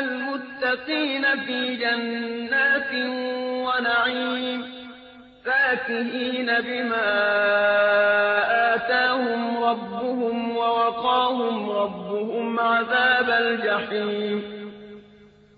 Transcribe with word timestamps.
المتقين 0.00 1.24
في 1.46 1.76
جنات 1.76 2.92
ونعيم 3.66 4.60
فاكهين 5.44 6.46
بما 6.46 7.10
آتاهم 8.74 9.64
ربهم 9.64 10.56
ووقاهم 10.56 11.70
ربهم 11.70 12.60
عذاب 12.60 13.30
الجحيم. 13.30 14.42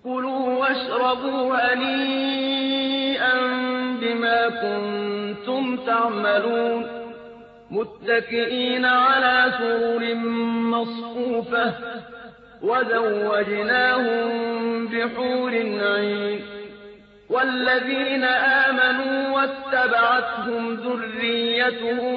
كلوا 0.03 0.59
واشربوا 0.59 1.55
هنيئا 1.55 3.33
بما 4.01 4.49
كنتم 4.49 5.77
تعملون. 5.77 7.03
متكئين 7.71 8.85
على 8.85 9.53
سرر 9.57 10.15
مصفوفة 10.73 11.73
وزوجناهم 12.63 14.29
بحور 14.87 15.51
عين. 15.81 16.41
والذين 17.29 18.23
آمنوا 18.23 19.29
واتبعتهم 19.29 20.73
ذريتهم 20.73 22.15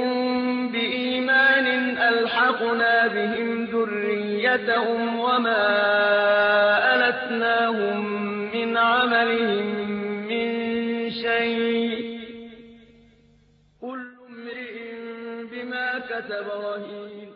بإيمان 0.72 1.66
ألحقنا 1.98 3.06
بهم 3.06 3.64
ذريتهم 3.64 5.18
وما 5.18 5.66
ألتناهم 6.94 8.04
من 8.54 8.76
عملهم 8.76 9.66
من 10.28 10.46
شيء. 11.10 12.20
كل 13.80 14.06
امرئ 14.28 14.76
بما 15.52 15.98
كسب 15.98 16.46
رهين. 16.48 17.35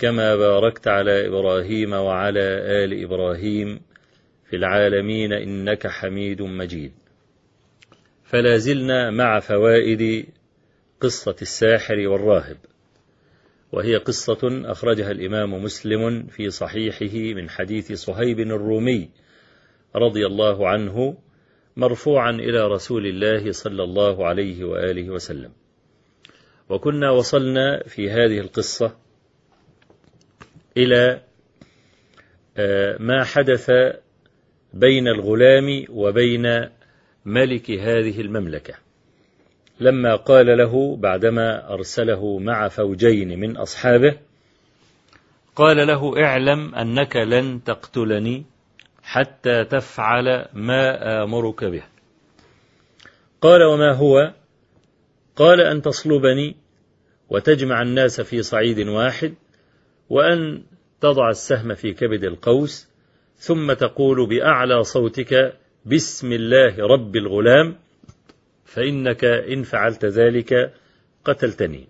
كما 0.00 0.36
باركت 0.36 0.88
على 0.88 1.26
إبراهيم 1.26 1.92
وعلى 1.92 2.40
آل 2.84 3.04
إبراهيم 3.04 3.80
في 4.50 4.56
العالمين 4.56 5.32
إنك 5.32 5.86
حميد 5.86 6.42
مجيد. 6.42 6.92
فلا 8.24 8.56
زلنا 8.56 9.10
مع 9.10 9.40
فوائد 9.40 10.26
قصة 11.00 11.36
الساحر 11.42 12.08
والراهب 12.08 12.56
وهي 13.72 13.96
قصة 13.96 14.62
أخرجها 14.64 15.10
الإمام 15.10 15.64
مسلم 15.64 16.26
في 16.26 16.50
صحيحه 16.50 17.34
من 17.34 17.50
حديث 17.50 17.92
صهيب 17.92 18.40
الرومي 18.40 19.10
رضي 19.96 20.26
الله 20.26 20.68
عنه 20.68 21.16
مرفوعا 21.76 22.30
إلى 22.30 22.66
رسول 22.66 23.06
الله 23.06 23.52
صلى 23.52 23.82
الله 23.82 24.26
عليه 24.26 24.64
وآله 24.64 25.10
وسلم. 25.10 25.52
وكنا 26.68 27.10
وصلنا 27.10 27.82
في 27.86 28.10
هذه 28.10 28.38
القصة 28.40 29.09
إلى 30.80 31.20
ما 33.00 33.24
حدث 33.24 33.70
بين 34.74 35.08
الغلام 35.08 35.84
وبين 35.88 36.68
ملك 37.24 37.70
هذه 37.70 38.20
المملكة. 38.20 38.74
لما 39.80 40.16
قال 40.16 40.46
له 40.58 40.96
بعدما 40.96 41.74
أرسله 41.74 42.38
مع 42.38 42.68
فوجين 42.68 43.40
من 43.40 43.56
أصحابه 43.56 44.16
قال 45.56 45.86
له 45.86 46.24
اعلم 46.24 46.74
أنك 46.74 47.16
لن 47.16 47.64
تقتلني 47.64 48.44
حتى 49.02 49.64
تفعل 49.64 50.46
ما 50.52 50.82
آمرك 51.22 51.64
به. 51.64 51.82
قال 53.40 53.62
وما 53.62 53.92
هو؟ 53.92 54.32
قال 55.36 55.60
أن 55.60 55.82
تصلبني 55.82 56.56
وتجمع 57.30 57.82
الناس 57.82 58.20
في 58.20 58.42
صعيد 58.42 58.88
واحد 58.88 59.34
وأن 60.10 60.62
تضع 61.00 61.30
السهم 61.30 61.74
في 61.74 61.92
كبد 61.92 62.24
القوس 62.24 62.88
ثم 63.38 63.72
تقول 63.72 64.28
بأعلى 64.28 64.84
صوتك 64.84 65.56
بسم 65.86 66.32
الله 66.32 66.86
رب 66.86 67.16
الغلام 67.16 67.76
فإنك 68.64 69.24
إن 69.24 69.62
فعلت 69.62 70.04
ذلك 70.04 70.74
قتلتني. 71.24 71.88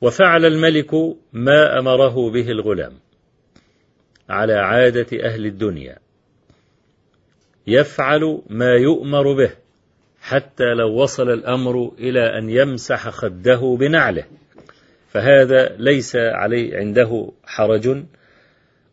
وفعل 0.00 0.44
الملك 0.44 0.94
ما 1.32 1.78
أمره 1.78 2.30
به 2.30 2.50
الغلام 2.50 2.92
على 4.28 4.54
عادة 4.54 5.24
أهل 5.24 5.46
الدنيا. 5.46 5.98
يفعل 7.66 8.42
ما 8.50 8.74
يؤمر 8.74 9.32
به 9.32 9.50
حتى 10.20 10.74
لو 10.74 11.02
وصل 11.02 11.30
الأمر 11.30 11.92
إلى 11.98 12.38
أن 12.38 12.50
يمسح 12.50 13.08
خده 13.08 13.76
بنعله. 13.80 14.24
فهذا 15.12 15.76
ليس 15.78 16.16
عليه 16.16 16.76
عنده 16.76 17.32
حرج 17.44 18.04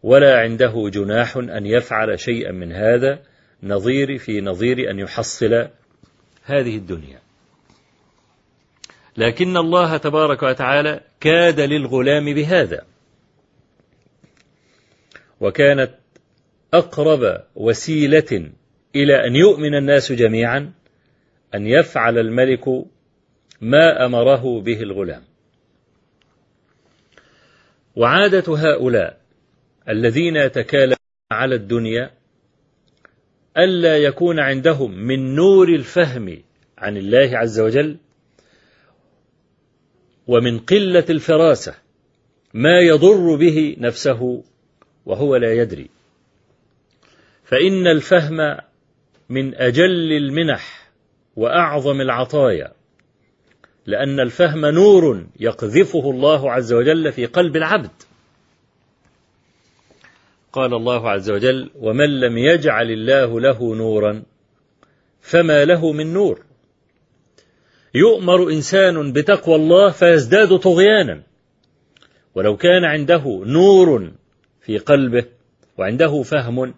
ولا 0.04 0.40
عنده 0.40 0.90
جناح 0.94 1.38
أن 1.38 1.66
يفعل 1.66 2.20
شيئا 2.20 2.52
من 2.52 2.72
هذا 2.72 3.20
نظير 3.64 4.18
في 4.18 4.42
نظير 4.42 4.92
أن 4.92 5.00
يحصل 5.00 5.68
هذه 6.44 6.78
الدنيا. 6.78 7.20
لكن 9.18 9.58
الله 9.58 9.98
تبارك 9.98 10.44
وتعالى 10.44 11.02
كاد 11.20 11.60
للغلام 11.60 12.34
بهذا. 12.34 12.86
وكانت 15.40 15.92
أقرب 16.74 17.44
وسيلة 17.56 18.52
إلى 18.96 19.28
أن 19.28 19.36
يؤمن 19.36 19.76
الناس 19.76 20.12
جميعا 20.12 20.72
أن 21.56 21.68
يفعل 21.68 22.18
الملك 22.18 22.68
ما 23.62 24.06
أمره 24.06 24.62
به 24.62 24.82
الغلام. 24.82 25.29
وعادة 28.00 28.56
هؤلاء 28.56 29.22
الذين 29.90 30.36
يتكالمون 30.36 30.98
على 31.32 31.56
الدنيا 31.56 32.12
ألا 33.58 33.98
يكون 33.98 34.40
عندهم 34.40 34.92
من 34.92 35.36
نور 35.36 35.70
الفهم 35.70 36.44
عن 36.78 36.98
الله 36.98 37.38
عز 37.38 37.60
وجل 37.60 37.98
ومن 40.28 40.60
قلة 40.60 41.06
الفراسة 41.10 41.76
ما 42.54 42.80
يضر 42.80 43.36
به 43.36 43.76
نفسه 43.80 44.44
وهو 45.06 45.36
لا 45.36 45.54
يدري. 45.54 45.90
فإن 47.44 47.88
الفهم 47.88 48.58
من 49.30 49.56
أجل 49.56 50.12
المنح 50.12 50.92
وأعظم 51.36 52.02
العطايا 52.02 52.79
لأن 53.90 54.20
الفهم 54.20 54.66
نور 54.66 55.26
يقذفه 55.40 56.10
الله 56.12 56.52
عز 56.52 56.74
وجل 56.74 57.12
في 57.12 57.26
قلب 57.26 57.56
العبد. 57.56 57.92
قال 60.54 60.74
الله 60.74 61.10
عز 61.10 61.32
وجل 61.32 61.70
ومن 61.76 62.20
لم 62.20 62.38
يجعل 62.38 62.92
الله 62.92 63.40
له 63.40 63.76
نورا 63.76 64.24
فما 65.22 65.66
له 65.66 65.92
من 65.92 66.14
نور. 66.14 66.46
يؤمر 67.96 68.50
إنسان 68.50 69.14
بتقوى 69.14 69.56
الله 69.56 69.90
فيزداد 69.90 70.58
طغيانا. 70.58 71.24
ولو 72.36 72.58
كان 72.58 72.86
عنده 72.86 73.24
نور 73.46 74.12
في 74.62 74.78
قلبه 74.78 75.26
وعنده 75.78 76.22
فهم 76.22 76.74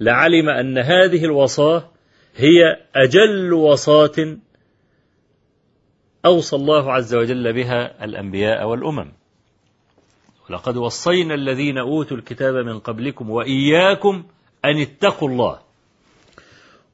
لعلم 0.00 0.48
أن 0.48 0.78
هذه 0.78 1.24
الوصاة 1.24 1.90
هي 2.36 2.76
أجل 2.94 3.52
وصاة 3.52 4.36
أوصى 6.26 6.56
الله 6.56 6.92
عز 6.92 7.14
وجل 7.14 7.52
بها 7.52 8.04
الأنبياء 8.04 8.66
والأمم. 8.66 9.12
لقد 10.50 10.76
وصينا 10.76 11.34
الذين 11.34 11.78
أوتوا 11.78 12.16
الكتاب 12.16 12.54
من 12.54 12.78
قبلكم 12.78 13.30
وإياكم 13.30 14.24
أن 14.64 14.80
اتقوا 14.80 15.28
الله. 15.28 15.60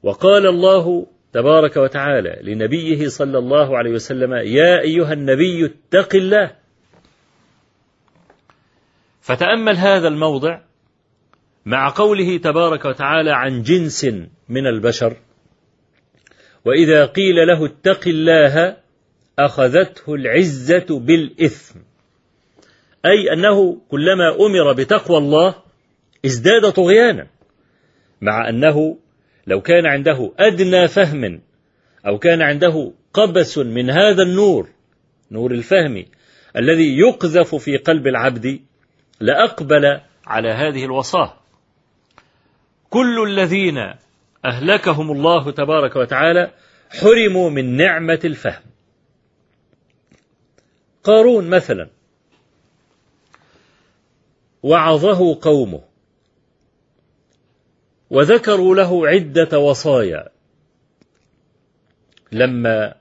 وقال 0.03 0.47
الله 0.47 1.07
تبارك 1.33 1.77
وتعالى 1.77 2.39
لنبيه 2.41 3.07
صلى 3.07 3.37
الله 3.37 3.77
عليه 3.77 3.91
وسلم 3.91 4.33
يا 4.33 4.81
أيها 4.81 5.13
النبي 5.13 5.65
اتق 5.65 6.15
الله 6.15 6.55
فتأمل 9.21 9.77
هذا 9.77 10.07
الموضع 10.07 10.61
مع 11.65 11.93
قوله 11.95 12.37
تبارك 12.37 12.85
وتعالى 12.85 13.31
عن 13.31 13.61
جنس 13.61 14.05
من 14.49 14.67
البشر 14.67 15.17
وإذا 16.65 17.05
قيل 17.05 17.47
له 17.47 17.65
اتق 17.65 18.07
الله 18.07 18.77
أخذته 19.39 20.13
العزة 20.13 20.99
بالإثم. 20.99 21.79
أي 23.05 23.33
أنه 23.33 23.81
كلما 23.89 24.35
أمر 24.45 24.73
بتقوى 24.73 25.17
الله 25.17 25.55
ازداد 26.25 26.71
طغيانا 26.71 27.27
مع 28.21 28.49
أنه 28.49 28.97
لو 29.47 29.61
كان 29.61 29.85
عنده 29.85 30.31
أدنى 30.39 30.87
فهم 30.87 31.41
أو 32.07 32.17
كان 32.19 32.41
عنده 32.41 32.93
قبس 33.13 33.57
من 33.57 33.89
هذا 33.89 34.23
النور 34.23 34.69
نور 35.31 35.51
الفهم 35.51 36.05
الذي 36.55 36.97
يقذف 36.97 37.55
في 37.55 37.77
قلب 37.77 38.07
العبد 38.07 38.59
لأقبل 39.19 40.01
على 40.27 40.49
هذه 40.49 40.85
الوصاة. 40.85 41.33
كل 42.89 43.23
الذين 43.23 43.77
أهلكهم 44.45 45.11
الله 45.11 45.51
تبارك 45.51 45.95
وتعالى 45.95 46.51
حرموا 46.89 47.49
من 47.49 47.77
نعمة 47.77 48.19
الفهم. 48.25 48.61
قارون 51.03 51.49
مثلا. 51.49 51.89
وعظه 54.63 55.39
قومه. 55.41 55.81
وذكروا 58.09 58.75
له 58.75 59.07
عدة 59.07 59.59
وصايا. 59.59 60.29
لما 62.31 62.95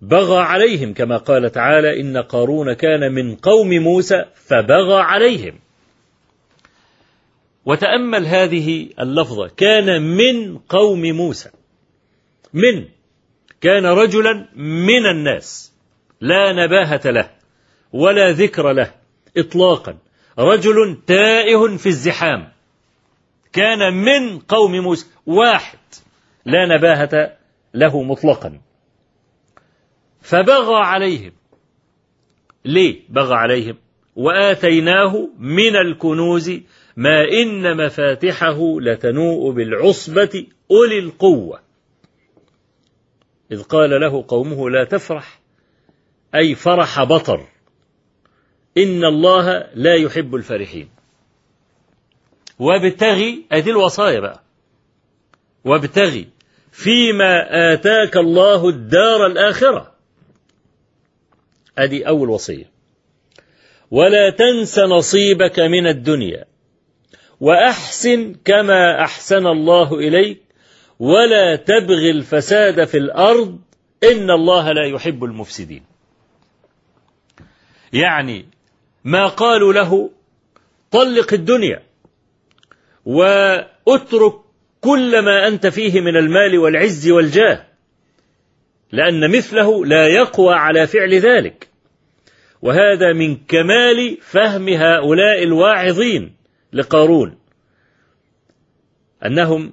بغى 0.00 0.38
عليهم 0.38 0.94
كما 0.94 1.16
قال 1.16 1.52
تعالى 1.52 2.00
إن 2.00 2.16
قارون 2.16 2.72
كان 2.72 3.12
من 3.12 3.36
قوم 3.36 3.68
موسى 3.68 4.24
فبغى 4.34 5.00
عليهم. 5.00 5.58
وتأمل 7.64 8.26
هذه 8.26 8.88
اللفظة. 9.00 9.48
كان 9.48 10.02
من 10.02 10.58
قوم 10.58 11.00
موسى. 11.00 11.50
من. 12.52 12.88
كان 13.60 13.86
رجلا 13.86 14.48
من 14.56 15.06
الناس. 15.06 15.71
لا 16.22 16.52
نباهة 16.52 17.00
له 17.04 17.30
ولا 17.92 18.30
ذكر 18.30 18.72
له 18.72 18.94
إطلاقا. 19.36 19.98
رجل 20.38 20.98
تائه 21.06 21.76
في 21.76 21.86
الزحام. 21.86 22.52
كان 23.52 23.94
من 23.94 24.38
قوم 24.38 24.72
موسى 24.72 25.06
واحد. 25.26 25.78
لا 26.46 26.76
نباهة 26.76 27.36
له 27.74 28.02
مطلقا. 28.02 28.60
فبغى 30.20 30.76
عليهم. 30.76 31.32
ليه 32.64 33.00
بغى 33.08 33.34
عليهم؟ 33.34 33.76
وآتيناه 34.16 35.28
من 35.38 35.76
الكنوز 35.76 36.50
ما 36.96 37.24
إن 37.42 37.84
مفاتحه 37.84 38.80
لتنوء 38.80 39.52
بالعصبة 39.52 40.46
أولي 40.70 40.98
القوة. 40.98 41.60
إذ 43.52 43.62
قال 43.62 43.90
له 44.00 44.24
قومه 44.28 44.70
لا 44.70 44.84
تفرح. 44.84 45.41
أي 46.34 46.54
فرح 46.54 47.02
بطر. 47.02 47.46
إن 48.78 49.04
الله 49.04 49.70
لا 49.74 49.94
يحب 49.94 50.34
الفرحين. 50.34 50.88
وابتغي 52.58 53.44
أدي 53.52 53.70
الوصايا 53.70 54.20
بقى. 54.20 54.42
وابتغي. 55.64 56.28
فيما 56.72 57.48
آتاك 57.72 58.16
الله 58.16 58.68
الدار 58.68 59.26
الآخرة. 59.26 59.92
أدي 61.78 62.08
أول 62.08 62.30
وصية. 62.30 62.70
ولا 63.90 64.30
تنس 64.30 64.78
نصيبك 64.78 65.60
من 65.60 65.86
الدنيا. 65.86 66.44
وأحسن 67.40 68.34
كما 68.44 69.04
أحسن 69.04 69.46
الله 69.46 69.94
إليك. 69.94 70.42
ولا 70.98 71.56
تبغي 71.56 72.10
الفساد 72.10 72.84
في 72.84 72.98
الأرض. 72.98 73.58
إن 74.04 74.30
الله 74.30 74.72
لا 74.72 74.86
يحب 74.86 75.24
المفسدين. 75.24 75.91
يعني 77.92 78.46
ما 79.04 79.26
قالوا 79.26 79.72
له 79.72 80.10
طلق 80.90 81.32
الدنيا 81.32 81.82
واترك 83.04 84.34
كل 84.80 85.24
ما 85.24 85.48
أنت 85.48 85.66
فيه 85.66 86.00
من 86.00 86.16
المال 86.16 86.58
والعز 86.58 87.10
والجاه 87.10 87.66
لأن 88.92 89.30
مثله 89.36 89.86
لا 89.86 90.06
يقوى 90.06 90.54
على 90.54 90.86
فعل 90.86 91.14
ذلك. 91.14 91.68
وهذا 92.62 93.12
من 93.12 93.36
كمال 93.36 94.18
فهم 94.20 94.68
هؤلاء 94.68 95.42
الواعظين 95.42 96.32
لقارون 96.72 97.38
أنهم 99.26 99.72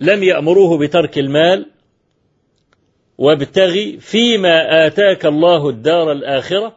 لم 0.00 0.22
يأمروه 0.22 0.78
بترك 0.78 1.18
المال 1.18 1.70
وابتغي 3.18 4.00
فيما 4.00 4.86
آتاك 4.86 5.26
الله 5.26 5.68
الدار 5.68 6.12
الآخرة 6.12 6.76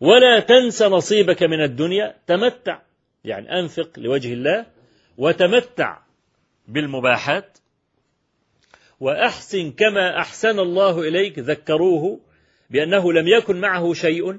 ولا 0.00 0.40
تنس 0.40 0.82
نصيبك 0.82 1.42
من 1.42 1.62
الدنيا 1.62 2.14
تمتع 2.26 2.80
يعني 3.24 3.58
أنفق 3.60 3.90
لوجه 3.96 4.32
الله 4.32 4.66
وتمتع 5.18 5.98
بالمباحات 6.68 7.58
وأحسن 9.00 9.70
كما 9.70 10.18
أحسن 10.18 10.58
الله 10.58 11.00
إليك 11.00 11.38
ذكروه 11.38 12.20
بأنه 12.70 13.12
لم 13.12 13.28
يكن 13.28 13.60
معه 13.60 13.92
شيء 13.92 14.38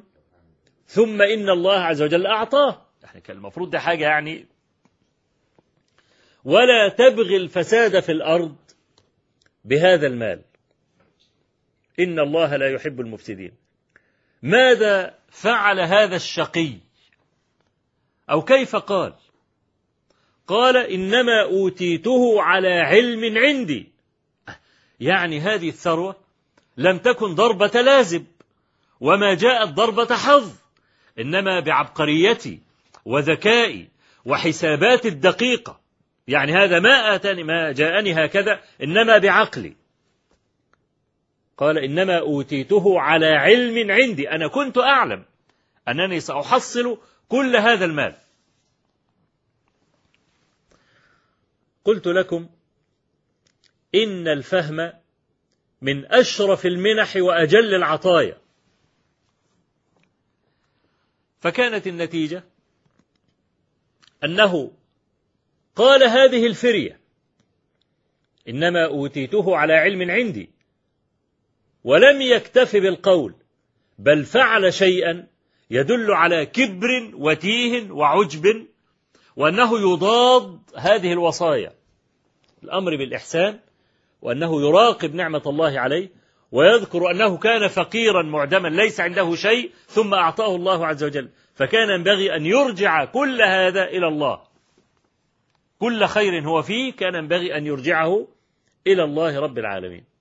ثم 0.88 1.22
إن 1.22 1.50
الله 1.50 1.80
عز 1.80 2.02
وجل 2.02 2.26
أعطاه. 2.26 2.86
يعني 3.04 3.22
كان 3.22 3.38
المفروض 3.38 3.70
ده 3.70 3.80
حاجة 3.80 4.04
يعني 4.04 4.46
ولا 6.44 6.90
تبغي 6.90 7.38
الفساد 7.38 8.00
في 8.00 8.12
الأرض 8.12 8.56
بهذا 9.66 10.08
المال. 10.08 10.42
إن 12.00 12.20
الله 12.20 12.56
لا 12.56 12.70
يحب 12.70 13.02
المفسدين. 13.02 13.52
ماذا 14.44 15.14
فعل 15.30 15.80
هذا 15.80 16.16
الشقي؟ 16.16 16.72
أو 18.30 18.42
كيف 18.42 18.76
قال؟ 18.76 19.14
قال 20.48 20.78
إنما 20.78 21.44
أوتيته 21.44 22.42
على 22.42 22.70
علم 22.70 23.38
عندي. 23.38 23.92
يعني 25.00 25.40
هذه 25.40 25.70
الثروة 25.70 26.16
لم 26.78 26.98
تكن 26.98 27.36
ضربة 27.36 27.82
لازم 27.82 28.24
وما 29.00 29.34
جاءت 29.34 29.70
ضربة 29.70 30.16
حظ 30.16 30.54
إنما 31.20 31.60
بعبقريتي 31.60 32.60
وذكائي 33.06 33.88
وحسابات 34.26 35.06
الدقيقة. 35.06 35.80
يعني 36.28 36.54
هذا 36.54 36.80
ما 36.80 37.16
آتاني 37.16 37.44
ما 37.44 37.72
جاءني 37.72 38.26
هكذا 38.26 38.62
إنما 38.84 39.18
بعقلي. 39.18 39.76
قال 41.58 41.78
إنما 41.78 42.20
أوتيته 42.20 43.00
على 43.00 43.28
علم 43.28 43.92
عندي. 43.92 44.30
أنا 44.30 44.48
كنت 44.48 44.78
أعلم 44.78 45.26
أنني 45.88 46.20
سأحصل 46.20 46.98
كل 47.30 47.56
هذا 47.56 47.86
المال. 47.86 48.16
قلت 51.86 52.08
لكم 52.08 52.50
إن 53.96 54.28
الفهم 54.28 54.94
من 55.82 56.06
أشرف 56.06 56.66
المنح 56.66 57.16
وأجل 57.16 57.76
العطايا. 57.76 58.38
فكانت 61.40 61.88
النتيجة 61.88 62.44
أنه 64.24 64.72
قال 65.76 66.04
هذه 66.04 66.48
الفرية 66.48 67.00
إنما 68.50 68.86
أوتيته 68.86 69.58
على 69.58 69.74
علم 69.74 70.12
عندي. 70.12 70.55
ولم 71.86 72.22
يكتف 72.22 72.76
بالقول 72.76 73.34
بل 74.00 74.26
فعل 74.26 74.74
شيئا 74.74 75.28
يدل 75.72 76.12
على 76.12 76.46
كبر 76.46 77.12
وتيه 77.14 77.92
وعجب 77.92 78.68
وأنه 79.36 79.80
يضاد 79.80 80.60
هذه 80.78 81.14
الوصايا. 81.14 81.74
الأمر 82.64 82.96
بالإحسان 82.96 83.60
وأنه 84.22 84.62
يراقب 84.62 85.16
نعمة 85.16 85.42
الله 85.46 85.80
عليه 85.80 86.10
ويذكر 86.52 87.12
أنه 87.12 87.38
كان 87.38 87.68
فقيرا 87.68 88.24
معدما 88.24 88.68
ليس 88.68 89.00
عنده 89.00 89.36
شيء 89.36 89.72
ثم 89.88 90.14
أعطاه 90.14 90.56
الله 90.56 90.88
عز 90.88 91.04
وجل. 91.04 91.30
فكان 91.56 91.90
ينبغي 91.90 92.36
أن 92.36 92.46
يرجع 92.46 93.06
كل 93.06 93.42
هذا 93.42 93.84
إلى 93.84 94.08
الله. 94.08 94.42
كل 95.80 96.06
خير 96.06 96.42
هو 96.42 96.62
فيه 96.62 96.94
كان 96.94 97.16
ينبغي 97.16 97.58
أن 97.58 97.66
يرجعه 97.66 98.28
إلى 98.88 99.04
الله 99.04 99.40
رب 99.40 99.58
العالمين. 99.58 100.15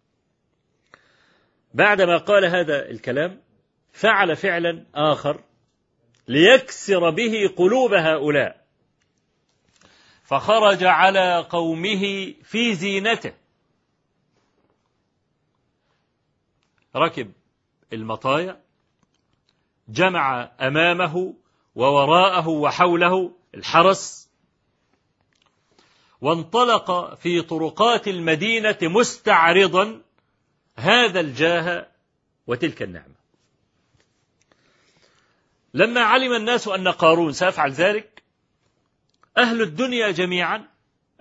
بعدما 1.74 2.16
قال 2.16 2.44
هذا 2.44 2.90
الكلام 2.90 3.40
فعل 3.92 4.36
فعلا 4.36 4.86
آخر 4.94 5.40
ليكسر 6.28 7.10
به 7.10 7.54
قلوب 7.56 7.92
هؤلاء. 7.92 8.64
فخرج 10.24 10.84
على 10.84 11.46
قومه 11.50 12.34
في 12.42 12.74
زينته. 12.74 13.32
ركب 16.96 17.32
المطايا 17.92 18.60
جمع 19.88 20.52
أمامه 20.60 21.34
ووراءه 21.74 22.48
وحوله 22.48 23.32
الحرس 23.54 24.30
وانطلق 26.20 27.14
في 27.14 27.42
طرقات 27.42 28.08
المدينة 28.08 28.78
مستعرضا 28.82 30.02
هذا 30.76 31.20
الجاه 31.20 31.86
وتلك 32.46 32.82
النعمة. 32.82 33.14
لما 35.74 36.00
علم 36.00 36.32
الناس 36.32 36.68
أن 36.68 36.88
قارون 36.88 37.32
سيفعل 37.32 37.72
ذلك؟ 37.72 38.22
أهل 39.38 39.62
الدنيا 39.62 40.10
جميعا 40.10 40.68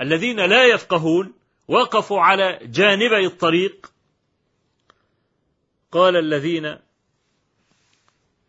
الذين 0.01 0.39
لا 0.39 0.65
يفقهون 0.65 1.33
وقفوا 1.67 2.21
على 2.21 2.59
جانبي 2.61 3.25
الطريق. 3.25 3.91
قال 5.91 6.15
الذين 6.15 6.65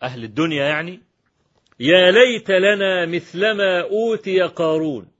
أهل 0.02 0.24
الدنيا 0.24 0.64
يعني 0.64 1.02
يا 1.80 2.10
ليت 2.10 2.50
لنا 2.50 3.06
مثلما 3.06 3.80
أوتي 3.82 4.42
قارون. 4.42 5.12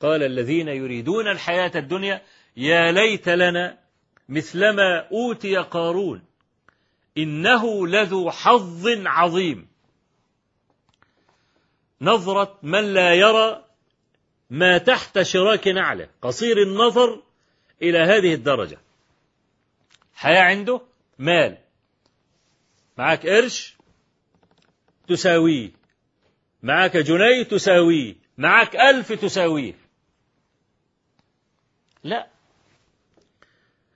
قال 0.00 0.22
الذين 0.22 0.68
يريدون 0.68 1.28
الحياة 1.28 1.72
الدنيا 1.74 2.22
يا 2.56 2.92
ليت 2.92 3.28
لنا 3.28 3.78
مثلما 4.28 5.08
أوتي 5.12 5.56
قارون 5.56 6.22
إنه 7.18 7.86
لذو 7.86 8.30
حظ 8.30 8.86
عظيم. 8.88 9.68
نظرة 12.00 12.58
من 12.62 12.94
لا 12.94 13.14
يرى 13.14 13.64
ما 14.50 14.78
تحت 14.78 15.22
شراك 15.22 15.68
نعله 15.68 16.08
قصير 16.22 16.62
النظر 16.62 17.22
إلى 17.82 17.98
هذه 17.98 18.34
الدرجة. 18.34 18.78
حياة 20.14 20.42
عنده؟ 20.42 20.80
مال. 21.18 21.58
معاك 22.98 23.26
قرش؟ 23.26 23.76
تساويه. 25.08 25.70
معاك 26.62 26.96
جنيه؟ 26.96 27.42
تساويه. 27.42 28.14
معاك 28.38 28.76
ألف؟ 28.76 29.12
تساويه. 29.12 29.74
لا. 32.04 32.37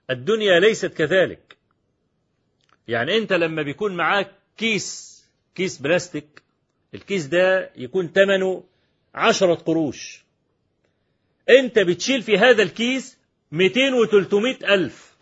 الدنيا 0.09 0.59
ليست 0.59 0.93
كذلك. 0.93 1.57
يعني 2.87 3.17
أنت 3.17 3.33
لما 3.33 3.61
بيكون 3.61 3.95
معاك 3.95 4.31
كيس 4.57 5.13
كيس 5.55 5.77
بلاستيك 5.77 6.41
الكيس 6.93 7.25
ده 7.25 7.71
يكون 7.75 8.07
ثمنه 8.07 8.63
عشرة 9.15 9.55
قروش. 9.55 10.23
أنت 11.49 11.79
بتشيل 11.79 12.21
في 12.21 12.37
هذا 12.37 12.63
الكيس 12.63 13.17
200 13.51 13.79
و 13.93 14.05
300 14.05 14.73
ألف. 14.73 15.13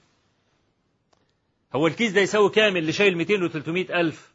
هو 1.73 1.88
الكيس 1.88 2.11
ده 2.11 2.21
يساوي 2.21 2.50
كام 2.50 2.77
اللي 2.77 2.91
شايل 2.91 3.17
200 3.17 3.43
و 3.43 3.47
300 3.47 4.01
ألف؟ 4.01 4.31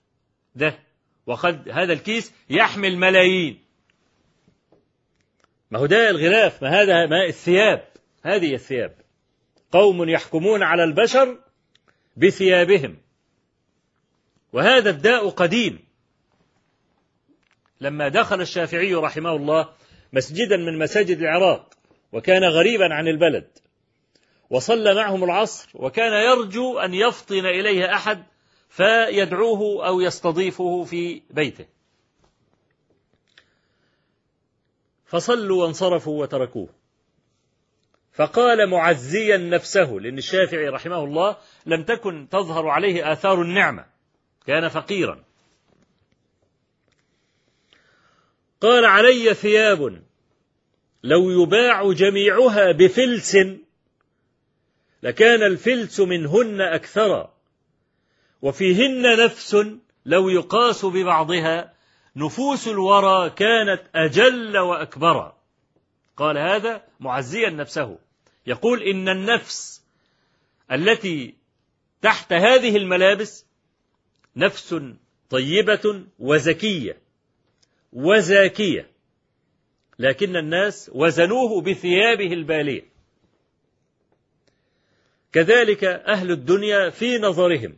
ده. 0.54 0.78
وقد 1.26 1.68
هذا 1.68 1.92
الكيس 1.92 2.32
يحمل 2.50 2.96
ملايين. 2.96 3.58
ما 5.70 5.78
هو 5.78 5.86
ده 5.86 6.10
الغلاف 6.10 6.62
ما 6.62 6.82
هذا 6.82 7.06
ما 7.06 7.24
الثياب. 7.26 7.88
هذه 8.22 8.54
الثياب. 8.54 9.05
قوم 9.72 10.08
يحكمون 10.08 10.62
على 10.62 10.84
البشر 10.84 11.38
بثيابهم. 12.16 12.96
وهذا 14.52 14.90
الداء 14.90 15.28
قديم. 15.28 15.86
لما 17.80 18.08
دخل 18.08 18.40
الشافعي 18.40 18.94
رحمه 18.94 19.36
الله 19.36 19.68
مسجدا 20.12 20.56
من 20.56 20.78
مساجد 20.78 21.18
العراق 21.18 21.74
وكان 22.12 22.44
غريبا 22.44 22.94
عن 22.94 23.08
البلد 23.08 23.48
وصلى 24.50 24.94
معهم 24.94 25.24
العصر 25.24 25.68
وكان 25.74 26.12
يرجو 26.12 26.78
أن 26.78 26.94
يفطن 26.94 27.46
إليه 27.46 27.94
أحد 27.94 28.24
فيدعوه 28.68 29.86
أو 29.86 30.00
يستضيفه 30.00 30.84
في 30.84 31.22
بيته. 31.30 31.66
فصلوا 35.06 35.64
وانصرفوا 35.64 36.22
وتركوه. 36.22 36.68
فقال 38.16 38.70
معزيا 38.70 39.36
نفسه 39.36 39.92
لأن 39.92 40.18
الشافعي 40.18 40.68
رحمه 40.68 41.04
الله 41.04 41.36
لم 41.66 41.82
تكن 41.82 42.28
تظهر 42.28 42.68
عليه 42.68 43.12
آثار 43.12 43.42
النعمة 43.42 43.86
كان 44.46 44.68
فقيرا. 44.68 45.24
قال 48.60 48.84
علي 48.84 49.34
ثياب 49.34 50.02
لو 51.02 51.30
يباع 51.42 51.92
جميعها 51.92 52.72
بفلس 52.72 53.36
لكان 55.02 55.42
الفلس 55.42 56.00
منهن 56.00 56.60
أكثر 56.60 57.30
وفيهن 58.42 59.24
نفس 59.24 59.56
لو 60.06 60.28
يقاس 60.28 60.84
ببعضها 60.84 61.74
نفوس 62.16 62.68
الورى 62.68 63.30
كانت 63.30 63.82
أجل 63.94 64.58
وأكبر. 64.58 65.32
قال 66.16 66.38
هذا 66.38 66.82
معزيا 67.00 67.50
نفسه. 67.50 68.05
يقول 68.46 68.82
إن 68.82 69.08
النفس 69.08 69.84
التي 70.72 71.34
تحت 72.02 72.32
هذه 72.32 72.76
الملابس 72.76 73.46
نفس 74.36 74.74
طيبة 75.30 76.04
وزكية 76.18 76.98
وزاكية 77.92 78.90
لكن 79.98 80.36
الناس 80.36 80.90
وزنوه 80.94 81.60
بثيابه 81.60 82.32
البالية. 82.32 82.82
كذلك 85.32 85.84
أهل 85.84 86.30
الدنيا 86.30 86.90
في 86.90 87.18
نظرهم 87.18 87.76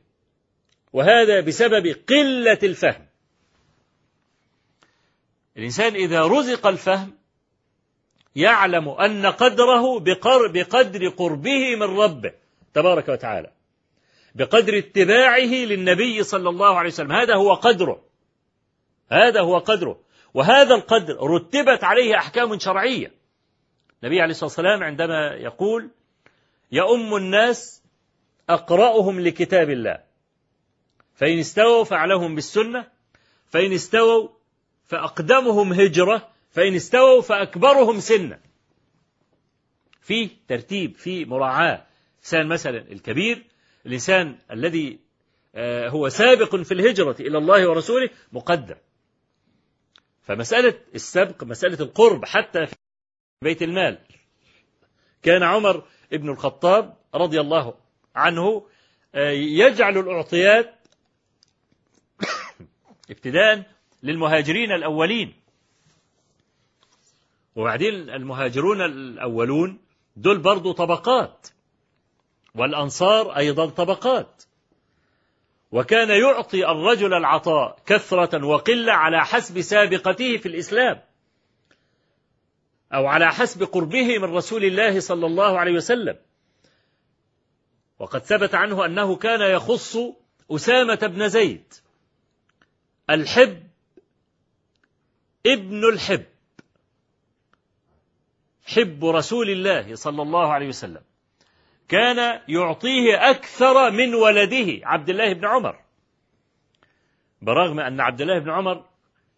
وهذا 0.92 1.40
بسبب 1.40 1.86
قلة 2.08 2.58
الفهم. 2.62 3.06
الإنسان 5.56 5.94
إذا 5.94 6.22
رزق 6.22 6.66
الفهم 6.66 7.17
يعلم 8.38 8.88
أن 8.88 9.26
قدره 9.26 9.98
بقدر 10.48 11.08
قربه 11.08 11.76
من 11.76 11.98
ربه 11.98 12.32
تبارك 12.74 13.08
وتعالى. 13.08 13.50
بقدر 14.34 14.78
اتباعه 14.78 15.54
للنبي 15.70 16.22
صلى 16.22 16.48
الله 16.48 16.78
عليه 16.78 16.88
وسلم. 16.88 17.12
هذا 17.12 17.34
هو 17.34 17.54
قدره. 17.54 18.02
هذا 19.10 19.40
هو 19.40 19.58
قدره. 19.58 20.00
وهذا 20.34 20.74
القدر 20.74 21.16
رتبت 21.20 21.84
عليه 21.84 22.16
أحكام 22.16 22.58
شرعية. 22.58 23.12
النبي 24.02 24.20
عليه 24.20 24.30
الصلاة 24.30 24.50
والسلام 24.50 24.82
عندما 24.82 25.34
يقول 25.34 25.90
يؤم 26.72 27.16
الناس 27.16 27.82
أقرأهم 28.50 29.20
لكتاب 29.20 29.70
الله. 29.70 29.98
فإن 31.14 31.38
استووا 31.38 31.84
فأعلهم 31.84 32.34
بالسنة 32.34 32.86
فإن 33.50 33.72
استووا 33.72 34.28
فأقدمهم 34.86 35.72
هجرة 35.72 36.28
فإن 36.58 36.74
استووا 36.74 37.22
فأكبرهم 37.22 38.00
سنا. 38.00 38.40
في 40.00 40.30
ترتيب 40.48 40.96
في 40.96 41.24
مراعاة. 41.24 41.86
إنسان 42.18 42.46
مثلا 42.48 42.78
الكبير 42.78 43.44
الإنسان 43.86 44.38
الذي 44.50 44.98
هو 45.88 46.08
سابق 46.08 46.56
في 46.56 46.74
الهجرة 46.74 47.16
إلى 47.20 47.38
الله 47.38 47.68
ورسوله 47.68 48.10
مقدم. 48.32 48.74
فمسألة 50.22 50.74
السبق 50.94 51.44
مسألة 51.44 51.80
القرب 51.80 52.24
حتى 52.24 52.66
في 52.66 52.76
بيت 53.42 53.62
المال. 53.62 53.98
كان 55.22 55.42
عمر 55.42 55.84
ابن 56.12 56.30
الخطاب 56.30 56.96
رضي 57.14 57.40
الله 57.40 57.74
عنه 58.14 58.66
يجعل 59.58 59.98
الأعطيات 59.98 60.74
ابتداء 63.10 63.66
للمهاجرين 64.02 64.72
الأولين. 64.72 65.47
وبعدين 67.58 68.10
المهاجرون 68.10 68.82
الأولون 68.82 69.78
دول 70.16 70.38
برضو 70.38 70.72
طبقات 70.72 71.48
والأنصار 72.54 73.36
أيضا 73.36 73.66
طبقات. 73.66 74.42
وكان 75.72 76.08
يعطي 76.08 76.70
الرجل 76.70 77.14
العطاء 77.14 77.78
كثرة 77.86 78.46
وقلة 78.46 78.92
على 78.92 79.24
حسب 79.24 79.60
سابقته 79.60 80.36
في 80.36 80.48
الإسلام 80.48 81.00
أو 82.94 83.06
على 83.06 83.32
حسب 83.32 83.62
قربه 83.62 84.18
من 84.18 84.36
رسول 84.36 84.64
الله 84.64 85.00
صلى 85.00 85.26
الله 85.26 85.58
عليه 85.58 85.72
وسلم. 85.72 86.16
وقد 87.98 88.20
ثبت 88.20 88.54
عنه 88.54 88.84
أنه 88.84 89.16
كان 89.16 89.40
يخص 89.40 89.96
أسامة 90.50 90.94
بن 90.94 91.28
زيد 91.28 91.74
الحب 93.10 93.62
ابن 95.46 95.84
الحب. 95.88 96.24
حب 98.68 99.04
رسول 99.04 99.50
الله 99.50 99.94
صلى 99.94 100.22
الله 100.22 100.52
عليه 100.52 100.68
وسلم. 100.68 101.02
كان 101.88 102.40
يعطيه 102.48 103.30
أكثر 103.30 103.90
من 103.90 104.14
ولده 104.14 104.86
عبد 104.86 105.08
الله 105.10 105.32
بن 105.32 105.46
عمر. 105.46 105.80
برغم 107.42 107.80
أن 107.80 108.00
عبد 108.00 108.20
الله 108.20 108.38
بن 108.38 108.50
عمر 108.50 108.84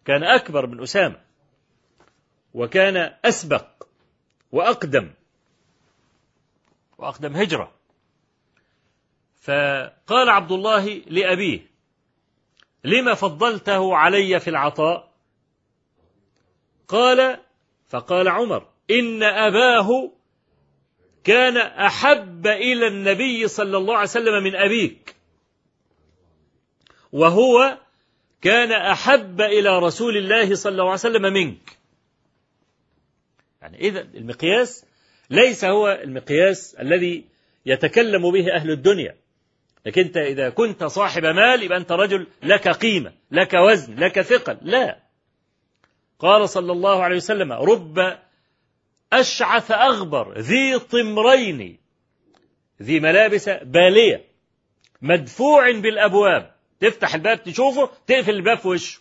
كان 0.05 0.23
أكبر 0.23 0.67
من 0.67 0.81
أسامة 0.81 1.21
وكان 2.53 3.17
أسبق 3.25 3.67
وأقدم 4.51 5.13
وأقدم 6.97 7.35
هجرة. 7.35 7.71
فقال 9.41 10.29
عبد 10.29 10.51
الله 10.51 10.87
لأبيه 10.87 11.71
لما 12.83 13.13
فضلته 13.13 13.95
علي 13.95 14.39
في 14.39 14.49
العطاء؟ 14.49 15.11
قال 16.87 17.39
فقال 17.91 18.27
عمر 18.27 18.67
إن 18.91 19.23
أباه 19.23 20.11
كان 21.23 21.57
أحب 21.57 22.47
إلى 22.47 22.87
النبي 22.87 23.47
صلى 23.47 23.77
الله 23.77 23.93
عليه 23.93 24.09
وسلم 24.09 24.43
من 24.43 24.55
أبيك 24.55 25.15
وهو 27.11 27.77
كان 28.41 28.71
أحب 28.71 29.41
إلى 29.41 29.79
رسول 29.79 30.17
الله 30.17 30.55
صلى 30.55 30.71
الله 30.71 30.83
عليه 30.83 30.93
وسلم 30.93 31.33
منك. 31.33 31.77
يعني 33.61 33.77
إذا 33.79 34.01
المقياس 34.01 34.85
ليس 35.29 35.65
هو 35.65 35.99
المقياس 36.03 36.75
الذي 36.75 37.25
يتكلم 37.65 38.31
به 38.31 38.55
أهل 38.55 38.71
الدنيا 38.71 39.15
لكن 39.85 40.01
أنت 40.01 40.17
إذا 40.17 40.49
كنت 40.49 40.83
صاحب 40.83 41.25
مال 41.25 41.63
يبقى 41.63 41.77
أنت 41.77 41.91
رجل 41.91 42.27
لك 42.43 42.67
قيمة 42.67 43.13
لك 43.31 43.53
وزن 43.53 43.95
لك 43.95 44.21
ثقل. 44.21 44.57
لا. 44.61 45.00
قال 46.21 46.49
صلى 46.49 46.71
الله 46.71 47.03
عليه 47.03 47.15
وسلم 47.15 47.53
رب 47.53 48.17
أشعث 49.13 49.71
أغبر 49.71 50.37
ذي 50.37 50.79
طمرين. 50.79 51.77
ذي 52.81 52.99
ملابس 52.99 53.49
بالية 53.49 54.25
مدفوع 55.01 55.71
بالأبواب. 55.71 56.55
تفتح 56.79 57.15
الباب 57.15 57.43
تشوفه 57.43 57.89
تقفل 58.07 58.31
الباب 58.31 58.57
في 58.57 58.67
وشه. 58.67 58.99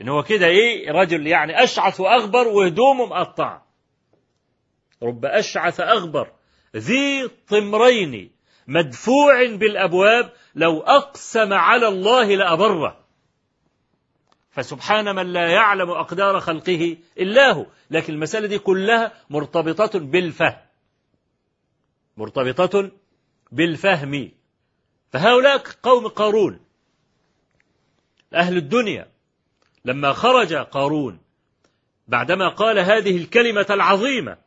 إن 0.00 0.08
هو 0.08 0.22
كده 0.22 0.46
إيه؟ 0.46 0.90
رجل 0.92 1.26
يعني 1.26 1.64
أشعث 1.64 2.00
وأغبر 2.00 2.48
وهدومه 2.48 3.06
مقطعة. 3.06 3.66
رب 5.02 5.24
أشعث 5.24 5.80
أغبر 5.80 6.32
ذي 6.76 7.28
طمرين 7.48 8.30
مدفوع 8.66 9.46
بالأبواب. 9.46 10.32
لو 10.54 10.80
أقسم 10.80 11.52
على 11.52 11.88
الله 11.88 12.36
لأبره. 12.36 13.07
فسبحان 14.50 15.14
من 15.14 15.32
لا 15.32 15.48
يعلم 15.48 15.90
أقدار 15.90 16.40
خلقه 16.40 16.96
إلا 17.18 17.52
هو. 17.52 17.66
لكن 17.90 18.12
المسألة 18.12 18.46
دي 18.46 18.58
كلها 18.58 19.12
مرتبطة 19.30 19.98
بالفهم. 19.98 20.56
مرتبطة 22.16 22.90
بالفهم. 23.52 24.30
فهؤلاء 25.12 25.62
قوم 25.82 26.08
قارون. 26.08 26.60
أهل 28.34 28.56
الدنيا. 28.56 29.08
لما 29.84 30.12
خرج 30.12 30.54
قارون 30.54 31.20
بعدما 32.08 32.48
قال 32.48 32.78
هذه 32.78 33.16
الكلمة 33.16 33.66
العظيمة 33.70 34.38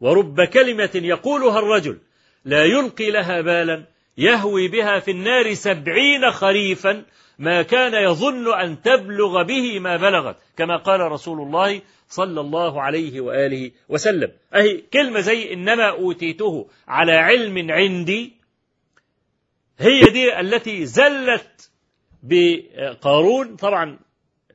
ورب 0.00 0.44
كلمة 0.44 0.90
يقولها 0.94 1.58
الرجل 1.58 1.98
لا 2.44 2.64
يلقي 2.64 3.10
لها 3.10 3.40
بالا 3.40 3.84
يهوي 4.18 4.68
بها 4.68 4.98
في 4.98 5.10
النار 5.10 5.54
سبعين 5.54 6.30
خريفا 6.30 7.04
ما 7.38 7.62
كان 7.62 7.94
يظن 7.94 8.54
أن 8.54 8.82
تبلغ 8.82 9.42
به 9.42 9.78
ما 9.80 9.96
بلغت 9.96 10.36
كما 10.56 10.76
قال 10.76 11.00
رسول 11.00 11.40
الله 11.40 11.82
صلى 12.08 12.40
الله 12.40 12.82
عليه 12.82 13.20
وآله 13.20 13.70
وسلم. 13.88 14.32
أهي 14.54 14.76
كلمة 14.92 15.20
زي 15.20 15.52
إنما 15.52 15.90
أوتيته 15.90 16.68
على 16.88 17.12
علم 17.12 17.70
عندي 17.70 18.32
هي 19.78 20.00
دي 20.00 20.40
التي 20.40 20.86
زلت 20.86 21.70
بقارون 22.22 23.56
طبعا 23.56 23.98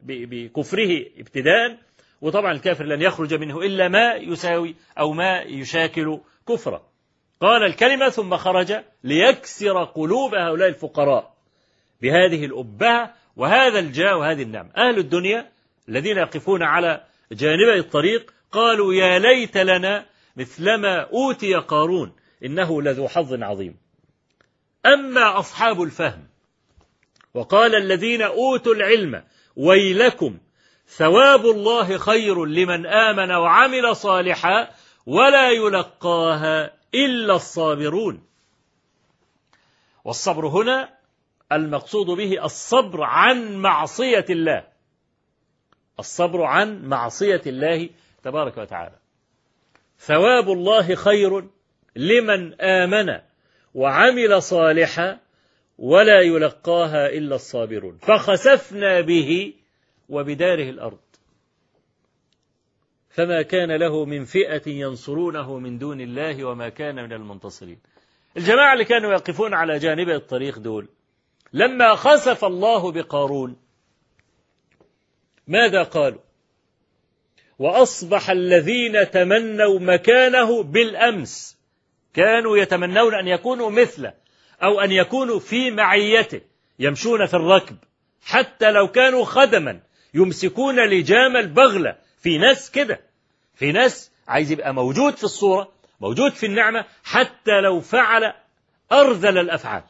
بكفره 0.04 1.06
ابتداء 1.18 1.78
وطبعا 2.22 2.52
الكافر 2.52 2.86
لن 2.86 3.02
يخرج 3.02 3.34
منه 3.34 3.62
إلا 3.62 3.88
ما 3.88 4.14
يساوي 4.14 4.76
أو 5.00 5.12
ما 5.14 5.42
يشاكل 5.42 6.20
كفره. 6.50 6.90
قال 7.42 7.64
الكلمة 7.64 8.10
ثم 8.10 8.38
خرج 8.38 8.74
ليكسر 9.04 9.84
قلوب 9.84 10.36
هؤلاء 10.36 10.70
الفقراء. 10.70 11.39
بهذه 12.02 12.46
الأبهة 12.46 13.14
وهذا 13.36 13.80
الجاه 13.80 14.18
وهذه 14.18 14.42
النعمة 14.42 14.70
أهل 14.78 14.98
الدنيا 14.98 15.52
الذين 15.90 16.18
يقفون 16.18 16.64
على 16.64 17.04
جانبي 17.32 17.80
الطريق 17.80 18.34
قالوا 18.52 18.94
يا 18.94 19.20
ليت 19.20 19.58
لنا 19.58 20.06
مثلما 20.36 21.00
أوتي 21.00 21.56
قارون 21.56 22.16
إنه 22.46 22.82
لذو 22.82 23.08
حظ 23.08 23.44
عظيم. 23.44 23.78
أما 24.86 25.40
أصحاب 25.40 25.82
الفهم 25.82 26.28
وقال 27.34 27.76
الذين 27.76 28.22
أوتوا 28.22 28.74
العلم 28.74 29.24
ويلكم 29.56 30.38
ثواب 30.88 31.46
الله 31.46 31.98
خير 31.98 32.46
لمن 32.46 32.86
آمن 32.86 33.32
وعمل 33.32 33.96
صالحا 33.96 34.70
ولا 35.06 35.52
يلقاها 35.52 36.74
إلا 36.94 37.36
الصابرون. 37.36 38.24
والصبر 40.06 40.48
هنا 40.48 40.99
المقصود 41.52 42.06
به 42.06 42.46
الصبر 42.46 43.04
عن 43.04 43.56
معصية 43.56 44.26
الله. 44.30 44.68
الصبر 46.00 46.42
عن 46.44 46.86
معصية 46.86 47.42
الله 47.48 47.90
تبارك 48.24 48.58
وتعالى. 48.58 48.96
ثواب 50.00 50.50
الله 50.50 50.96
خير 50.96 51.44
لمن 51.96 52.62
آمن 52.62 53.20
وعمل 53.74 54.42
صالحا 54.42 55.20
ولا 55.78 56.22
يلقاها 56.22 57.10
إلا 57.10 57.36
الصابرون. 57.36 57.98
فخسفنا 57.98 59.02
به 59.02 59.54
وبداره 60.10 60.70
الأرض. 60.70 61.00
فما 63.10 63.42
كان 63.42 63.72
له 63.72 64.06
من 64.06 64.26
فئة 64.26 64.62
ينصرونه 64.68 65.60
من 65.60 65.78
دون 65.78 66.02
الله 66.02 66.44
وما 66.44 66.70
كان 66.70 66.96
من 66.96 67.14
المنتصرين. 67.14 67.80
الجماعة 68.38 68.74
اللي 68.74 68.86
كانوا 68.86 69.14
يقفون 69.14 69.54
على 69.54 69.80
جانب 69.80 70.10
الطريق 70.10 70.60
دول 70.60 70.88
لما 71.54 71.96
خسف 71.96 72.46
الله 72.46 72.92
بقارون 72.92 73.56
ماذا 75.48 75.84
قالوا؟ 75.84 76.20
وأصبح 77.60 78.30
الذين 78.30 79.12
تمنوا 79.12 79.80
مكانه 79.80 80.64
بالأمس 80.64 81.58
كانوا 82.14 82.58
يتمنون 82.58 83.16
أن 83.16 83.28
يكونوا 83.28 83.70
مثله 83.70 84.14
أو 84.64 84.80
أن 84.80 84.92
يكونوا 84.92 85.40
في 85.40 85.72
معيته 85.72 86.42
يمشون 86.80 87.26
في 87.26 87.34
الركب 87.34 87.78
حتى 88.24 88.72
لو 88.72 88.88
كانوا 88.88 89.26
خدما 89.26 89.80
يمسكون 90.14 90.80
لجام 90.80 91.38
البغلة 91.38 91.96
في 92.18 92.38
ناس 92.38 92.72
كده 92.72 93.00
في 93.56 93.72
ناس 93.72 94.12
عايز 94.28 94.52
يبقى 94.52 94.74
موجود 94.74 95.16
في 95.16 95.24
الصورة 95.24 95.72
موجود 96.02 96.32
في 96.32 96.46
النعمة 96.46 96.86
حتى 97.04 97.62
لو 97.62 97.80
فعل 97.82 98.34
أرذل 98.92 99.38
الأفعال. 99.38 99.84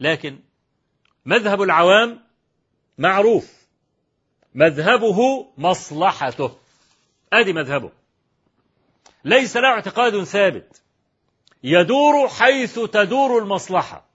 لكن 0.00 0.38
مذهب 1.24 1.62
العوام 1.62 2.20
معروف. 2.98 3.66
مذهبه 4.54 5.48
مصلحته. 5.58 6.56
أدي 7.32 7.52
مذهبه. 7.52 7.92
ليس 9.24 9.56
له 9.56 9.68
اعتقاد 9.68 10.24
ثابت. 10.24 10.82
يدور 11.62 12.28
حيث 12.28 12.78
تدور 12.78 13.38
المصلحة. 13.38 14.06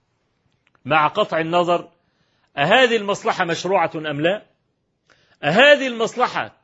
مع 0.84 1.06
قطع 1.08 1.40
النظر 1.40 1.88
أهذه 2.56 2.96
المصلحة 2.96 3.44
مشروعة 3.44 3.90
أم 3.96 4.20
لا؟ 4.20 4.42
أهذه 5.42 5.86
المصلحة 5.86 6.56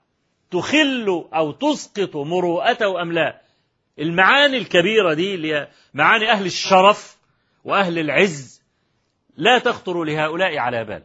تخل 0.50 1.28
أو 1.34 1.52
تسقط 1.52 2.16
مروءته 2.16 3.02
أم 3.02 3.12
لا؟ 3.12 3.40
المعاني 3.98 4.56
الكبيرة 4.58 5.14
دي 5.14 5.34
اللي 5.34 5.68
معاني 5.94 6.30
أهل 6.30 6.46
الشرف 6.46 7.18
وأهل 7.64 7.98
العز. 7.98 8.57
لا 9.38 9.58
تخطر 9.58 10.04
لهؤلاء 10.04 10.58
على 10.58 10.84
بال. 10.84 11.02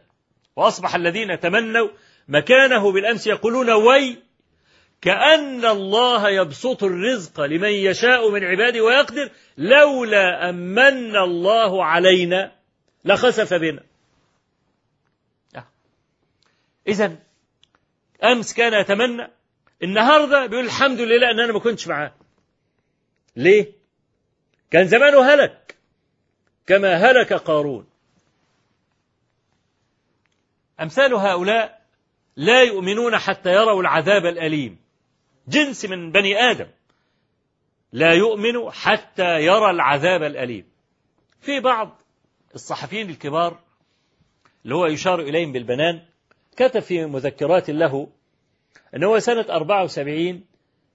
وأصبح 0.56 0.94
الذين 0.94 1.40
تمنوا 1.40 1.88
مكانه 2.28 2.92
بالأمس 2.92 3.26
يقولون 3.26 3.70
وي 3.70 4.18
كأن 5.00 5.64
الله 5.64 6.28
يبسط 6.28 6.84
الرزق 6.84 7.40
لمن 7.40 7.68
يشاء 7.68 8.30
من 8.30 8.44
عباده 8.44 8.80
ويقدر 8.80 9.30
لولا 9.58 10.50
أمن 10.50 11.16
الله 11.16 11.84
علينا 11.84 12.52
لخسف 13.04 13.54
بنا. 13.54 13.82
إذا 16.88 17.16
أمس 18.24 18.54
كان 18.54 18.80
يتمنى 18.80 19.30
النهاردة 19.82 20.46
بيقول 20.46 20.64
الحمد 20.64 21.00
لله 21.00 21.30
أن 21.30 21.40
أنا 21.40 21.52
ما 21.52 21.58
كنتش 21.58 21.88
معاه. 21.88 22.14
ليه؟ 23.36 23.72
كان 24.70 24.86
زمانه 24.86 25.34
هلك 25.34 25.76
كما 26.66 26.94
هلك 26.94 27.32
قارون. 27.32 27.93
أمثال 30.80 31.14
هؤلاء 31.14 31.80
لا 32.36 32.62
يؤمنون 32.62 33.18
حتى 33.18 33.50
يروا 33.50 33.80
العذاب 33.80 34.26
الأليم. 34.26 34.78
جنس 35.48 35.84
من 35.84 36.12
بني 36.12 36.36
آدم 36.36 36.66
لا 37.92 38.12
يؤمن 38.12 38.70
حتى 38.70 39.40
يرى 39.40 39.70
العذاب 39.70 40.22
الأليم. 40.22 40.66
في 41.40 41.60
بعض 41.60 42.02
الصحفيين 42.54 43.10
الكبار 43.10 43.60
اللي 44.64 44.74
هو 44.74 44.86
يشار 44.86 45.20
إليهم 45.20 45.52
بالبنان 45.52 46.02
كتب 46.56 46.80
في 46.80 47.06
مذكرات 47.06 47.70
له 47.70 48.08
أن 48.96 49.04
هو 49.04 49.18
سنة 49.18 49.46
74 49.50 50.44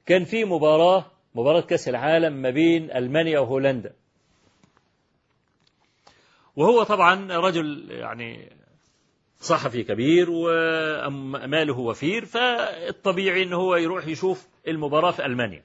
كان 0.06 0.26
في 0.26 0.46
مباراة 0.46 1.06
مباراة 1.36 1.62
كأس 1.62 1.90
العالم 1.90 2.34
ما 2.34 2.50
بين 2.50 2.92
ألمانيا 2.92 3.40
وهولندا. 3.40 3.94
وهو 6.56 6.84
طبعا 6.84 7.38
رجل 7.38 7.92
يعني 7.92 8.59
صحفي 9.40 9.84
كبير 9.84 10.28
وماله 10.30 11.80
وفير 11.80 12.26
فالطبيعي 12.26 13.44
إن 13.44 13.54
هو 13.54 13.76
يروح 13.76 14.08
يشوف 14.08 14.48
المباراة 14.68 15.12
في 15.12 15.26
ألمانيا. 15.26 15.64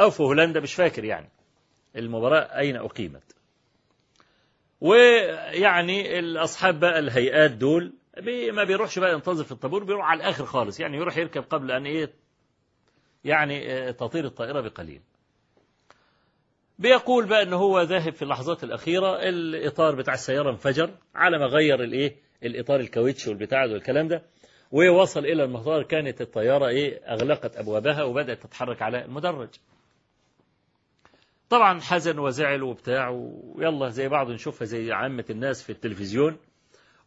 أو 0.00 0.10
في 0.10 0.22
هولندا 0.22 0.60
مش 0.60 0.74
فاكر 0.74 1.04
يعني. 1.04 1.28
المباراة 1.96 2.58
أين 2.58 2.76
أقيمت؟ 2.76 3.36
ويعني 4.80 6.18
الأصحاب 6.18 6.80
بقى 6.80 6.98
الهيئات 6.98 7.50
دول 7.50 7.92
ما 8.52 8.64
بيروحش 8.64 8.98
بقى 8.98 9.12
ينتظر 9.12 9.44
في 9.44 9.52
الطابور 9.52 9.84
بيروح 9.84 10.06
على 10.06 10.20
الآخر 10.20 10.46
خالص. 10.46 10.80
يعني 10.80 10.96
يروح 10.96 11.16
يركب 11.16 11.42
قبل 11.50 11.70
أن 11.70 11.86
إيه 11.86 12.12
يعني 13.24 13.92
تطير 13.92 14.24
الطائرة 14.24 14.60
بقليل. 14.60 15.00
بيقول 16.82 17.26
بقى 17.26 17.42
ان 17.42 17.52
هو 17.52 17.80
ذاهب 17.80 18.12
في 18.12 18.22
اللحظات 18.22 18.64
الأخيرة 18.64 19.28
الإطار 19.28 19.94
بتاع 19.94 20.14
السيارة 20.14 20.50
انفجر 20.50 20.90
على 21.14 21.38
ما 21.38 21.46
غير 21.46 21.82
الإيه؟ 21.82 22.16
الإطار 22.42 22.80
الكاوتش 22.80 23.26
والبتاع 23.28 23.64
والكلام 23.64 24.08
ده 24.08 24.22
ووصل 24.72 25.20
إلى 25.24 25.44
المطار 25.44 25.82
كانت 25.82 26.20
الطيارة 26.20 26.68
إيه؟ 26.68 27.00
أغلقت 27.06 27.56
أبوابها 27.56 28.02
وبدأت 28.02 28.42
تتحرك 28.42 28.82
على 28.82 29.04
المدرج. 29.04 29.48
طبعا 31.50 31.80
حزن 31.80 32.18
وزعل 32.18 32.62
وبتاع 32.62 33.08
ويلا 33.54 33.88
زي 33.88 34.08
بعض 34.08 34.30
نشوفها 34.30 34.64
زي 34.64 34.92
عامة 34.92 35.24
الناس 35.30 35.62
في 35.62 35.70
التلفزيون. 35.70 36.36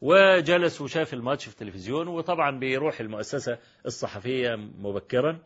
وجلس 0.02 0.82
وشاف 0.82 1.14
الماتش 1.14 1.46
في 1.46 1.52
التلفزيون 1.52 2.08
وطبعا 2.08 2.60
بيروح 2.60 3.00
المؤسسة 3.00 3.58
الصحفية 3.86 4.56
مبكرا. 4.56 5.40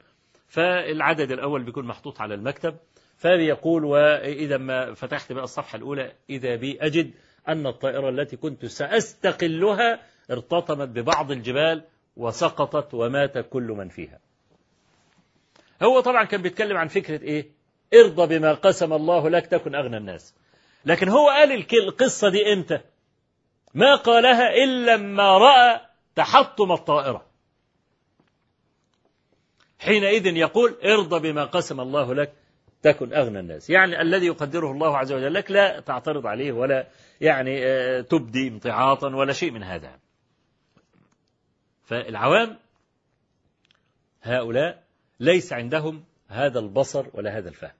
فالعدد 0.48 1.32
الأول 1.32 1.64
بيكون 1.64 1.86
محطوط 1.86 2.22
على 2.22 2.34
المكتب. 2.34 2.76
فبيقول 3.20 3.86
وإذا 3.86 4.58
ما 4.58 4.94
فتحت 4.94 5.32
بقى 5.32 5.44
الصفحة 5.44 5.76
الأولى 5.76 6.12
إذا 6.30 6.56
بي 6.56 6.78
أجد 6.82 7.12
أن 7.48 7.68
الطائرة 7.68 8.10
التي 8.10 8.38
كنت 8.38 8.66
سأستقلها 8.66 10.00
ارتطمت 10.32 10.88
ببعض 10.88 11.32
الجبال 11.32 11.84
وسقطت 12.18 12.94
ومات 12.94 13.38
كل 13.38 13.64
من 13.64 13.90
فيها. 13.90 14.20
هو 15.84 16.00
طبعا 16.00 16.24
كان 16.24 16.42
بيتكلم 16.42 16.78
عن 16.78 16.88
فكرة 16.88 17.22
إيه؟ 17.22 17.50
ارضى 17.94 18.40
بما 18.40 18.54
قسم 18.54 18.94
الله 18.94 19.30
لك 19.30 19.48
تكن 19.48 19.76
أغنى 19.76 19.98
الناس. 19.98 20.36
لكن 20.86 21.10
هو 21.10 21.28
قال 21.28 21.66
القصة 21.74 22.30
دي 22.30 22.54
إمتى؟ 22.54 22.80
ما 23.74 23.96
قالها 23.96 24.64
إلا 24.64 24.98
لما 24.98 25.38
رأى 25.38 25.82
تحطم 26.16 26.72
الطائرة. 26.72 27.26
حينئذ 29.80 30.26
يقول 30.26 30.76
ارضى 30.84 31.32
بما 31.32 31.46
قسم 31.46 31.80
الله 31.80 32.14
لك 32.14 32.34
تكن 32.82 33.14
أغنى 33.14 33.40
الناس. 33.40 33.70
يعني 33.70 34.02
الذي 34.02 34.26
يقدره 34.26 34.72
الله 34.72 34.98
عز 34.98 35.12
وجل 35.12 35.34
لك 35.34 35.52
لا 35.52 35.80
تعترض 35.80 36.28
عليه 36.28 36.52
ولا 36.52 36.88
يعني 37.22 37.62
تبدي 38.04 38.48
امتعاطا 38.48 39.16
ولا 39.16 39.34
شيء 39.34 39.52
من 39.52 39.64
هذا. 39.64 40.00
فالعوام 41.84 42.58
هؤلاء 44.22 44.84
ليس 45.20 45.54
عندهم 45.54 46.04
هذا 46.28 46.60
البصر 46.60 47.06
ولا 47.14 47.38
هذا 47.38 47.50
الفهم. 47.50 47.72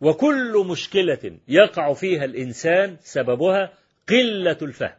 وكل 0.00 0.66
مشكلة 0.70 1.38
يقع 1.48 1.92
فيها 1.92 2.24
الإنسان 2.24 2.96
سببها 3.00 3.72
قلة 4.08 4.58
الفهم 4.62 4.96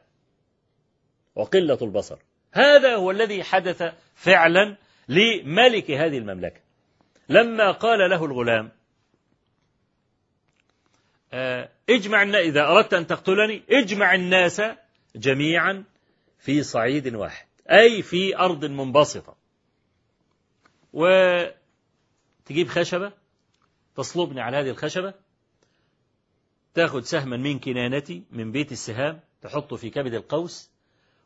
وقلة 1.35 1.77
البصر. 1.81 2.17
هذا 2.51 2.95
هو 2.95 3.11
الذي 3.11 3.43
حدث 3.43 3.83
فعلا 4.15 4.77
لملك 5.09 5.91
هذه 5.91 6.17
المملكة. 6.17 6.61
لما 7.29 7.71
قال 7.71 8.09
له 8.09 8.25
الغلام 8.25 8.71
اجمع 11.89 12.23
إذا 12.23 12.67
أردت 12.67 12.93
أن 12.93 13.07
تقتلني 13.07 13.63
اجمع 13.69 14.15
الناس 14.15 14.61
جميعا 15.15 15.83
في 16.39 16.63
صعيد 16.63 17.15
واحد 17.15 17.47
أي 17.71 18.01
في 18.01 18.37
أرض 18.37 18.65
منبسطة. 18.65 19.35
وتجيب 20.93 22.67
خشبة 22.67 23.11
تصلبني 23.95 24.41
على 24.41 24.57
هذه 24.57 24.69
الخشبة 24.69 25.13
تاخد 26.73 27.03
سهما 27.03 27.37
من 27.37 27.59
كنانتي 27.59 28.23
من 28.31 28.51
بيت 28.51 28.71
السهام 28.71 29.19
تحطه 29.41 29.75
في 29.75 29.89
كبد 29.89 30.13
القوس 30.13 30.71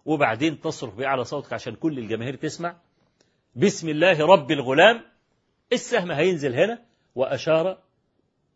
وبعدين 0.06 0.62
تصرخ 0.62 0.94
بأعلى 0.94 1.24
صوتك 1.24 1.54
عشان 1.54 1.76
كل 1.76 2.00
الجماهير 2.00 2.36
تسمع. 2.36 2.76
بسم 3.56 3.90
الله 3.90 4.26
رب 4.26 4.52
الغلام 4.52 5.02
السهم 5.74 6.12
هينزل 6.12 6.54
هنا 6.54 6.86
وأشار 7.16 7.78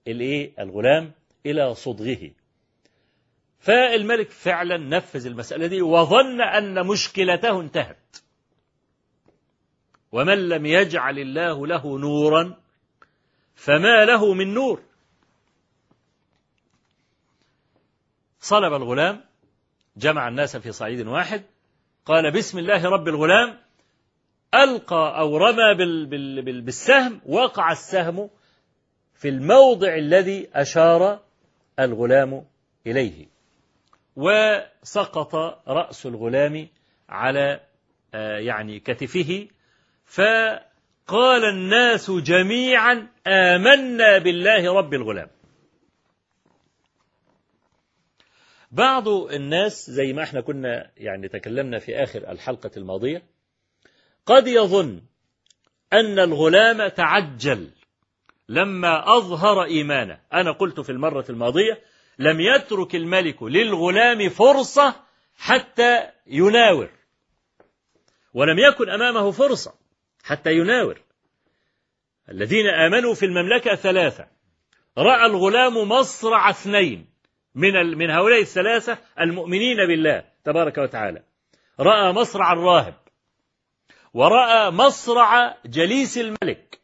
الإيه؟ 0.08 0.54
الغلام 0.60 1.12
إلى 1.46 1.76
صدغه. 1.76 2.32
فالملك 3.60 4.30
فعلا 4.30 4.78
نفذ 4.78 5.26
المسألة 5.26 5.68
دي 5.68 5.82
وظن 5.82 6.42
أن 6.42 6.88
مشكلته 6.88 7.62
انتهت. 7.62 8.18
ومن 10.12 10.50
لم 10.50 10.66
يجعل 10.66 11.20
الله 11.20 11.68
له 11.68 12.00
نورا 12.00 12.58
فما 13.56 14.06
له 14.06 14.34
من 14.34 14.54
نور. 14.54 14.82
صلب 18.40 18.74
الغلام 18.74 19.24
جمع 19.98 20.28
الناس 20.28 20.58
في 20.58 20.72
صعيد 20.72 21.08
واحد 21.08 21.44
قال 22.06 22.32
بسم 22.32 22.58
الله 22.58 22.90
رب 22.90 23.08
الغلام 23.08 23.60
ألقى 24.56 25.20
أو 25.20 25.38
رمى 25.38 25.76
بال 25.78 26.06
بال 26.06 26.42
بال 26.42 26.62
بالسهم 26.62 27.22
وقع 27.26 27.72
السهم 27.72 28.30
في 29.14 29.30
الموضع 29.30 29.96
الذي 29.96 30.50
أشار 30.54 31.20
الغلام 31.80 32.46
إليه. 32.88 33.28
وسقط 34.16 35.36
رأس 35.68 36.06
الغلام 36.06 36.68
على 37.10 37.60
يعني 38.14 38.80
كتفه 38.80 39.48
فقال 40.06 41.46
الناس 41.46 42.12
جميعا 42.12 43.08
آمنا 43.28 44.18
بالله 44.18 44.74
رب 44.74 44.94
الغلام. 44.94 45.28
بعض 48.72 49.08
الناس 49.08 49.90
زي 49.92 50.14
ما 50.14 50.24
إحنا 50.24 50.42
كنا 50.42 50.92
يعني 50.98 51.28
تكلمنا 51.28 51.80
في 51.80 51.96
آخر 51.96 52.32
الحلقة 52.32 52.72
الماضية 52.78 53.24
قد 54.26 54.48
يظن 54.48 55.02
أن 55.94 56.20
الغلام 56.20 56.88
تعجل 56.88 57.70
لما 58.50 59.18
أظهر 59.18 59.64
إيمانه. 59.64 60.20
أنا 60.34 60.52
قلت 60.52 60.80
في 60.80 60.92
المرة 60.92 61.26
الماضية 61.30 61.82
لم 62.20 62.40
يترك 62.40 62.96
الملك 62.96 63.44
للغلام 63.44 64.30
فرصة 64.30 64.96
حتى 65.38 66.10
يناور. 66.28 66.90
ولم 68.34 68.60
يكن 68.60 68.90
أمامه 68.90 69.32
فرصة 69.32 69.74
حتى 70.24 70.52
يناور. 70.52 71.02
الذين 72.30 72.68
آمنوا 72.68 73.14
في 73.14 73.26
المملكة 73.26 73.76
ثلاثة. 73.76 74.28
رأى 74.98 75.26
الغلام 75.26 75.90
مصرع 75.90 76.50
اثنين 76.50 77.10
من 77.56 77.98
من 77.98 78.10
هؤلاء 78.10 78.42
الثلاثة 78.42 78.98
المؤمنين 79.20 79.78
بالله 79.88 80.24
تبارك 80.44 80.78
وتعالى. 80.78 81.24
رأى 81.80 82.14
مصرع 82.14 82.54
الراهب. 82.54 83.01
ورأى 84.14 84.72
مصرع 84.72 85.58
جليس 85.66 86.18
الملك. 86.18 86.80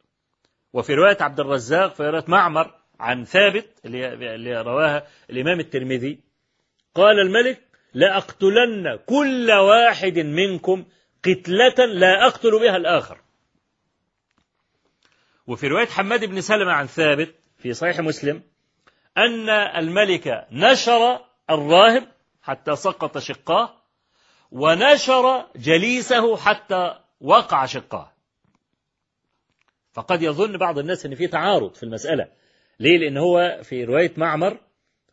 وفي 0.73 0.93
رواية 0.93 1.17
عبد 1.21 1.39
الرزاق 1.39 1.95
في 1.95 2.03
رواية 2.03 2.25
معمر 2.27 2.75
عن 2.99 3.23
ثابت 3.23 3.65
اللي 3.85 4.61
رواها 4.61 5.07
الإمام 5.29 5.59
الترمذي 5.59 6.19
قال 6.95 7.19
الملك 7.19 7.61
لأقتلن 7.93 8.99
كل 9.05 9.51
واحد 9.51 10.19
منكم 10.19 10.85
قتلة 11.23 11.85
لا 11.85 12.27
أقتل 12.27 12.59
بها 12.59 12.77
الآخر. 12.77 13.21
وفي 15.47 15.67
رواية 15.67 15.87
حماد 15.87 16.25
بن 16.25 16.41
سلمة 16.41 16.71
عن 16.71 16.87
ثابت 16.87 17.35
في 17.57 17.73
صحيح 17.73 17.99
مسلم 17.99 18.41
أن 19.17 19.49
الملك 19.49 20.47
نشر 20.51 21.19
الراهب 21.49 22.07
حتى 22.41 22.75
سقط 22.75 23.17
شقاه 23.17 23.73
ونشر 24.51 25.45
جليسه 25.55 26.37
حتى 26.37 26.99
وقع 27.21 27.65
شقاه 27.65 28.11
فقد 29.93 30.21
يظن 30.21 30.57
بعض 30.57 30.79
الناس 30.79 31.05
إن 31.05 31.15
في 31.15 31.27
تعارض 31.27 31.73
في 31.73 31.83
المسألة. 31.83 32.27
ليه؟ 32.79 32.97
لأن 32.97 33.17
هو 33.17 33.59
في 33.63 33.83
رواية 33.83 34.13
معمر 34.17 34.57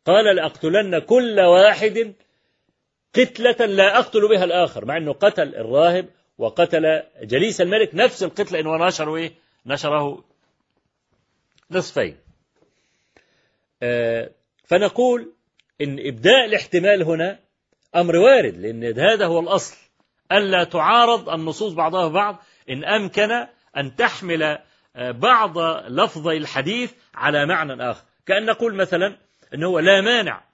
قال 0.05 0.37
لأقتلن 0.37 0.99
كل 0.99 1.41
واحد 1.41 2.15
قتلة 3.15 3.67
لا 3.67 3.99
أقتل 3.99 4.29
بها 4.29 4.45
الآخر 4.45 4.85
مع 4.85 4.97
أنه 4.97 5.13
قتل 5.13 5.55
الراهب 5.55 6.09
وقتل 6.39 7.03
جليس 7.23 7.61
الملك 7.61 7.95
نفس 7.95 8.23
القتلة 8.23 8.61
إنه 8.61 8.87
نشره 8.87 9.17
إيه؟ 9.17 9.33
نشره 9.67 10.25
نصفين. 11.71 12.17
آه 13.83 14.31
فنقول 14.65 15.33
إن 15.81 15.99
إبداء 15.99 16.45
الاحتمال 16.45 17.03
هنا 17.03 17.39
أمر 17.97 18.17
وارد 18.17 18.57
لأن 18.57 18.99
هذا 18.99 19.27
هو 19.27 19.41
الأصل. 19.41 19.77
ألا 20.33 20.65
تعارض 20.65 21.29
النصوص 21.29 21.73
بعضها 21.73 22.09
بعض. 22.09 22.43
إن 22.71 22.85
أمكن 22.85 23.47
أن 23.77 23.97
تحمل 23.97 24.59
بعض 24.97 25.59
لفظي 25.89 26.37
الحديث 26.37 26.93
على 27.15 27.47
معنى 27.47 27.91
آخر. 27.91 28.05
كأن 28.27 28.47
نقول 28.47 28.75
مثلا 28.75 29.17
أنه 29.55 29.81
لا 29.81 30.01
مانع 30.01 30.45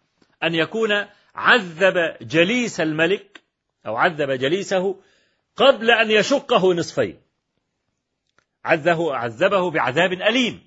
أن 0.43 0.55
يكون 0.55 1.07
عذب 1.35 2.17
جليس 2.21 2.81
الملك 2.81 3.41
أو 3.87 3.97
عذب 3.97 4.31
جليسه 4.31 4.97
قبل 5.57 5.91
أن 5.91 6.11
يشقه 6.11 6.75
نصفين. 6.75 7.21
عذبه, 8.65 9.15
عذبه 9.15 9.71
بعذاب 9.71 10.13
أليم 10.13 10.67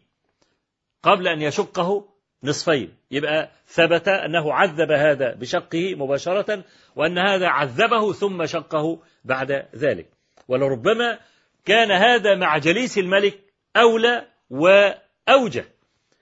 قبل 1.04 1.28
أن 1.28 1.42
يشقه 1.42 2.10
نصفين. 2.44 2.98
يبقى 3.14 3.52
ثبت 3.68 4.08
أنه 4.08 4.54
عذب 4.54 4.92
هذا 4.92 5.34
بشقه 5.34 5.96
مباشرة 5.96 6.64
وأن 6.96 7.18
هذا 7.18 7.48
عذبه 7.48 8.14
ثم 8.14 8.46
شقه 8.46 9.02
بعد 9.24 9.66
ذلك. 9.76 10.08
ولربما 10.48 11.20
كان 11.66 11.92
هذا 11.92 12.36
مع 12.36 12.58
جليس 12.58 12.98
الملك 12.98 13.40
أولى 13.78 14.28
وأوجه. 14.50 15.66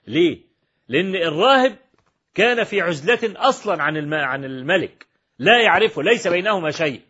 ليه؟ 0.07 0.41
لأن 0.87 1.15
الراهب 1.15 1.77
كان 2.35 2.63
في 2.63 2.81
عزلة 2.81 3.19
أصلا 3.23 3.83
عن 3.83 4.13
عن 4.13 4.45
الملك. 4.45 5.05
لا 5.39 5.61
يعرفه 5.61 6.03
ليس 6.03 6.27
بينهما 6.27 6.71
شيء. 6.71 7.01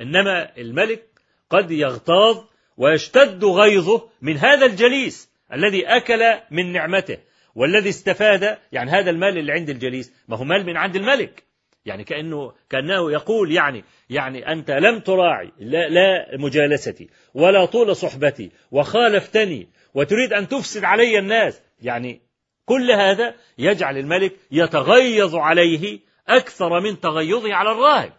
إنما 0.00 0.56
الملك 0.58 1.06
قد 1.50 1.70
يغتاظ 1.70 2.44
ويشتد 2.76 3.44
غيظه 3.44 4.08
من 4.22 4.36
هذا 4.36 4.66
الجليس 4.66 5.30
الذي 5.52 5.86
أكل 5.86 6.40
من 6.50 6.72
نعمته. 6.72 7.18
والذي 7.56 7.88
استفاد 7.88 8.58
يعني 8.72 8.90
هذا 8.90 9.10
المال 9.10 9.38
اللي 9.38 9.52
عند 9.52 9.70
الجليس 9.70 10.12
ما 10.28 10.36
هو 10.36 10.44
مال 10.44 10.66
من 10.66 10.76
عند 10.76 10.96
الملك. 10.96 11.42
يعني 11.84 12.04
كأنه 12.04 12.52
كأنه 12.70 13.12
يقول 13.12 13.52
يعني 13.52 13.84
يعني 14.10 14.52
أنت 14.52 14.70
لم 14.70 15.00
تراعي 15.00 15.52
لا, 15.58 15.88
لا 15.88 16.36
مجالستي 16.38 17.08
ولا 17.34 17.64
طول 17.64 17.96
صحبتي 17.96 18.50
وخالفتني 18.70 19.68
وتريد 19.94 20.32
أن 20.32 20.48
تفسد 20.48 20.84
علي 20.84 21.18
الناس. 21.18 21.62
يعني 21.82 22.20
كل 22.64 22.90
هذا 22.90 23.34
يجعل 23.58 23.98
الملك 23.98 24.32
يتغيظ 24.50 25.34
عليه 25.34 25.98
أكثر 26.28 26.80
من 26.80 27.00
تغيظه 27.00 27.54
على 27.54 27.72
الراهب 27.72 28.12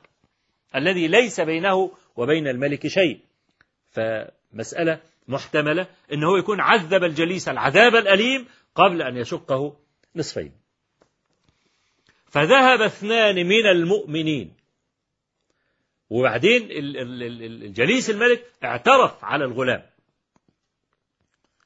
الذي 0.76 1.08
ليس 1.08 1.39
بينه 1.39 1.91
وبين 2.15 2.47
الملك 2.47 2.88
شيء. 2.88 3.19
فمسألة 3.91 5.00
محتملة 5.28 5.88
أنه 6.13 6.38
يكون 6.39 6.62
عذب 6.62 7.04
الجليس 7.04 7.50
العذاب 7.50 7.95
الأليم 7.95 8.45
قبل 8.77 9.01
أن 9.01 9.17
يشقه 9.17 9.77
نصفين. 10.15 10.51
فذهب 12.25 12.81
اثنان 12.81 13.35
من 13.35 13.65
المؤمنين. 13.65 14.53
وبعدين 16.09 16.67
الجليس 16.71 18.09
الملك 18.09 18.51
اعترف 18.63 19.23
على 19.23 19.45
الغلام. 19.45 19.83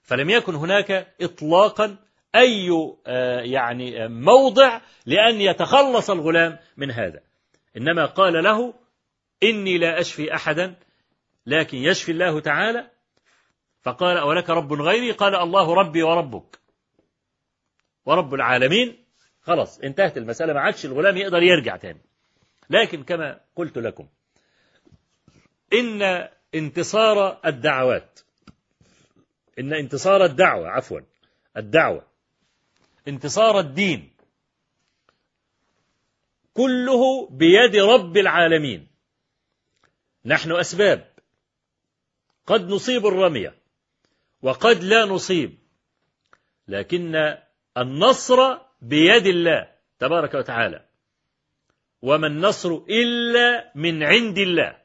فلم 0.03 0.29
يكن 0.29 0.55
هناك 0.55 1.15
إطلاقا 1.21 1.97
أي 2.35 2.67
يعني 3.51 4.07
موضع 4.07 4.81
لأن 5.05 5.41
يتخلص 5.41 6.09
الغلام 6.09 6.59
من 6.77 6.91
هذا. 6.91 7.21
إنما 7.77 8.05
قال 8.05 8.43
له 8.43 8.73
إني 9.43 9.77
لا 9.77 9.99
أشفي 9.99 10.35
أحدا 10.35 10.75
لكن 11.45 11.77
يشفي 11.77 12.11
الله 12.11 12.39
تعالى. 12.39 12.91
فقال 13.81 14.17
أولك 14.17 14.49
رب 14.49 14.73
غيري؟ 14.73 15.11
قال 15.11 15.35
الله 15.35 15.73
ربي 15.73 16.03
وربك. 16.03 16.60
ورب 18.05 18.33
العالمين. 18.33 19.05
خلاص 19.41 19.79
انتهت 19.79 20.17
المسألة 20.17 20.53
ما 20.53 20.59
عادش 20.59 20.85
الغلام 20.85 21.17
يقدر 21.17 21.43
يرجع 21.43 21.75
تاني. 21.75 22.01
لكن 22.69 23.03
كما 23.03 23.39
قلت 23.55 23.77
لكم 23.77 24.07
إن 25.73 26.27
انتصار 26.55 27.41
الدعوات 27.45 28.19
إن 29.59 29.73
انتصار 29.73 30.25
الدعوة 30.25 30.69
عفوا 30.69 30.99
الدعوة 31.57 32.07
انتصار 33.07 33.59
الدين 33.59 34.11
كله 36.53 37.29
بيد 37.29 37.75
رب 37.75 38.17
العالمين. 38.17 38.87
نحن 40.25 40.51
أسباب. 40.51 41.11
قد 42.45 42.69
نصيب 42.69 43.05
الرمية 43.05 43.55
وقد 44.41 44.83
لا 44.83 45.05
نصيب. 45.05 45.57
لكن 46.67 47.35
النصر 47.77 48.57
بيد 48.81 49.27
الله 49.27 49.67
تبارك 49.99 50.33
وتعالى. 50.33 50.85
وما 52.01 52.27
النصر 52.27 52.69
إلا 52.89 53.71
من 53.75 54.03
عند 54.03 54.37
الله. 54.37 54.77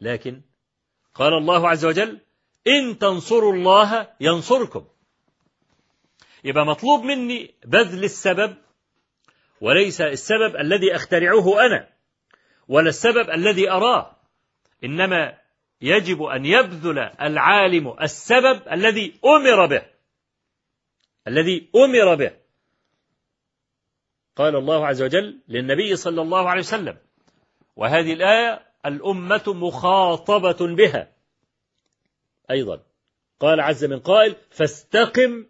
لكن 0.00 0.40
قال 1.14 1.32
الله 1.34 1.68
عز 1.68 1.84
وجل 1.84 2.20
إن 2.66 2.98
تنصروا 2.98 3.52
الله 3.52 4.08
ينصركم. 4.20 4.84
يبقى 6.44 6.66
مطلوب 6.66 7.04
مني 7.04 7.54
بذل 7.64 8.04
السبب 8.04 8.56
وليس 9.60 10.00
السبب 10.00 10.56
الذي 10.56 10.96
أخترعه 10.96 11.66
أنا 11.66 11.88
ولا 12.68 12.88
السبب 12.88 13.30
الذي 13.30 13.70
أراه. 13.70 14.16
إنما 14.84 15.38
يجب 15.82 16.22
أن 16.22 16.46
يبذل 16.46 16.98
العالم 16.98 17.96
السبب 18.02 18.68
الذي 18.72 19.20
أمر 19.24 19.66
به. 19.66 19.99
الذي 21.28 21.70
أمر 21.76 22.14
به. 22.14 22.36
قال 24.36 24.56
الله 24.56 24.86
عز 24.86 25.02
وجل 25.02 25.40
للنبي 25.48 25.96
صلى 25.96 26.22
الله 26.22 26.50
عليه 26.50 26.60
وسلم 26.60 26.98
وهذه 27.76 28.12
الآية 28.12 28.66
الأمة 28.86 29.42
مخاطبة 29.46 30.74
بها. 30.76 31.12
أيضا 32.50 32.82
قال 33.40 33.60
عز 33.60 33.84
من 33.84 34.00
قائل 34.00 34.36
فاستقم 34.50 35.46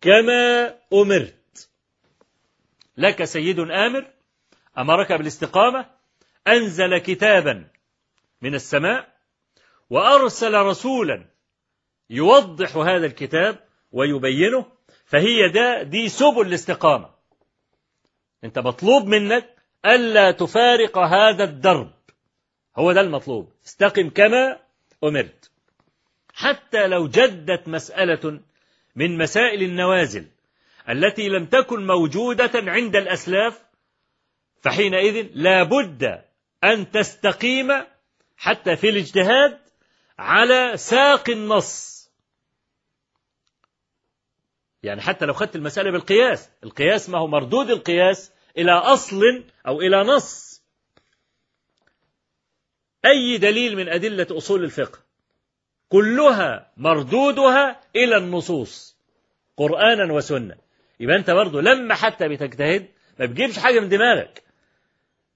كما 0.00 0.74
أمرت. 0.92 1.68
لك 2.96 3.24
سيد 3.24 3.58
آمر 3.58 4.10
أمرك 4.78 5.12
بالاستقامة 5.12 5.90
أنزل 6.48 6.98
كتابا 6.98 7.68
من 8.42 8.54
السماء 8.54 9.14
وأرسل 9.90 10.54
رسولا 10.54 11.24
يوضح 12.10 12.76
هذا 12.76 13.06
الكتاب 13.06 13.68
ويبينه 13.92 14.66
فهي 15.14 15.48
ده 15.48 15.82
دي 15.82 16.08
سبل 16.08 16.46
الاستقامة. 16.46 17.10
انت 18.44 18.58
مطلوب 18.58 19.06
منك 19.06 19.56
ألا 19.86 20.30
تفارق 20.30 20.98
هذا 20.98 21.44
الدرب. 21.44 21.92
هو 22.76 22.92
ده 22.92 23.00
المطلوب. 23.00 23.52
استقم 23.66 24.10
كما 24.10 24.58
أمرت. 25.04 25.50
حتى 26.34 26.86
لو 26.86 27.08
جدت 27.08 27.68
مسألة 27.68 28.40
من 28.96 29.18
مسائل 29.18 29.62
النوازل 29.62 30.26
التي 30.88 31.28
لم 31.28 31.46
تكن 31.46 31.86
موجودة 31.86 32.50
عند 32.54 32.96
الأسلاف 32.96 33.62
فحينئذ 34.62 35.28
لا 35.34 35.62
بد 35.62 36.24
أن 36.64 36.90
تستقيم 36.90 37.68
حتى 38.36 38.76
في 38.76 38.88
الاجتهاد 38.88 39.58
على 40.18 40.76
ساق 40.76 41.30
النص. 41.30 41.93
يعني 44.84 45.00
حتى 45.00 45.24
لو 45.24 45.32
خدت 45.32 45.56
المسألة 45.56 45.90
بالقياس 45.90 46.50
القياس 46.64 47.08
ما 47.10 47.18
هو 47.18 47.26
مردود 47.26 47.70
القياس 47.70 48.32
إلى 48.58 48.72
أصل 48.72 49.44
أو 49.66 49.80
إلى 49.80 50.02
نص. 50.02 50.62
أي 53.06 53.38
دليل 53.38 53.76
من 53.76 53.88
أدلة 53.88 54.26
أصول 54.30 54.64
الفقه؟ 54.64 54.98
كلها 55.88 56.72
مردودها 56.76 57.80
إلى 57.96 58.16
النصوص 58.16 58.98
قرآنا 59.56 60.12
وسنة. 60.12 60.56
يبقى 61.00 61.16
أنت 61.16 61.30
برضه 61.30 61.60
لما 61.60 61.94
حتى 61.94 62.28
بتجتهد 62.28 62.88
ما 63.18 63.26
بتجيبش 63.26 63.58
حاجة 63.58 63.80
من 63.80 63.88
دماغك. 63.88 64.42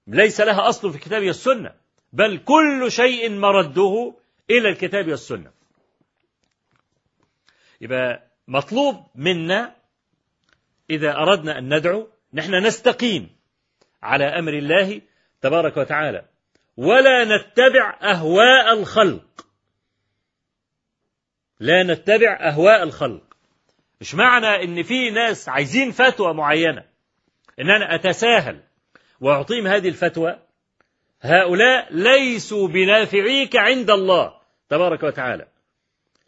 ليس 0.07 0.41
لها 0.41 0.69
أصل 0.69 0.91
في 0.91 0.95
الكتاب 0.97 1.23
والسنة 1.23 1.75
بل 2.13 2.37
كل 2.37 2.91
شيء 2.91 3.29
مرده 3.29 4.13
إلى 4.49 4.69
الكتاب 4.69 5.07
والسنة. 5.07 5.51
يبقى 7.81 8.28
مطلوب 8.49 9.05
منا 9.15 9.75
إذا 10.89 11.15
أردنا 11.15 11.57
أن 11.57 11.75
ندعو 11.77 12.07
نحن 12.33 12.55
نستقيم 12.65 13.29
على 14.03 14.23
أمر 14.23 14.53
الله 14.53 15.01
تبارك 15.41 15.77
وتعالى 15.77 16.25
ولا 16.77 17.25
نتبع 17.25 17.99
أهواء 18.01 18.73
الخلق. 18.73 19.45
لا 21.59 21.83
نتبع 21.83 22.37
أهواء 22.41 22.83
الخلق. 22.83 23.23
مش 24.01 24.15
معنى 24.15 24.63
إن 24.63 24.83
في 24.83 25.09
ناس 25.09 25.49
عايزين 25.49 25.91
فتوى 25.91 26.33
معينة؟ 26.33 26.85
إن 27.59 27.69
أنا 27.69 27.95
أتساهل 27.95 28.59
وأعطيهم 29.21 29.67
هذه 29.67 29.87
الفتوى؟ 29.87 30.39
هؤلاء 31.21 31.93
ليسوا 31.93 32.67
بنافعيك 32.67 33.55
عند 33.55 33.89
الله 33.89 34.33
تبارك 34.69 35.03
وتعالى. 35.03 35.47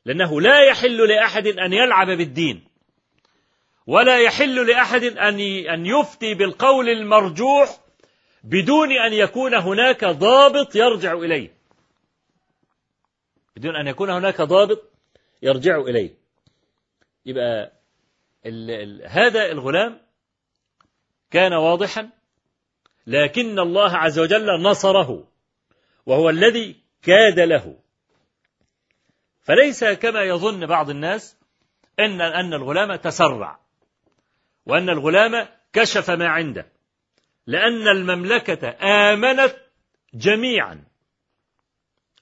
لأنه 0.05 0.41
لا 0.41 0.59
يحل 0.59 1.09
لأحد 1.09 1.47
أن 1.47 1.73
يلعب 1.73 2.07
بالدين 2.07 2.67
ولا 3.87 4.19
يحل 4.19 4.67
لأحد 4.67 5.03
أن 5.03 5.85
يفتي 5.85 6.33
بالقول 6.33 6.89
المرجوح 6.89 7.79
بدون 8.43 8.91
أن 8.91 9.13
يكون 9.13 9.53
هناك 9.53 10.05
ضابط 10.05 10.75
يرجع 10.75 11.13
إليه. 11.13 11.53
بدون 13.55 13.75
أن 13.75 13.87
يكون 13.87 14.09
هناك 14.09 14.41
ضابط 14.41 14.83
يرجع 15.41 15.81
إليه. 15.81 16.17
يبقى 17.25 17.71
هذا 19.07 19.51
الغلام 19.51 20.01
كان 21.31 21.53
واضحا 21.53 22.09
لكن 23.07 23.59
الله 23.59 23.97
عز 23.97 24.19
وجل 24.19 24.61
نصره 24.61 25.27
وهو 26.05 26.29
الذي 26.29 26.75
كاد 27.01 27.39
له. 27.39 27.75
فليس 29.51 29.83
كما 29.83 30.21
يظن 30.21 30.65
بعض 30.65 30.89
الناس 30.89 31.37
أن 31.99 32.21
أن 32.21 32.53
الغلام 32.53 32.95
تسرع 32.95 33.59
وأن 34.65 34.89
الغلام 34.89 35.47
كشف 35.73 36.09
ما 36.09 36.27
عنده 36.27 36.65
لأن 37.47 37.87
المملكة 37.87 38.69
آمنت 38.81 39.55
جميعا 40.13 40.83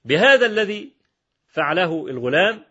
بهذا 0.04 0.46
الذي 0.46 0.92
فعله 1.48 2.06
الغلام 2.06 2.64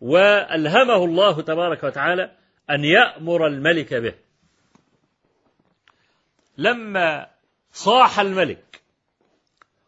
وألهمه 0.00 1.04
الله 1.04 1.42
تبارك 1.42 1.84
وتعالى 1.84 2.36
أن 2.70 2.84
يأمر 2.84 3.46
الملك 3.46 3.94
به. 3.94 4.14
لما 6.58 7.30
صاح 7.72 8.20
الملك 8.20 8.82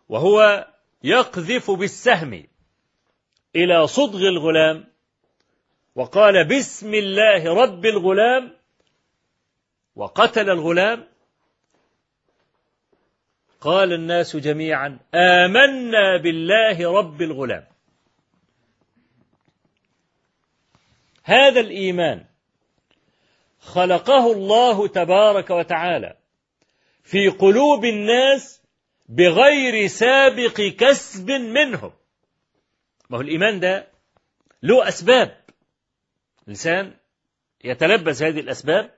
وهو 0.09 0.67
يقذف 1.03 1.71
بالسهم 1.71 2.50
إلى 3.57 3.87
صدغ 3.87 4.29
الغلام. 4.29 4.85
وقال 5.95 6.45
بسم 6.45 6.95
الله 6.95 7.55
رب 7.55 7.87
الغلام. 7.87 8.57
وقتل 9.97 10.51
الغلام. 10.51 11.07
قال 13.61 13.93
الناس 13.93 14.37
جميعا 14.37 14.99
آمنا 15.15 16.17
بالله 16.17 16.99
رب 16.99 17.23
الغلام. 17.23 17.67
هذا 21.25 21.61
الإيمان 21.61 22.25
خلقه 23.61 24.33
الله 24.33 24.89
تبارك 24.89 25.51
وتعالى 25.51 26.17
في 27.03 27.29
قلوب 27.29 27.85
الناس 27.85 28.63
بغير 29.09 29.87
سابق 29.87 30.61
كسب 30.61 31.31
منهم. 31.31 32.00
ما 33.11 33.19
هو 33.19 33.21
الإيمان 33.21 33.61
ده 33.61 33.87
له 34.63 34.89
أسباب. 34.89 35.37
الإنسان 36.43 36.95
يتلبس 37.65 38.23
هذه 38.23 38.41
الأسباب 38.41 38.91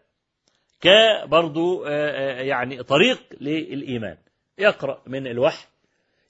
كبرضو 0.81 1.87
يعني 1.87 2.83
طريق 2.83 3.23
للإيمان. 3.41 4.19
يقرأ 4.59 5.03
من 5.07 5.27
الوحي 5.27 5.67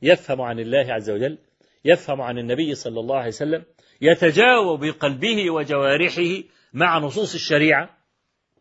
يفهم 0.03 0.41
عن 0.41 0.61
الله 0.61 0.93
عز 0.93 1.11
وجل 1.11 1.39
يفهم 1.85 2.21
عن 2.21 2.39
النبي 2.39 2.75
صلى 2.75 3.01
الله 3.01 3.17
عليه 3.17 3.29
وسلم 3.29 3.65
يتجاوب 4.01 4.85
بقلبه 4.85 5.51
وجوارحه 5.51 6.43
مع 6.73 6.99
نصوص 6.99 7.35
الشريعة. 7.35 7.99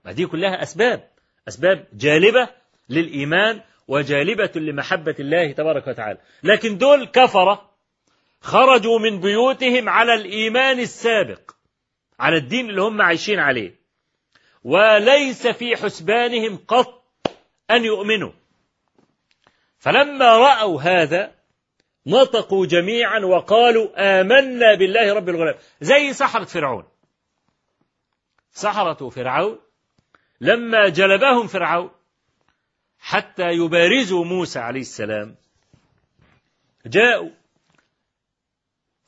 ما 0.06 0.12
دي 0.12 0.26
كلها 0.26 0.64
أسباب 0.64 1.10
أسباب 1.48 1.88
جالبة 1.94 2.50
للإيمان 2.90 3.62
وجالبة 3.88 4.52
لمحبة 4.56 5.16
الله 5.20 5.52
تبارك 5.52 5.88
وتعالى. 5.88 6.20
لكن 6.44 6.78
دول 6.78 7.06
كفرة 7.06 7.71
خرجوا 8.42 9.00
من 9.00 9.20
بيوتهم 9.20 9.90
على 9.90 10.14
الإيمان 10.14 10.80
السابق 10.80 11.52
على 12.20 12.38
الدين 12.38 12.70
اللي 12.70 12.82
هم 12.82 13.02
عايشين 13.02 13.40
عليه. 13.40 13.82
وليس 14.64 15.48
في 15.48 15.76
حسبانهم 15.76 16.58
قط 16.58 17.04
أن 17.72 17.86
يؤمنوا. 17.86 18.32
فلما 19.78 20.38
رأوا 20.38 20.82
هذا 20.82 21.36
نطقوا 22.08 22.66
جميعا 22.66 23.20
وقالوا 23.20 24.22
آمنا 24.22 24.76
بالله 24.76 25.14
رب 25.14 25.30
الغلام. 25.30 25.56
زي 25.82 26.14
سحرة 26.14 26.46
فرعون. 26.46 26.88
سحرة 28.52 29.10
فرعون 29.10 29.60
لما 30.42 30.90
جلبهم 30.90 31.48
فرعون 31.48 31.92
حتى 33.00 33.52
يبارزوا 33.52 34.26
موسى 34.26 34.60
عليه 34.60 34.80
السلام 34.82 35.36
جاءوا 36.86 37.30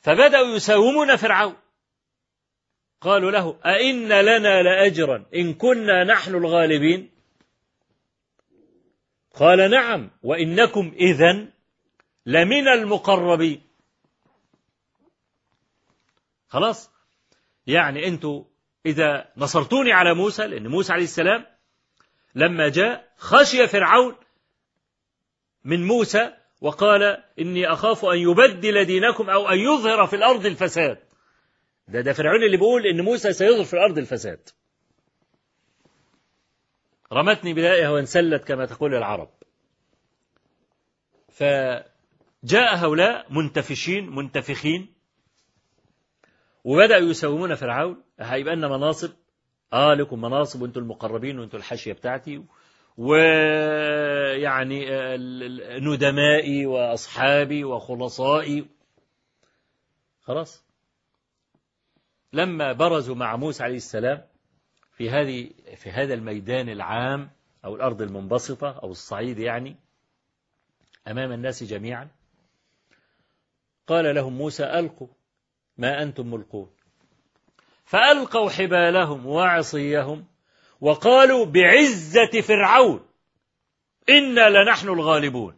فبدأوا 0.04 0.56
يساومون 0.56 1.16
فرعون. 1.16 1.56
قالوا 3.00 3.30
له 3.30 3.60
أئن 3.66 4.08
لنا 4.08 4.62
لأجرا 4.62 5.26
إن 5.34 5.54
كنا 5.54 6.04
نحن 6.04 6.34
الغالبين؟ 6.34 7.10
قال 9.34 9.70
نعم 9.70 10.10
وإنكم 10.22 10.92
إذا 10.96 11.46
لمن 12.26 12.68
المقربين. 12.68 13.62
خلاص؟ 16.48 16.90
يعني 17.66 18.06
أنتوا 18.06 18.44
إذا 18.86 19.32
نصرتوني 19.36 19.92
على 19.92 20.14
موسى 20.14 20.46
لأن 20.46 20.66
موسى 20.68 20.92
عليه 20.92 21.04
السلام 21.04 21.46
لما 22.34 22.68
جاء 22.68 23.12
خشي 23.16 23.66
فرعون 23.66 24.16
من 25.64 25.86
موسى 25.86 26.43
وقال 26.64 27.02
إني 27.38 27.66
أخاف 27.72 28.04
أن 28.04 28.18
يبدل 28.18 28.84
دينكم 28.84 29.30
أو 29.30 29.48
أن 29.48 29.58
يظهر 29.58 30.06
في 30.06 30.16
الأرض 30.16 30.46
الفساد. 30.46 30.98
ده 31.88 32.00
ده 32.00 32.12
فرعون 32.12 32.42
اللي 32.42 32.56
بيقول 32.56 32.86
إن 32.86 33.00
موسى 33.00 33.32
سيظهر 33.32 33.64
في 33.64 33.74
الأرض 33.74 33.98
الفساد. 33.98 34.48
رمتني 37.12 37.54
بدائها 37.54 37.90
وانسلت 37.90 38.44
كما 38.44 38.66
تقول 38.66 38.94
العرب. 38.94 39.28
فجاء 41.28 42.76
هؤلاء 42.76 43.32
منتفشين 43.32 44.10
منتفخين 44.10 44.94
وبدأوا 46.64 47.10
يساومون 47.10 47.54
فرعون. 47.54 48.02
هيبقى 48.20 48.56
لنا 48.56 48.68
مناصب. 48.68 49.10
آه 49.72 49.94
لكم 49.94 50.20
مناصب 50.20 50.62
وأنتم 50.62 50.80
المقربين 50.80 51.38
وأنتم 51.38 51.58
الحاشية 51.58 51.92
بتاعتي. 51.92 52.44
ويعني 52.98 54.86
ندمائي 55.78 56.66
وأصحابي 56.66 57.64
وخلصائي. 57.64 58.66
خلاص؟ 60.22 60.64
لما 62.32 62.72
برزوا 62.72 63.14
مع 63.14 63.36
موسى 63.36 63.64
عليه 63.64 63.76
السلام 63.76 64.22
في 64.92 65.10
هذه 65.10 65.50
في 65.76 65.90
هذا 65.90 66.14
الميدان 66.14 66.68
العام 66.68 67.30
أو 67.64 67.74
الأرض 67.74 68.02
المنبسطة 68.02 68.70
أو 68.70 68.90
الصعيد 68.90 69.38
يعني 69.38 69.76
أمام 71.08 71.32
الناس 71.32 71.62
جميعا 71.62 72.08
قال 73.86 74.14
لهم 74.14 74.32
موسى 74.32 74.64
ألقوا 74.64 75.08
ما 75.78 76.02
أنتم 76.02 76.30
ملقون. 76.30 76.70
فألقوا 77.84 78.50
حبالهم 78.50 79.26
وعصيهم 79.26 80.26
وقالوا 80.84 81.44
بعزة 81.46 82.40
فرعون. 82.40 83.06
إنا 84.08 84.50
لنحن 84.50 84.88
الغالبون. 84.88 85.56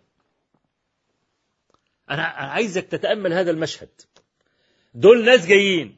أنا 2.11 2.23
عايزك 2.23 2.85
تتأمل 2.87 3.33
هذا 3.33 3.51
المشهد. 3.51 3.89
دول 4.95 5.25
ناس 5.25 5.47
جايين. 5.47 5.97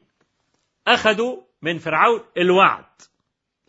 أخذوا 0.87 1.41
من 1.61 1.77
فرعون 1.77 2.23
الوعد. 2.37 2.85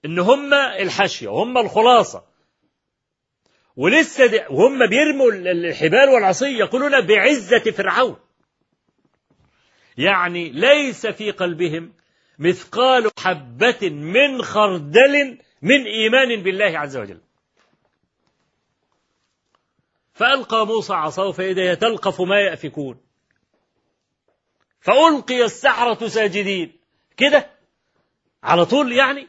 إن 0.05 0.19
هم 0.19 0.55
الحشية 0.55 1.29
وهم 1.29 1.59
الخلاصة. 1.59 2.25
ولسه 3.77 4.47
وهم 4.51 4.87
بيرموا 4.87 5.33
الحبال 5.33 6.09
والعصي 6.09 6.59
يقولون 6.59 7.07
بعزة 7.07 7.71
فرعون. 7.71 8.17
يعني 9.99 10.51
ليس 10.51 11.07
في 11.07 11.31
قلبهم 11.31 11.93
مثقال 12.39 13.11
حبة 13.19 13.89
من 13.91 14.43
خردل 14.43 15.39
من 15.63 15.87
إيمان 15.87 16.43
بالله 16.43 16.79
عز 16.79 16.97
وجل. 16.97 17.21
فألقى 20.13 20.67
موسى 20.67 20.93
عصاه 20.93 21.33
فإذا 21.33 21.75
تلقف 21.75 22.21
ما 22.21 22.41
يأفكون. 22.41 23.01
فألقي 24.81 25.45
السحرة 25.45 26.09
ساجدين. 26.09 26.81
كده؟ 27.17 27.51
على 28.43 28.67
طول 28.67 28.93
يعني؟ 28.93 29.29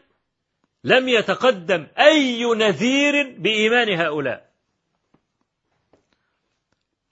لم 0.83 1.09
يتقدم 1.09 1.87
أي 1.99 2.43
نذير 2.55 3.35
بإيمان 3.37 3.99
هؤلاء. 3.99 4.51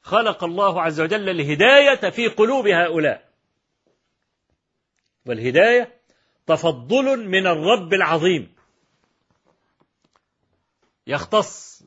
خلق 0.02 0.44
الله 0.44 0.82
عز 0.82 1.02
وجل 1.02 1.30
الهداية 1.30 2.10
في 2.10 2.28
قلوب 2.28 2.68
هؤلاء. 2.68 3.30
والهداية 5.26 6.00
تفضل 6.48 7.28
من 7.28 7.48
الرب 7.48 7.94
العظيم. 7.94 8.59
يختص 11.10 11.84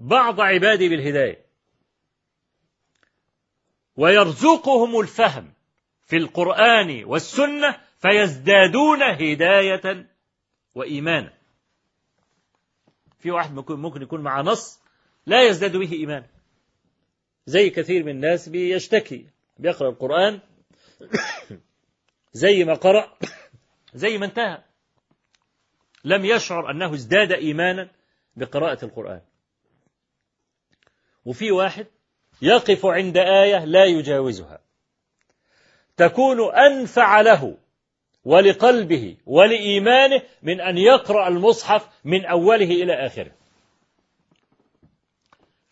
بعض 0.00 0.40
عباده 0.40 0.88
بالهداية. 0.88 1.44
ويرزقهم 3.96 5.00
الفهم 5.00 5.52
في 6.02 6.16
القرآن 6.16 7.04
والسنة 7.04 7.80
فيزدادون 7.98 9.02
هداية 9.02 10.06
وإيمانا. 10.74 11.32
في 13.18 13.30
واحد 13.30 13.52
ممكن 13.70 14.02
يكون 14.02 14.20
مع 14.20 14.40
نص 14.40 14.80
لا 15.26 15.48
يزداد 15.48 15.76
به 15.76 15.92
إيمان 15.92 16.24
زي 17.46 17.70
كثير 17.70 18.04
من 18.04 18.10
الناس 18.10 18.48
بيشتكي 18.48 19.26
بيقرأ 19.58 19.88
القرآن 19.88 20.40
زي 22.42 22.64
ما 22.64 22.74
قرأ 22.74 23.18
زي 23.94 24.18
ما 24.18 24.26
انتهى. 24.26 24.64
لم 26.04 26.24
يشعر 26.24 26.70
أنه 26.70 26.94
ازداد 26.94 27.32
إيمانا. 27.32 27.97
بقراءة 28.36 28.84
القرآن. 28.84 29.20
وفي 31.24 31.50
واحد 31.50 31.86
يقف 32.42 32.86
عند 32.86 33.16
آية 33.16 33.64
لا 33.64 33.84
يجاوزها. 33.84 34.60
تكون 35.96 36.54
أنفع 36.54 37.20
له 37.20 37.58
ولقلبه 38.24 39.16
ولإيمانه 39.26 40.22
من 40.42 40.60
أن 40.60 40.78
يقرأ 40.78 41.28
المصحف 41.28 41.88
من 42.04 42.26
أوله 42.26 42.70
إلى 42.70 43.06
آخره. 43.06 43.32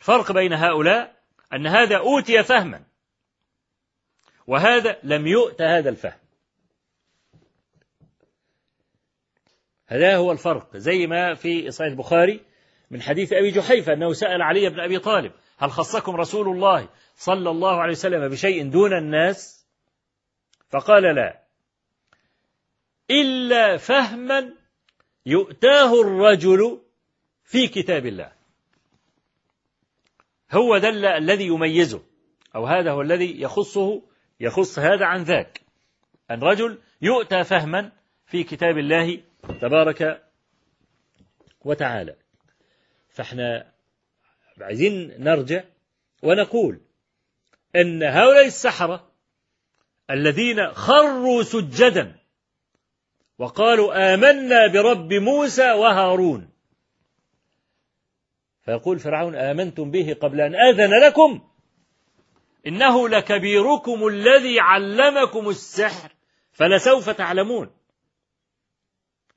الفرق 0.01 0.33
بين 0.33 0.53
هؤلاء 0.53 1.17
أن 1.53 1.67
هذا 1.67 1.97
أوتي 1.97 2.43
فهما 2.43 2.83
وهذا 4.47 4.99
لم 5.03 5.27
يؤت 5.27 5.63
هذا 5.63 5.91
الفهم. 5.91 6.26
هذا 9.87 10.17
هو 10.17 10.33
الفرق 10.33 10.77
زي 10.77 11.07
ما 11.07 11.35
في 11.35 11.71
صحيح 11.71 11.91
البخاري 11.91 12.41
من 12.91 13.03
حديث 13.03 13.33
أبي 13.33 13.51
جحيفة 13.51 13.93
أنه 13.93 14.13
سأل 14.13 14.43
علي 14.43 14.71
بن 14.71 14.81
أبي 14.81 14.99
طالب 14.99 15.33
هل 15.59 15.71
خصكم 15.71 16.17
رسول 16.17 16.49
الله 16.49 16.89
صلى 17.15 17.51
الله 17.51 17.81
عليه 17.81 17.93
وسلم 17.93 18.29
بشيء 18.29 18.71
دون 18.71 18.93
الناس؟ 18.93 19.67
فقال 20.71 21.03
لا 21.03 21.43
إلا 23.11 23.77
فهما 23.77 24.53
يؤتاه 25.27 26.01
الرجل 26.01 26.81
في 27.45 27.69
كتاب 27.69 28.07
الله. 28.07 28.33
هو 30.53 30.79
ده 30.79 30.89
الذي 31.19 31.47
يميزه 31.47 32.03
أو 32.55 32.67
هذا 32.67 32.91
هو 32.91 33.03
الذي 33.03 33.41
يخصه 33.41 34.03
يخص 34.41 34.79
هذا 34.79 35.07
عن 35.07 35.23
ذاك. 35.23 35.61
الرجل 36.31 36.79
يؤتى 37.03 37.45
فهما 37.45 37.93
في 38.27 38.45
كتاب 38.45 38.79
الله 38.79 39.23
تبارك 39.61 40.23
وتعالى. 41.65 42.17
فاحنا 43.09 43.73
عايزين 44.61 45.15
نرجع 45.19 45.65
ونقول 46.23 46.81
إن 47.77 48.03
هؤلاء 48.03 48.47
السحرة 48.47 49.13
الذين 50.11 50.67
خروا 50.73 51.43
سجدا 51.43 52.17
وقالوا 53.39 54.15
آمنا 54.15 54.67
برب 54.67 55.13
موسى 55.13 55.73
وهارون. 55.73 56.51
فيقول 58.63 58.99
فرعون 58.99 59.37
آمنتم 59.37 59.91
به 59.91 60.15
قبل 60.23 60.41
أن 60.41 60.55
آذن 60.55 60.91
لكم؟ 61.07 61.49
إنه 62.67 63.09
لكبيركم 63.09 64.07
الذي 64.07 64.61
علمكم 64.61 65.49
السحر 65.49 66.11
فلسوف 66.53 67.11
تعلمون. 67.11 67.76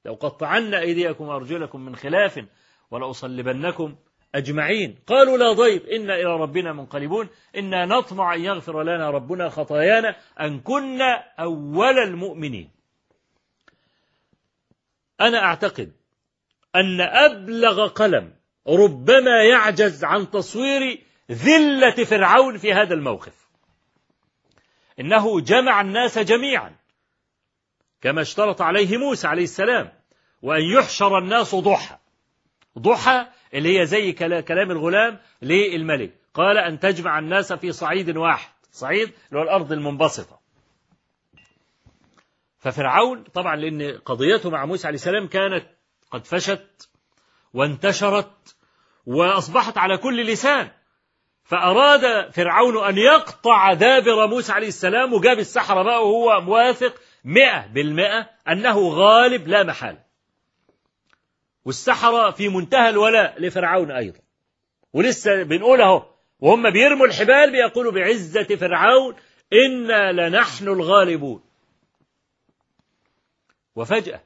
لو 0.06 0.14
قطعن 0.14 0.74
أيديكم 0.74 1.28
وأرجلكم 1.28 1.86
من 1.86 1.96
خلاف 1.96 2.46
ولأصلبنكم 2.92 3.96
أجمعين. 4.36 5.00
قالوا 5.08 5.38
لا 5.38 5.54
ضير 5.54 5.96
إنا 5.96 6.16
إلى 6.16 6.38
ربنا 6.38 6.74
منقلبون. 6.74 7.30
إنا 7.56 7.86
نطمع 7.86 8.36
أن 8.36 8.42
يغفر 8.42 8.84
لنا 8.84 9.10
ربنا 9.10 9.50
خطايانا 9.50 10.16
أن 10.40 10.60
كنا 10.60 11.24
أول 11.40 12.00
المؤمنين. 12.08 12.70
أنا 15.22 15.44
أعتقد 15.44 15.92
أن 16.76 17.02
أبلغ 17.02 17.88
قلم 17.88 18.34
ربما 18.68 19.44
يعجز 19.44 20.04
عن 20.04 20.30
تصوير 20.30 21.04
ذلة 21.32 22.04
فرعون 22.04 22.58
في 22.58 22.74
هذا 22.74 22.94
الموقف. 22.94 23.50
إنه 25.00 25.42
جمع 25.42 25.82
الناس 25.82 26.20
جميعا. 26.20 26.79
كما 28.02 28.22
اشترط 28.22 28.62
عليه 28.62 28.98
موسى 28.98 29.28
عليه 29.28 29.44
السلام 29.44 29.92
وأن 30.42 30.62
يحشر 30.62 31.18
الناس 31.18 31.56
ضحى. 31.56 31.98
ضحى 32.80 33.26
اللي 33.54 33.80
هي 33.80 33.86
زي 33.86 34.12
كلام 34.42 34.72
الغلام 34.72 35.20
للملك. 35.42 36.12
قال 36.34 36.58
أن 36.58 36.80
تجمع 36.80 37.20
الناس 37.20 37.54
في 37.54 37.72
صعيد 37.72 38.18
واحد. 38.18 38.50
صعيد 38.72 39.14
اللي 39.30 39.40
هو 39.40 39.44
الأرض 39.44 39.72
المنبسطة. 39.72 40.40
ففرعون 42.60 43.24
طبعا 43.24 43.56
لأن 43.56 43.98
قضيته 44.06 44.50
مع 44.50 44.66
موسى 44.66 44.88
عليه 44.88 44.96
السلام 44.96 45.28
كانت 45.28 45.66
قد 46.12 46.26
فشت 46.26 46.90
وانتشرت 47.54 48.56
وأصبحت 49.06 49.78
على 49.78 49.98
كل 49.98 50.26
لسان. 50.26 50.72
فأراد 51.44 52.32
فرعون 52.32 52.84
أن 52.84 52.98
يقطع 52.98 53.74
دابر 53.74 54.28
موسى 54.28 54.52
عليه 54.52 54.68
السلام 54.68 55.14
وجاب 55.14 55.40
السحرة 55.40 55.84
بقى 55.84 56.08
وهو 56.08 56.54
واثق 56.54 57.02
مئة 57.24 57.68
بالمئة 57.68 58.30
أنه 58.48 58.90
غالب 58.90 59.48
لا 59.48 59.64
محالة 59.64 60.04
والسحرة 61.66 62.32
في 62.32 62.50
منتهى 62.50 62.90
الولاء 62.90 63.42
لفرعون 63.42 63.92
أيضا. 63.92 64.20
ولسه 64.94 65.44
بنقول 65.44 65.82
أهو 65.82 66.06
وهم 66.40 66.70
بيرموا 66.70 67.06
الحبال 67.06 67.52
بيقولوا 67.52 67.92
بعزة 67.92 68.56
فرعون 68.56 69.16
إنا 69.54 70.12
لنحن 70.12 70.68
الغالبون. 70.68 71.44
وفجأة 73.76 74.22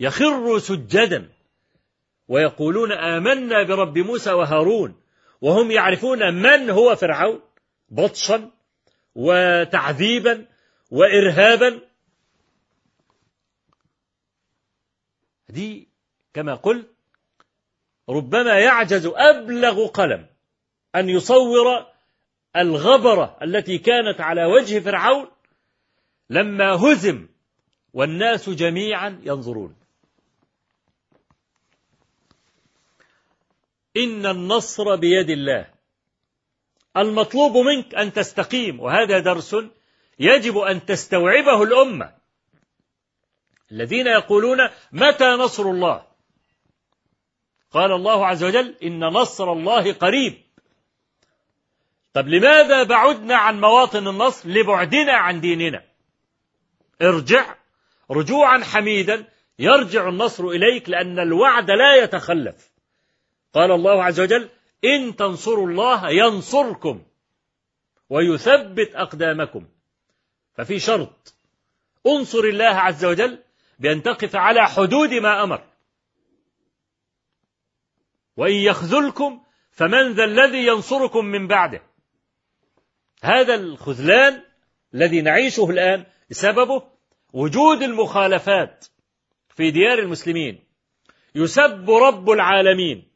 يخر 0.00 0.58
سجدا 0.58 1.28
ويقولون 2.28 2.92
آمنا 2.92 3.62
برب 3.62 3.98
موسى 3.98 4.32
وهارون 4.32 5.00
وهم 5.40 5.70
يعرفون 5.70 6.34
من 6.34 6.70
هو 6.70 6.96
فرعون 6.96 7.40
بطشا 7.88 8.50
وتعذيبا 9.14 10.46
وإرهابا 10.90 11.80
دي 15.50 15.88
كما 16.34 16.54
قلت 16.54 16.90
ربما 18.08 18.58
يعجز 18.58 19.06
أبلغ 19.14 19.86
قلم 19.86 20.26
أن 20.96 21.08
يصور 21.08 21.86
الغبرة 22.56 23.38
التي 23.42 23.78
كانت 23.78 24.20
على 24.20 24.44
وجه 24.44 24.78
فرعون 24.78 25.30
لما 26.30 26.72
هزم 26.72 27.28
والناس 27.94 28.50
جميعا 28.50 29.20
ينظرون. 29.22 29.76
إن 33.96 34.26
النصر 34.26 34.96
بيد 34.96 35.30
الله. 35.30 35.70
المطلوب 36.96 37.56
منك 37.56 37.94
أن 37.94 38.12
تستقيم 38.12 38.80
وهذا 38.80 39.18
درس 39.18 39.56
يجب 40.18 40.58
أن 40.58 40.86
تستوعبه 40.86 41.62
الأمة. 41.62 42.19
الذين 43.72 44.06
يقولون 44.06 44.58
متى 44.92 45.24
نصر 45.24 45.62
الله؟ 45.62 46.06
قال 47.70 47.92
الله 47.92 48.26
عز 48.26 48.44
وجل 48.44 48.74
إن 48.82 49.04
نصر 49.04 49.52
الله 49.52 49.92
قريب. 49.92 50.42
طب 52.12 52.28
لماذا 52.28 52.82
بعدنا 52.82 53.36
عن 53.36 53.60
مواطن 53.60 54.08
النصر؟ 54.08 54.48
لبعدنا 54.48 55.12
عن 55.12 55.40
ديننا. 55.40 55.84
ارجع 57.02 57.54
رجوعا 58.10 58.58
حميدا 58.58 59.24
يرجع 59.58 60.08
النصر 60.08 60.44
إليك 60.44 60.88
لأن 60.88 61.18
الوعد 61.18 61.70
لا 61.70 61.94
يتخلف. 61.94 62.70
قال 63.54 63.70
الله 63.70 64.04
عز 64.04 64.20
وجل 64.20 64.48
إن 64.84 65.16
تنصروا 65.16 65.66
الله 65.66 66.10
ينصركم 66.10 67.02
ويثبت 68.10 68.94
أقدامكم. 68.94 69.66
ففي 70.54 70.78
شرط. 70.78 71.34
انصر 72.06 72.38
الله 72.38 72.64
عز 72.64 73.04
وجل 73.04 73.38
بأن 73.80 74.02
تقف 74.02 74.36
على 74.36 74.68
حدود 74.68 75.14
ما 75.14 75.42
أمر. 75.42 75.64
وإن 78.36 78.54
يخذلكم 78.54 79.42
فمن 79.70 80.12
ذا 80.12 80.24
الذي 80.24 80.66
ينصركم 80.66 81.24
من 81.24 81.46
بعده. 81.46 81.82
هذا 83.22 83.54
الخذلان 83.54 84.42
الذي 84.94 85.20
نعيشه 85.20 85.70
الآن 85.70 86.06
سببه 86.30 86.82
وجود 87.32 87.82
المخالفات 87.82 88.86
في 89.48 89.70
ديار 89.70 89.98
المسلمين. 89.98 90.64
يسب 91.34 91.90
رب 91.90 92.30
العالمين 92.30 93.08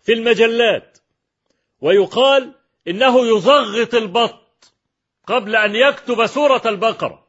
في 0.00 0.12
المجلات 0.12 0.98
ويقال 1.80 2.54
إنه 2.88 3.26
يضغط 3.26 3.94
البط 3.94 4.72
قبل 5.26 5.56
أن 5.56 5.74
يكتب 5.74 6.26
سورة 6.26 6.62
البقرة. 6.66 7.25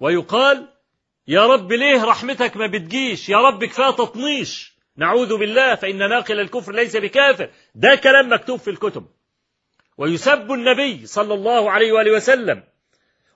ويقال 0.00 0.68
يا 1.28 1.46
رب 1.46 1.72
ليه 1.72 2.04
رحمتك 2.04 2.56
ما 2.56 2.66
بتجيش؟ 2.66 3.28
يا 3.28 3.36
رب 3.36 3.64
كفاية 3.64 3.90
تطنيش. 3.90 4.74
نعوذ 4.96 5.38
بالله 5.38 5.74
فإن 5.74 5.98
ناقل 5.98 6.40
الكفر 6.40 6.72
ليس 6.72 6.96
بكافر. 6.96 7.50
ده 7.74 7.94
كلام 7.94 8.32
مكتوب 8.32 8.58
في 8.58 8.70
الكتب. 8.70 9.06
ويسب 9.98 10.52
النبي 10.52 11.06
صلى 11.06 11.34
الله 11.34 11.70
عليه 11.70 11.92
وآله 11.92 12.12
وسلم 12.12 12.62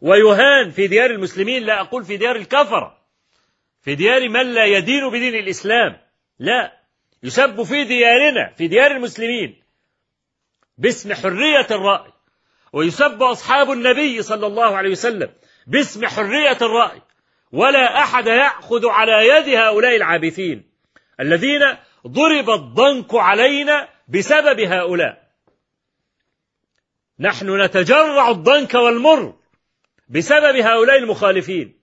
ويهان 0.00 0.70
في 0.70 0.86
ديار 0.86 1.10
المسلمين 1.10 1.62
لا 1.62 1.80
أقول 1.80 2.04
في 2.04 2.16
ديار 2.16 2.36
الكفرة 2.36 2.98
في 3.82 3.94
ديار 3.94 4.28
من 4.28 4.54
لا 4.54 4.64
يدين 4.64 5.08
بدين 5.10 5.34
الإسلام. 5.34 5.96
لا 6.38 6.72
يسب 7.22 7.62
في 7.62 7.84
ديارنا 7.84 8.52
في 8.56 8.68
ديار 8.68 8.90
المسلمين 8.90 9.62
باسم 10.78 11.14
حرية 11.14 11.66
الرأي. 11.70 12.12
ويسب 12.72 13.22
أصحاب 13.22 13.70
النبي 13.70 14.22
صلى 14.22 14.46
الله 14.46 14.76
عليه 14.76 14.90
وسلم 14.90 15.30
باسم 15.68 16.06
حرية 16.06 16.58
الرأي 16.62 17.02
ولا 17.52 18.02
أحد 18.02 18.26
يأخذ 18.26 18.86
على 18.86 19.28
يد 19.28 19.48
هؤلاء 19.48 19.96
العابثين 19.96 20.70
الذين 21.20 21.76
ضرب 22.06 22.50
الضنك 22.50 23.14
علينا 23.14 23.88
بسبب 24.08 24.60
هؤلاء. 24.60 25.28
نحن 27.20 27.60
نتجرع 27.60 28.30
الضنك 28.30 28.74
والمر 28.74 29.34
بسبب 30.08 30.56
هؤلاء 30.56 30.98
المخالفين. 30.98 31.78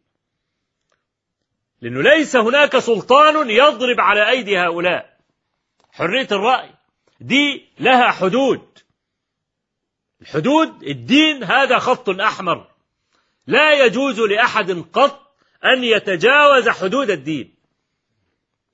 لأنه 1.81 2.01
ليس 2.01 2.35
هناك 2.35 2.79
سلطان 2.79 3.49
يضرب 3.49 3.99
على 3.99 4.29
أيدي 4.29 4.57
هؤلاء. 4.59 5.17
حرية 5.91 6.27
الرأي 6.31 6.69
دي 7.19 7.69
لها 7.79 8.11
حدود. 8.11 8.79
الحدود 10.21 10.83
الدين 10.83 11.43
هذا 11.43 11.79
خط 11.79 12.09
أحمر. 12.09 12.74
لا 13.47 13.85
يجوز 13.85 14.19
لأحد 14.19 14.71
قط 14.71 15.35
أن 15.65 15.83
يتجاوز 15.83 16.69
حدود 16.69 17.09
الدين. 17.09 17.55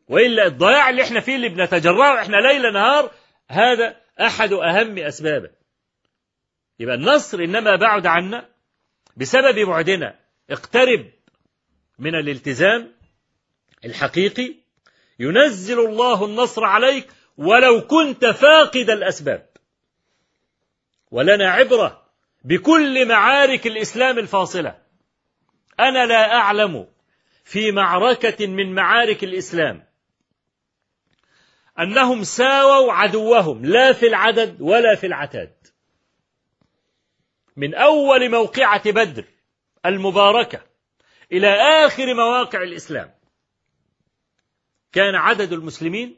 وإلا 0.07 0.45
الضياع 0.45 0.89
اللي 0.89 1.03
إحنا 1.03 1.19
فيه 1.19 1.35
اللي 1.35 1.49
بنتجرعه 1.49 2.21
إحنا 2.21 2.37
ليل 2.37 2.73
نهار 2.73 3.11
هذا 3.47 3.97
أحد 4.21 4.53
أهم 4.53 4.97
أسبابه. 4.97 5.49
يبقى 6.79 6.95
النصر 6.95 7.39
إنما 7.39 7.75
بعد 7.75 8.05
عنا 8.05 8.49
بسبب 9.17 9.59
بعدنا. 9.67 10.19
اقترب 10.49 11.11
من 11.99 12.15
الالتزام 12.15 12.91
الحقيقي. 13.85 14.55
ينزل 15.19 15.79
الله 15.79 16.25
النصر 16.25 16.63
عليك 16.63 17.07
ولو 17.37 17.81
كنت 17.81 18.25
فاقد 18.25 18.89
الأسباب. 18.89 19.49
ولنا 21.11 21.51
عبرة 21.51 22.00
بكل 22.43 23.07
معارك 23.07 23.67
الإسلام 23.67 24.19
الفاصلة. 24.19 24.81
أنا 25.79 26.05
لا 26.05 26.33
أعلم 26.35 26.87
في 27.43 27.71
معركة 27.71 28.47
من 28.47 28.75
معارك 28.75 29.23
الإسلام 29.23 29.87
أنهم 31.79 32.23
ساووا 32.23 32.93
عدوهم 32.93 33.65
لا 33.65 33.93
في 33.93 34.07
العدد 34.07 34.61
ولا 34.61 34.95
في 34.95 35.07
العتاد. 35.07 35.67
من 37.55 37.75
أول 37.75 38.31
موقعة 38.31 38.91
بدر 38.91 39.25
المباركة 39.85 40.61
إلى 41.31 41.47
آخر 41.85 42.13
مواقع 42.13 42.63
الإسلام 42.63 43.13
كان 44.91 45.15
عدد 45.15 45.53
المسلمين 45.53 46.17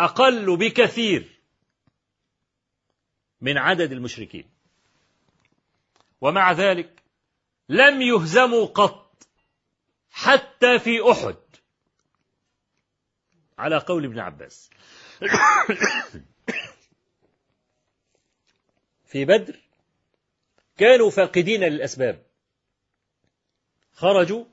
أقل 0.00 0.56
بكثير 0.56 1.40
من 3.40 3.58
عدد 3.58 3.92
المشركين. 3.92 4.49
ومع 6.20 6.52
ذلك 6.52 7.02
لم 7.68 8.02
يهزموا 8.02 8.66
قط 8.66 9.28
حتى 10.10 10.78
في 10.78 11.10
أحد. 11.10 11.36
على 13.58 13.78
قول 13.78 14.04
ابن 14.04 14.18
عباس. 14.18 14.70
في 19.10 19.24
بدر 19.24 19.60
كانوا 20.76 21.10
فاقدين 21.10 21.60
للأسباب. 21.64 22.26
خرجوا 23.92 24.44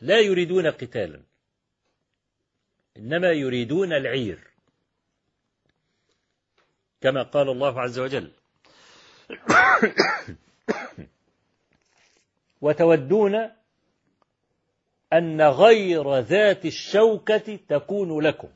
لا 0.00 0.20
يريدون 0.20 0.66
قتالا 0.66 1.22
إنما 2.96 3.32
يريدون 3.32 3.92
العير 3.92 4.50
كما 7.00 7.22
قال 7.22 7.48
الله 7.48 7.80
عز 7.80 7.98
وجل 7.98 8.32
وتودون 12.60 13.50
أن 15.12 15.42
غير 15.42 16.18
ذات 16.18 16.66
الشوكة 16.66 17.58
تكون 17.68 18.20
لكم. 18.20 18.48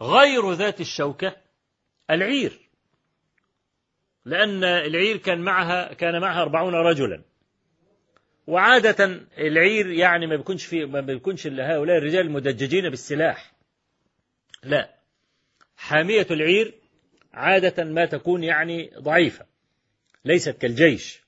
غير 0.00 0.52
ذات 0.52 0.80
الشوكة 0.80 1.36
العير. 2.10 2.58
لأن 4.24 4.64
العير 4.64 5.16
كان 5.16 5.40
معها 5.40 5.94
كان 5.94 6.20
معها 6.20 6.42
أربعون 6.42 6.74
رجلا. 6.74 7.22
وعادة 8.46 9.04
العير 9.38 9.86
يعني 9.86 10.26
ما 10.26 10.36
بيكونش 10.36 10.66
في 10.66 10.84
ما 10.84 11.00
بيكونش 11.00 11.46
هؤلاء 11.46 11.98
الرجال 11.98 12.30
مدججين 12.30 12.90
بالسلاح. 12.90 13.52
لا. 14.62 14.94
حامية 15.76 16.26
العير 16.30 16.81
عادة 17.32 17.84
ما 17.84 18.04
تكون 18.06 18.44
يعني 18.44 18.90
ضعيفة 18.98 19.46
ليست 20.24 20.50
كالجيش. 20.58 21.22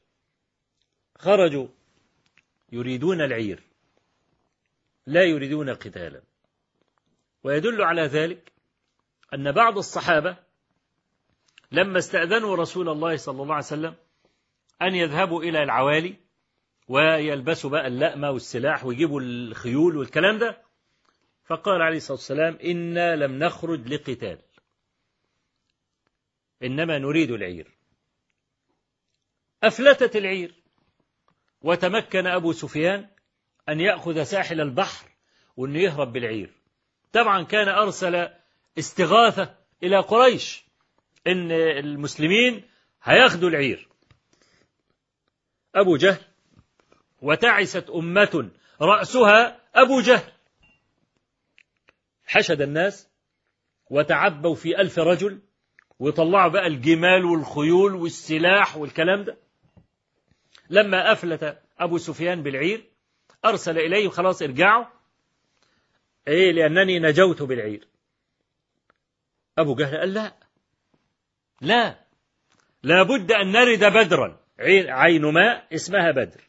خرجوا 1.19 1.69
يريدون 2.73 3.21
العير 3.21 3.63
لا 5.07 5.23
يريدون 5.25 5.71
قتالا. 5.71 6.23
ويدل 7.45 7.83
على 7.83 8.03
ذلك 8.03 8.53
أن 9.35 9.53
بعض 9.53 9.79
الصحابة 9.79 10.37
لما 11.73 11.99
استأذنوا 11.99 12.57
رسول 12.57 12.89
الله 12.89 13.17
صلى 13.17 13.43
الله 13.43 13.55
عليه 13.55 13.65
وسلم 13.67 13.95
أن 14.83 14.95
يذهبوا 14.95 15.43
إلى 15.43 15.63
العوالي 15.63 16.15
ويلبسوا 16.89 17.71
بقى 17.71 17.87
اللأمة 17.87 18.31
والسلاح 18.31 18.85
ويجيبوا 18.85 19.21
الخيول 19.21 19.97
والكلام 19.97 20.39
ده 20.39 20.63
فقال 21.45 21.83
عليه 21.83 21.97
الصلاة 21.97 22.17
والسلام 22.19 22.59
إنا 22.65 23.17
لم 23.17 23.39
نخرج 23.39 23.89
لقتال. 23.89 24.39
إنما 26.63 26.99
نريد 26.99 27.31
العير. 27.31 27.71
أفلتت 29.63 30.17
العير. 30.17 30.55
وتمكن 31.63 32.27
أبو 32.27 32.53
سفيان 32.53 33.09
أن 33.69 33.81
يأخذ 33.81 34.23
ساحل 34.23 34.61
البحر 34.61 35.09
وأنه 35.57 35.79
يهرب 35.79 36.13
بالعير. 36.13 36.51
طبعا 37.13 37.43
كان 37.43 37.69
أرسل 37.69 38.29
استغاثة 38.79 39.55
إلى 39.83 40.01
قريش 40.01 40.65
إن 41.27 41.53
المسلمين 41.53 42.65
هياخدوا 43.03 43.49
العير. 43.49 43.89
أبو 45.75 45.97
جهل 45.97 46.25
وتعست 47.23 47.91
أمة 47.91 48.51
رأسها 48.81 49.61
أبو 49.75 50.01
جهل. 50.01 50.33
حشد 52.27 52.61
الناس 52.61 53.09
وتعبوا 53.91 54.55
في 54.55 54.81
ألف 54.81 54.99
رجل 54.99 55.41
وطلعوا 56.05 56.49
بقى 56.49 56.67
الجمال 56.67 57.25
والخيول 57.25 57.95
والسلاح 57.95 58.77
والكلام 58.77 59.25
ده. 59.25 59.37
لما 60.71 61.13
أفلت 61.13 61.63
أبو 61.79 61.99
سفيان 61.99 62.43
بالعير 62.43 62.85
أرسل 63.45 63.79
إليه 63.79 64.09
خلاص 64.09 64.43
ارجعوا. 64.43 64.85
إيه 66.29 66.53
لأنني 66.53 66.99
نجوت 66.99 67.43
بالعير. 67.43 67.89
أبو 69.59 69.75
جهل 69.75 69.97
قال 69.97 70.15
لا 70.15 70.35
لا 71.61 71.99
لابد 72.83 73.33
أن 73.33 73.53
نرد 73.53 73.85
بدرا. 73.85 74.41
عين 74.59 75.25
ماء 75.25 75.75
اسمها 75.75 76.11
بدر. 76.11 76.41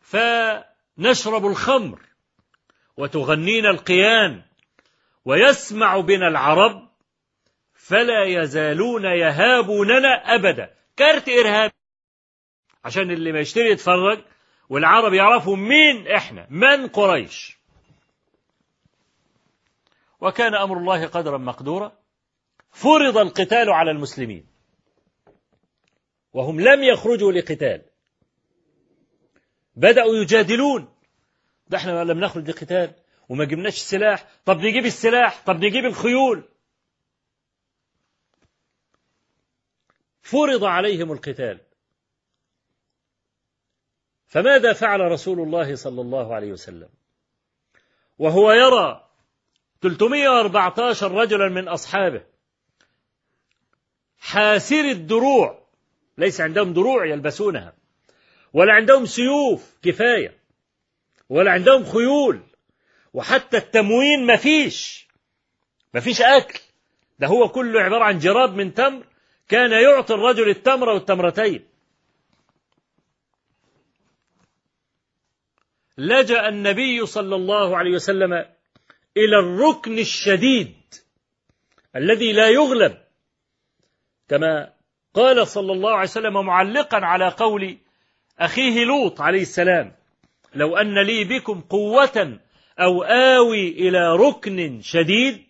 فنشرب 0.00 1.46
الخمر 1.46 2.00
وتغنينا 2.96 3.70
القيان 3.70 4.42
ويسمع 5.24 6.00
بنا 6.00 6.28
العرب 6.28 6.83
فلا 7.88 8.24
يزالون 8.24 9.04
يهابوننا 9.04 10.34
أبدا. 10.34 10.74
كارت 10.96 11.28
إرهاب. 11.28 11.72
عشان 12.84 13.10
اللي 13.10 13.32
ما 13.32 13.40
يشتري 13.40 13.70
يتفرج 13.70 14.24
والعرب 14.68 15.12
يعرفوا 15.12 15.56
مين 15.56 16.08
إحنا 16.08 16.46
من 16.50 16.88
قريش. 16.88 17.58
وكان 20.20 20.54
أمر 20.54 20.78
الله 20.78 21.06
قدرا 21.06 21.38
مقدورا. 21.38 21.92
فرض 22.70 23.18
القتال 23.18 23.70
على 23.70 23.90
المسلمين. 23.90 24.46
وهم 26.32 26.60
لم 26.60 26.82
يخرجوا 26.82 27.32
لقتال. 27.32 27.82
بدأوا 29.76 30.16
يجادلون. 30.16 30.88
ده 31.68 31.78
إحنا 31.78 32.04
لم 32.04 32.20
نخرج 32.20 32.50
لقتال 32.50 32.94
وما 33.28 33.44
جبناش 33.44 33.76
السلاح. 33.76 34.26
طب 34.44 34.58
نجيب 34.60 34.86
السلاح 34.86 35.42
طب 35.46 35.64
نجيب 35.64 35.84
الخيول. 35.84 36.53
فرض 40.24 40.64
عليهم 40.64 41.12
القتال. 41.12 41.60
فماذا 44.26 44.72
فعل 44.72 45.00
رسول 45.00 45.40
الله 45.40 45.74
صلى 45.74 46.00
الله 46.00 46.34
عليه 46.34 46.52
وسلم؟ 46.52 46.88
وهو 48.18 48.52
يرى 48.52 49.08
314 49.82 51.12
رجلا 51.12 51.48
من 51.48 51.68
أصحابه 51.68 52.22
حاسر 54.18 54.80
الدروع 54.80 55.66
ليس 56.18 56.40
عندهم 56.40 56.72
دروع 56.72 57.06
يلبسونها 57.06 57.72
ولا 58.52 58.72
عندهم 58.72 59.06
سيوف 59.06 59.76
كفاية 59.82 60.38
ولا 61.28 61.50
عندهم 61.50 61.84
خيول 61.84 62.42
وحتى 63.14 63.56
التموين 63.56 64.26
مفيش 64.26 65.08
مفيش 65.94 66.22
أكل. 66.22 66.60
ده 67.18 67.26
هو 67.26 67.48
كله 67.48 67.80
عبارة 67.80 68.04
عن 68.04 68.18
جراب 68.18 68.54
من 68.54 68.74
تمر 68.74 69.13
كان 69.48 69.72
يعطي 69.72 70.14
الرجل 70.14 70.48
التمر 70.48 70.88
والتمرتين. 70.88 71.64
لجأ 75.98 76.48
النبي 76.48 77.06
صلى 77.06 77.36
الله 77.36 77.76
عليه 77.76 77.90
وسلم 77.90 78.32
إلى 79.16 79.38
الركن 79.38 79.98
الشديد 79.98 80.74
الذي 81.96 82.32
لا 82.32 82.48
يغلب. 82.48 83.04
كما 84.28 84.72
قال 85.14 85.46
صلى 85.46 85.72
الله 85.72 85.92
عليه 85.92 86.08
وسلم 86.08 86.46
معلقا 86.46 86.98
على 86.98 87.28
قول 87.28 87.78
أخيه 88.38 88.84
لوط 88.84 89.20
عليه 89.20 89.42
السلام 89.42 89.92
لو 90.54 90.76
أن 90.76 90.98
لي 90.98 91.24
بكم 91.24 91.60
قوة 91.60 92.38
أو 92.80 93.02
آوي 93.02 93.68
إلى 93.68 94.16
ركن 94.16 94.80
شديد 94.80 95.44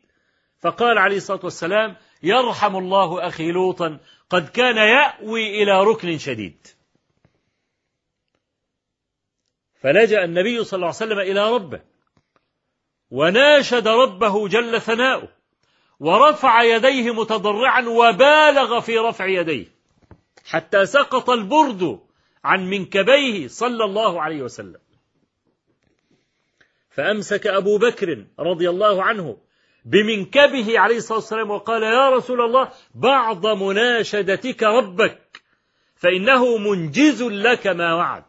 فقال 0.60 0.98
عليه 0.98 1.16
الصلاة 1.16 1.40
والسلام 1.44 1.96
يرحم 2.24 2.76
الله 2.76 3.26
أخي 3.28 3.52
لوطا 3.52 3.98
قد 4.30 4.48
كان 4.48 4.76
يأوي 4.76 5.62
إلى 5.62 5.84
ركن 5.84 6.18
شديد. 6.18 6.66
فلجأ 9.80 10.24
النبي 10.24 10.64
صلى 10.64 10.76
الله 10.76 10.86
عليه 10.86 10.96
وسلم 10.96 11.18
إلى 11.18 11.50
ربه 11.50 11.80
وناشد 13.10 13.88
ربه 13.88 14.48
جل 14.48 14.80
ثناؤه 14.80 15.28
ورفع 16.00 16.62
يديه 16.62 17.14
متضرعا 17.14 17.88
وبالغ 17.88 18.80
في 18.80 18.98
رفع 18.98 19.26
يديه 19.26 19.66
حتى 20.46 20.86
سقط 20.86 21.30
البرد 21.30 22.00
عن 22.44 22.70
منكبيه 22.70 23.48
صلى 23.48 23.84
الله 23.84 24.22
عليه 24.22 24.42
وسلم. 24.42 24.80
فأمسك 26.90 27.46
أبو 27.46 27.78
بكر 27.78 28.26
رضي 28.38 28.70
الله 28.70 29.02
عنه 29.02 29.36
بمنكبه 29.84 30.78
عليه 30.78 30.96
الصلاة 30.96 31.18
والسلام 31.18 31.50
وقال 31.50 31.82
يا 31.82 32.10
رسول 32.10 32.40
الله 32.40 32.72
بعض 32.94 33.46
مناشدتك 33.46 34.62
ربك 34.62 35.42
فإنه 35.96 36.56
منجز 36.56 37.22
لك 37.22 37.66
ما 37.66 37.94
وعد. 37.94 38.24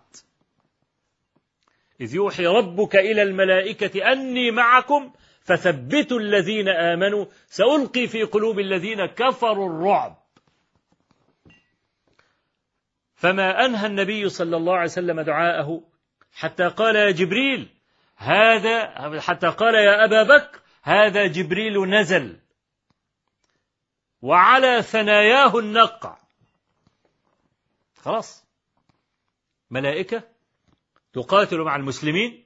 إذ 2.01 2.15
يوحي 2.15 2.45
ربك 2.45 2.95
إلى 2.95 3.21
الملائكة 3.21 4.11
أني 4.11 4.51
معكم 4.51 5.11
فثبتوا 5.41 6.19
الذين 6.19 6.69
آمنوا. 6.69 7.25
سألقي 7.47 8.07
في 8.07 8.23
قلوب 8.23 8.59
الذين 8.59 9.05
كفروا 9.05 9.69
الرعب. 9.69 10.25
فما 13.15 13.65
أنهى 13.65 13.87
النبي 13.87 14.29
صلى 14.29 14.57
الله 14.57 14.73
عليه 14.73 14.83
وسلم 14.83 15.21
دعاءه 15.21 15.81
حتى 16.33 16.67
قال 16.67 16.95
يا 16.95 17.11
جبريل 17.11 17.67
هذا 18.17 19.19
حتى 19.19 19.47
قال 19.47 19.75
يا 19.75 20.05
أبا 20.05 20.23
بكر 20.23 20.59
هذا 20.85 21.27
جبريل 21.27 21.89
نزل 21.89 22.39
وعلى 24.21 24.81
ثناياه 24.81 25.59
النقع 25.59 26.17
خلاص. 27.97 28.45
ملائكة 29.71 30.23
تقاتل 31.13 31.61
مع 31.61 31.75
المسلمين 31.75 32.45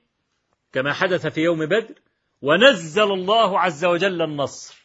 كما 0.72 0.94
حدث 0.94 1.28
في 1.28 1.42
يوم 1.42 1.66
بدر 1.66 1.96
ونزل 2.42 3.12
الله 3.12 3.60
عز 3.60 3.86
وجل 3.86 4.22
النصر. 4.22 4.82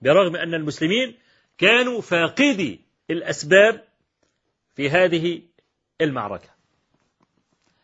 برغم 0.00 0.36
أن 0.36 0.54
المسلمين 0.54 1.18
كانوا 1.58 2.00
فاقدي 2.00 2.80
الأسباب 3.10 3.88
في 4.74 4.90
هذه 4.90 5.42
المعركة. 6.00 6.48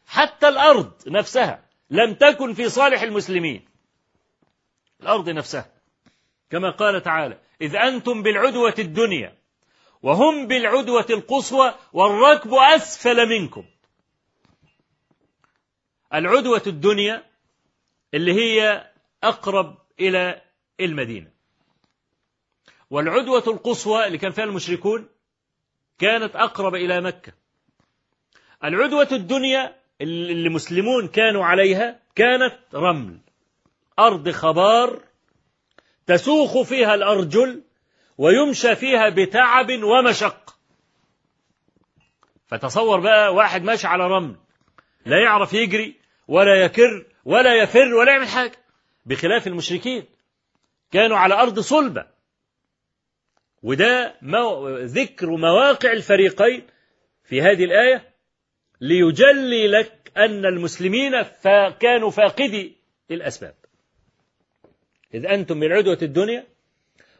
حتى 0.07 0.49
الأرض 0.49 0.93
نفسها 1.07 1.68
لم 1.91 2.14
تكن 2.14 2.55
في 2.55 2.68
صالح 2.68 3.03
المسلمين. 3.03 3.68
الأرض 5.01 5.28
نفسها. 5.28 5.72
كما 6.51 6.70
قال 6.70 7.03
تعالى 7.03 7.38
إذ 7.61 7.76
أنتم 7.76 8.22
بالعدوة 8.22 8.74
الدنيا 8.78 9.38
وهم 10.03 10.46
بالعدوة 10.46 11.07
القصوى 11.11 11.74
والركب 11.92 12.55
أسفل 12.55 13.28
منكم. 13.28 13.64
العدوة 16.14 16.62
الدنيا 16.66 17.24
اللي 18.14 18.32
هي 18.32 18.86
أقرب 19.22 19.78
إلى 20.01 20.42
المدينة. 20.80 21.30
والعدوة 22.90 23.44
القصوى 23.46 24.07
اللي 24.07 24.18
كان 24.18 24.32
فيها 24.32 24.44
المشركون 24.44 25.09
كانت 25.99 26.36
أقرب 26.36 26.74
إلى 26.74 27.01
مكة. 27.01 27.32
العدوة 28.64 29.09
الدنيا 29.12 29.76
اللي 30.01 30.46
المسلمون 30.46 31.09
كانوا 31.09 31.44
عليها 31.44 32.01
كانت 32.14 32.59
رمل. 32.74 33.18
أرض 33.99 34.30
خبار 34.30 35.03
تسوخ 36.07 36.62
فيها 36.62 36.94
الأرجل 36.94 37.62
ويمشى 38.18 38.76
فيها 38.76 39.09
بتعب 39.09 39.66
ومشق. 39.82 40.57
فتصور 42.46 43.01
بقى 43.01 43.34
واحد 43.34 43.62
ماشي 43.62 43.86
على 43.86 44.07
رمل 44.07 44.36
لا 45.07 45.22
يعرف 45.22 45.53
يجري 45.53 45.96
ولا 46.28 46.55
يكر 46.64 47.07
ولا 47.24 47.55
يفر 47.55 47.94
ولا 47.94 48.12
يعمل 48.12 48.28
حاجة 48.28 48.53
بخلاف 49.07 49.46
المشركين. 49.46 50.05
كانوا 50.92 51.16
على 51.16 51.34
أرض 51.34 51.61
صلبة. 51.61 52.07
وده 53.62 54.14
ذكر 54.84 55.26
مواقع 55.30 55.92
الفريقين 55.92 56.66
في 57.24 57.42
هذه 57.42 57.64
الآية 57.64 58.14
ليجلي 58.80 59.68
لك 59.68 60.12
أن 60.16 60.44
المسلمين 60.46 61.22
كانوا 61.80 62.11
فاقدي 62.11 62.76
الأسباب. 63.11 63.55
إذ 65.14 65.26
أنتم 65.26 65.61
بالعدوة 65.61 65.98
الدنيا 66.02 66.46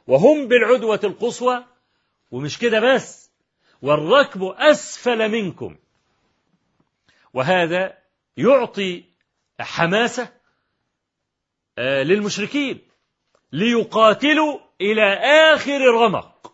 وهم 0.07 0.49
بالعدوة 0.49 1.01
القصوى 1.05 1.65
ومش 2.31 2.59
كده 2.59 2.81
بس 2.81 3.31
والركب 3.83 4.43
أسفل 4.43 5.29
منكم. 5.29 5.77
وهذا 7.35 7.99
يعطي 8.37 9.05
حماسة 9.61 10.33
للمشركين 11.79 12.81
ليقاتلوا 13.53 14.61
إلى 14.81 15.15
آخر 15.55 15.77
الرمق 15.77 16.53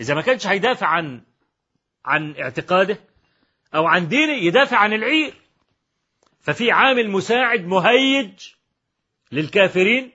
إذا 0.00 0.14
ما 0.14 0.22
كانش 0.22 0.46
هيدافع 0.46 0.86
عن 0.86 1.22
عن 2.04 2.36
اعتقاده 2.36 3.00
أو 3.74 3.86
عن 3.86 4.08
دينه 4.08 4.32
يدافع 4.32 4.76
عن 4.76 4.92
العير. 4.92 5.34
ففي 6.40 6.70
عامل 6.70 7.10
مساعد 7.10 7.64
مهيج 7.64 8.57
للكافرين 9.32 10.12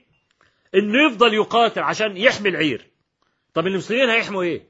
إنه 0.76 1.08
يفضل 1.08 1.34
يقاتل 1.34 1.82
عشان 1.82 2.18
يحمي 2.18 2.50
العير. 2.50 2.90
طب 3.54 3.68
المسلمين 3.68 4.10
هيحموا 4.10 4.44
إيه؟ 4.44 4.68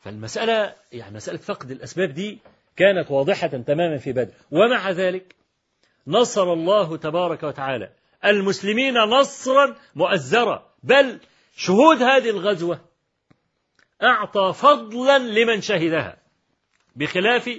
فالمسألة 0.00 0.74
يعني 0.92 1.14
مسألة 1.14 1.38
فقد 1.38 1.70
الأسباب 1.70 2.08
دي 2.14 2.38
كانت 2.76 3.10
واضحة 3.10 3.46
تماما 3.46 3.98
في 3.98 4.12
بدر. 4.12 4.32
ومع 4.50 4.90
ذلك 4.90 5.34
نصر 6.06 6.52
الله 6.52 6.96
تبارك 6.96 7.42
وتعالى 7.42 7.92
المسلمين 8.24 8.94
نصرا 8.94 9.76
مؤزرا. 9.94 10.72
بل 10.82 11.20
شهود 11.56 12.02
هذه 12.02 12.30
الغزوة 12.30 12.80
أعطى 14.02 14.52
فضلا 14.54 15.18
لمن 15.18 15.60
شهدها 15.60 16.18
بخلاف 16.96 17.50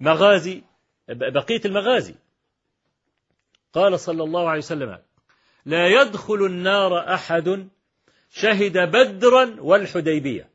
مغازي 0.00 0.62
بقية 1.08 1.60
المغازي. 1.64 2.14
قال 3.74 4.00
صلى 4.00 4.22
الله 4.24 4.48
عليه 4.48 4.58
وسلم 4.58 4.98
لا 5.64 5.86
يدخل 5.88 6.46
النار 6.46 7.14
أحد 7.14 7.68
شهد 8.30 8.78
بدرا 8.78 9.56
والحديبية. 9.58 10.50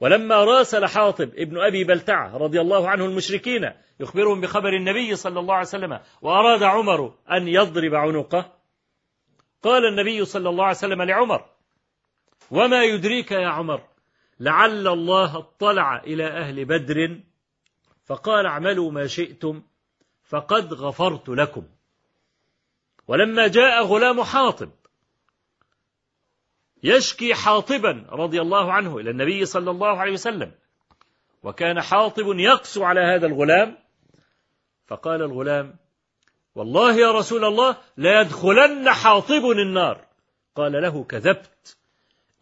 ولما 0.00 0.44
راسل 0.44 0.86
حاطب 0.86 1.30
ابن 1.34 1.58
أبي 1.58 1.84
بلتعة 1.84 2.36
رضي 2.36 2.60
الله 2.60 2.88
عنه 2.88 3.04
المشركين 3.04 3.72
يخبرهم 4.00 4.40
بخبر 4.40 4.68
النبي 4.68 5.16
صلى 5.16 5.40
الله 5.40 5.54
عليه 5.54 5.66
وسلم 5.66 6.00
وأراد 6.22 6.62
عمر 6.62 7.14
أن 7.30 7.48
يضرب 7.48 7.94
عنقه 7.94 8.52
قال 9.62 9.86
النبي 9.86 10.24
صلى 10.24 10.48
الله 10.48 10.64
عليه 10.64 10.76
وسلم 10.76 11.02
لعمر 11.02 11.44
وما 12.50 12.84
يدريك 12.84 13.32
يا 13.32 13.48
عمر؟ 13.48 13.80
لعل 14.40 14.88
الله 14.88 15.38
اطلع 15.38 15.98
إلى 15.98 16.26
أهل 16.26 16.64
بدر 16.64 17.20
فقال 18.04 18.46
اعملوا 18.46 18.90
ما 18.90 19.06
شئتم 19.06 19.62
فقد 20.28 20.74
غفرت 20.74 21.28
لكم. 21.28 21.66
ولما 23.08 23.46
جاء 23.48 23.84
غلام 23.84 24.22
حاطب 24.22 24.70
يشكي 26.82 27.34
حاطبا 27.34 28.06
رضي 28.10 28.40
الله 28.40 28.72
عنه 28.72 28.98
إلى 28.98 29.10
النبي 29.10 29.46
صلى 29.46 29.70
الله 29.70 30.00
عليه 30.00 30.12
وسلم 30.12 30.52
وكان 31.42 31.80
حاطب 31.80 32.24
يقسو 32.26 32.84
على 32.84 33.00
هذا 33.00 33.26
الغلام 33.26 33.78
فقال 34.86 35.22
الغلام 35.22 35.76
والله 36.54 36.94
يا 36.94 37.12
رسول 37.12 37.44
الله 37.44 37.76
لا 37.96 38.20
يدخلن 38.20 38.90
حاطب 38.90 39.44
النار. 39.44 40.06
قال 40.54 40.72
له 40.72 41.04
كذبت 41.04 41.76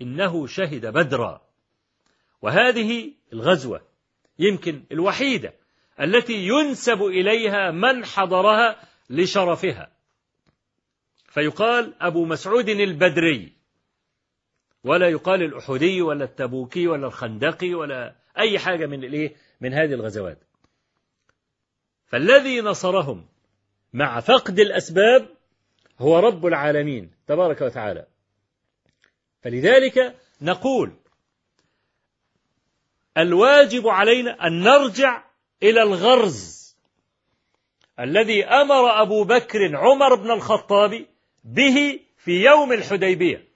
إنه 0.03 0.47
شهد 0.47 0.87
بدرا. 0.87 1.41
وهذه 2.43 3.12
الغزوة 3.32 3.82
يمكن 4.39 4.85
الوحيدة 4.93 5.55
التي 6.01 6.47
ينسب 6.47 7.03
إليها 7.03 7.71
من 7.71 8.05
حضرها 8.05 8.89
لشرفها. 9.11 9.91
فيقال 11.29 11.95
أبو 12.01 12.25
مسعود 12.25 12.69
البدري 12.69 13.53
ولا 14.85 15.09
يقال 15.09 15.43
الأحدي 15.43 16.03
ولا 16.03 16.25
التبوكي 16.25 16.87
ولا 16.87 17.07
الخندقي 17.07 17.75
ولا 17.75 18.15
أي 18.39 18.59
حاجة 18.59 18.87
من 18.87 19.05
الإيه؟ 19.05 19.37
من 19.61 19.75
هذه 19.75 19.95
الغزوات. 19.95 20.39
فالذي 22.07 22.61
نصرهم 22.61 23.27
مع 23.93 24.21
فقد 24.21 24.59
الأسباب 24.59 25.29
هو 25.99 26.19
رب 26.19 26.47
العالمين 26.47 27.11
تبارك 27.27 27.61
وتعالى. 27.61 28.07
فلذلك 29.43 30.17
نقول 30.41 30.93
الواجب 33.19 33.89
علينا 33.89 34.47
أن 34.47 34.61
نرجع 34.61 35.25
إلى 35.63 35.83
الغرز 35.83 36.65
الذي 38.01 38.45
أمر 38.45 39.03
أبو 39.03 39.25
بكر 39.25 39.77
عمر 39.77 40.15
بن 40.15 40.31
الخطاب 40.31 41.07
به 41.45 42.01
في 42.17 42.45
يوم 42.45 42.73
الحديبية. 42.73 43.49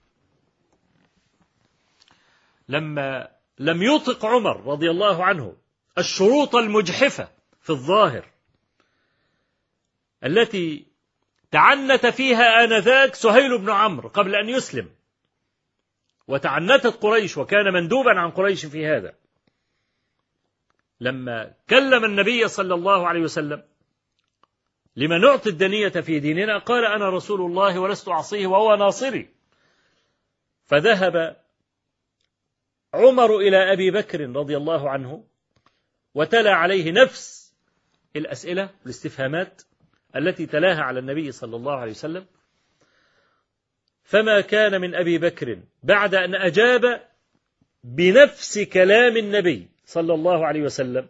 لما 2.69 3.29
لم 3.59 3.83
يطق 3.83 4.25
عمر 4.27 4.67
رضي 4.67 4.91
الله 4.91 5.25
عنه 5.25 5.57
الشروط 5.99 6.57
المجحفة 6.57 7.29
في 7.61 7.71
الظاهر 7.71 8.25
التي 10.25 10.87
تعنت 11.51 12.07
فيها 12.07 12.65
آنذاك 12.65 13.15
سهيل 13.15 13.59
بن 13.59 13.71
عمرو 13.71 14.09
قبل 14.09 14.35
أن 14.35 14.49
يسلم 14.49 14.91
وتعنتت 16.29 17.03
قريش 17.03 17.37
وكان 17.37 17.73
مندوبا 17.73 18.21
عن 18.21 18.31
قريش 18.31 18.67
في 18.67 18.87
هذا. 18.87 19.15
لما 21.01 21.55
كلم 21.71 22.05
النبي 22.05 22.49
صلى 22.49 22.75
الله 22.75 23.09
عليه 23.09 23.21
وسلم 23.21 23.63
لما 24.97 25.19
نعطي 25.19 25.51
الدنية 25.51 25.89
في 25.89 26.21
ديننا؟ 26.21 26.59
قال 26.59 26.85
أنا 26.85 27.11
رسول 27.11 27.41
الله 27.41 27.79
ولست 27.79 28.09
أعصيه 28.09 28.47
وهو 28.47 28.77
ناصري. 28.77 29.29
فذهب 30.65 31.37
عمر 32.95 33.37
إلى 33.37 33.73
أبي 33.73 33.91
بكر 33.91 34.21
رضي 34.21 34.57
الله 34.57 34.91
عنه 34.91 35.25
وتلا 36.15 36.55
عليه 36.55 36.93
نفس 36.93 37.55
الأسئلة 38.17 38.71
الاستفهامات 38.87 39.63
التي 40.17 40.47
تلاها 40.47 40.83
على 40.83 40.99
النبي 40.99 41.33
صلى 41.33 41.57
الله 41.57 41.77
عليه 41.77 41.91
وسلم. 41.91 42.27
فما 44.03 44.41
كان 44.41 44.81
من 44.81 44.95
أبي 44.95 45.19
بكر 45.19 45.59
بعد 45.83 46.15
أن 46.15 46.35
أجاب 46.35 47.09
بنفس 47.85 48.59
كلام 48.59 49.17
النبي 49.17 49.69
صلى 49.89 50.15
الله 50.15 50.47
عليه 50.47 50.63
وسلم. 50.63 51.09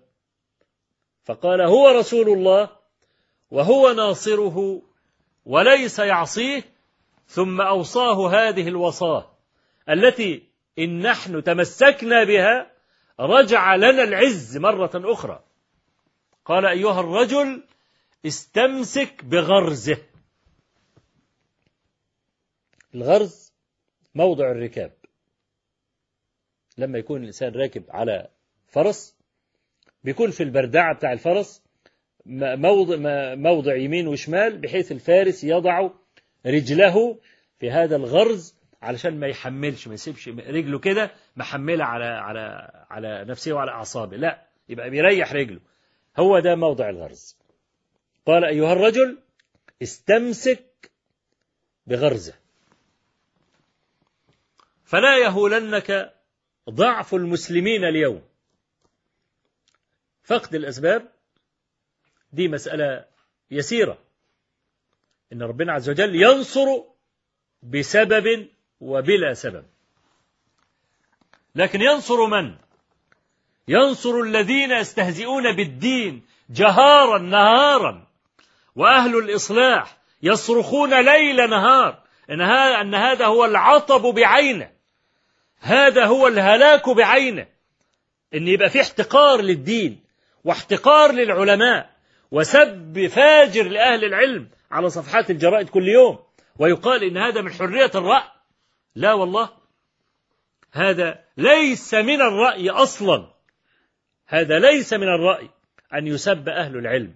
فقال 1.25 1.61
هو 1.61 1.89
رسول 1.89 2.29
الله 2.29 2.71
وهو 3.51 3.93
ناصره 3.93 4.83
وليس 5.45 5.99
يعصيه 5.99 6.63
ثم 7.27 7.61
أوصاه 7.61 8.31
هذه 8.31 8.69
الوصاة 8.69 9.31
التي 9.89 10.49
إن 10.79 11.03
نحن 11.03 11.43
تمسكنا 11.43 12.25
بها 12.25 12.71
رجع 13.21 13.75
لنا 13.75 14.03
العز 14.03 14.57
مرة 14.57 14.91
أخرى. 14.95 15.45
قال 16.45 16.67
أيها 16.67 17.01
الرجل 17.01 17.63
استمسك 18.27 19.25
بغرزه. 19.25 19.99
الغرز 22.95 23.53
موضع 24.15 24.51
الركاب. 24.51 24.93
لما 26.79 26.99
يكون 26.99 27.21
الإنسان 27.21 27.53
راكب 27.53 27.85
على 27.89 28.29
فرس. 28.69 29.17
بيكون 30.05 30.31
في 30.31 30.43
البردعة 30.43 30.95
بتاع 30.95 31.13
الفرس 31.13 31.63
موضع, 32.27 32.97
موضع 33.35 33.77
يمين 33.77 34.09
وشمال 34.09 34.59
بحيث 34.59 34.93
الفارس 34.93 35.45
يضع 35.45 35.91
رجله 36.47 37.19
في 37.59 37.71
هذا 37.71 37.97
الغرز 37.97 38.55
علشان 38.83 39.21
ما 39.21 39.27
يحملش 39.27 39.89
ما 39.89 39.95
يسيبش 39.95 40.29
رجله 40.29 40.79
كده 40.79 41.11
محملة 41.37 41.85
على 41.85 42.05
على 42.05 42.71
على 42.91 43.25
نفسه 43.25 43.53
وعلى 43.53 43.71
أعصابه. 43.71 44.17
لا 44.17 44.47
يبقى 44.69 44.91
بيريح 44.91 45.33
رجله. 45.33 45.61
هو 46.19 46.39
ده 46.39 46.55
موضع 46.55 46.89
الغرز. 46.89 47.39
قال 48.27 48.45
أيها 48.45 48.73
الرجل 48.73 49.19
استمسك 49.83 50.91
بغرزة. 51.87 52.35
فلا 54.85 55.19
يهولنك 55.19 56.15
ضعف 56.71 57.15
المسلمين 57.15 57.85
اليوم. 57.85 58.28
فقد 60.29 60.55
الأسباب 60.55 61.09
دي 62.33 62.49
مسألة 62.49 63.05
يسيرة. 63.51 63.99
إن 65.33 65.43
ربنا 65.43 65.73
عز 65.73 65.91
وجل 65.91 66.23
ينصر 66.23 66.67
بسبب 67.63 68.49
وبلا 68.81 69.35
سبب. 69.35 69.65
لكن 71.55 71.81
ينصر 71.81 72.27
من؟ 72.27 72.55
ينصر 73.69 74.21
الذين 74.21 74.71
يستهزئون 74.71 75.57
بالدين 75.57 76.27
جهارا 76.51 77.19
نهارا 77.19 78.07
وأهل 78.77 79.19
الإصلاح 79.19 79.97
يصرخون 80.23 81.05
ليل 81.05 81.51
نهار 81.51 82.03
أن 82.81 82.95
هذا 82.95 83.27
هو 83.27 83.45
العطب 83.45 84.03
بعينه. 84.03 84.71
هذا 85.61 86.07
هو 86.07 86.29
الهلاك 86.29 86.89
بعينه. 86.89 87.47
إن 88.35 88.49
يبقى 88.49 88.71
في 88.71 88.81
احتقار 88.81 89.41
للدين 89.41 90.08
واحتقار 90.45 91.13
للعلماء 91.13 91.91
وسب 92.31 93.07
فاجر 93.07 93.69
لأهل 93.69 94.05
العلم 94.05 94.49
على 94.71 94.91
صفحات 94.91 95.31
الجرائد 95.31 95.69
كل 95.69 95.89
يوم 95.89 96.19
ويقال 96.59 97.05
إن 97.05 97.17
هذا 97.17 97.41
من 97.41 97.53
حرية 97.53 97.91
الرأي. 97.95 98.29
لا 98.95 99.13
والله. 99.13 99.51
هذا 100.73 101.25
ليس 101.37 101.95
من 101.95 102.21
الرأي 102.21 102.71
أصلا. 102.71 103.35
هذا 104.27 104.59
ليس 104.59 104.93
من 104.93 105.09
الرأي 105.09 105.51
أن 105.95 106.07
يسب 106.07 106.49
أهل 106.49 106.77
العلم. 106.77 107.15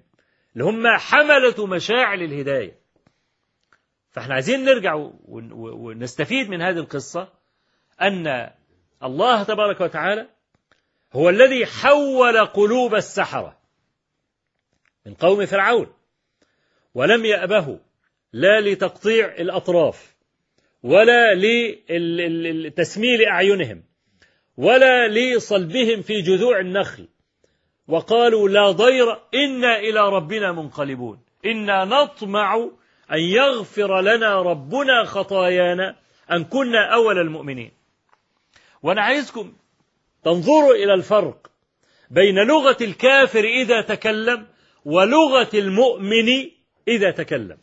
اللي 0.52 0.64
هم 0.64 0.86
حملة 0.86 1.66
مشاعل 1.66 2.22
الهداية. 2.22 2.82
فإحنا 4.10 4.34
عايزين 4.34 4.64
نرجع 4.64 4.94
ونستفيد 5.24 6.50
من 6.50 6.62
هذه 6.62 6.78
القصة 6.78 7.28
أن 8.00 8.50
الله 9.02 9.42
تبارك 9.42 9.80
وتعالى 9.80 10.28
هو 11.12 11.28
الذي 11.28 11.66
حول 11.66 12.46
قلوب 12.46 12.94
السحرة 12.94 13.58
من 15.06 15.14
قوم 15.14 15.46
فرعون 15.46 15.86
ولم 16.94 17.24
يأبه 17.24 17.78
لا 18.32 18.60
لتقطيع 18.60 19.26
الأطراف 19.26 20.16
ولا 20.82 21.34
لتسميل 22.68 23.24
أعينهم 23.24 23.82
ولا 24.56 25.08
لصلبهم 25.08 26.02
في 26.02 26.20
جذوع 26.20 26.60
النخل 26.60 27.08
وقالوا 27.88 28.48
لا 28.48 28.70
ضير 28.70 29.12
إنا 29.34 29.78
إلى 29.78 30.08
ربنا 30.08 30.52
منقلبون 30.52 31.22
إنا 31.46 31.84
نطمع 31.84 32.70
أن 33.12 33.18
يغفر 33.18 34.00
لنا 34.00 34.42
ربنا 34.42 35.04
خطايانا 35.04 35.96
أن 36.30 36.44
كنا 36.44 36.94
أول 36.94 37.18
المؤمنين. 37.18 37.72
وأنا 38.82 39.02
عايزكم 39.02 39.52
تنظروا 40.24 40.74
إلى 40.74 40.94
الفرق 40.94 41.50
بين 42.10 42.34
لغة 42.34 42.76
الكافر 42.80 43.44
إذا 43.44 43.82
تكلم 43.82 44.46
ولغة 44.84 45.50
المؤمن 45.54 46.50
إذا 46.88 47.10
تكلم. 47.10 47.58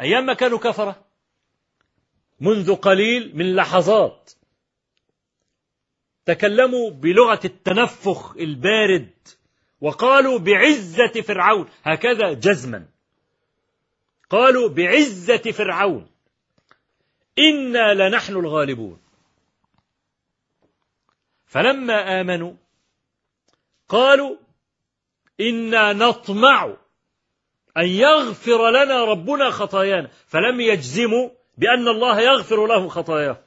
أيام 0.00 0.26
ما 0.26 0.34
كانوا 0.34 0.58
كفرة؟ 0.58 1.04
منذ 2.40 2.74
قليل 2.74 3.36
من 3.36 3.54
لحظات. 3.54 4.30
تكلموا 6.26 6.90
بلغة 6.90 7.40
التنفخ 7.44 8.36
البارد 8.36 9.10
وقالوا 9.80 10.38
بعزة 10.38 11.22
فرعون. 11.22 11.68
هكذا 11.82 12.32
جزما. 12.32 12.88
قالوا 14.30 14.68
بعزة 14.68 15.52
فرعون. 15.52 16.10
إنا 17.38 17.94
لنحن 17.94 18.32
الغالبون. 18.32 19.05
فلما 21.46 22.20
آمنوا 22.20 22.52
قالوا 23.88 24.36
إنا 25.40 25.92
نطمع 25.92 26.76
أن 27.76 27.86
يغفر 27.86 28.70
لنا 28.70 29.04
ربنا 29.04 29.50
خطايانا. 29.50 30.10
فلم 30.26 30.60
يجزموا 30.60 31.30
بأن 31.58 31.88
الله 31.88 32.20
يغفر 32.20 32.66
له 32.66 32.88
خطاياه. 32.88 33.40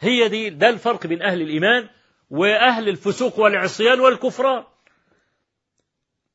هي 0.00 0.28
دي 0.28 0.50
ده 0.50 0.68
الفرق 0.68 1.06
بين 1.06 1.22
أهل 1.22 1.42
الإيمان 1.42 1.88
وأهل 2.30 2.88
الفسوق 2.88 3.38
والعصيان 3.40 4.00
والكفران. 4.00 4.64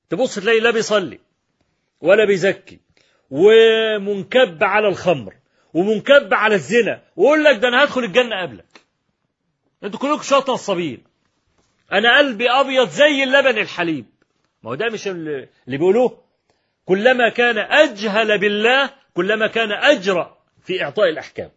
تبص 0.10 0.36
تلاقي 0.36 0.60
لا 0.60 0.72
بيصلي 0.72 1.20
ولا 2.02 2.26
بيزكي 2.26 2.80
ومنكب 3.32 4.64
على 4.64 4.88
الخمر 4.88 5.36
ومنكب 5.74 6.34
على 6.34 6.56
الزنا 6.56 7.04
ويقول 7.16 7.44
لك 7.44 7.56
ده 7.58 7.68
أنا 7.68 7.84
هدخل 7.84 8.04
الجنة 8.04 8.42
قبلك. 8.42 8.73
أنتوا 9.84 10.00
كلكم 10.00 10.22
شوية 10.22 10.44
نصابين 10.50 11.04
أنا 11.92 12.18
قلبي 12.18 12.50
أبيض 12.52 12.90
زي 12.90 13.24
اللبن 13.24 13.58
الحليب. 13.58 14.06
ما 14.64 14.70
هو 14.70 14.76
ده 14.76 14.86
مش 14.90 15.08
اللي 15.08 15.48
بيقولوه؟ 15.68 16.24
كلما 16.86 17.30
كان 17.30 17.58
أجهل 17.58 18.40
بالله 18.40 18.94
كلما 19.14 19.48
كان 19.48 19.72
أجرأ 19.72 20.38
في 20.64 20.84
إعطاء 20.84 21.10
الأحكام. 21.10 21.52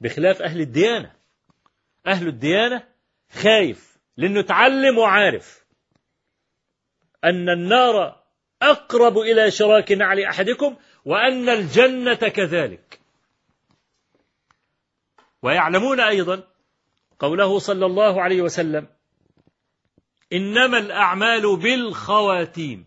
بخلاف 0.00 0.42
أهل 0.42 0.60
الديانة. 0.60 1.12
أهل 2.06 2.28
الديانة 2.28 2.82
خايف 3.32 3.98
لأنه 4.16 4.40
اتعلم 4.40 4.98
وعارف 4.98 5.64
أن 7.24 7.48
النار 7.48 8.22
أقرب 8.62 9.18
إلى 9.18 9.50
شراك 9.50 9.92
نعل 9.92 10.20
أحدكم 10.20 10.76
وأن 11.04 11.48
الجنة 11.48 12.14
كذلك. 12.14 13.00
ويعلمون 15.42 16.00
أيضا 16.00 16.42
قوله 17.18 17.58
صلى 17.58 17.86
الله 17.86 18.22
عليه 18.22 18.42
وسلم 18.42 18.86
إنما 20.32 20.78
الأعمال 20.78 21.56
بالخواتيم 21.56 22.84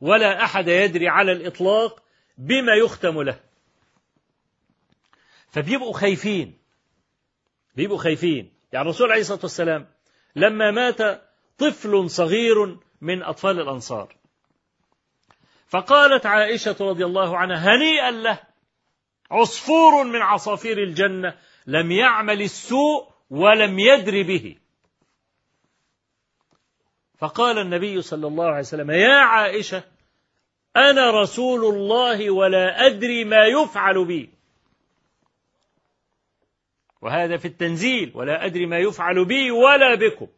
ولا 0.00 0.44
أحد 0.44 0.68
يدري 0.68 1.08
على 1.08 1.32
الإطلاق 1.32 2.02
بما 2.38 2.74
يختم 2.74 3.22
له. 3.22 3.40
فبيبقوا 5.50 5.92
خايفين 5.92 6.58
بيبقوا 7.76 7.98
خايفين. 7.98 8.52
يعني 8.72 8.84
الرسول 8.84 9.10
عليه 9.10 9.20
الصلاة 9.20 9.40
والسلام 9.42 9.86
لما 10.36 10.70
مات 10.70 11.22
طفل 11.58 12.10
صغير 12.10 12.78
من 13.00 13.22
أطفال 13.22 13.60
الأنصار. 13.60 14.16
فقالت 15.68 16.26
عائشة 16.26 16.76
رضي 16.80 17.04
الله 17.04 17.36
عنها 17.36 17.74
هنيئا 17.74 18.10
له 18.10 18.40
عصفور 19.30 20.04
من 20.04 20.22
عصافير 20.22 20.78
الجنة 20.82 21.38
لم 21.68 21.92
يعمل 21.92 22.42
السوء 22.42 23.08
ولم 23.30 23.78
يدر 23.78 24.22
به. 24.22 24.56
فقال 27.18 27.58
النبي 27.58 28.02
صلى 28.02 28.26
الله 28.26 28.46
عليه 28.46 28.58
وسلم 28.58 28.90
يا 28.90 29.14
عائشة 29.14 29.84
أنا 30.76 31.10
رسول 31.10 31.74
الله 31.74 32.30
ولا 32.30 32.86
أدري 32.86 33.24
ما 33.24 33.46
يفعل 33.46 34.04
بي. 34.04 34.30
وهذا 37.02 37.36
في 37.36 37.48
التنزيل 37.48 38.12
ولا 38.14 38.46
أدري 38.46 38.66
ما 38.66 38.78
يفعل 38.78 39.24
بي 39.24 39.50
ولا 39.50 39.94
بكم. 39.94 40.28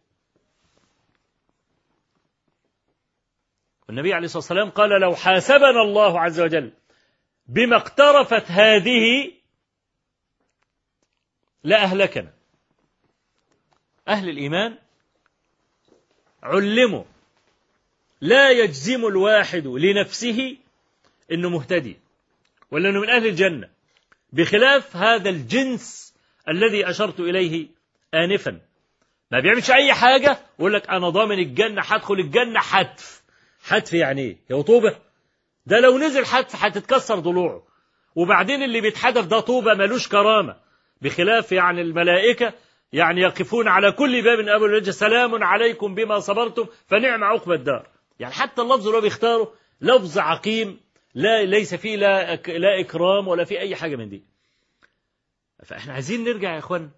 النبي 3.91 4.15
عليه 4.15 4.25
الصلاة 4.25 4.43
والسلام 4.43 4.71
قال 4.71 5.01
لو 5.01 5.15
حاسبنا 5.15 5.83
الله 5.83 6.21
عز 6.21 6.41
وجل 6.41 6.73
بما 7.47 7.77
اقترفت 7.77 8.51
هذه 8.51 9.33
لأهلكنا 11.65 12.33
أهل 14.09 14.29
الإيمان 14.29 14.79
علموا. 16.43 17.05
لا 18.21 18.51
يجزم 18.51 19.07
الواحد 19.07 19.67
لنفسه 19.67 20.57
أنه 21.33 21.49
مهتدي 21.49 21.97
ولا 22.71 22.89
أنه 22.89 23.01
من 23.01 23.11
أهل 23.11 23.27
الجنة. 23.27 23.69
بخلاف 24.33 24.97
هذا 24.97 25.31
الجنس 25.31 26.15
الذي 26.49 26.91
أشرت 26.91 27.21
إليه 27.21 27.69
آنفا. 28.15 28.61
ما 29.31 29.41
بيعملش 29.41 29.71
أي 29.71 29.95
حاجة 29.95 30.39
ويقول 30.59 30.75
لك 30.75 30.91
أنا 30.91 31.09
ضامن 31.09 31.39
الجنة 31.39 31.83
هدخل 31.83 32.15
الجنة 32.15 32.61
حتف. 32.61 33.23
حتف 33.63 33.93
يعني 33.93 34.23
إيه؟ 34.23 34.37
هي 34.51 34.63
طوبة. 34.63 34.99
ده 35.67 35.81
لو 35.81 35.99
نزل 35.99 36.27
حتف 36.27 36.65
هتتكسر 36.65 37.19
ضلوعه. 37.19 37.63
وبعدين 38.15 38.63
اللي 38.63 38.81
بيتحدف 38.81 39.27
ده 39.27 39.41
طوبة 39.41 39.75
ملوش 39.75 40.09
كرامة. 40.09 40.57
بخلاف 41.03 41.53
يعني 41.53 41.81
الملائكة 41.81 42.53
يعني 42.93 43.21
يقفون 43.21 43.69
على 43.69 43.93
كل 43.93 44.23
باب. 44.23 44.39
من 44.39 44.49
أبو 44.49 44.67
الوجه 44.67 44.91
سلام 44.91 45.45
عليكم 45.45 45.95
بما 45.95 46.21
صبرتم 46.21 46.67
فنعم 46.87 47.25
عقبى 47.25 47.55
الدار. 47.55 47.87
يعني 48.21 48.35
حتى 48.35 48.63
اللفظ 48.63 48.87
اللي 48.87 48.97
هو 48.99 49.03
بيختاره 49.03 49.53
لفظ 49.81 50.19
عقيم 50.19 50.81
لا 51.15 51.45
ليس 51.45 51.75
فيه 51.75 51.97
لا 51.97 52.35
لا 52.37 52.81
إكرام 52.81 53.29
ولا 53.29 53.45
في 53.45 53.61
أي 53.61 53.77
حاجة 53.77 53.97
من 53.97 54.09
دي. 54.09 54.23
فإحنا 55.65 55.93
عايزين 55.93 56.25
نرجع 56.25 56.55
يا 56.55 56.59
إخوان 56.59 56.91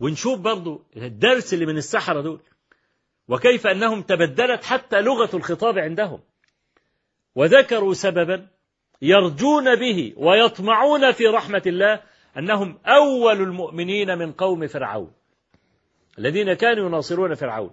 ونشوف 0.00 0.38
برضو 0.40 0.84
الدرس 0.96 1.54
اللي 1.54 1.66
من 1.66 1.76
السحرة 1.76 2.20
دول 2.20 2.40
وكيف 3.28 3.66
أنهم 3.66 4.02
تبدلت 4.02 4.64
حتى 4.64 5.00
لغة 5.00 5.36
الخطاب 5.36 5.78
عندهم. 5.78 6.20
وذكروا 7.34 7.94
سببا 7.94 8.46
يرجون 9.02 9.76
به 9.76 10.12
ويطمعون 10.16 11.12
في 11.12 11.26
رحمة 11.26 11.62
الله 11.66 12.02
أنهم 12.38 12.78
أول 12.86 13.40
المؤمنين 13.40 14.18
من 14.18 14.32
قوم 14.32 14.66
فرعون 14.66 15.12
الذين 16.18 16.52
كانوا 16.52 16.88
يناصرون 16.88 17.34
فرعون. 17.34 17.70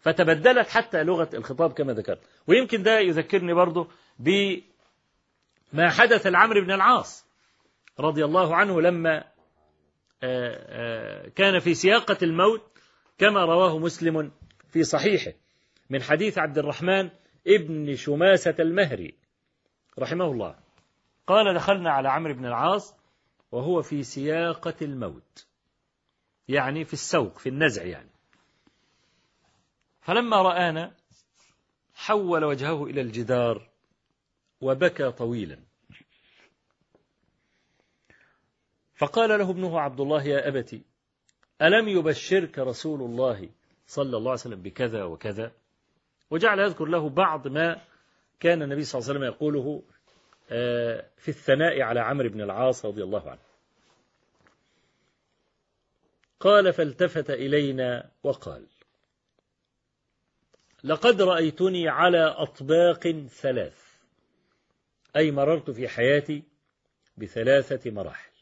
فتبدلت 0.00 0.68
حتى 0.68 1.04
لغة 1.04 1.28
الخطاب 1.34 1.72
كما 1.72 1.92
ذكرت. 1.92 2.20
ويمكن 2.46 2.82
ده 2.82 2.98
يذكرني 2.98 3.54
برضه 3.54 3.88
بما 4.18 5.90
حدث 5.90 6.26
لعمرو 6.26 6.60
بن 6.60 6.70
العاص 6.70 7.26
رضي 8.00 8.24
الله 8.24 8.56
عنه 8.56 8.80
لما 8.80 9.24
كان 11.36 11.58
في 11.58 11.74
سياقة 11.74 12.16
الموت 12.22 12.62
كما 13.18 13.44
رواه 13.44 13.78
مسلم 13.78 14.32
في 14.68 14.84
صحيحه 14.84 15.32
من 15.90 16.02
حديث 16.02 16.38
عبد 16.38 16.58
الرحمن 16.58 17.10
ابن 17.46 17.96
شماسة 17.96 18.54
المهري 18.58 19.14
رحمه 19.98 20.24
الله. 20.24 20.54
قال 21.26 21.54
دخلنا 21.54 21.90
على 21.90 22.08
عمرو 22.08 22.34
بن 22.34 22.46
العاص 22.46 22.97
وهو 23.52 23.82
في 23.82 24.02
سياقة 24.02 24.74
الموت. 24.82 25.46
يعني 26.48 26.84
في 26.84 26.92
السوق 26.92 27.38
في 27.38 27.48
النزع 27.48 27.84
يعني. 27.84 28.10
فلما 30.00 30.42
رآنا 30.42 30.94
حول 31.94 32.44
وجهه 32.44 32.84
إلى 32.84 33.00
الجدار 33.00 33.70
وبكى 34.60 35.12
طويلا. 35.12 35.60
فقال 38.94 39.38
له 39.38 39.50
ابنه 39.50 39.80
عبد 39.80 40.00
الله 40.00 40.22
يا 40.22 40.48
أبت 40.48 40.80
ألم 41.62 41.88
يبشرك 41.88 42.58
رسول 42.58 43.02
الله 43.02 43.48
صلى 43.86 44.16
الله 44.16 44.30
عليه 44.30 44.40
وسلم 44.40 44.62
بكذا 44.62 45.04
وكذا؟ 45.04 45.52
وجعل 46.30 46.58
يذكر 46.58 46.84
له 46.84 47.08
بعض 47.08 47.48
ما 47.48 47.80
كان 48.40 48.62
النبي 48.62 48.84
صلى 48.84 48.98
الله 48.98 49.10
عليه 49.10 49.18
وسلم 49.18 49.34
يقوله 49.34 49.82
في 51.16 51.28
الثناء 51.28 51.80
على 51.80 52.00
عمرو 52.00 52.28
بن 52.28 52.40
العاص 52.40 52.84
رضي 52.84 53.02
الله 53.02 53.30
عنه. 53.30 53.48
قال 56.40 56.72
فالتفت 56.72 57.30
إلينا 57.30 58.10
وقال 58.22 58.66
لقد 60.84 61.22
رأيتني 61.22 61.88
على 61.88 62.24
أطباق 62.24 63.10
ثلاث 63.28 63.78
أي 65.16 65.30
مررت 65.30 65.70
في 65.70 65.88
حياتي 65.88 66.42
بثلاثة 67.16 67.90
مراحل. 67.90 68.32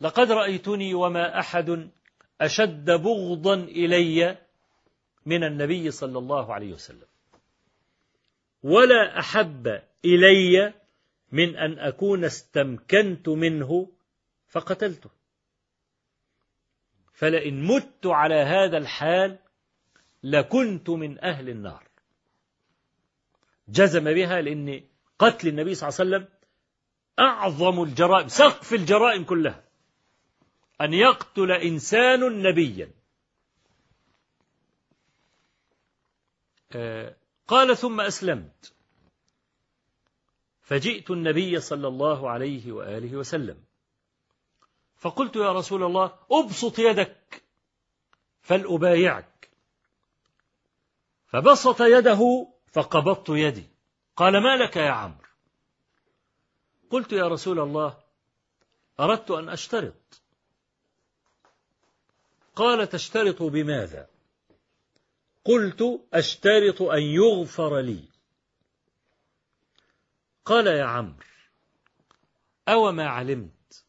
لقد 0.00 0.30
رأيتني 0.30 0.94
وما 0.94 1.38
أحد 1.38 1.90
أشد 2.40 2.90
بغضا 2.90 3.54
إلي 3.54 4.38
من 5.26 5.44
النبي 5.44 5.90
صلى 5.90 6.18
الله 6.18 6.54
عليه 6.54 6.72
وسلم. 6.72 7.06
ولا 8.66 9.18
أحب 9.18 9.82
إلي 10.04 10.74
من 11.32 11.56
أن 11.56 11.78
أكون 11.78 12.24
استمكنت 12.24 13.28
منه 13.28 13.92
فقتلته. 14.48 15.10
فلئن 17.12 17.62
مت 17.62 18.06
على 18.06 18.34
هذا 18.34 18.78
الحال 18.78 19.38
لكنت 20.22 20.90
من 20.90 21.24
أهل 21.24 21.48
النار. 21.48 21.88
جزم 23.68 24.04
بها 24.04 24.40
لأن 24.40 24.82
قتل 25.18 25.48
النبي 25.48 25.74
صلى 25.74 25.88
الله 25.88 26.00
عليه 26.00 26.10
وسلم 26.10 26.28
أعظم 27.18 27.82
الجرائم 27.82 28.28
سقف 28.28 28.72
الجرائم 28.72 29.24
كلها. 29.24 29.64
أن 30.80 30.92
يقتل 30.92 31.52
إنسان 31.52 32.42
نبيا. 32.42 32.90
قال 37.48 37.76
ثم 37.76 38.00
أسلمت. 38.00 38.72
فجئت 40.62 41.10
النبي 41.10 41.60
صلى 41.60 41.88
الله 41.88 42.30
عليه 42.30 42.72
وآله 42.72 43.16
وسلم. 43.16 43.64
فقلت 44.96 45.36
يا 45.36 45.52
رسول 45.52 45.82
الله 45.82 46.18
أبسط 46.30 46.78
يدك 46.78 47.42
فلأبايعك. 48.40 49.50
فبسط 51.26 51.80
يده 51.80 52.48
فقبضت 52.72 53.28
يدي. 53.28 53.66
قال 54.16 54.42
ما 54.42 54.56
لك 54.56 54.76
يا 54.76 54.90
عمرو؟ 54.90 55.28
قلت 56.90 57.12
يا 57.12 57.28
رسول 57.28 57.60
الله 57.60 57.98
أردت 59.00 59.30
أن 59.30 59.48
أشترط. 59.48 60.22
قال 62.56 62.88
تشترط 62.88 63.42
بماذا؟ 63.42 64.15
قلت 65.46 66.00
أشترط 66.12 66.82
أن 66.82 67.02
يغفر 67.02 67.80
لي. 67.80 68.04
قال 70.44 70.66
يا 70.66 70.84
عمرو 70.84 71.24
أو 72.68 72.92
ما 72.92 73.08
علمت 73.08 73.84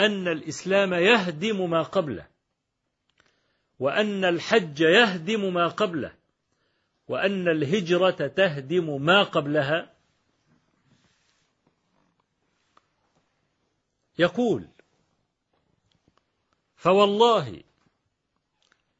أن 0.00 0.28
الإسلام 0.28 0.94
يهدم 0.94 1.70
ما 1.70 1.82
قبله 1.82 2.26
وأن 3.78 4.24
الحج 4.24 4.80
يهدم 4.80 5.54
ما 5.54 5.68
قبله 5.68 6.14
وأن 7.08 7.48
الهجرة 7.48 8.26
تهدم 8.26 9.02
ما 9.02 9.22
قبلها. 9.22 9.94
يقول 14.18 14.68
فوالله 16.76 17.62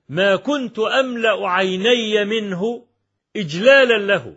ما 0.09 0.37
كنت 0.37 0.79
أملأ 0.79 1.49
عيني 1.51 2.25
منه 2.25 2.85
إجلالا 3.37 3.99
له. 3.99 4.37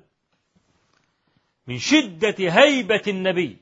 من 1.67 1.79
شدة 1.79 2.35
هيبة 2.39 3.01
النبي 3.07 3.57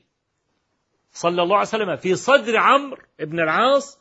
صلى 1.11 1.41
الله 1.41 1.57
عليه 1.57 1.67
وسلم 1.67 1.95
في 1.95 2.15
صدر 2.15 2.57
عمرو 2.57 3.01
بن 3.19 3.39
العاص 3.39 3.99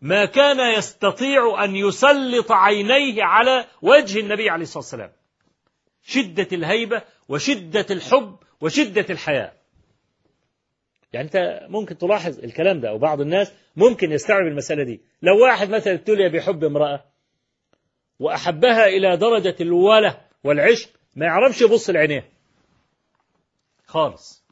ما 0.00 0.24
كان 0.24 0.78
يستطيع 0.78 1.64
أن 1.64 1.76
يسلط 1.76 2.52
عينيه 2.52 3.22
على 3.24 3.66
وجه 3.82 4.20
النبي 4.20 4.50
عليه 4.50 4.62
الصلاة 4.62 4.78
والسلام. 4.84 5.12
شدة 6.02 6.48
الهيبة 6.52 7.02
وشدة 7.28 7.86
الحب 7.90 8.36
وشدة 8.60 9.06
الحياء 9.10 9.60
يعني 11.12 11.26
أنت 11.26 11.66
ممكن 11.68 11.98
تلاحظ 11.98 12.38
الكلام 12.38 12.80
ده 12.80 12.88
أو 12.88 12.98
بعض 12.98 13.20
الناس 13.20 13.52
ممكن 13.76 14.12
يستوعب 14.12 14.46
المسألة 14.46 14.82
دي. 14.84 15.00
لو 15.22 15.42
واحد 15.42 15.70
مثلا 15.70 15.92
ابتلي 15.94 16.28
بحب 16.28 16.64
امرأة 16.64 17.04
وأحبها 18.20 18.86
إلى 18.86 19.16
درجة 19.16 19.56
الولة 19.60 20.20
والعشق 20.44 20.90
ما 21.16 21.26
يعرفش 21.26 21.60
يبص 21.60 21.90
لعينيها 21.90 22.24
خالص. 23.86 24.44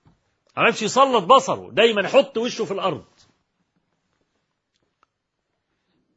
ما 0.57 0.62
يعرفش 0.62 0.83
يسلط 0.83 1.25
بصره 1.25 1.71
دايما 1.71 2.03
يحط 2.03 2.39
وشه 2.39 2.64
في 2.64 2.71
الأرض. 2.71 3.05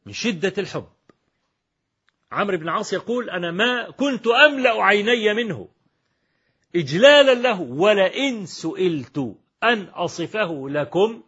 من 0.06 0.12
شدة 0.12 0.52
الحب. 0.58 0.88
عمرو 2.32 2.58
بن 2.58 2.68
عاص 2.68 2.92
يقول 2.92 3.30
أنا 3.30 3.50
ما 3.50 3.90
كنت 3.90 4.26
أملأ 4.26 4.84
عيني 4.84 5.34
منه. 5.34 5.68
إجلالا 6.76 7.34
له 7.34 7.60
ولئن 7.60 8.46
سئلت 8.46 9.18
أن 9.62 9.82
أصفه 9.82 10.68
لكم 10.68 11.22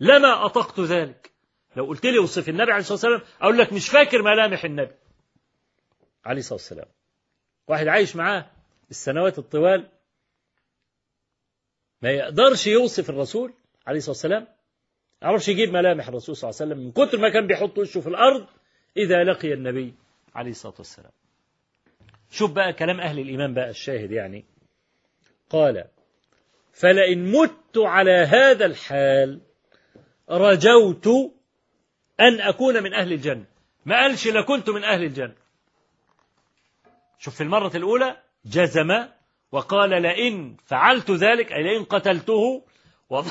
لما 0.00 0.44
أطقت 0.46 0.80
ذلك. 0.80 1.32
لو 1.76 1.84
قلت 1.84 2.06
لي 2.06 2.18
وصف 2.18 2.48
النبي 2.48 2.72
عليه 2.72 2.80
الصلاة 2.80 3.12
والسلام 3.12 3.20
أقول 3.42 3.58
لك 3.58 3.72
مش 3.72 3.88
فاكر 3.88 4.22
ملامح 4.22 4.64
النبي. 4.64 4.94
عليه 6.24 6.38
الصلاة 6.38 6.54
والسلام. 6.54 6.86
واحد 7.68 7.88
عايش 7.88 8.16
معاه 8.16 8.50
السنوات 8.90 9.38
الطوال 9.38 9.88
ما 12.02 12.10
يقدرش 12.10 12.66
يوصف 12.66 13.10
الرسول 13.10 13.52
عليه 13.86 13.98
الصلاة 13.98 14.12
والسلام. 14.12 14.46
يعرفش 15.22 15.48
يجيب 15.48 15.72
ملامح 15.72 16.08
الرسول 16.08 16.36
صلى 16.36 16.50
الله 16.50 16.60
عليه 16.60 16.72
وسلم 16.72 16.84
من 16.86 16.92
كتر 16.92 17.18
ما 17.18 17.28
كان 17.28 17.46
بيحط 17.46 17.78
وشه 17.78 18.00
في 18.00 18.06
الأرض 18.08 18.46
إذا 18.96 19.24
لقي 19.24 19.52
النبي 19.52 19.94
عليه 20.34 20.50
الصلاة 20.50 20.74
والسلام. 20.78 21.12
شوف 22.30 22.52
بقى 22.52 22.72
كلام 22.72 23.00
أهل 23.00 23.18
الإيمان 23.18 23.54
بقى 23.54 23.70
الشاهد 23.70 24.10
يعني. 24.10 24.44
قال 25.50 25.84
فلئن 26.72 27.32
مت 27.32 27.76
على 27.76 28.10
هذا 28.12 28.66
الحال 28.66 29.40
رجوت 30.30 31.06
أن 32.20 32.40
أكون 32.40 32.82
من 32.82 32.94
أهل 32.94 33.12
الجنة. 33.12 33.44
ما 33.86 34.02
قالش 34.02 34.26
لكنت 34.28 34.70
من 34.70 34.84
أهل 34.84 35.02
الجنة. 35.04 35.34
شوف 37.20 37.34
في 37.34 37.42
المرة 37.42 37.76
الأولى 37.76 38.16
جزم 38.44 39.06
وقال 39.52 39.90
لئن 40.02 40.56
فعلت 40.64 41.10
ذلك 41.10 41.52
أي 41.52 41.62
لئن 41.62 41.84
قتلته 41.84 42.64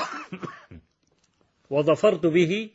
وظفرت 1.70 2.26
به 2.26 2.70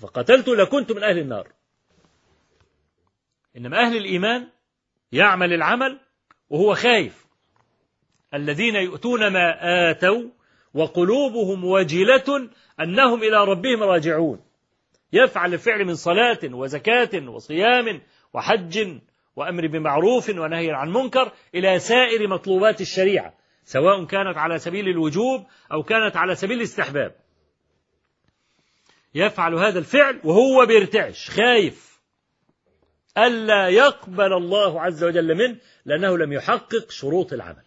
فقتلت 0.00 0.48
لكنت 0.48 0.92
من 0.92 1.02
أهل 1.02 1.18
النار. 1.18 1.48
إنما 3.56 3.80
أهل 3.86 3.96
الإيمان 3.96 4.48
يعمل 5.12 5.52
العمل 5.52 6.00
وهو 6.50 6.74
خايف. 6.74 7.26
الذين 8.34 8.76
يؤتون 8.76 9.28
ما 9.28 9.58
آتوا 9.90 10.28
وقلوبهم 10.74 11.64
وجلة 11.64 12.50
أنهم 12.80 13.22
إلى 13.22 13.44
ربهم 13.44 13.82
راجعون. 13.82 14.40
يفعل 15.12 15.54
الفعل 15.54 15.84
من 15.84 15.94
صلاة 15.94 16.38
وزكاة 16.44 17.28
وصيام 17.28 18.00
وحج 18.34 19.00
وأمر 19.36 19.66
بمعروف 19.66 20.28
ونهي 20.28 20.70
عن 20.70 20.92
منكر 20.92 21.32
إلى 21.54 21.78
سائر 21.78 22.28
مطلوبات 22.28 22.80
الشريعة 22.80 23.34
سواء 23.64 24.04
كانت 24.04 24.36
على 24.36 24.58
سبيل 24.58 24.88
الوجوب 24.88 25.46
أو 25.72 25.82
كانت 25.82 26.16
على 26.16 26.34
سبيل 26.34 26.58
الاستحباب. 26.58 27.16
يفعل 29.14 29.54
هذا 29.54 29.78
الفعل 29.78 30.20
وهو 30.24 30.66
بيرتعش 30.66 31.30
خايف. 31.30 32.00
ألا 33.18 33.68
يقبل 33.68 34.32
الله 34.32 34.80
عز 34.80 35.04
وجل 35.04 35.34
منه 35.34 35.56
لأنه 35.84 36.18
لم 36.18 36.32
يحقق 36.32 36.90
شروط 36.90 37.32
العمل. 37.32 37.64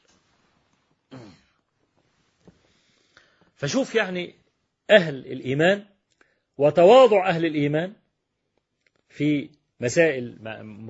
فشوف 3.55 3.95
يعني 3.95 4.35
أهل 4.89 5.15
الإيمان 5.15 5.85
وتواضع 6.57 7.29
أهل 7.29 7.45
الإيمان 7.45 7.93
في 9.09 9.49
مسائل 9.79 10.37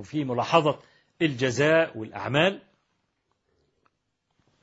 في 0.03 0.23
ملاحظة 0.23 0.79
الجزاء 1.21 1.97
والأعمال. 1.97 2.61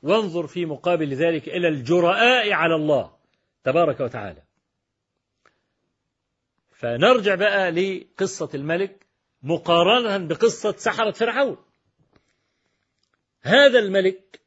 وانظر 0.03 0.47
في 0.47 0.65
مقابل 0.65 1.13
ذلك 1.13 1.47
إلى 1.49 1.67
الجرآء 1.67 2.51
على 2.51 2.75
الله 2.75 3.15
تبارك 3.63 3.99
وتعالى. 3.99 4.43
فنرجع 6.71 7.35
بقى 7.35 7.71
لقصة 7.71 8.49
الملك 8.53 9.05
مقارنة 9.43 10.27
بقصة 10.27 10.71
سحرة 10.77 11.11
فرعون. 11.11 11.57
هذا 13.41 13.79
الملك 13.79 14.41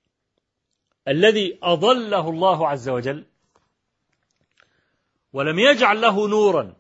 الذي 1.09 1.59
أضله 1.63 2.31
الله 2.31 2.69
عز 2.69 2.89
وجل 2.89 3.25
ولم 5.33 5.59
يجعل 5.59 6.01
له 6.01 6.29
نورا 6.29 6.77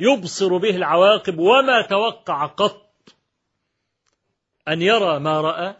يبصر 0.00 0.56
به 0.56 0.76
العواقب 0.76 1.38
وما 1.38 1.86
توقع 1.88 2.46
قط. 2.46 2.92
أن 4.68 4.82
يرى 4.82 5.18
ما 5.18 5.40
رأى 5.40 5.76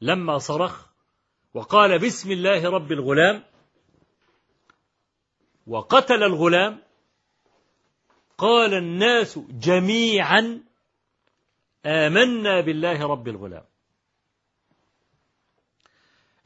لما 0.00 0.38
صرخ 0.38 0.86
وقال 1.54 1.98
بسم 1.98 2.30
الله 2.30 2.70
رب 2.70 2.92
الغلام. 2.92 3.44
وقتل 5.66 6.22
الغلام. 6.22 6.82
قال 8.38 8.74
الناس 8.74 9.38
جميعا 9.38 10.64
آمنا 11.86 12.60
بالله 12.60 13.06
رب 13.06 13.28
الغلام. 13.28 13.64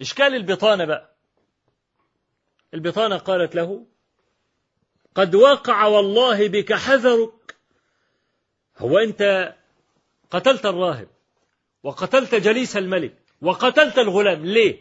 إشكال 0.01 0.35
البطانة 0.35 0.85
بقى. 0.85 1.15
البطانة 2.75 3.17
قالت 3.17 3.55
له 3.55 3.87
قد 5.19 5.35
وقع 5.35 5.85
والله 5.85 6.49
بك 6.49 6.73
حذرك. 6.73 7.57
هو 8.79 8.99
أنت 8.99 9.55
قتلت 10.31 10.67
الراهب 10.67 11.09
وقتلت 11.83 12.35
جليس 12.35 12.77
الملك 12.77 13.15
وقتلت 13.43 13.99
الغلام. 13.99 14.47
ليه؟ 14.47 14.81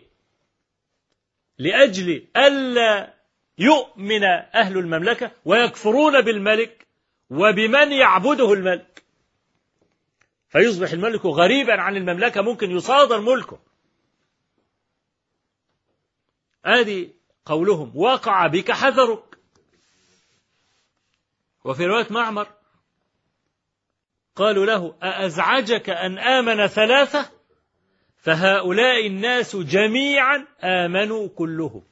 لأجل 1.57 2.27
ألا 2.37 3.13
يؤمن 3.57 4.23
أهل 4.55 4.77
المملكة 4.77 5.31
ويكفرون 5.45 6.21
بالملك 6.21 6.87
وبمن 7.29 7.91
يعبده 7.91 8.53
الملك. 8.53 9.03
فيصبح 10.49 10.91
الملك 10.91 11.25
غريبا 11.25 11.81
عن 11.81 11.97
المملكة 11.97 12.41
ممكن 12.41 12.71
يصادر 12.71 13.21
ملكه. 13.21 13.59
ادي 16.65 17.15
قولهم 17.45 17.91
وقع 17.95 18.47
بك 18.47 18.71
حذرك. 18.71 19.26
وفي 21.67 21.85
رواية 21.85 22.07
معمر 22.09 22.47
قالوا 24.35 24.65
له 24.65 24.95
أأزعجك 25.03 25.89
أن 25.89 26.19
آمن 26.19 26.67
ثلاثة؟ 26.67 27.31
فهؤلاء 28.17 29.07
الناس 29.07 29.55
جميعا 29.55 30.47
آمنوا 30.63 31.27
كلهم. 31.27 31.83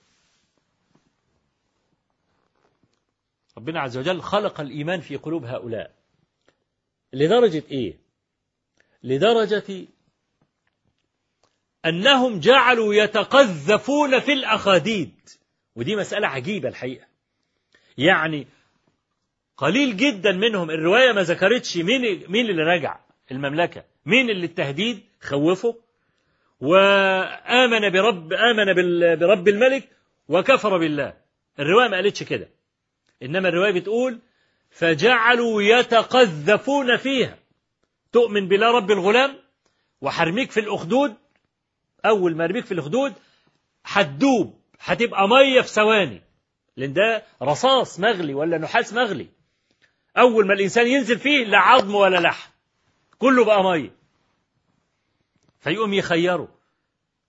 ربنا 3.57 3.81
عز 3.81 3.97
وجل 3.97 4.21
خلق 4.21 4.61
الإيمان 4.61 5.01
في 5.01 5.15
قلوب 5.15 5.45
هؤلاء. 5.45 5.91
لدرجة 7.13 7.63
إيه؟ 7.71 7.97
لدرجة 9.03 9.87
أنهم 11.85 12.39
جعلوا 12.39 12.93
يتقذفون 12.93 14.19
في 14.19 14.33
الأخاديد. 14.33 15.29
ودي 15.75 15.95
مسألة 15.95 16.27
عجيبة 16.27 16.69
الحقيقة. 16.69 17.07
يعني 17.97 18.47
قليل 19.57 19.97
جدا 19.97 20.31
منهم. 20.31 20.69
الرواية 20.69 21.11
ما 21.11 21.21
ذكرتش 21.23 21.77
مين 21.77 22.01
مين 22.31 22.49
اللي 22.49 22.63
رجع 22.63 22.99
المملكة. 23.31 23.83
مين 24.05 24.29
اللي 24.29 24.45
التهديد؟ 24.45 24.99
خوفه. 25.21 25.75
وآمن 26.61 27.89
برب 27.89 28.33
آمن 28.33 28.73
برب 29.19 29.47
الملك 29.47 29.89
وكفر 30.29 30.77
بالله. 30.77 31.13
الرواية 31.59 31.87
ما 31.87 31.95
قالتش 31.97 32.23
كده. 32.23 32.49
إنما 33.23 33.49
الرواية 33.49 33.71
بتقول 33.71 34.19
فجعلوا 34.69 35.61
يتقذفون 35.61 36.97
فيها. 36.97 37.37
تؤمن 38.11 38.47
بالله 38.47 38.71
رب 38.71 38.91
الغلام 38.91 39.35
وحرميك 40.01 40.51
في 40.51 40.59
الأخدود. 40.59 41.13
أول 42.05 42.35
ما 42.35 42.45
ارميك 42.45 42.65
في 42.65 42.71
الأخدود 42.73 43.13
هتدوب 43.85 44.59
هتبقى 44.79 45.27
مية 45.27 45.61
في 45.61 45.67
ثواني. 45.67 46.21
لأن 46.77 46.93
ده 46.93 47.23
رصاص 47.41 47.99
مغلي 47.99 48.33
ولا 48.33 48.57
نحاس 48.57 48.93
مغلي. 48.93 49.27
أول 50.17 50.47
ما 50.47 50.53
الإنسان 50.53 50.87
ينزل 50.87 51.19
فيه 51.19 51.45
لا 51.45 51.57
عظم 51.57 51.95
ولا 51.95 52.17
لحم 52.19 52.51
كله 53.19 53.45
بقى 53.45 53.63
مية. 53.63 53.91
فيقوم 55.59 55.93
يخيروا 55.93 56.47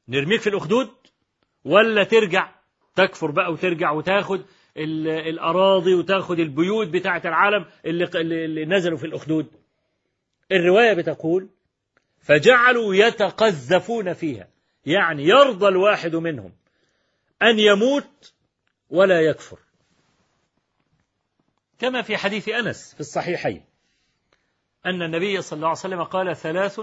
نرميك 0.08 0.40
في 0.40 0.46
الأخدود 0.46 0.90
ولا 1.64 2.04
ترجع 2.04 2.52
تكفر 2.94 3.30
بقى 3.30 3.52
وترجع 3.52 3.90
وتاخد 3.90 4.44
الأراضي 4.76 5.94
وتاخد 5.94 6.38
البيوت 6.38 6.88
بتاعة 6.88 7.22
العالم 7.24 7.64
اللي, 7.86 8.04
اللي 8.14 8.64
نزلوا 8.64 8.98
في 8.98 9.06
الأخدود. 9.06 9.46
الرواية 10.52 10.92
بتقول 10.92 11.48
فجعلوا 12.20 12.94
يتقذفون 12.94 14.12
فيها 14.12 14.48
يعني 14.86 15.24
يرضى 15.24 15.68
الواحد 15.68 16.16
منهم 16.16 16.52
أن 17.42 17.58
يموت 17.58 18.32
ولا 18.90 19.20
يكفر. 19.20 19.58
كما 21.78 22.02
في 22.02 22.16
حديث 22.16 22.48
أنس 22.48 22.94
في 22.94 23.00
الصحيحين. 23.00 23.64
أن 24.86 25.02
النبي 25.02 25.42
صلى 25.42 25.56
الله 25.56 25.68
عليه 25.68 25.78
وسلم 25.78 26.02
قال 26.02 26.36
ثلاث 26.36 26.80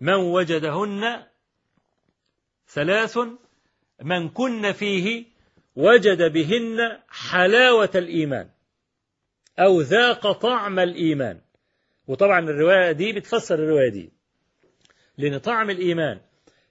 من 0.00 0.14
وجدهن 0.14 1.26
ثلاث 2.68 3.18
من 4.02 4.28
كن 4.28 4.72
فيه 4.72 5.24
وجد 5.76 6.32
بهن 6.32 6.98
حلاوة 7.08 7.90
الإيمان 7.94 8.50
أو 9.58 9.80
ذاق 9.80 10.32
طعم 10.32 10.78
الإيمان. 10.78 11.40
وطبعا 12.06 12.38
الرواية 12.40 12.92
دي 12.92 13.12
بتفسر 13.12 13.54
الرواية 13.54 13.90
دي. 13.90 14.12
لأن 15.18 15.38
طعم 15.38 15.70
الإيمان 15.70 16.20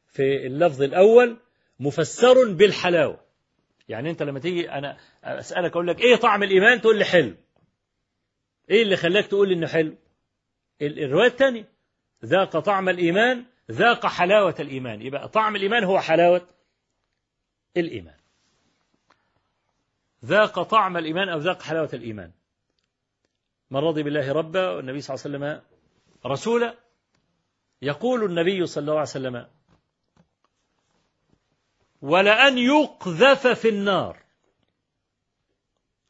في 0.08 0.48
اللفظ 0.48 0.82
الأول 0.82 1.38
مفسر 1.80 2.52
بالحلاوة. 2.54 3.31
يعني 3.90 4.10
أنت 4.10 4.24
لما 4.24 4.40
تيجي 4.40 4.72
أنا 4.72 4.98
أسألك 5.24 5.72
أقول 5.72 5.88
لك 5.88 6.00
إيه 6.02 6.16
طعم 6.16 6.44
الإيمان؟ 6.44 6.82
تقول 6.82 6.98
لي 6.98 7.06
حلو. 7.06 7.36
إيه 8.70 8.84
اللي 8.84 8.96
خلاك 8.98 9.28
تقول 9.28 9.48
لي 9.50 9.54
إنه 9.54 9.68
حلو؟ 9.68 9.96
الرواية 10.82 11.28
الثانية 11.28 11.70
ذاق 12.26 12.60
طعم 12.60 12.90
الإيمان 12.90 13.46
ذاق 13.72 14.06
حلاوة 14.06 14.56
الإيمان. 14.60 15.02
يبقى 15.02 15.28
طعم 15.30 15.56
الإيمان 15.56 15.84
هو 15.84 16.00
حلاوة 16.00 16.48
الإيمان. 17.78 18.16
ذاق 20.26 20.62
طعم 20.64 20.98
الإيمان 20.98 21.30
أو 21.30 21.38
ذاق 21.38 21.62
حلاوة 21.62 21.90
الإيمان. 21.94 22.32
من 23.72 23.80
رضي 23.80 24.04
بالله 24.04 24.32
ربا 24.32 24.70
والنبي 24.70 25.02
صلى 25.02 25.16
الله 25.16 25.46
عليه 25.48 25.56
وسلم 25.56 25.62
رسولا 26.26 26.76
يقول 27.82 28.24
النبي 28.24 28.66
صلى 28.66 28.82
الله 28.82 28.94
عليه 28.94 29.02
وسلم 29.02 29.48
ولأن 32.02 32.58
يقذف 32.58 33.48
في 33.48 33.70
النار. 33.70 34.18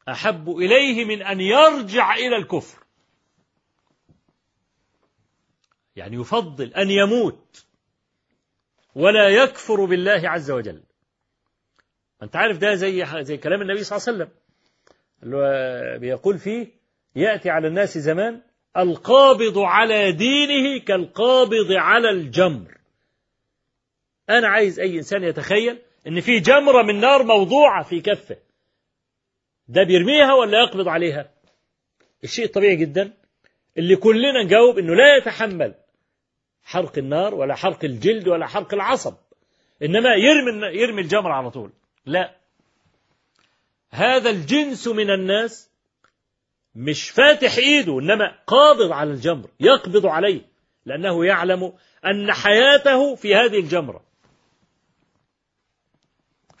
أحب 0.08 0.50
إليه 0.50 1.04
من 1.04 1.22
أن 1.22 1.40
يرجع 1.40 2.14
إلى 2.14 2.36
الكفر. 2.36 2.82
يعني 5.96 6.16
يفضل 6.16 6.74
أن 6.74 6.90
يموت. 6.90 7.66
ولا 8.94 9.28
يكفر 9.28 9.84
بالله 9.84 10.28
عز 10.28 10.50
وجل. 10.50 10.82
أنت 12.22 12.36
عارف 12.36 12.58
ده 12.58 12.74
زي 12.74 13.06
زي 13.24 13.36
كلام 13.36 13.62
النبي 13.62 13.84
صلى 13.84 13.96
الله 13.96 14.08
عليه 14.08 14.18
وسلم. 14.18 14.38
اللي 15.22 15.98
بيقول 15.98 16.38
فيه 16.38 16.66
يأتي 17.16 17.50
على 17.50 17.68
الناس 17.68 17.98
زمان 17.98 18.42
القابض 18.76 19.58
على 19.58 20.12
دينه 20.12 20.84
كالقابض 20.84 21.72
على 21.72 22.10
الجمر. 22.10 22.81
أنا 24.38 24.48
عايز 24.48 24.80
أي 24.80 24.98
إنسان 24.98 25.24
يتخيل 25.24 25.78
إن 26.06 26.20
في 26.20 26.40
جمرة 26.40 26.82
من 26.82 27.00
نار 27.00 27.22
موضوعة 27.22 27.82
في 27.82 28.00
كفه. 28.00 28.36
ده 29.68 29.82
بيرميها 29.82 30.34
ولا 30.34 30.60
يقبض 30.60 30.88
عليها؟ 30.88 31.30
الشيء 32.24 32.44
الطبيعي 32.44 32.76
جدا. 32.76 33.12
اللي 33.78 33.96
كلنا 33.96 34.42
نجاوب 34.44 34.78
إنه 34.78 34.94
لا 34.94 35.16
يتحمل 35.16 35.74
حرق 36.62 36.98
النار 36.98 37.34
ولا 37.34 37.54
حرق 37.54 37.84
الجلد 37.84 38.28
ولا 38.28 38.46
حرق 38.46 38.74
العصب. 38.74 39.14
إنما 39.82 40.14
يرمي 40.14 40.66
يرمي 40.78 41.02
الجمرة 41.02 41.32
على 41.32 41.50
طول. 41.50 41.72
لا. 42.06 42.36
هذا 43.90 44.30
الجنس 44.30 44.88
من 44.88 45.10
الناس 45.10 45.70
مش 46.74 47.10
فاتح 47.10 47.56
إيده 47.56 47.98
إنما 47.98 48.38
قابض 48.46 48.92
على 48.92 49.10
الجمر 49.10 49.48
يقبض 49.60 50.06
عليه 50.06 50.40
لأنه 50.86 51.26
يعلم 51.26 51.72
أن 52.04 52.32
حياته 52.32 53.14
في 53.14 53.34
هذه 53.34 53.58
الجمرة. 53.58 54.11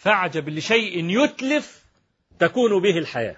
فاعجب 0.02 0.48
لشيء 0.48 1.24
يتلف 1.24 1.86
تكون 2.38 2.82
به 2.82 2.98
الحياة. 2.98 3.36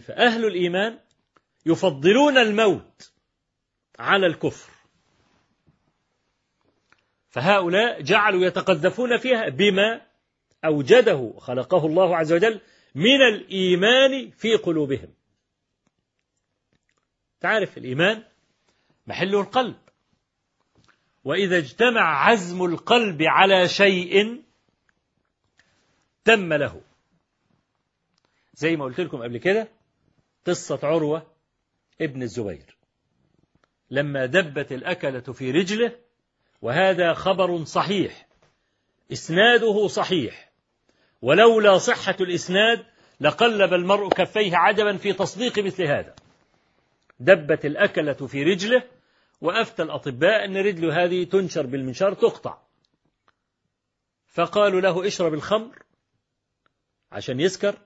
فأهل 0.00 0.44
الإيمان 0.44 0.98
يفضلون 1.66 2.38
الموت 2.38 3.12
على 3.98 4.26
الكفر. 4.26 4.72
فهؤلاء 7.28 8.02
جعلوا 8.02 8.46
يتقذفون 8.46 9.18
فيها 9.18 9.48
بما 9.48 10.06
أوجده 10.64 11.34
خلقه 11.38 11.86
الله 11.86 12.16
عز 12.16 12.32
وجل 12.32 12.60
من 12.94 13.22
الإيمان 13.34 14.30
في 14.30 14.54
قلوبهم. 14.54 15.14
تعرف 17.40 17.78
الإيمان 17.78 18.24
محله 19.06 19.40
القلب. 19.40 19.85
وإذا 21.26 21.58
اجتمع 21.58 22.28
عزم 22.30 22.64
القلب 22.64 23.22
على 23.22 23.68
شيء 23.68 24.42
تم 26.24 26.52
له. 26.52 26.80
زي 28.54 28.76
ما 28.76 28.84
قلت 28.84 29.00
لكم 29.00 29.22
قبل 29.22 29.38
كده 29.38 29.68
قصة 30.46 30.78
عروة 30.82 31.26
ابن 32.00 32.22
الزبير. 32.22 32.76
لما 33.90 34.26
دبت 34.26 34.72
الأكلة 34.72 35.20
في 35.20 35.50
رجله 35.50 35.96
وهذا 36.62 37.12
خبر 37.12 37.64
صحيح 37.64 38.26
إسناده 39.12 39.86
صحيح. 39.86 40.52
ولولا 41.22 41.78
صحة 41.78 42.16
الإسناد 42.20 42.86
لقلب 43.20 43.74
المرء 43.74 44.08
كفيه 44.08 44.56
عجبا 44.56 44.96
في 44.96 45.12
تصديق 45.12 45.58
مثل 45.58 45.84
هذا. 45.84 46.14
دبت 47.20 47.64
الأكلة 47.64 48.26
في 48.26 48.42
رجله 48.42 48.95
وأفتى 49.40 49.82
الأطباء 49.82 50.44
أن 50.44 50.56
رجله 50.56 51.04
هذه 51.04 51.24
تنشر 51.24 51.66
بالمنشار 51.66 52.14
تقطع. 52.14 52.62
فقالوا 54.26 54.80
له 54.80 55.06
اشرب 55.06 55.34
الخمر 55.34 55.82
عشان 57.12 57.40
يسكر 57.40 57.78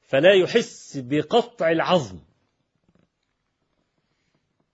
فلا 0.00 0.34
يحس 0.34 0.96
بقطع 0.96 1.70
العظم. 1.70 2.20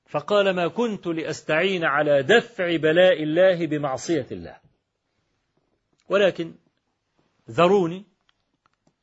فقال 0.06 0.50
ما 0.50 0.68
كنت 0.68 1.06
لأستعين 1.06 1.84
على 1.84 2.22
دفع 2.22 2.76
بلاء 2.76 3.22
الله 3.22 3.66
بمعصية 3.66 4.26
الله. 4.32 4.60
ولكن 6.08 6.54
ذروني 7.50 8.04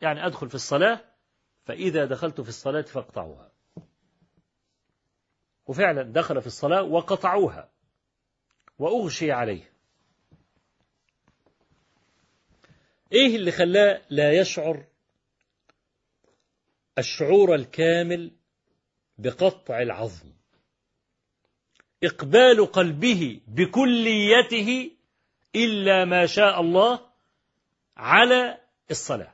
يعني 0.01 0.25
أدخل 0.25 0.49
في 0.49 0.55
الصلاة 0.55 1.01
فإذا 1.65 2.05
دخلت 2.05 2.41
في 2.41 2.49
الصلاة 2.49 2.81
فاقطعوها 2.81 3.52
وفعلا 5.68 6.03
دخل 6.03 6.41
في 6.41 6.48
الصلاة 6.48 6.84
وقطعوها. 6.84 7.69
وأغشي 8.80 9.31
عليه. 9.31 9.73
إيه 13.11 13.35
اللي 13.35 13.52
خلاه 13.52 14.02
لا 14.10 14.31
يشعر 14.34 14.85
الشعور 16.98 17.56
الكامل 17.56 18.31
بقطع 19.18 19.81
العظم؟ 19.81 20.34
إقبال 22.03 22.65
قلبه 22.65 23.41
بكليته 23.48 24.91
إلا 25.56 26.06
ما 26.06 26.26
شاء 26.26 26.61
الله 26.61 27.10
على 27.98 28.61
الصلاة. 28.91 29.34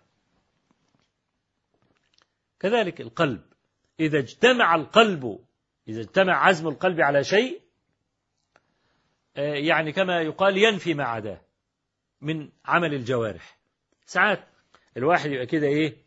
كذلك 2.59 3.01
القلب. 3.01 3.41
إذا 3.99 4.19
اجتمع 4.19 4.75
القلب 4.75 5.45
إذا 5.87 6.01
اجتمع 6.01 6.47
عزم 6.47 6.67
القلب 6.67 7.01
على 7.01 7.23
شيء 7.23 7.61
يعني 9.35 9.91
كما 9.91 10.21
يقال 10.21 10.57
ينفي 10.57 10.93
ما 10.93 11.03
عداه 11.03 11.41
من 12.21 12.49
عمل 12.65 12.93
الجوارح. 12.93 13.57
ساعات 14.05 14.47
الواحد 14.97 15.31
يبقى 15.31 15.45
كده 15.45 15.67
إيه؟ 15.67 15.97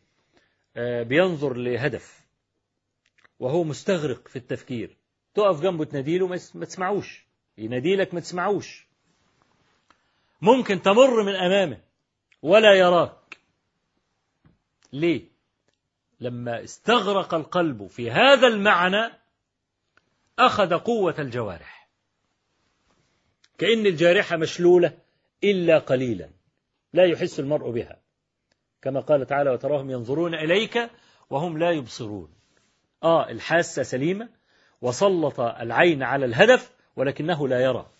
بينظر 1.05 1.55
لهدف 1.57 2.21
وهو 3.39 3.65
مستغرق 3.65 4.29
في 4.29 4.37
التفكير. 4.37 4.97
تقف 5.35 5.61
جنبه 5.61 5.85
تناديله 5.85 6.27
ما 6.27 6.65
تسمعوش. 6.65 7.27
يناديلك 7.59 8.15
ما 8.15 8.21
تسمعوش. 8.21 8.87
ممكن 10.43 10.83
تمر 10.83 11.23
من 11.23 11.35
أمامه 11.35 11.81
ولا 12.43 12.75
يراك. 12.75 13.39
ليه؟ 14.93 15.29
لما 16.21 16.65
استغرق 16.65 17.35
القلب 17.35 17.87
في 17.87 18.11
هذا 18.11 18.47
المعنى 18.47 19.22
أخذ 20.39 20.75
قوة 20.79 21.15
الجوارح. 21.19 21.89
كأن 23.59 23.87
الجارحة 23.87 24.37
مشلولة 24.37 24.99
إلا 25.45 25.79
قليلا 25.79 26.31
لا 26.93 27.05
يحس 27.05 27.41
المرء 27.41 27.71
بها. 27.71 28.01
كما 28.83 29.01
قال 29.01 29.27
تعالى 29.27 29.51
وتراهم 29.51 29.91
ينظرون 29.91 30.35
إليك 30.35 30.91
وهم 31.31 31.59
لا 31.59 31.71
يبصرون. 31.71 32.35
آه 33.03 33.31
الحاسة 33.31 33.83
سليمة 33.83 34.29
وسلط 34.81 35.41
العين 35.41 36.03
على 36.03 36.25
الهدف 36.27 36.73
ولكنه 36.97 37.49
لا 37.49 37.61
يرى. 37.61 37.91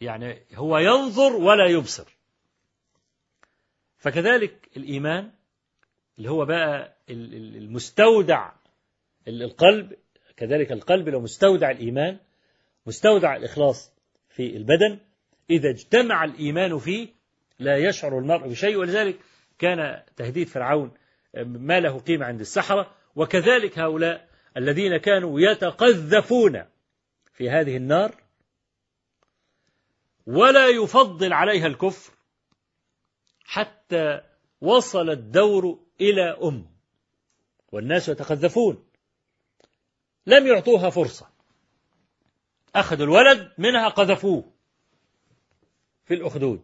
يعني 0.00 0.42
هو 0.54 0.78
ينظر 0.78 1.32
ولا 1.36 1.66
يبصر. 1.66 2.16
فكذلك 3.98 4.68
الإيمان 4.76 5.30
اللي 6.18 6.30
هو 6.30 6.44
بقى 6.44 6.96
المستودع 7.10 8.52
القلب 9.28 9.96
كذلك 10.36 10.72
القلب 10.72 11.08
لو 11.08 11.20
مستودع 11.20 11.70
الإيمان 11.70 12.18
مستودع 12.86 13.36
الإخلاص 13.36 13.92
في 14.28 14.56
البدن 14.56 14.98
إذا 15.50 15.70
اجتمع 15.70 16.24
الإيمان 16.24 16.78
فيه 16.78 17.08
لا 17.58 17.76
يشعر 17.76 18.18
المرء 18.18 18.48
بشيء 18.48 18.76
ولذلك 18.76 19.18
كان 19.58 20.02
تهديد 20.16 20.48
فرعون 20.48 20.92
ما 21.44 21.80
له 21.80 21.98
قيمة 21.98 22.26
عند 22.26 22.40
السحرة 22.40 22.94
وكذلك 23.16 23.78
هؤلاء 23.78 24.28
الذين 24.56 24.96
كانوا 24.96 25.40
يتقذفون 25.40 26.64
في 27.32 27.50
هذه 27.50 27.76
النار 27.76 28.14
ولا 30.26 30.68
يفضل 30.68 31.32
عليها 31.32 31.66
الكفر 31.66 32.12
حتى 33.44 34.20
وصل 34.60 35.10
الدور 35.10 35.80
إلى 36.00 36.38
أم 36.42 36.66
والناس 37.72 38.08
يتقذفون. 38.08 38.85
لم 40.26 40.46
يعطوها 40.46 40.90
فرصة. 40.90 41.28
أخذوا 42.74 43.06
الولد 43.06 43.52
منها 43.58 43.88
قذفوه 43.88 44.52
في 46.04 46.14
الأخدود. 46.14 46.62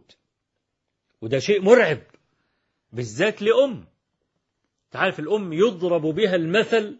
وده 1.21 1.39
شيء 1.39 1.63
مرعب 1.63 1.99
بالذات 2.93 3.43
لأم. 3.43 3.87
تعرف 4.91 5.21
الأم 5.21 5.53
يضرب 5.53 6.03
بها 6.03 6.35
المثل 6.35 6.99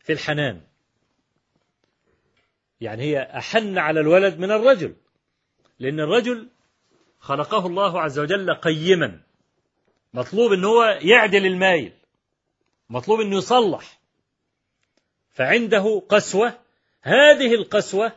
في 0.00 0.12
الحنان. 0.12 0.60
يعني 2.80 3.02
هي 3.02 3.22
أحن 3.22 3.78
على 3.78 4.00
الولد 4.00 4.38
من 4.38 4.50
الرجل 4.50 4.96
لأن 5.78 6.00
الرجل 6.00 6.48
خلقه 7.18 7.66
الله 7.66 8.00
عز 8.00 8.18
وجل 8.18 8.54
قيما. 8.54 9.20
مطلوب 10.14 10.52
أن 10.52 10.64
هو 10.64 10.84
يعدل 11.02 11.46
المايل. 11.46 11.92
مطلوب 12.90 13.20
أنه 13.20 13.36
يصلح. 13.36 14.00
فعنده 15.34 16.02
قسوة. 16.08 16.58
هذه 17.02 17.54
القسوة 17.54 18.12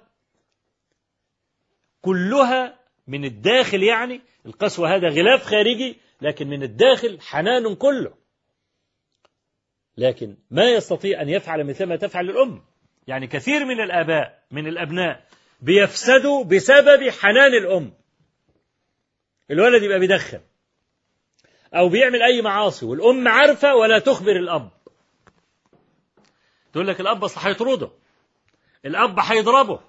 كلها 2.02 2.80
من 3.08 3.26
الداخل 3.26 3.84
يعني 3.84 4.22
القسوة 4.46 4.96
هذا 4.96 5.10
غلاف 5.10 5.44
خارجي 5.44 5.98
لكن 6.22 6.48
من 6.48 6.64
الداخل 6.64 7.22
حنان 7.22 7.76
كله. 7.76 8.14
لكن 9.98 10.38
ما 10.52 10.70
يستطيع 10.72 11.22
أن 11.22 11.30
يفعل 11.30 11.64
مثل 11.64 11.86
ما 11.86 11.96
تفعل 11.96 12.30
الأم. 12.30 12.64
يعني 13.08 13.28
كثير 13.28 13.66
من 13.66 13.82
الآباء 13.82 14.44
من 14.52 14.68
الأبناء 14.68 15.28
بيفسدوا 15.62 16.44
بسبب 16.44 17.10
حنان 17.10 17.54
الأم. 17.54 17.94
الولد 19.52 19.84
يبقى 19.84 20.00
بيدخن 20.00 20.42
أو 21.74 21.90
بيعمل 21.90 22.24
أي 22.24 22.42
معاصي 22.42 22.86
والأم 22.86 23.28
عارفة 23.28 23.76
ولا 23.76 24.00
تخبر 24.00 24.36
الأب. 24.36 24.77
تقول 26.74 26.88
لك 26.88 27.02
الأب 27.02 27.24
أصل 27.24 27.42
هيطرده 27.42 27.92
الأب 28.86 29.20
هيضربه 29.20 29.80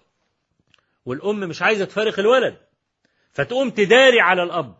والأم 1.06 1.40
مش 1.40 1.62
عايزة 1.62 1.84
تفارق 1.84 2.18
الولد. 2.18 2.56
فتقوم 3.32 3.70
تداري 3.70 4.20
على 4.20 4.42
الأب. 4.42 4.74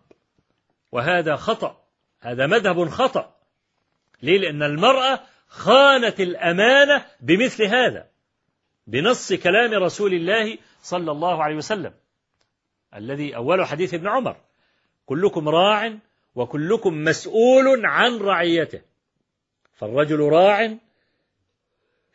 وهذا 0.93 1.37
خطأ. 1.37 1.85
هذا 2.21 2.47
مذهب 2.47 2.89
خطأ. 2.89 3.35
ليه؟ 4.23 4.39
لأن 4.39 4.63
المرأة 4.63 5.21
خانت 5.49 6.21
الأمانة 6.21 7.07
بمثل 7.21 7.63
هذا. 7.65 8.09
بنص 8.87 9.33
كلام 9.33 9.75
رسول 9.75 10.15
الله 10.15 10.59
صلى 10.83 11.11
الله 11.11 11.43
عليه 11.45 11.57
وسلم. 11.57 11.95
الذي 12.95 13.37
أول 13.37 13.67
حديث 13.67 13.95
ابن 13.95 14.09
عمر. 14.09 14.37
كلكم 15.07 15.49
راع 15.49 15.99
وكلكم 16.35 17.05
مسؤول 17.05 17.87
عن 17.87 18.19
رعيته. 18.19 18.81
فالرجل 19.75 20.21
راع 20.21 20.79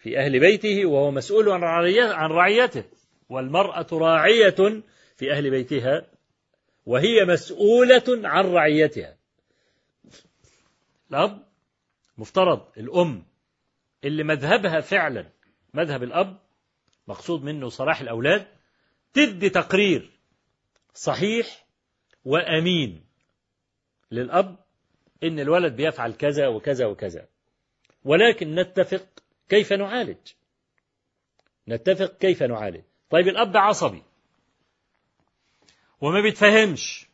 في 0.04 0.20
أهل 0.20 0.40
بيته 0.40 0.86
وهو 0.86 1.12
مسؤول 1.12 1.50
عن 1.50 2.30
رعيته. 2.30 2.84
والمرأة 3.30 3.88
راعية 3.92 4.84
في 5.16 5.32
أهل 5.32 5.50
بيتها 5.50 6.06
وهي 6.86 7.26
مسؤولة 7.26 8.04
عن 8.10 8.46
رعيتها. 8.46 9.18
الأب 11.12 11.44
مفترض 12.18 12.68
الأم 12.78 13.26
اللي 14.04 14.24
مذهبها 14.24 14.80
فعلا 14.80 15.30
مذهب 15.74 16.04
الأب 16.04 16.40
مقصود 17.08 17.44
منه 17.44 17.70
صلاح 17.70 18.02
الأولاد 18.02 18.48
تدي 19.14 19.50
تقرير 19.50 20.20
صحيح 20.94 21.66
وأمين 22.26 23.06
للأب 24.12 24.60
إن 25.24 25.40
الولد 25.40 25.76
بيفعل 25.76 26.14
كذا 26.14 26.48
وكذا 26.48 26.86
وكذا. 26.86 27.28
ولكن 28.04 28.56
نتفق 28.56 29.23
كيف 29.50 29.74
نعالج؟ 29.74 30.18
نتفق 31.68 32.18
كيف 32.18 32.44
نعالج. 32.44 32.82
طيب 33.10 33.28
الأب 33.28 33.58
عصبي. 33.58 34.04
وما 36.02 36.22
بيتفهمش. 36.22 37.08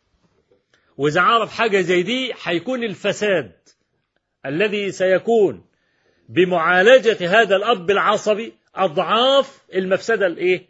وإذا 0.98 1.22
عرف 1.22 1.52
حاجة 1.52 1.82
زي 1.82 2.04
دي 2.04 2.34
هيكون 2.44 2.84
الفساد 2.84 3.52
الذي 4.46 4.92
سيكون 4.92 5.66
بمعالجة 6.30 7.42
هذا 7.42 7.56
الأب 7.56 7.90
العصبي 7.92 8.54
أضعاف 8.76 9.64
المفسدة 9.74 10.26
الإيه؟ 10.28 10.68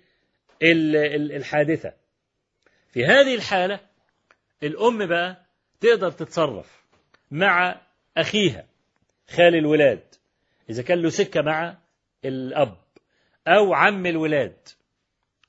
الحادثة. 1.38 1.94
في 2.92 3.06
هذه 3.06 3.36
الحالة 3.36 3.80
الأم 4.64 5.06
بقى 5.06 5.46
تقدر 5.80 6.12
تتصرف 6.12 6.84
مع 7.32 7.82
أخيها 8.18 8.66
خال 9.30 9.56
الولاد. 9.56 10.16
إذا 10.70 10.84
كان 10.84 11.02
له 11.02 11.10
سكة 11.10 11.42
مع 11.42 11.78
الأب 12.26 12.78
أو 13.48 13.74
عم 13.74 14.06
الولاد 14.06 14.58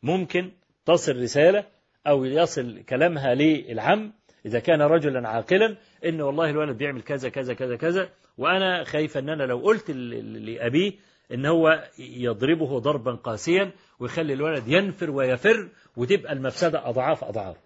ممكن 0.02 0.52
تصل 0.84 1.22
رسالة 1.22 1.66
أو 2.06 2.24
يصل 2.24 2.82
كلامها 2.82 3.34
للعم 3.34 4.12
إذا 4.46 4.58
كان 4.58 4.82
رجلا 4.82 5.28
عاقلا 5.28 5.76
إن 6.04 6.20
والله 6.20 6.50
الولد 6.50 6.78
بيعمل 6.78 7.02
كذا 7.02 7.28
كذا 7.28 7.54
كذا 7.54 7.76
كذا 7.76 8.10
وأنا 8.38 8.84
خايف 8.84 9.18
أن 9.18 9.28
أنا 9.28 9.42
لو 9.42 9.58
قلت 9.58 9.90
لأبيه 9.90 10.92
إن 11.32 11.46
هو 11.46 11.88
يضربه 11.98 12.78
ضربا 12.78 13.14
قاسيا 13.14 13.72
ويخلي 14.00 14.32
الولد 14.32 14.68
ينفر 14.68 15.10
ويفر 15.10 15.68
وتبقى 15.96 16.32
المفسدة 16.32 16.88
أضعاف 16.88 17.24
أضعاف. 17.24 17.56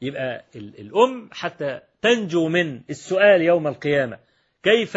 يبقى 0.00 0.44
الأم 0.56 1.30
حتى 1.32 1.80
تنجو 2.02 2.48
من 2.48 2.80
السؤال 2.90 3.42
يوم 3.42 3.66
القيامة 3.66 4.18
كيف 4.62 4.96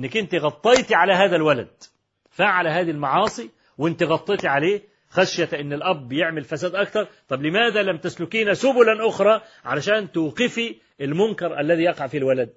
إنك 0.00 0.16
أنت 0.16 0.34
غطيتي 0.34 0.94
على 0.94 1.12
هذا 1.12 1.36
الولد 1.36 1.82
فعل 2.30 2.68
هذه 2.68 2.90
المعاصي 2.90 3.50
وأنت 3.78 4.02
غطيتي 4.02 4.48
عليه 4.48 4.82
خشية 5.08 5.48
إن 5.60 5.72
الأب 5.72 6.12
يعمل 6.12 6.44
فساد 6.44 6.74
أكثر. 6.74 7.08
طب 7.28 7.42
لماذا 7.42 7.82
لم 7.82 7.96
تسلكين 7.98 8.54
سبلا 8.54 9.08
أخرى 9.08 9.42
علشان 9.64 10.12
توقفي 10.12 10.76
المنكر 11.00 11.60
الذي 11.60 11.82
يقع 11.82 12.06
في 12.06 12.16
الولد؟ 12.16 12.52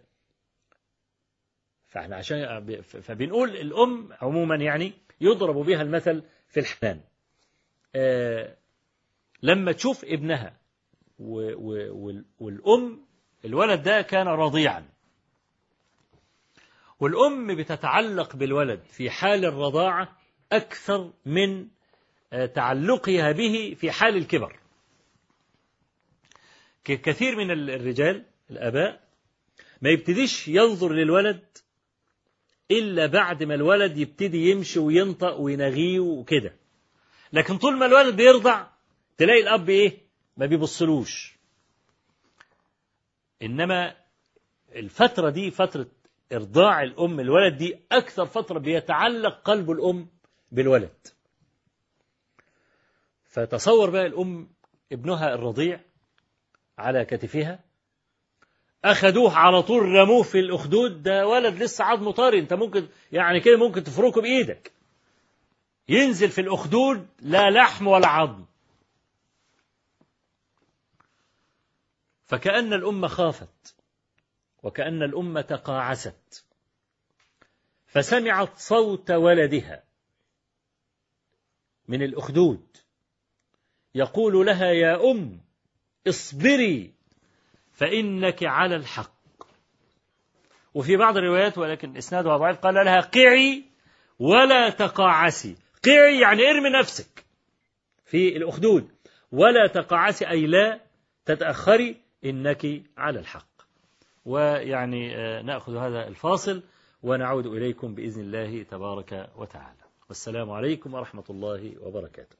فإحنا 1.88 2.16
عشان 2.16 2.66
فبنقول 2.84 3.50
الأم 3.50 4.10
عموما 4.22 4.56
يعني 4.56 4.94
يضرب 5.22 5.56
بها 5.56 5.82
المثل 5.82 6.24
في 6.48 6.60
الحنان. 6.60 7.02
آه 7.96 8.56
لما 9.44 9.72
تشوف 9.72 10.06
ابنها 10.06 10.58
والأم 12.40 13.06
الولد 13.46 13.84
ده 13.84 14.02
كان 14.02 14.28
رضيعا. 14.28 14.93
والأم 17.00 17.56
بتتعلق 17.56 18.36
بالولد 18.36 18.84
في 18.84 19.10
حال 19.10 19.46
الرضاعة 19.46 20.18
أكثر 20.52 21.14
من 21.26 21.68
تعلقها 22.56 23.32
به 23.32 23.76
في 23.80 23.92
حال 23.92 24.18
الكبر. 24.18 24.60
كثير 26.84 27.36
من 27.36 27.52
الرجال 27.52 28.26
الآباء 28.52 29.04
ما 29.82 29.90
يبتديش 29.90 30.48
ينظر 30.48 30.94
للولد 30.94 31.58
إلا 32.72 33.06
بعد 33.06 33.44
ما 33.44 33.56
الولد 33.56 33.98
يبتدي 33.98 34.50
يمشي 34.50 34.80
وينطق 34.80 35.40
وينغيه 35.40 36.00
وكده. 36.00 36.56
لكن 37.34 37.58
طول 37.58 37.78
ما 37.78 37.86
الولد 37.86 38.16
بيرضع 38.16 38.68
تلاقي 39.18 39.42
الأب 39.42 39.70
إيه؟ 39.70 39.98
ما 40.38 40.46
بيبصلوش. 40.46 41.34
إنما 43.42 43.96
الفترة 44.76 45.30
دي 45.30 45.52
فترة 45.52 45.88
إرضاع 46.34 46.84
الأم 46.84 47.20
الولد 47.20 47.58
دي 47.58 47.80
أكثر 47.92 48.26
فترة 48.26 48.60
بيتعلق 48.60 49.42
قلب 49.42 49.72
الأم 49.72 50.08
بالولد. 50.52 51.08
فتصور 53.26 53.90
بقى 53.90 54.06
الأم 54.06 54.50
ابنها 54.92 55.34
الرضيع 55.34 55.80
على 56.78 57.06
كتفها 57.06 57.60
أخدوه 58.86 59.38
على 59.38 59.62
طول 59.62 59.84
رموه 59.84 60.24
في 60.24 60.40
الأخدود 60.40 61.04
ده 61.04 61.28
ولد 61.28 61.64
لسه 61.64 61.84
عظمه 61.84 62.12
طري 62.12 62.40
أنت 62.40 62.54
ممكن 62.54 62.88
يعني 63.12 63.40
كده 63.40 63.58
ممكن 63.58 63.84
تفركه 63.84 64.22
بإيدك. 64.22 64.72
ينزل 65.90 66.30
في 66.30 66.42
الأخدود 66.42 67.08
لا 67.20 67.50
لحم 67.50 67.88
ولا 67.88 68.08
عظم. 68.08 68.46
فكأن 72.26 72.74
الأمة 72.74 73.08
خافت. 73.08 73.73
وكأن 74.64 75.04
الأمة 75.04 75.42
تقاعست. 75.42 76.46
فسمعت 77.88 78.58
صوت 78.58 79.12
ولدها 79.12 79.84
من 81.88 82.02
الأخدود. 82.04 82.78
يقول 83.96 84.46
لها 84.46 84.72
يا 84.72 85.12
أم 85.12 85.42
اصبري 86.08 86.94
فإنك 87.72 88.44
على 88.44 88.76
الحق. 88.76 89.14
وفي 90.74 90.98
بعض 90.98 91.18
الروايات 91.18 91.58
ولكن 91.58 91.98
إسنادها 91.98 92.38
ضعيف 92.38 92.58
قال 92.58 92.74
لها 92.74 93.00
قعي 93.00 93.64
ولا 94.20 94.70
تقاعسي. 94.70 95.56
قعي 95.86 96.20
يعني 96.20 96.50
ارمي 96.50 96.70
نفسك 96.70 97.26
في 98.06 98.38
الأخدود. 98.38 98.90
ولا 99.32 99.68
تقاعسي 99.68 100.30
أي 100.30 100.48
لا 100.48 100.80
تتأخري 101.26 102.02
إنك 102.26 102.84
على 102.98 103.20
الحق. 103.20 103.53
ويعني 104.26 105.14
نأخذ 105.42 105.78
هذا 105.78 106.08
الفاصل 106.08 106.64
ونعود 107.04 107.46
إليكم 107.46 107.96
بإذن 107.96 108.22
الله 108.22 108.64
تبارك 108.64 109.30
وتعالى. 109.38 109.84
والسلام 110.10 110.52
عليكم 110.52 110.94
ورحمة 110.94 111.24
الله 111.30 111.74
وبركاته. 111.82 112.36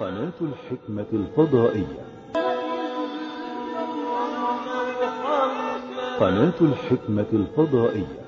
قناة 0.00 0.40
الحكمة 0.40 1.06
الفضائية. 1.12 2.09
قناة 6.20 6.54
الحكمة 6.60 7.26
الفضائية. 7.32 8.20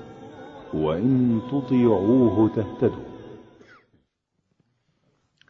وإن 0.73 1.41
تطيعوه 1.51 2.55
تهتدوا. 2.55 3.05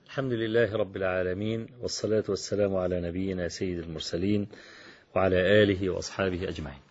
الحمد 0.05 0.33
لله 0.33 0.75
رب 0.75 0.95
العالمين 0.95 1.67
والصلاة 1.81 2.23
والسلام 2.29 2.75
على 2.75 3.01
نبينا 3.01 3.47
سيد 3.47 3.79
المرسلين 3.79 4.47
وعلى 5.15 5.63
آله 5.63 5.89
وأصحابه 5.89 6.49
أجمعين. 6.49 6.81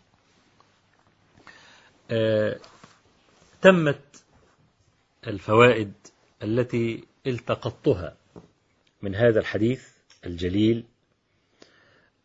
آه 2.10 2.56
تمت 3.62 4.24
الفوائد 5.26 5.92
التي 6.42 7.04
التقطتها 7.26 8.16
من 9.02 9.14
هذا 9.14 9.40
الحديث 9.40 9.88
الجليل. 10.26 10.84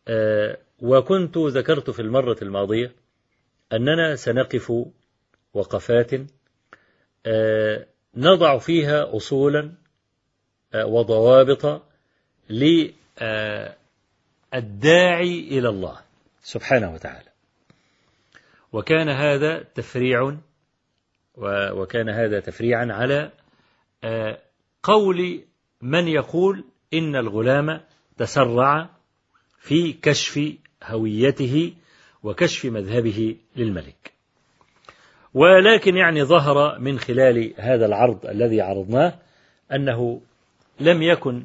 آه 0.08 0.58
وكنت 0.80 1.38
ذكرت 1.38 1.90
في 1.90 2.02
المرة 2.02 2.36
الماضية 2.42 2.92
أننا 3.72 4.16
سنقف 4.16 4.72
وقفات 5.54 6.10
آه 7.26 7.86
نضع 8.14 8.58
فيها 8.58 9.16
أصولا 9.16 9.72
آه 10.74 10.86
وضوابط 10.86 11.82
للداعي 12.50 12.98
إلى 15.38 15.68
الله 15.68 16.00
سبحانه 16.42 16.94
وتعالى. 16.94 17.28
وكان 18.72 19.08
هذا 19.08 19.62
تفريع 19.62 20.36
وكان 21.72 22.08
هذا 22.08 22.40
تفريعا 22.40 22.86
على 22.90 23.30
قول 24.82 25.44
من 25.82 26.08
يقول 26.08 26.64
إن 26.94 27.16
الغلام 27.16 27.80
تسرع 28.16 28.90
في 29.58 29.92
كشف 29.92 30.54
هويته 30.84 31.74
وكشف 32.22 32.64
مذهبه 32.64 33.36
للملك. 33.56 34.12
ولكن 35.34 35.96
يعني 35.96 36.24
ظهر 36.24 36.78
من 36.78 36.98
خلال 36.98 37.54
هذا 37.56 37.86
العرض 37.86 38.26
الذي 38.26 38.60
عرضناه 38.60 39.14
أنه 39.72 40.20
لم 40.80 41.02
يكن 41.02 41.44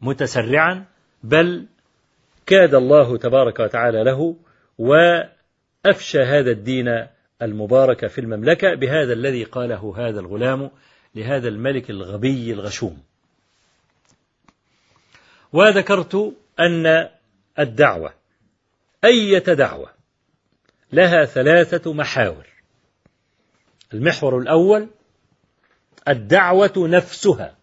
متسرعا 0.00 0.84
بل 1.22 1.66
كاد 2.46 2.74
الله 2.74 3.16
تبارك 3.16 3.60
وتعالى 3.60 4.04
له 4.04 4.36
وأفشى 4.78 6.18
هذا 6.18 6.50
الدين 6.50 7.06
المبارك 7.42 8.06
في 8.06 8.20
المملكة 8.20 8.74
بهذا 8.74 9.12
الذي 9.12 9.44
قاله 9.44 9.94
هذا 9.96 10.20
الغلام 10.20 10.70
لهذا 11.14 11.48
الملك 11.48 11.90
الغبي 11.90 12.52
الغشوم. 12.52 13.02
وذكرت 15.52 16.34
أن 16.60 17.08
الدعوة 17.58 18.12
أية 19.04 19.38
دعوة؟ 19.38 20.01
لها 20.92 21.24
ثلاثة 21.24 21.92
محاور. 21.92 22.46
المحور 23.94 24.38
الأول 24.38 24.88
الدعوة 26.08 26.72
نفسها. 26.76 27.56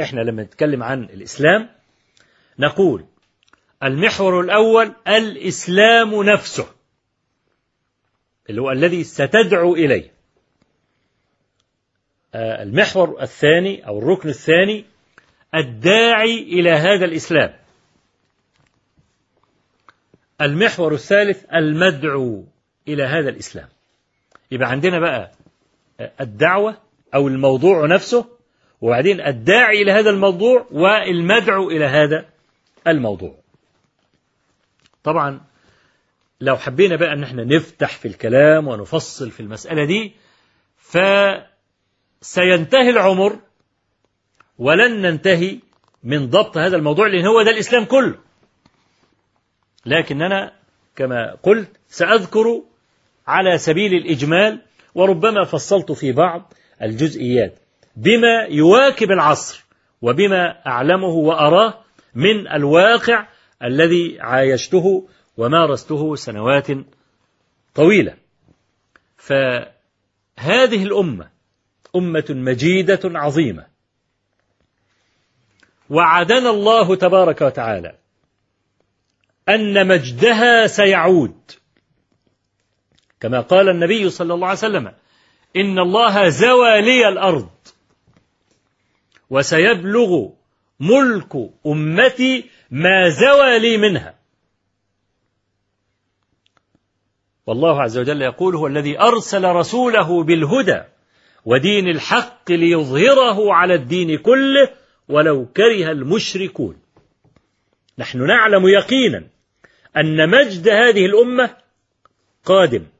إحنا 0.00 0.20
لما 0.20 0.42
نتكلم 0.42 0.82
عن 0.82 1.04
الإسلام 1.04 1.68
نقول 2.58 3.04
المحور 3.82 4.40
الأول 4.40 4.94
الإسلام 5.08 6.22
نفسه 6.22 6.66
اللي 8.50 8.60
هو 8.60 8.70
الذي 8.70 9.04
ستدعو 9.04 9.74
إليه. 9.74 10.14
المحور 12.34 13.22
الثاني 13.22 13.86
أو 13.86 13.98
الركن 13.98 14.28
الثاني 14.28 14.84
الداعي 15.54 16.38
إلى 16.42 16.70
هذا 16.70 17.04
الإسلام. 17.04 17.54
المحور 20.40 20.94
الثالث 20.94 21.44
المدعو. 21.54 22.44
إلى 22.88 23.02
هذا 23.02 23.28
الإسلام. 23.28 23.68
يبقى 24.50 24.70
عندنا 24.70 24.98
بقى 25.00 25.32
الدعوة 26.20 26.76
أو 27.14 27.28
الموضوع 27.28 27.86
نفسه 27.86 28.26
وبعدين 28.80 29.20
الداعي 29.20 29.82
إلى 29.82 29.92
هذا 29.92 30.10
الموضوع 30.10 30.66
والمدعو 30.70 31.70
إلى 31.70 31.84
هذا 31.84 32.26
الموضوع. 32.86 33.34
طبعا 35.04 35.40
لو 36.40 36.56
حبينا 36.56 36.96
بقى 36.96 37.12
أن 37.12 37.22
إحنا 37.22 37.44
نفتح 37.44 37.88
في 37.96 38.08
الكلام 38.08 38.68
ونفصل 38.68 39.30
في 39.30 39.40
المسألة 39.40 39.84
دي 39.84 40.12
فسينتهي 42.20 42.90
العمر 42.90 43.38
ولن 44.58 45.02
ننتهي 45.02 45.58
من 46.02 46.30
ضبط 46.30 46.58
هذا 46.58 46.76
الموضوع 46.76 47.06
لأن 47.06 47.26
هو 47.26 47.42
ده 47.42 47.50
الإسلام 47.50 47.84
كله. 47.84 48.18
لكننا 49.86 50.52
كما 50.96 51.34
قلت 51.42 51.70
سأذكر 51.88 52.62
على 53.26 53.58
سبيل 53.58 53.94
الإجمال 53.94 54.60
وربما 54.94 55.44
فصلت 55.44 55.92
في 55.92 56.12
بعض 56.12 56.52
الجزئيات. 56.82 57.58
بما 57.96 58.46
يواكب 58.50 59.10
العصر 59.10 59.64
وبما 60.02 60.66
أعلمه 60.66 61.08
وأراه 61.08 61.84
من 62.14 62.48
الواقع 62.48 63.26
الذي 63.62 64.20
عايشته 64.20 65.08
ومارسته 65.36 66.14
سنوات 66.14 66.66
طويلة. 67.74 68.14
فهذه 69.16 70.82
الأمة 70.82 71.28
أمة 71.96 72.24
مجيدة 72.30 73.00
عظيمة. 73.04 73.66
وعدنا 75.90 76.50
الله 76.50 76.96
تبارك 76.96 77.40
وتعالى 77.40 77.94
أن 79.48 79.86
مجدها 79.86 80.66
سيعود. 80.66 81.34
كما 83.24 83.40
قال 83.40 83.68
النبي 83.68 84.10
صلى 84.10 84.34
الله 84.34 84.46
عليه 84.46 84.58
وسلم 84.58 84.92
إن 85.56 85.78
الله 85.78 86.28
زوى 86.28 86.80
لي 86.80 87.08
الأرض 87.08 87.50
وسيبلغ 89.30 90.28
ملك 90.80 91.50
أمتي 91.66 92.50
ما 92.70 93.08
زوى 93.08 93.58
لي 93.58 93.76
منها. 93.76 94.14
والله 97.46 97.82
عز 97.82 97.98
وجل 97.98 98.22
يقول 98.22 98.56
هو 98.56 98.66
الذي 98.66 99.00
أرسل 99.00 99.44
رسوله 99.44 100.22
بالهدى 100.22 100.82
ودين 101.44 101.88
الحق 101.88 102.50
ليظهره 102.50 103.54
على 103.54 103.74
الدين 103.74 104.18
كله 104.18 104.70
ولو 105.08 105.46
كره 105.46 105.90
المشركون. 105.90 106.76
نحن 107.98 108.26
نعلم 108.26 108.68
يقينا 108.68 109.26
أن 109.96 110.30
مجد 110.30 110.68
هذه 110.68 111.06
الأمة 111.06 111.56
قادم. 112.44 112.93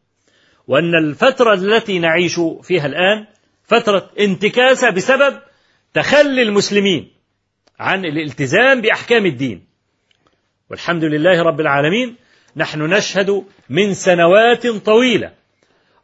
وأن 0.68 0.94
الفترة 0.94 1.54
التي 1.54 1.98
نعيش 1.98 2.40
فيها 2.62 2.86
الآن 2.86 3.26
فترة 3.64 4.10
انتكاسة 4.18 4.90
بسبب 4.90 5.38
تخلي 5.94 6.42
المسلمين 6.42 7.10
عن 7.78 8.04
الالتزام 8.04 8.80
بأحكام 8.80 9.26
الدين. 9.26 9.66
والحمد 10.70 11.04
لله 11.04 11.42
رب 11.42 11.60
العالمين 11.60 12.16
نحن 12.56 12.82
نشهد 12.82 13.44
من 13.68 13.94
سنوات 13.94 14.66
طويلة 14.66 15.32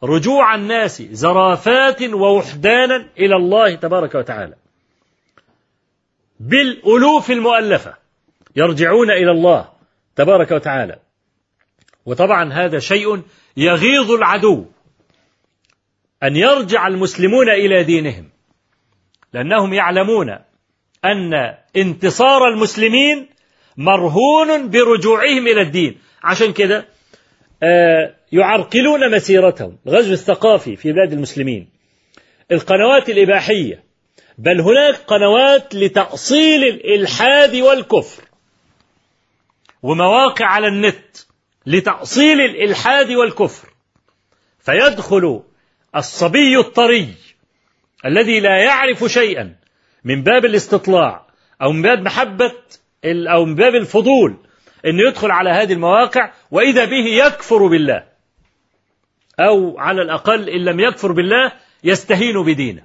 رجوع 0.03 0.55
الناس 0.55 1.01
زرافات 1.01 2.01
ووحدانا 2.01 3.07
إلى 3.19 3.35
الله 3.35 3.75
تبارك 3.75 4.15
وتعالى. 4.15 4.55
بالألوف 6.39 7.31
المؤلفة 7.31 7.95
يرجعون 8.55 9.11
إلى 9.11 9.31
الله 9.31 9.69
تبارك 10.15 10.51
وتعالى. 10.51 10.99
وطبعا 12.05 12.53
هذا 12.53 12.79
شيء 12.79 13.21
يغيظ 13.57 14.11
العدو 14.11 14.65
أن 16.23 16.35
يرجع 16.35 16.87
المسلمون 16.87 17.49
إلى 17.49 17.83
دينهم 17.83 18.29
لأنهم 19.33 19.73
يعلمون 19.73 20.29
أن 21.05 21.33
انتصار 21.75 22.47
المسلمين 22.47 23.27
مرهون 23.77 24.69
برجوعهم 24.69 25.47
إلى 25.47 25.61
الدين. 25.61 25.97
عشان 26.23 26.53
كده 26.53 26.87
آه، 27.63 28.15
يعرقلون 28.31 29.15
مسيرتهم. 29.15 29.77
الغزو 29.87 30.13
الثقافي 30.13 30.75
في 30.75 30.91
بلاد 30.91 31.13
المسلمين 31.13 31.69
القنوات 32.51 33.09
الإباحية 33.09 33.83
بل 34.37 34.61
هناك 34.61 34.95
قنوات 34.95 35.75
لتأصيل 35.75 36.63
الإلحاد 36.63 37.55
والكفر 37.55 38.23
ومواقع 39.83 40.45
على 40.45 40.67
النت. 40.67 41.17
لتأصيل 41.65 42.41
الإلحاد 42.41 43.11
والكفر 43.11 43.69
فيدخل 44.59 45.43
الصبي 45.95 46.57
الطري 46.59 47.13
الذي 48.05 48.39
لا 48.39 48.63
يعرف 48.63 49.03
شيئا 49.03 49.55
من 50.03 50.23
باب 50.23 50.45
الاستطلاع 50.45 51.27
أو 51.61 51.71
من 51.71 51.81
باب 51.81 51.99
محبة 51.99 52.53
أو 53.05 53.45
من 53.45 53.55
باب 53.55 53.75
الفضول 53.75 54.37
أنه 54.85 55.07
يدخل 55.07 55.31
على 55.31 55.49
هذه 55.49 55.73
المواقع 55.73 56.33
وإذا 56.51 56.85
به 56.85 57.05
يكفر 57.25 57.67
بالله 57.67 58.03
أو 59.39 59.79
على 59.79 60.01
الأقل 60.01 60.49
إن 60.49 60.65
لم 60.65 60.79
يكفر 60.79 61.11
بالله 61.11 61.51
يستهين 61.83 62.43
بدينه. 62.43 62.83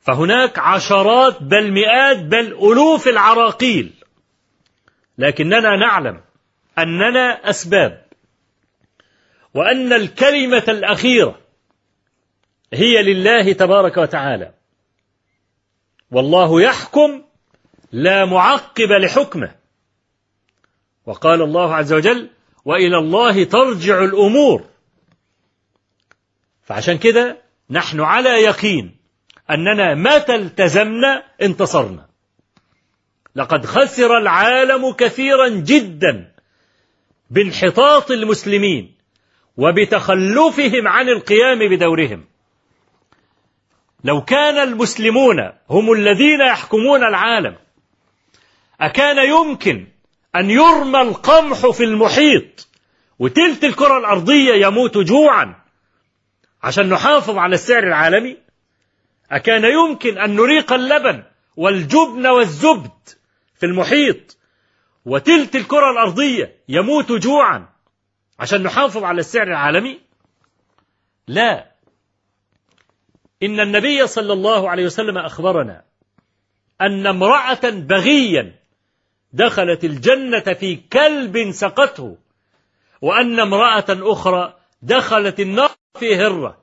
فهناك 0.00 0.58
عشرات 0.58 1.42
بل 1.42 1.72
مئات 1.72 2.18
بل 2.18 2.46
ألوف 2.46 3.08
العراقيل 3.08 3.92
لكننا 5.18 5.76
نعلم 5.76 6.20
أننا 6.78 7.50
أسباب 7.50 8.06
وأن 9.54 9.92
الكلمة 9.92 10.64
الأخيرة 10.68 11.38
هي 12.72 13.02
لله 13.02 13.52
تبارك 13.52 13.96
وتعالى. 13.96 14.52
والله 16.10 16.62
يحكم 16.62 17.22
لا 17.92 18.24
معقب 18.24 18.92
لحكمه. 18.92 19.54
وقال 21.06 21.42
الله 21.42 21.74
عز 21.74 21.92
وجل 21.92 22.30
وإلى 22.64 22.98
الله 22.98 23.44
ترجع 23.44 24.04
الأمور. 24.04 24.64
فعشان 26.62 26.98
كده 26.98 27.42
نحن 27.70 28.00
على 28.00 28.28
يقين 28.28 28.96
أننا 29.50 29.94
متى 29.94 30.34
التزمنا 30.34 31.22
انتصرنا. 31.42 32.08
لقد 33.34 33.66
خسر 33.66 34.18
العالم 34.18 34.92
كثيرا 34.92 35.48
جدا. 35.48 36.31
بانحطاط 37.32 38.10
المسلمين 38.10 38.94
وبتخلفهم 39.56 40.88
عن 40.88 41.08
القيام 41.08 41.58
بدورهم. 41.58 42.24
لو 44.04 44.24
كان 44.24 44.68
المسلمون 44.68 45.52
هم 45.70 45.92
الذين 45.92 46.40
يحكمون 46.40 47.04
العالم 47.04 47.56
أكان 48.80 49.28
يمكن 49.28 49.86
أن 50.36 50.50
يرمى 50.50 51.00
القمح 51.00 51.66
في 51.70 51.84
المحيط 51.84 52.68
وتلت 53.18 53.64
الكرة 53.64 53.98
الأرضية 53.98 54.66
يموت 54.66 54.98
جوعا 54.98 55.54
عشان 56.62 56.88
نحافظ 56.88 57.36
على 57.38 57.54
السعر 57.54 57.82
العالمي؟ 57.82 58.36
أكان 59.30 59.64
يمكن 59.64 60.18
أن 60.18 60.36
نريق 60.36 60.72
اللبن 60.72 61.22
والجبن 61.56 62.26
والزبد 62.26 63.08
في 63.60 63.66
المحيط 63.66 64.36
وتلت 65.04 65.56
الكرة 65.56 65.90
الأرضية 65.90 66.56
يموت 66.68 67.12
جوعا. 67.12 67.68
عشان 68.38 68.62
نحافظ 68.62 69.04
على 69.04 69.20
السعر 69.20 69.46
العالمي. 69.46 70.00
لا. 71.26 71.72
إن 73.42 73.60
النبي 73.60 74.06
صلى 74.06 74.32
الله 74.32 74.70
عليه 74.70 74.86
وسلم 74.86 75.18
أخبرنا 75.18 75.84
أن 76.80 77.06
امرأة 77.06 77.70
بغيا 77.70 78.54
دخلت 79.32 79.84
الجنة 79.84 80.54
في 80.54 80.76
كلب 80.76 81.50
سقته 81.52 82.16
وأن 83.02 83.40
امرأة 83.40 83.84
أخرى 83.90 84.56
دخلت 84.82 85.40
النار 85.40 85.70
في 85.98 86.16
هرة. 86.16 86.62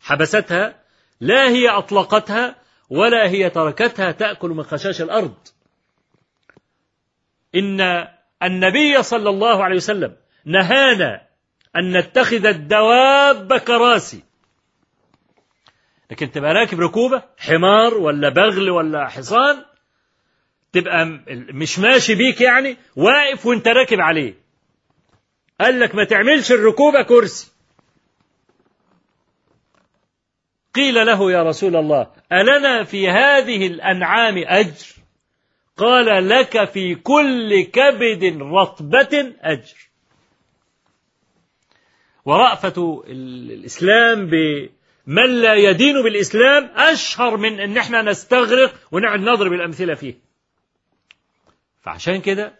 حبستها 0.00 0.82
لا 1.20 1.48
هي 1.48 1.68
أطلقتها 1.68 2.56
ولا 2.90 3.28
هي 3.28 3.50
تركتها 3.50 4.12
تأكل 4.12 4.50
من 4.50 4.62
خشاش 4.62 5.02
الأرض. 5.02 5.34
إن 7.54 8.08
النبي 8.42 9.02
صلى 9.02 9.30
الله 9.30 9.64
عليه 9.64 9.76
وسلم 9.76 10.16
نهانا 10.44 11.26
أن 11.76 11.96
نتخذ 11.96 12.46
الدواب 12.46 13.58
كراسي. 13.58 14.22
لكن 16.10 16.30
تبقى 16.30 16.54
راكب 16.54 16.80
ركوبة 16.80 17.22
حمار 17.38 17.94
ولا 17.94 18.28
بغل 18.28 18.70
ولا 18.70 19.08
حصان 19.08 19.64
تبقى 20.72 21.06
مش 21.52 21.78
ماشي 21.78 22.14
بيك 22.14 22.40
يعني 22.40 22.76
واقف 22.96 23.46
وانت 23.46 23.68
راكب 23.68 24.00
عليه. 24.00 24.34
قال 25.60 25.80
لك 25.80 25.94
ما 25.94 26.04
تعملش 26.04 26.52
الركوبة 26.52 27.02
كرسي. 27.02 27.52
قيل 30.74 31.06
له 31.06 31.32
يا 31.32 31.42
رسول 31.42 31.76
الله 31.76 32.10
ألنا 32.32 32.84
في 32.84 33.08
هذه 33.08 33.66
الأنعام 33.66 34.34
أجر؟ 34.46 35.03
قال 35.76 36.28
لك 36.28 36.64
في 36.64 36.94
كل 36.94 37.64
كبد 37.64 38.42
رطبة 38.42 39.34
أجر. 39.40 39.76
ورأفة 42.24 43.04
الإسلام 43.06 44.26
بمن 44.26 45.40
لا 45.42 45.54
يدين 45.54 46.02
بالإسلام 46.02 46.70
أشهر 46.76 47.36
من 47.36 47.60
أن 47.60 47.76
إحنا 47.76 48.02
نستغرق 48.02 48.74
ونقعد 48.92 49.20
نضرب 49.20 49.52
الأمثلة 49.52 49.94
فيه. 49.94 50.14
فعشان 51.82 52.20
كده 52.20 52.52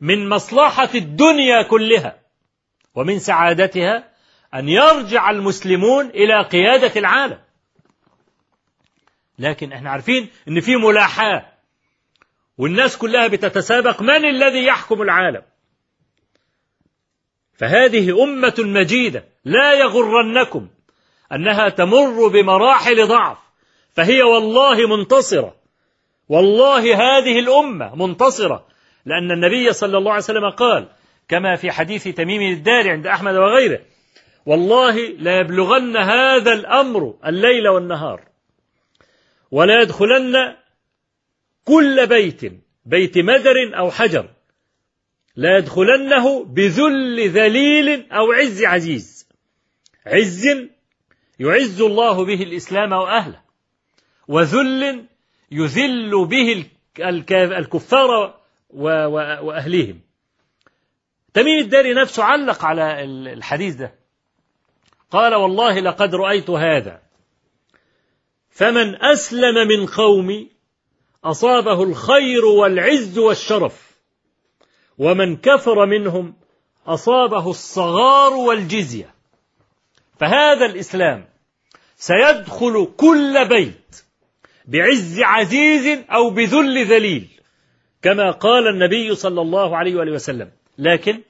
من 0.00 0.28
مصلحة 0.28 0.88
الدنيا 0.94 1.62
كلها 1.62 2.18
ومن 2.94 3.18
سعادتها 3.18 4.12
أن 4.54 4.68
يرجع 4.68 5.30
المسلمون 5.30 6.06
إلى 6.06 6.42
قيادة 6.42 7.00
العالم. 7.00 7.40
لكن 9.38 9.72
إحنا 9.72 9.90
عارفين 9.90 10.28
إن 10.48 10.60
في 10.60 10.76
ملاحاة 10.76 11.51
والناس 12.62 12.96
كلها 12.96 13.26
بتتسابق 13.26 14.02
من 14.02 14.24
الذي 14.24 14.66
يحكم 14.66 15.02
العالم؟ 15.02 15.42
فهذه 17.52 18.22
أمة 18.22 18.54
مجيدة 18.58 19.24
لا 19.44 19.72
يغرنكم 19.72 20.68
أنها 21.32 21.68
تمر 21.68 22.28
بمراحل 22.28 23.06
ضعف 23.06 23.38
فهي 23.90 24.22
والله 24.22 24.96
منتصرة. 24.96 25.56
والله 26.28 26.80
هذه 26.80 27.38
الأمة 27.38 27.94
منتصرة 28.06 28.66
لأن 29.06 29.30
النبي 29.30 29.72
صلى 29.72 29.98
الله 29.98 30.10
عليه 30.10 30.22
وسلم 30.22 30.50
قال 30.50 30.88
كما 31.28 31.56
في 31.56 31.70
حديث 31.70 32.08
تميم 32.08 32.52
الدار 32.52 32.90
عند 32.90 33.06
أحمد 33.06 33.34
وغيره 33.34 33.80
والله 34.46 34.96
لا 35.18 35.40
يبلغن 35.40 35.96
هذا 35.96 36.52
الأمر 36.52 37.14
الليل 37.26 37.68
والنهار 37.68 38.24
ولا 39.50 39.82
يدخلن 39.82 40.61
كل 41.64 42.06
بيت 42.06 42.40
بيت 42.86 43.18
مدر 43.18 43.78
أو 43.78 43.90
حجر 43.90 44.30
لا 45.36 45.58
يدخلنه 45.58 46.44
بذل 46.44 47.28
ذليل 47.28 48.12
أو 48.12 48.32
عز 48.32 48.64
عزيز. 48.64 49.28
عز 50.06 50.46
يعز 51.38 51.80
الله 51.80 52.24
به 52.24 52.42
الإسلام 52.42 52.92
وأهله 52.92 53.42
وذل 54.28 55.06
يذل 55.50 56.26
به 56.26 56.66
الكفار 57.38 58.40
وأهليهم. 58.70 60.00
تميم 61.34 61.58
الداري 61.58 61.94
نفسه 61.94 62.22
علق 62.24 62.64
على 62.64 63.04
الحديث 63.32 63.74
ده. 63.74 63.94
قال 65.10 65.34
والله 65.34 65.80
لقد 65.80 66.14
رأيت 66.14 66.50
هذا 66.50 67.02
فمن 68.50 69.02
أسلم 69.02 69.68
من 69.68 69.86
قومي 69.86 70.51
أصابه 71.24 71.82
الخير 71.82 72.44
والعز 72.44 73.18
والشرف. 73.18 73.92
ومن 74.98 75.36
كفر 75.36 75.86
منهم 75.86 76.34
أصابه 76.86 77.50
الصغار 77.50 78.32
والجزية. 78.32 79.14
فهذا 80.20 80.66
الإسلام 80.66 81.24
سيدخل 81.96 82.88
كل 82.96 83.48
بيت 83.48 84.04
بعز 84.64 85.20
عزيز 85.20 85.98
أو 86.10 86.30
بذل 86.30 86.84
ذليل 86.84 87.28
كما 88.02 88.30
قال 88.30 88.68
النبي 88.68 89.14
صلى 89.14 89.40
الله 89.40 89.76
عليه 89.76 89.96
وآله 89.96 90.12
وسلم. 90.12 90.50
لكن 90.78 91.20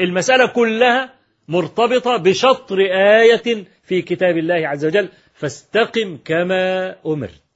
المسألة 0.00 0.46
كلها 0.46 1.14
مرتبطة 1.48 2.16
بشطر 2.16 2.78
آية 3.20 3.64
في 3.84 4.02
كتاب 4.02 4.38
الله 4.38 4.68
عز 4.68 4.86
وجل 4.86 5.08
فاستقم 5.34 6.18
كما 6.24 6.96
أمرت. 7.06 7.49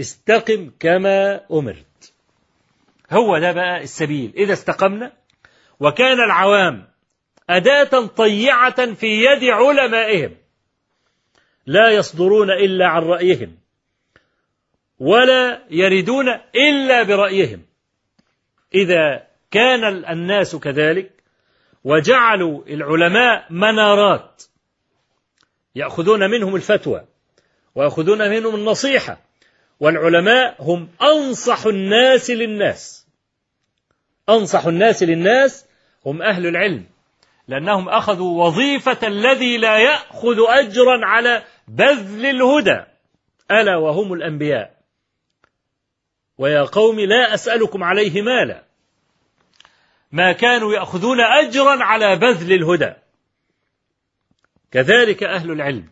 استقم 0.00 0.70
كما 0.80 1.40
أمرت. 1.52 2.12
هو 3.10 3.38
ده 3.38 3.52
بقى 3.52 3.82
السبيل. 3.82 4.32
إذا 4.36 4.52
استقمنا 4.52 5.12
وكان 5.80 6.20
العوام 6.20 6.88
أداة 7.50 8.06
طيعة 8.06 8.94
في 8.94 9.06
يد 9.06 9.44
علمائهم 9.44 10.36
لا 11.66 11.90
يصدرون 11.90 12.50
إلا 12.50 12.86
عن 12.88 13.02
رأيهم 13.02 13.56
ولا 14.98 15.62
يردون 15.70 16.28
إلا 16.54 17.02
برأيهم. 17.02 17.62
إذا 18.74 19.26
كان 19.50 19.84
الناس 20.04 20.56
كذلك 20.56 21.10
وجعلوا 21.84 22.62
العلماء 22.66 23.46
منارات 23.50 24.42
يأخذون 25.74 26.30
منهم 26.30 26.56
الفتوى 26.56 27.04
ويأخذون 27.74 28.30
منهم 28.30 28.54
النصيحة 28.54 29.29
والعلماء 29.80 30.56
هم 30.62 30.88
أنصح 31.02 31.66
الناس 31.66 32.30
للناس. 32.30 33.06
أنصح 34.28 34.66
الناس 34.66 35.02
للناس 35.02 35.66
هم 36.06 36.22
أهل 36.22 36.46
العلم. 36.46 36.86
لأنهم 37.48 37.88
أخذوا 37.88 38.44
وظيفة 38.44 39.06
الذي 39.06 39.56
لا 39.56 39.78
يأخذ 39.78 40.36
أجرا 40.48 41.06
على 41.06 41.42
بذل 41.68 42.26
الهدى. 42.26 42.84
ألا 43.50 43.76
وهم 43.76 44.12
الأنبياء. 44.12 44.80
ويا 46.38 46.62
قوم 46.62 47.00
لا 47.00 47.34
أسألكم 47.34 47.84
عليه 47.84 48.22
مالا. 48.22 48.64
ما 50.12 50.32
كانوا 50.32 50.74
يأخذون 50.74 51.20
أجرا 51.20 51.84
على 51.84 52.16
بذل 52.16 52.52
الهدى. 52.52 52.92
كذلك 54.70 55.22
أهل 55.22 55.50
العلم. 55.50 55.88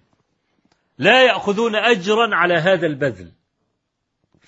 لا 0.98 1.22
يأخذون 1.22 1.76
أجرا 1.76 2.34
على 2.36 2.54
هذا 2.54 2.86
البذل. 2.86 3.37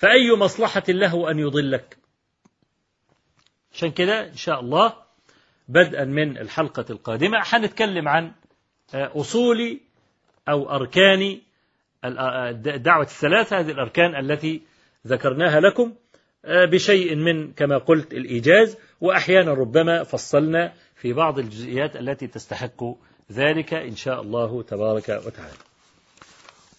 فأي 0.01 0.31
مصلحة 0.37 0.83
له 0.89 1.31
أن 1.31 1.39
يضلك؟ 1.39 1.97
عشان 3.73 3.91
كده 3.91 4.27
إن 4.27 4.35
شاء 4.35 4.59
الله 4.59 4.93
بدءا 5.67 6.05
من 6.05 6.37
الحلقة 6.37 6.85
القادمة. 6.89 7.39
حنتكلم 7.39 8.07
عن 8.07 8.31
أصول 8.93 9.79
أو 10.49 10.75
أركان 10.75 11.39
الدعوة 12.05 13.03
الثلاثة 13.03 13.59
هذه 13.59 13.71
الأركان 13.71 14.15
التي 14.15 14.61
ذكرناها 15.07 15.59
لكم 15.59 15.93
بشيء 16.47 17.15
من 17.15 17.53
كما 17.53 17.77
قلت 17.77 18.13
الإيجاز 18.13 18.77
وأحيانا 19.01 19.53
ربما 19.53 20.03
فصلنا 20.03 20.73
في 20.95 21.13
بعض 21.13 21.39
الجزئيات 21.39 21.95
التي 21.95 22.27
تستحق 22.27 22.83
ذلك 23.31 23.73
إن 23.73 23.95
شاء 23.95 24.21
الله 24.21 24.63
تبارك 24.63 25.09
وتعالى. 25.25 25.70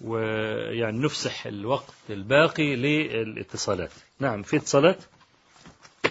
ويعني 0.06 1.04
نفسح 1.04 1.46
الوقت 1.46 1.94
الباقي 2.10 2.76
للاتصالات. 2.76 3.92
نعم 4.20 4.42
في 4.42 4.56
اتصالات؟ 4.56 4.96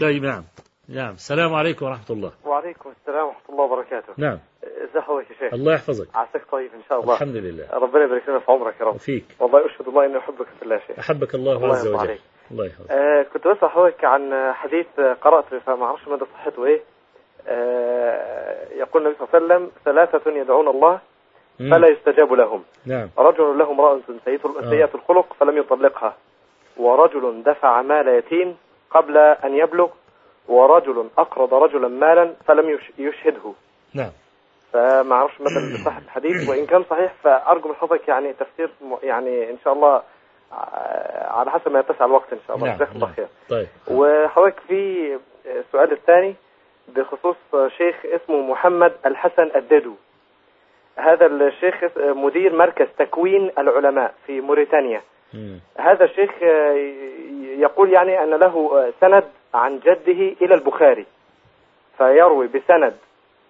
طيب 0.02 0.24
نعم. 0.24 0.44
نعم 0.90 1.14
السلام 1.14 1.54
عليكم 1.54 1.86
ورحمة 1.86 2.10
الله. 2.10 2.32
وعليكم 2.46 2.94
السلام 3.02 3.26
ورحمة 3.26 3.50
الله 3.50 3.64
وبركاته. 3.64 4.14
نعم. 4.18 4.40
ازي 4.64 5.02
حضرتك 5.02 5.32
يا 5.32 5.36
شيخ. 5.36 5.54
الله 5.54 5.74
يحفظك. 5.74 6.08
عساك 6.16 6.42
طيب 6.52 6.74
إن 6.74 6.82
شاء 6.90 7.00
الله. 7.00 7.14
الحمد 7.14 7.36
لله. 7.36 7.68
ربنا 7.74 8.04
يبارك 8.04 8.30
لنا 8.30 8.40
في 8.40 8.52
عمرك 8.52 8.76
يا 8.80 8.86
رب. 8.86 8.96
وفيك 8.96 9.26
والله 9.40 9.66
أشهد 9.66 9.88
الله 9.88 10.06
إني 10.06 10.18
أحبك 10.18 10.48
في 10.60 10.64
الله 10.64 10.76
يا 10.76 10.82
شيخ 10.88 11.00
أحبك 11.00 11.36
الله 11.36 11.54
الله 11.54 11.76
عز 11.76 11.88
وجل. 11.88 11.98
عليك. 12.00 12.22
الله 12.52 12.66
يحفظك. 12.66 12.92
آه 12.92 13.24
كنت 13.34 13.48
بسأل 13.48 13.70
حضرتك 13.70 14.06
عن 14.06 14.54
حديث 14.54 14.88
قرأت 15.22 15.46
فما 15.66 15.86
أعرفش 15.86 16.08
مدى 16.08 16.26
صحته 16.34 16.66
إيه. 16.66 16.82
آه 17.48 18.74
يقول 18.74 19.08
النبي 19.08 19.18
صلى 19.18 19.28
الله 19.28 19.36
عليه 19.36 19.46
وسلم 19.46 19.72
ثلاثة 19.86 20.32
يدعون 20.32 20.68
الله. 20.68 21.02
فلا 21.60 21.88
يستجاب 21.88 22.34
لهم. 22.34 22.64
نعم. 22.86 23.10
رجل 23.18 23.58
له 23.58 23.72
امرأة 23.72 24.00
سيئة 24.70 24.90
الخلق 24.96 25.34
فلم 25.40 25.58
يطلقها. 25.58 26.14
ورجل 26.78 27.44
دفع 27.44 27.82
مال 27.82 28.08
يتيم 28.08 28.58
قبل 28.92 29.18
أن 29.18 29.56
يبلغ. 29.56 29.90
ورجل 30.48 31.10
أقرض 31.18 31.54
رجلا 31.54 31.88
مالا 31.88 32.34
فلم 32.48 32.70
يش- 32.70 32.92
يشهده. 32.98 33.54
نعم. 33.94 34.12
فما 34.74 35.16
أعرفش 35.16 35.42
مدى 35.42 35.78
صحة 35.86 36.00
الحديث. 36.00 36.36
وإن 36.50 36.66
كان 36.66 36.84
صحيح 36.90 37.14
فأرجو 37.24 37.70
من 37.70 37.76
حضرتك 37.76 38.08
يعني 38.08 38.34
تفسير 38.34 38.70
يعني 39.04 39.50
إن 39.50 39.58
شاء 39.64 39.74
الله 39.74 40.02
ع- 40.52 41.34
على 41.40 41.52
حسب 41.52 41.72
ما 41.72 41.80
يتسع 41.80 42.06
الوقت 42.06 42.34
إن 42.34 42.40
شاء 42.48 42.56
الله. 42.56 42.68
نعم. 42.68 42.76
جزاك 42.76 42.92
الله 42.96 43.06
نعم. 43.08 43.16
خير. 43.16 43.28
طيب. 43.50 43.68
وحضرتك 43.88 44.60
في 44.68 45.18
السؤال 45.46 45.92
الثاني 45.92 46.36
بخصوص 46.88 47.36
شيخ 47.78 47.96
اسمه 48.06 48.38
محمد 48.52 48.94
الحسن 49.06 49.52
الددو. 49.56 49.94
هذا 51.02 51.26
الشيخ 51.26 51.76
مدير 51.98 52.56
مركز 52.56 52.88
تكوين 52.98 53.52
العلماء 53.58 54.14
في 54.28 54.42
موريتانيا. 54.42 55.02
هذا 55.78 56.06
الشيخ 56.06 56.32
آه، 56.44 56.74
يقول 57.58 57.94
يعني 57.94 58.24
أن 58.24 58.30
له 58.30 58.72
آه، 58.74 58.94
سند 59.02 59.24
عن 59.54 59.80
جده 59.80 60.36
إلى 60.42 60.56
البخاري 60.56 61.06
فيروي 61.98 62.48
بسند 62.48 62.94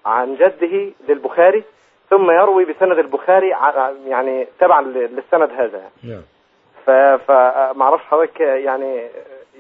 عن 0.06 0.36
جده 0.36 0.92
للبخاري 1.10 1.64
ثم 2.10 2.32
يروي 2.32 2.66
بسند 2.66 3.00
البخاري 3.00 3.54
ع- 3.54 3.92
يعني 4.08 4.48
تبعا 4.60 4.82
للسند 4.82 5.50
هذا 5.52 5.90
نعم 6.04 6.22
فما 6.86 7.82
أعرفش 7.84 8.04
حضرتك 8.06 8.40
يعني 8.40 9.08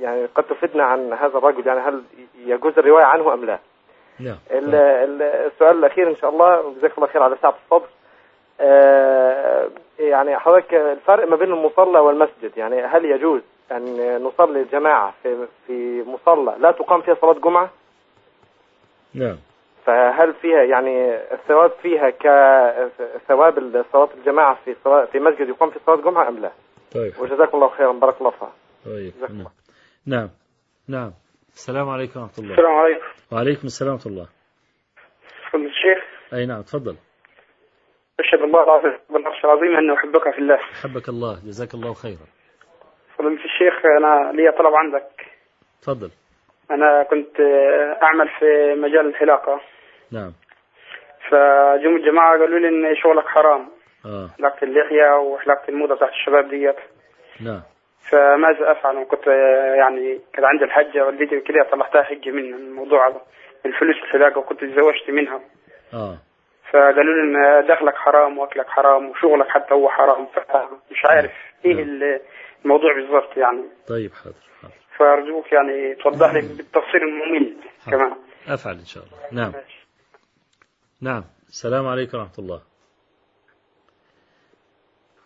يعني 0.01 0.25
قد 0.25 0.43
تفيدنا 0.43 0.83
عن 0.83 1.13
هذا 1.13 1.37
الرجل 1.37 1.67
يعني 1.67 1.79
هل 1.79 2.03
يجوز 2.45 2.73
الرواية 2.79 3.03
عنه 3.05 3.33
أم 3.33 3.45
لا؟ 3.45 3.59
نعم 4.21 4.37
ال- 4.51 4.75
ال- 4.75 5.21
السؤال 5.21 5.77
الأخير 5.79 6.09
إن 6.09 6.15
شاء 6.15 6.29
الله 6.29 6.73
جزاك 6.77 6.97
الله 6.97 7.07
خير 7.07 7.23
على 7.23 7.37
سعه 7.41 7.55
الصدر. 7.65 7.87
آه، 8.61 9.69
يعني 9.99 10.39
حضرتك 10.39 10.73
الفرق 10.73 11.27
ما 11.29 11.35
بين 11.35 11.51
المصلى 11.53 11.99
والمسجد 11.99 12.57
يعني 12.57 12.81
هل 12.81 13.05
يجوز 13.05 13.41
أن 13.71 14.17
نصلي 14.23 14.63
جماعة 14.63 15.13
في 15.23 15.47
في 15.67 16.03
مصلى 16.07 16.55
لا 16.59 16.71
تقام 16.71 17.01
فيها 17.01 17.13
صلاة 17.21 17.33
جمعة؟ 17.33 17.69
نعم 19.13 19.37
فهل 19.85 20.33
فيها 20.33 20.63
يعني 20.63 21.15
الثواب 21.33 21.71
فيها 21.81 22.09
كثواب 22.09 23.83
صلاة 23.93 24.09
الجماعة 24.17 24.57
في 24.65 24.75
صلاة 24.83 25.05
في 25.05 25.19
مسجد 25.19 25.49
يقام 25.49 25.69
في 25.69 25.79
صلاة 25.85 25.95
جمعة 25.95 26.27
أم 26.27 26.37
لا؟ 26.39 26.51
طيب 26.95 27.13
وجزاكم 27.19 27.57
الله 27.57 27.69
خيرا 27.69 27.91
بارك 27.91 28.15
الله 28.19 28.31
فيك. 28.31 28.49
طيب 28.85 29.13
نعم. 29.31 29.45
نعم 30.07 30.29
نعم 30.87 31.11
السلام 31.53 31.89
عليكم 31.89 32.19
ورحمة 32.19 32.33
الله 32.39 32.53
السلام 32.53 32.73
عليكم 32.75 33.05
وعليكم 33.31 33.67
السلام 33.67 33.93
ورحمة 33.93 34.11
الله. 34.11 34.27
فضل 35.51 35.65
الشيخ. 35.65 36.03
أي 36.33 36.45
نعم 36.45 36.61
تفضل. 36.61 36.95
أشهد 38.19 38.41
الله 38.41 38.63
العظيم 38.63 38.99
بالعرش 39.09 39.45
العظيم 39.45 39.75
أنه 39.77 39.93
أحبك 39.93 40.33
في 40.33 40.39
الله. 40.39 40.55
أحبك 40.55 41.09
الله 41.09 41.33
جزاك 41.45 41.73
الله 41.73 41.93
خيرا. 41.93 42.27
فضل 43.17 43.33
الشيخ 43.33 43.85
أنا 43.97 44.31
لي 44.31 44.51
طلب 44.51 44.73
عندك. 44.75 45.25
تفضل. 45.81 46.11
أنا 46.71 47.03
كنت 47.03 47.39
أعمل 48.03 48.29
في 48.39 48.75
مجال 48.75 49.05
الحلاقة. 49.07 49.61
نعم. 50.11 50.33
فجم 51.29 51.95
الجماعة 51.95 52.39
قالوا 52.39 52.59
لي 52.59 52.67
إن 52.67 52.95
شغلك 52.95 53.27
حرام. 53.27 53.69
آه. 54.05 54.29
حلاقة 54.37 54.63
اللحية 54.63 55.17
وحلاقة 55.17 55.69
الموضة 55.69 55.95
بتاعت 55.95 56.11
الشباب 56.11 56.49
ديت. 56.49 56.77
نعم. 57.41 57.61
فماذا 58.09 58.77
أنا 58.85 59.03
كنت 59.03 59.27
آه، 59.27 59.75
يعني 59.75 60.19
كان 60.33 60.45
عندي 60.45 60.63
الحجة 60.63 61.05
والدتي 61.05 61.37
وكده 61.37 61.63
طلعتها 61.71 62.03
حجة 62.03 62.29
من 62.31 62.53
الموضوع 62.53 63.07
هذا 63.07 63.21
الفلوس 63.65 63.95
الحلاقة 64.03 64.39
وكنت 64.39 64.59
تزوجت 64.61 65.09
منها. 65.09 65.41
آه. 65.93 66.17
فقالوا 66.71 67.03
لي 67.03 67.21
إن 67.23 67.67
دخلك 67.67 67.95
حرام 67.95 68.37
وأكلك 68.37 68.67
حرام 68.67 69.09
وشغلك 69.09 69.47
حتى 69.49 69.73
هو 69.73 69.89
حرام 69.89 70.25
فمش 70.25 71.05
عارف 71.05 71.31
إيه 71.65 71.73
نعم. 71.73 72.19
الموضوع 72.65 72.93
بالضبط 72.95 73.37
يعني. 73.37 73.63
طيب 73.87 74.11
حاضر 74.13 74.35
حاضر. 74.61 74.73
فأرجوك 74.97 75.51
يعني 75.51 75.95
توضح 75.95 76.33
لي 76.33 76.41
بالتفصيل 76.41 77.01
الممل 77.03 77.55
كمان. 77.85 78.15
أفعل 78.47 78.73
إن 78.73 78.85
شاء 78.85 79.03
الله. 79.03 79.43
نعم. 79.43 79.51
نعم. 81.01 81.23
السلام 81.49 81.87
عليكم 81.87 82.17
ورحمة 82.17 82.39
الله. 82.39 82.61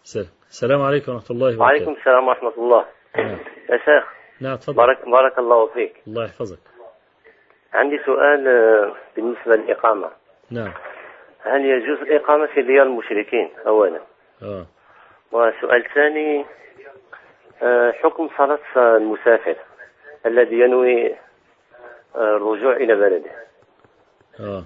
السلام 0.06 0.27
السلام 0.49 0.82
عليكم 0.82 1.11
ورحمة 1.11 1.32
الله 1.32 1.48
وبركاته. 1.48 1.61
وعليكم 1.61 1.91
السلام 1.91 2.27
ورحمة 2.27 2.53
الله. 2.57 2.86
نعم. 3.18 3.38
يا 3.69 3.77
شيخ 3.77 4.14
نعم 4.41 4.56
تفضل. 4.56 4.76
بارك, 4.77 5.10
بارك 5.10 5.40
الله 5.40 5.68
فيك. 5.68 5.94
الله 6.07 6.23
يحفظك. 6.26 6.60
عندي 7.73 7.99
سؤال 8.06 8.48
آه، 8.48 8.95
بالنسبة 9.15 9.56
للإقامة. 9.56 10.10
نعم. 10.52 10.73
هل 11.41 11.65
يجوز 11.65 11.98
الإقامة 12.07 12.45
في 12.48 12.61
ديار 12.61 12.86
المشركين؟ 12.86 13.49
أولا. 13.68 14.02
آه. 14.44 14.65
وسؤال 15.32 15.84
ثاني 15.94 16.45
آه، 17.64 17.91
حكم 17.91 18.30
صلاة 18.38 18.98
المسافر 18.98 19.56
الذي 20.26 20.60
ينوي 20.60 21.14
آه، 22.15 22.38
الرجوع 22.38 22.76
إلى 22.76 22.95
بلده. 22.95 23.32
آه. 24.40 24.64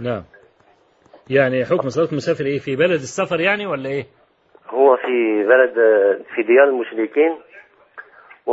نعم. 0.00 0.24
يعني 1.30 1.64
حكم 1.64 1.88
صلاة 1.88 2.08
المسافر 2.12 2.44
إيه؟ 2.46 2.58
في 2.58 2.76
بلد 2.76 3.00
السفر 3.00 3.40
يعني 3.40 3.66
ولا 3.66 3.88
إيه؟ 3.90 4.06
هو 4.68 4.96
في 4.96 5.44
بلد 5.44 5.74
في 6.34 6.42
ديار 6.42 6.64
المشركين 6.64 7.38
و 8.46 8.52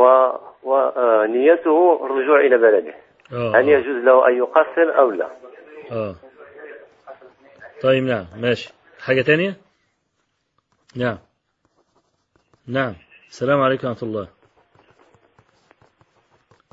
ونيته 0.62 2.06
الرجوع 2.06 2.40
إلى 2.40 2.58
بلده. 2.58 2.94
آه 3.32 3.50
هل 3.50 3.74
آه, 3.74 3.78
يجوز 3.78 4.04
له 4.04 4.28
أن 4.28 4.36
يقصر 4.36 4.98
أو 4.98 5.10
لا؟ 5.10 5.30
آه. 5.92 6.14
طيب 7.82 8.04
نعم 8.04 8.26
ماشي. 8.36 8.74
حاجة 9.06 9.22
تانية؟ 9.22 9.56
نعم. 10.96 11.18
نعم. 12.68 12.94
السلام 13.28 13.60
عليكم 13.60 13.88
ورحمة 13.88 14.08
الله. 14.08 14.28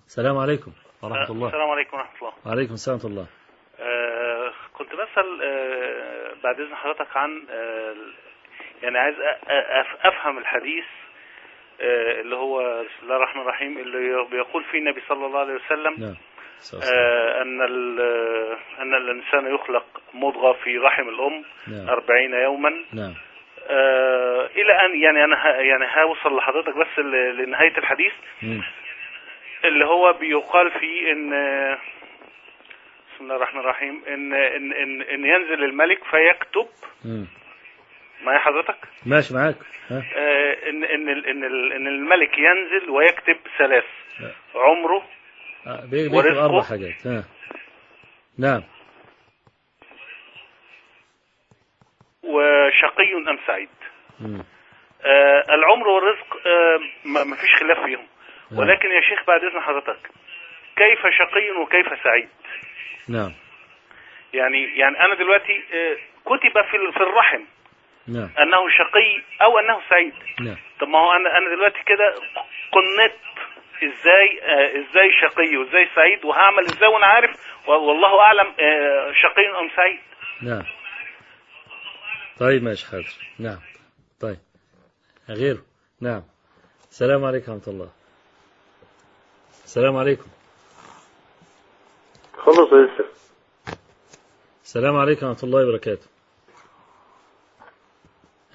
السلام 0.07 0.37
عليكم 0.37 0.71
ورحمة 1.03 1.31
الله. 1.31 1.47
السلام 1.47 1.69
عليكم 1.69 1.97
ورحمة 1.97 2.17
الله. 2.21 2.33
وعليكم 2.45 2.73
السلام 2.73 2.97
ورحمة 2.97 3.11
الله. 3.11 3.27
آه 3.79 4.42
كنت 4.73 4.89
بسأل 4.95 5.39
آه 5.43 6.33
بعد 6.43 6.59
إذن 6.59 6.75
حضرتك 6.75 7.17
عن 7.17 7.43
آه 7.51 7.95
يعني 8.83 8.97
عايز 8.99 9.15
أفهم 10.03 10.37
الحديث 10.37 10.85
آه 11.81 12.21
اللي 12.21 12.35
هو 12.35 12.83
بسم 12.83 13.03
الله 13.03 13.15
الرحمن 13.15 13.41
الرحيم 13.41 13.77
اللي 13.77 14.25
بيقول 14.31 14.63
فيه 14.63 14.77
النبي 14.77 15.01
صلى 15.09 15.25
الله 15.25 15.39
عليه 15.39 15.53
وسلم 15.53 15.95
نعم. 15.99 16.15
أن 17.41 17.61
أن 18.79 18.93
الإنسان 18.93 19.55
يخلق 19.55 19.85
مضغة 20.13 20.53
في 20.53 20.77
رحم 20.77 21.09
الأم 21.09 21.43
نعم. 21.67 21.89
أربعين 21.89 22.33
يوما. 22.33 22.69
نعم. 22.93 23.13
إلى 24.55 24.73
أن 24.85 25.01
يعني 25.01 25.23
أنا 25.23 25.59
يعني 25.61 25.85
هوصل 26.03 26.35
لحضرتك 26.37 26.75
بس 26.77 26.99
لنهاية 27.39 27.77
الحديث. 27.77 28.13
اللي 29.65 29.85
هو 29.85 30.13
بيقال 30.13 30.71
فيه 30.71 31.11
إن 31.11 31.33
بسم 33.23 33.31
الله 33.31 33.43
الرحمن 33.43 33.59
الرحيم. 33.61 34.03
ان 34.07 34.33
ان 34.33 34.73
ان, 34.73 35.01
إن 35.01 35.25
ينزل 35.25 35.63
الملك 35.63 35.99
فيكتب. 36.03 36.67
مم. 37.05 37.27
معايا 38.23 38.39
حضرتك؟ 38.39 38.77
ماشي 39.05 39.33
معاك. 39.33 39.55
ها. 39.89 40.03
آه، 40.15 40.69
ان 40.69 40.83
إن 40.83 41.09
إن 41.09 41.43
إن 41.71 41.87
الملك 41.87 42.37
ينزل 42.37 42.89
ويكتب 42.89 43.37
ثلاث. 43.57 43.83
لا. 44.19 44.31
عمره 44.55 45.03
آه، 45.67 45.85
بي- 45.85 46.09
بيكتب. 46.09 46.37
أربع 46.37 46.61
حاجات. 46.63 47.07
ها. 47.07 47.23
نعم. 48.39 48.63
وشقي 52.23 53.13
أم 53.31 53.39
سعيد. 53.47 53.69
آه، 55.05 55.43
العمر 55.55 55.87
والرزق 55.87 56.47
آه، 56.47 56.79
ما 57.25 57.35
فيش 57.35 57.55
خلاف 57.59 57.77
فيهم. 57.85 58.07
نعم. 58.51 58.59
ولكن 58.59 58.87
يا 58.91 59.01
شيخ 59.01 59.25
بعد 59.27 59.43
إذن 59.43 59.61
حضرتك 59.61 60.09
كيف 60.75 60.99
شقي 60.99 61.51
وكيف 61.61 62.03
سعيد. 62.03 62.29
نعم. 63.09 63.33
يعني 64.33 64.77
يعني 64.77 64.99
أنا 64.99 65.15
دلوقتي 65.15 65.63
آه، 65.73 65.97
كتب 66.25 66.53
في 66.71 66.91
في 66.93 67.03
الرحم. 67.03 67.43
نعم. 68.07 68.29
أنه 68.39 68.69
شقي 68.77 69.23
أو 69.41 69.59
أنه 69.59 69.81
سعيد. 69.89 70.13
نعم. 70.39 70.57
طب 70.79 70.87
ما 70.87 70.99
هو 70.99 71.11
أنا 71.11 71.37
أنا 71.37 71.55
دلوقتي 71.55 71.83
كده 71.85 72.15
قنت 72.71 73.13
إزاي 73.83 74.41
آه 74.41 74.67
إزاي 74.79 75.11
شقي 75.21 75.57
وإزاي 75.57 75.89
سعيد 75.95 76.25
وهعمل 76.25 76.63
إزاي 76.65 76.89
وأنا 76.89 77.05
عارف 77.05 77.31
والله 77.67 78.21
أعلم 78.21 78.47
آه 78.47 79.11
شقي 79.13 79.59
أم 79.59 79.69
سعيد. 79.75 79.99
نعم. 80.41 80.63
طيب 82.39 82.63
ماشي 82.63 82.85
حاضر. 82.91 83.13
نعم. 83.39 83.59
طيب. 84.21 84.39
غيره. 85.29 85.61
نعم. 86.01 86.23
السلام 86.89 87.25
عليكم 87.25 87.51
ورحمة 87.51 87.73
الله. 87.73 87.91
السلام 89.63 89.97
عليكم. 89.97 90.29
خلص 92.45 92.73
لسه 92.73 93.05
السلام 94.63 94.95
عليكم 94.97 95.27
ورحمة 95.27 95.43
الله 95.43 95.67
وبركاته. 95.67 96.07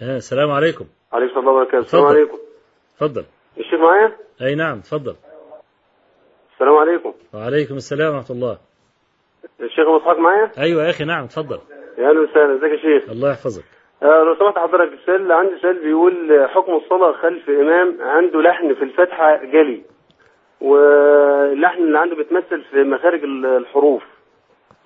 ها 0.01 0.16
السلام 0.16 0.51
عليكم. 0.51 0.85
عليكم 1.12 1.39
السلام 1.39 1.48
وبركاته. 1.48 1.78
السلام 1.78 2.05
اتفضل. 2.05 2.19
عليكم. 2.19 2.39
تفضل 2.97 3.24
الشيخ 3.59 3.81
معايا؟ 3.81 4.16
أي 4.43 4.55
نعم 4.55 4.81
تفضل 4.81 5.16
السلام 6.55 6.74
عليكم. 6.74 7.15
وعليكم 7.35 7.74
السلام 7.74 8.15
ورحمة 8.15 8.36
الله. 8.36 8.59
الشيخ 9.60 9.89
اسحاق 9.89 10.19
معايا؟ 10.19 10.51
أيوة 10.59 10.85
يا 10.85 10.90
أخي 10.90 11.05
نعم 11.05 11.27
تفضل 11.27 11.60
يا 11.98 12.09
أهلا 12.10 12.20
وسهلا. 12.20 12.59
إزيك 12.59 12.73
يا 12.73 13.01
شيخ؟ 13.01 13.10
الله 13.10 13.31
يحفظك. 13.31 13.65
آه 14.02 14.23
لو 14.23 14.35
سمحت 14.39 14.59
حضرتك 14.59 14.93
السؤال 14.93 15.32
عندي 15.32 15.59
سؤال 15.62 15.78
بيقول 15.85 16.32
آه، 16.32 16.47
حكم 16.47 16.73
الصلاة 16.73 17.12
خلف 17.23 17.48
إمام 17.48 18.02
عنده 18.02 18.40
لحن 18.40 18.74
في 18.74 18.82
الفاتحة 18.82 19.36
جلي. 19.36 19.82
واللحن 20.60 21.78
اللي 21.82 21.98
عنده 21.98 22.16
بيتمثل 22.16 22.64
في 22.70 22.76
مخارج 22.82 23.24
ال- 23.24 23.47
الحروف 23.47 24.02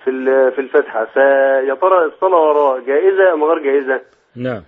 في 0.04 0.10
ال- 0.10 0.52
في 0.52 0.60
الفاتحة 0.60 1.04
فيا 1.04 1.74
ترى 1.74 2.04
الصلاة 2.04 2.38
وراه 2.40 2.78
جائزة 2.80 3.32
أم 3.34 3.44
غير 3.44 3.58
جائزة؟ 3.58 4.04
نعم. 4.36 4.62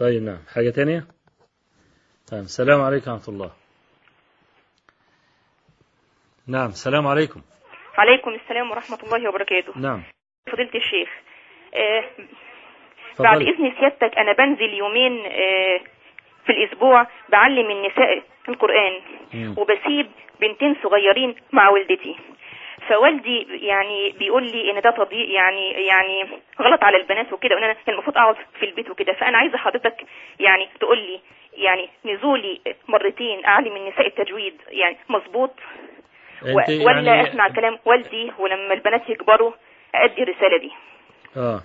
طيب 0.00 0.22
نعم. 0.22 0.38
حاجة 0.54 0.70
تانية؟ 0.70 1.06
نعم 2.32 2.40
السلام 2.40 2.80
عليكم 2.82 3.10
ورحمة 3.10 3.28
الله. 3.34 3.50
نعم 6.48 6.68
السلام 6.68 7.06
عليكم. 7.06 7.40
عليكم 7.98 8.30
السلام 8.34 8.70
ورحمة 8.70 8.98
الله 9.02 9.28
وبركاته. 9.28 9.72
نعم. 9.78 10.02
فضيلة 10.52 10.70
الشيخ 10.74 11.08
آه 11.74 12.04
بعد 13.22 13.40
إذن 13.40 13.72
سيادتك 13.80 14.18
أنا 14.18 14.32
بنزل 14.32 14.74
يومين 14.74 15.26
آه 15.26 15.80
في 16.46 16.52
الأسبوع 16.52 17.06
بعلم 17.28 17.70
النساء 17.70 18.22
القرآن. 18.48 18.92
وبسيب 19.58 20.06
بنتين 20.40 20.76
صغيرين 20.82 21.34
مع 21.52 21.68
والدتي. 21.68 22.16
فوالدي 22.88 23.66
يعني 23.66 24.14
بيقول 24.18 24.42
لي 24.46 24.70
إن 24.70 24.80
ده 24.80 24.90
تضييق 24.90 25.30
يعني 25.34 25.70
يعني 25.70 26.26
غلط 26.60 26.84
على 26.84 26.96
البنات 26.96 27.32
وكده 27.32 27.54
وإن 27.54 27.64
أنا 27.64 27.76
المفروض 27.88 28.16
أقعد 28.18 28.36
في 28.58 28.64
البيت 28.66 28.90
وكده. 28.90 29.12
فأنا 29.12 29.38
عايزة 29.38 29.58
حضرتك 29.58 29.96
يعني 30.40 30.68
تقول 30.80 30.98
لي 30.98 31.20
يعني 31.56 31.88
نزولي 32.04 32.60
مرتين 32.88 33.44
أعلم 33.44 33.76
النساء 33.76 34.06
التجويد 34.06 34.60
يعني 34.68 34.96
مظبوط؟ 35.08 35.50
ولا 36.42 37.00
يعني 37.00 37.28
أسمع 37.28 37.48
كلام 37.48 37.78
والدي 37.84 38.32
ولما 38.38 38.74
البنات 38.74 39.10
يكبروا 39.10 39.52
ادي 39.94 40.22
الرسالة 40.22 40.58
دي. 40.58 40.72
آه. 41.36 41.60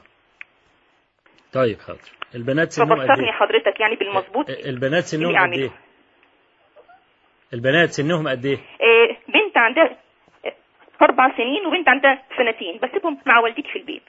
طيب 1.54 1.80
حاضر 1.80 2.10
البنات 2.36 2.72
سنهم 2.72 3.02
قد 3.02 3.20
إيه؟ 3.20 3.32
حضرتك 3.32 3.80
يعني 3.80 3.96
بالمظبوط 3.96 4.50
البنات 4.50 5.04
سنهم 5.04 5.38
قد. 5.38 5.54
إيه؟ 5.54 5.72
البنات 7.54 7.90
سنهم 7.90 8.28
قد 8.28 8.46
إيه؟ 8.46 8.58
آه، 8.58 9.18
بنت 9.28 9.58
عندها 9.58 9.98
أربع 11.02 11.38
سنين 11.38 11.66
وبنت 11.66 11.90
عندها 11.90 12.24
سنتين 12.38 12.80
بسيبهم 12.84 13.18
مع 13.26 13.40
والدتي 13.40 13.70
في 13.74 13.80
البيت 13.80 14.04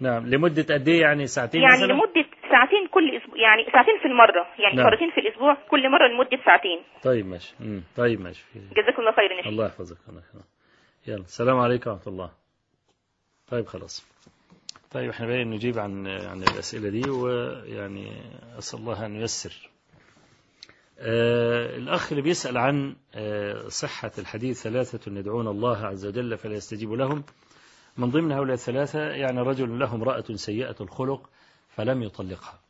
نعم 0.00 0.26
لمدة 0.26 0.74
قد 0.74 0.88
إيه 0.88 1.00
يعني 1.00 1.26
ساعتين 1.26 1.62
يعني 1.62 1.74
مثلا؟ 1.74 1.92
لمدة 1.92 2.26
ساعتين 2.50 2.86
كل 2.90 3.16
أسبوع 3.16 3.38
يعني 3.38 3.64
ساعتين 3.72 3.98
في 3.98 4.04
المرة 4.08 4.46
يعني 4.58 4.76
نعم. 4.76 4.86
مرتين 4.86 5.10
في 5.10 5.20
الأسبوع 5.20 5.54
كل 5.70 5.90
مرة 5.90 6.06
لمدة 6.08 6.44
ساعتين 6.44 6.80
طيب 7.02 7.26
ماشي 7.26 7.54
مم. 7.60 7.82
طيب 7.96 8.20
ماشي 8.20 8.44
جزاكم 8.54 9.02
الله 9.02 9.12
خيرا 9.12 9.48
الله 9.48 9.66
يحفظك 9.66 9.98
الله 10.08 10.20
يحفظك 10.20 10.44
يلا 11.06 11.24
السلام 11.24 11.58
عليكم 11.58 11.90
ورحمة 11.90 12.12
الله 12.12 12.30
طيب 13.50 13.66
خلاص 13.66 14.16
طيب 14.92 15.10
إحنا 15.10 15.26
بقى 15.26 15.44
نجيب 15.44 15.78
عن 15.78 16.06
عن 16.06 16.42
الأسئلة 16.42 16.88
دي 16.88 17.10
ويعني 17.10 18.12
أسأل 18.58 18.78
الله 18.78 19.06
أن 19.06 19.16
ييسر. 19.16 19.70
آه 20.98 21.76
الأخ 21.76 22.12
اللي 22.12 22.22
بيسأل 22.22 22.56
عن 22.58 22.96
آه 23.14 23.68
صحة 23.68 24.12
الحديث 24.18 24.62
ثلاثة 24.62 25.12
يدعون 25.12 25.48
الله 25.48 25.76
عز 25.86 26.06
وجل 26.06 26.38
فلا 26.38 26.54
يستجيب 26.54 26.92
لهم. 26.92 27.24
من 27.96 28.10
ضمن 28.10 28.32
هؤلاء 28.32 28.54
الثلاثة 28.54 29.00
يعني 29.00 29.40
رجل 29.40 29.78
له 29.78 29.94
امرأة 29.94 30.24
سيئة 30.34 30.76
الخلق 30.80 31.30
فلم 31.76 32.02
يطلقها. 32.02 32.60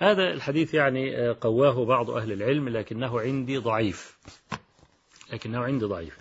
هذا 0.00 0.32
الحديث 0.32 0.74
يعني 0.74 1.16
آه 1.18 1.36
قواه 1.40 1.84
بعض 1.84 2.10
أهل 2.10 2.32
العلم 2.32 2.68
لكنه 2.68 3.20
عندي 3.20 3.56
ضعيف. 3.58 4.18
لكنه 5.32 5.60
عندي 5.64 5.84
ضعيف. 5.84 6.18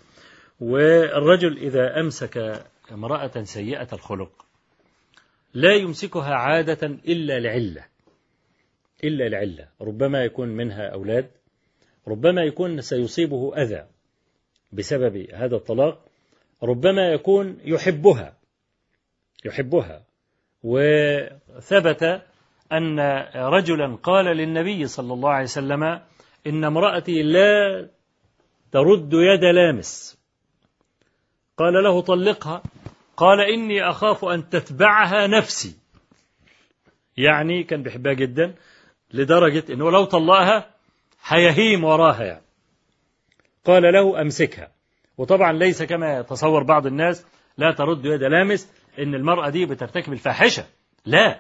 والرجل 0.60 1.58
إذا 1.58 2.00
أمسك 2.00 2.64
امرأة 2.92 3.44
سيئة 3.44 3.88
الخلق 3.94 4.46
لا 5.54 5.76
يمسكها 5.76 6.34
عادة 6.36 6.88
إلا 6.88 7.40
لعلة 7.40 7.86
إلا 9.04 9.30
لعلة. 9.30 9.68
ربما 9.82 10.24
يكون 10.24 10.48
منها 10.50 10.88
أولاد 10.88 11.32
ربما 12.08 12.42
يكون 12.44 12.82
سيصيبه 12.82 13.54
أذى 13.58 13.86
بسبب 14.72 15.16
هذا 15.34 15.56
الطلاق 15.56 16.06
ربما 16.64 17.12
يكون 17.12 17.58
يحبها 17.64 18.38
يحبها. 19.46 20.04
وثبت 20.64 22.22
أن 22.72 23.00
رجلا 23.36 23.96
قال 23.96 24.26
للنبي 24.26 24.88
صلى 24.88 25.14
الله 25.14 25.30
عليه 25.30 25.44
وسلم 25.44 25.84
إن 26.48 26.64
امرأتي 26.64 27.24
لا 27.24 27.88
ترد 28.72 29.14
يد 29.14 29.44
لامس. 29.44 30.20
قال 31.58 31.74
له 31.84 32.02
طلقها. 32.02 32.64
قال 33.20 33.40
إني 33.42 33.90
أخاف 33.90 34.26
أن 34.26 34.50
تتبعها 34.50 35.28
نفسي. 35.28 35.76
يعني 37.18 37.64
كان 37.64 37.84
بيحبها 37.84 38.14
جدا 38.14 38.56
لدرجة 39.14 39.74
أنه 39.74 39.92
لو 39.92 40.04
طلقها 40.06 40.70
هيهيم 41.28 41.84
وراها 41.84 42.24
يعني. 42.24 42.46
قال 43.66 43.84
له 43.84 44.22
أمسكها. 44.22 44.72
وطبعا 45.18 45.54
ليس 45.54 45.84
كما 45.84 46.20
يتصور 46.20 46.64
بعض 46.64 46.86
الناس 46.86 47.26
لا 47.58 47.72
ترد 47.72 48.06
يد 48.06 48.24
لامس 48.24 48.74
إن 49.00 49.16
المرأة 49.16 49.50
دي 49.50 49.66
بترتكب 49.66 50.14
الفاحشة. 50.14 50.66
لا. 51.06 51.40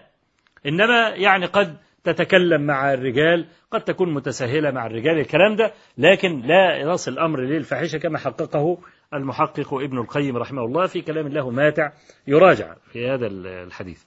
إنما 0.65 1.09
يعني 1.09 1.45
قد 1.45 1.77
تتكلم 2.03 2.61
مع 2.61 2.93
الرجال 2.93 3.47
قد 3.71 3.83
تكون 3.83 4.13
متساهلة 4.13 4.71
مع 4.71 4.85
الرجال 4.85 5.19
الكلام 5.19 5.55
ده 5.55 5.73
لكن 5.97 6.41
لا 6.41 6.77
يصل 6.77 7.11
الأمر 7.11 7.39
للفاحشة 7.39 7.97
كما 7.97 8.17
حققه 8.17 8.77
المحقق 9.13 9.73
ابن 9.73 9.97
القيم 9.97 10.37
رحمه 10.37 10.65
الله 10.65 10.87
في 10.87 11.01
كلام 11.01 11.27
له 11.27 11.49
ماتع 11.49 11.91
يراجع 12.27 12.75
في 12.91 13.09
هذا 13.09 13.27
الحديث. 13.27 14.03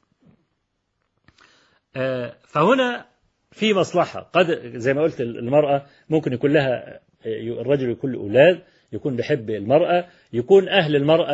آه، 1.96 2.36
فهنا 2.48 3.06
في 3.52 3.74
مصلحة. 3.74 4.20
قد 4.20 4.76
زي 4.76 4.94
ما 4.94 5.02
قلت 5.02 5.20
المرأة 5.20 5.86
ممكن 6.10 6.32
يكون 6.32 6.52
لها 6.52 7.00
الرجل 7.26 7.90
يكون 7.90 8.12
له 8.12 8.18
أولاد 8.18 8.62
يكون 8.92 9.16
بيحب 9.16 9.50
المرأة 9.50 10.04
يكون 10.32 10.68
أهل 10.68 10.96
المرأة 10.96 11.32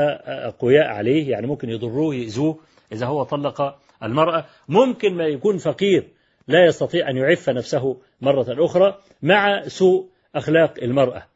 أقوياء 0.48 0.86
عليه 0.86 1.30
يعني 1.30 1.46
ممكن 1.46 1.70
يضروه 1.70 2.14
يأذوه 2.14 2.58
إذا 2.92 3.06
هو 3.06 3.22
طلق 3.22 3.78
المرأة. 4.02 4.44
ممكن 4.68 5.14
ما 5.14 5.24
يكون 5.24 5.58
فقير 5.58 6.08
لا 6.48 6.66
يستطيع 6.66 7.10
أن 7.10 7.16
يعف 7.16 7.50
نفسه 7.50 8.00
مرة 8.20 8.64
أخرى 8.64 8.98
مع 9.22 9.62
سوء 9.62 10.08
أخلاق 10.34 10.74
المرأة. 10.82 11.26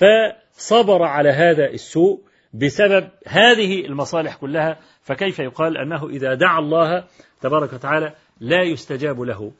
فصبر 0.00 1.02
على 1.02 1.30
هذا 1.30 1.66
السوء 1.70 2.20
بسبب 2.54 3.08
هذه 3.26 3.86
المصالح 3.86 4.36
كلها 4.36 4.78
فكيف 5.02 5.38
يقال 5.38 5.76
أنه 5.76 6.08
إذا 6.08 6.34
دعا 6.34 6.58
الله 6.58 7.04
تبارك 7.40 7.72
وتعالى 7.72 8.14
لا 8.40 8.62
يستجاب 8.62 9.20
له؟ 9.20 9.52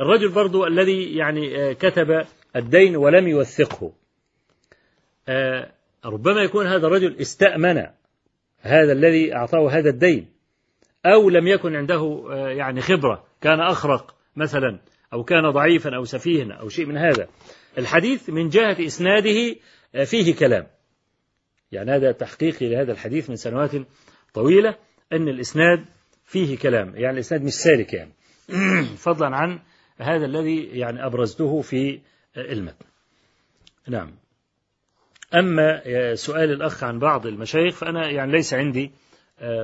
الرجل 0.00 0.28
برضو 0.28 0.66
الذي 0.66 1.16
يعني 1.16 1.74
كتب 1.74 2.24
الدين 2.56 2.96
ولم 2.96 3.28
يوثقه. 3.28 3.92
ربما 6.04 6.40
يكون 6.42 6.66
هذا 6.66 6.86
الرجل 6.86 7.16
استأمن 7.20 7.86
هذا 8.60 8.92
الذي 8.92 9.34
أعطاه 9.34 9.70
هذا 9.70 9.90
الدين 9.90 10.28
أو 11.06 11.30
لم 11.30 11.46
يكن 11.46 11.76
عنده 11.76 12.24
يعني 12.30 12.80
خبرة 12.80 13.24
كان 13.40 13.60
أخرق 13.60 14.14
مثلا 14.36 14.78
أو 15.12 15.24
كان 15.24 15.50
ضعيفا 15.50 15.96
أو 15.96 16.04
سفيها 16.04 16.52
أو 16.52 16.68
شيء 16.68 16.86
من 16.86 16.96
هذا. 16.96 17.28
الحديث 17.78 18.30
من 18.30 18.48
جهة 18.48 18.86
إسناده 18.86 19.56
فيه 20.04 20.34
كلام. 20.34 20.66
يعني 21.72 21.90
هذا 21.90 22.12
تحقيقي 22.12 22.68
لهذا 22.68 22.92
الحديث 22.92 23.30
من 23.30 23.36
سنوات 23.36 23.70
طويلة 24.34 24.76
أن 25.12 25.28
الإسناد 25.28 25.84
فيه 26.24 26.58
كلام. 26.58 26.96
يعني 26.96 27.14
الإسناد 27.14 27.42
مش 27.42 27.52
سالك 27.52 27.94
يعني. 27.94 28.12
فضلا 29.04 29.36
عن 29.36 29.60
هذا 29.98 30.26
الذي 30.26 30.64
يعني 30.64 31.06
أبرزته 31.06 31.60
في 31.60 32.00
المتن 32.36 32.86
نعم. 33.88 34.10
أما 35.34 35.82
سؤال 36.14 36.50
الأخ 36.50 36.84
عن 36.84 36.98
بعض 36.98 37.26
المشايخ 37.26 37.74
فأنا 37.74 38.10
يعني 38.10 38.32
ليس 38.32 38.54
عندي 38.54 38.90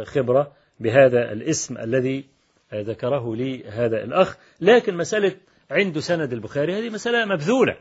خبرة 0.05 0.53
بهذا 0.81 1.33
الاسم 1.33 1.79
الذي 1.79 2.25
ذكره 2.75 3.37
لي 3.37 3.65
هذا 3.65 4.05
الأخ. 4.05 4.37
لكن 4.61 4.97
مسألة 4.97 5.37
عنده 5.71 6.01
سند 6.01 6.33
البخاري 6.33 6.79
هذه 6.79 6.91
مسألة 6.91 7.25
مبذولة. 7.25 7.77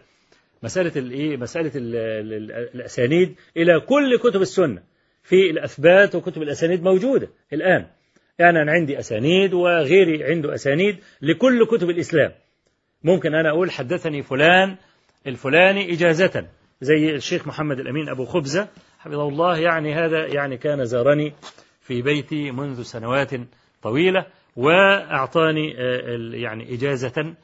مسألة 0.64 0.92
الإيه 0.96 1.38
مسألة 1.38 1.72
ال 1.76 1.96
ال 1.96 2.52
الأسانيد 2.76 3.36
إلى 3.58 3.80
كل 3.80 4.18
كتب 4.18 4.42
السنة. 4.42 4.82
في 5.24 5.50
الأثبات 5.50 6.16
وكتب 6.16 6.42
الأسانيد 6.42 6.84
موجودة 6.84 7.30
الآن. 7.54 7.86
يعني 8.40 8.62
أنا 8.62 8.72
عندي 8.72 9.00
أسانيد 9.00 9.54
وغيري 9.54 10.24
عنده 10.24 10.54
أسانيد 10.54 10.98
لكل 11.22 11.66
كتب 11.66 11.90
الإسلام. 11.90 12.32
ممكن 13.04 13.36
أنا 13.36 13.50
أقول 13.50 13.72
حدثني 13.72 14.24
فلان 14.24 14.76
الفلاني 15.28 15.94
إجازة. 15.94 16.48
زي 16.82 17.16
الشيخ 17.16 17.48
محمد 17.48 17.80
الأمين 17.80 18.10
أبو 18.10 18.26
خبزة 18.26 18.68
حفظه 19.00 19.28
الله 19.28 19.58
يعني 19.58 19.94
هذا 19.94 20.28
يعني 20.28 20.58
كان 20.58 20.86
زارني 20.86 21.34
في 21.82 22.02
بيتي 22.02 22.52
منذ 22.52 22.82
سنوات 22.82 23.30
طويلة 23.82 24.26
وأعطاني 24.56 25.72
يعني 26.42 26.74
إجازة 26.74 27.36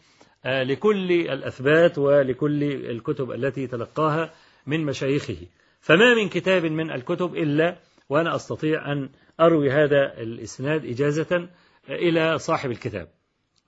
لكل 0.45 1.11
الأثبات 1.11 1.97
ولكل 1.97 2.63
الكتب 2.63 3.31
التي 3.31 3.67
تلقاها 3.67 4.33
من 4.67 4.85
مشايخه. 4.85 5.37
فما 5.81 6.13
من 6.13 6.29
كتاب 6.29 6.65
من 6.65 6.91
الكتب 6.91 7.35
إلا 7.35 7.77
وأنا 8.09 8.35
أستطيع 8.35 8.91
أن 8.91 9.09
أروي 9.39 9.71
هذا 9.71 10.13
الإسناد 10.17 10.85
إجازة 10.85 11.49
إلى 11.89 12.37
صاحب 12.37 12.71
الكتاب. 12.71 13.07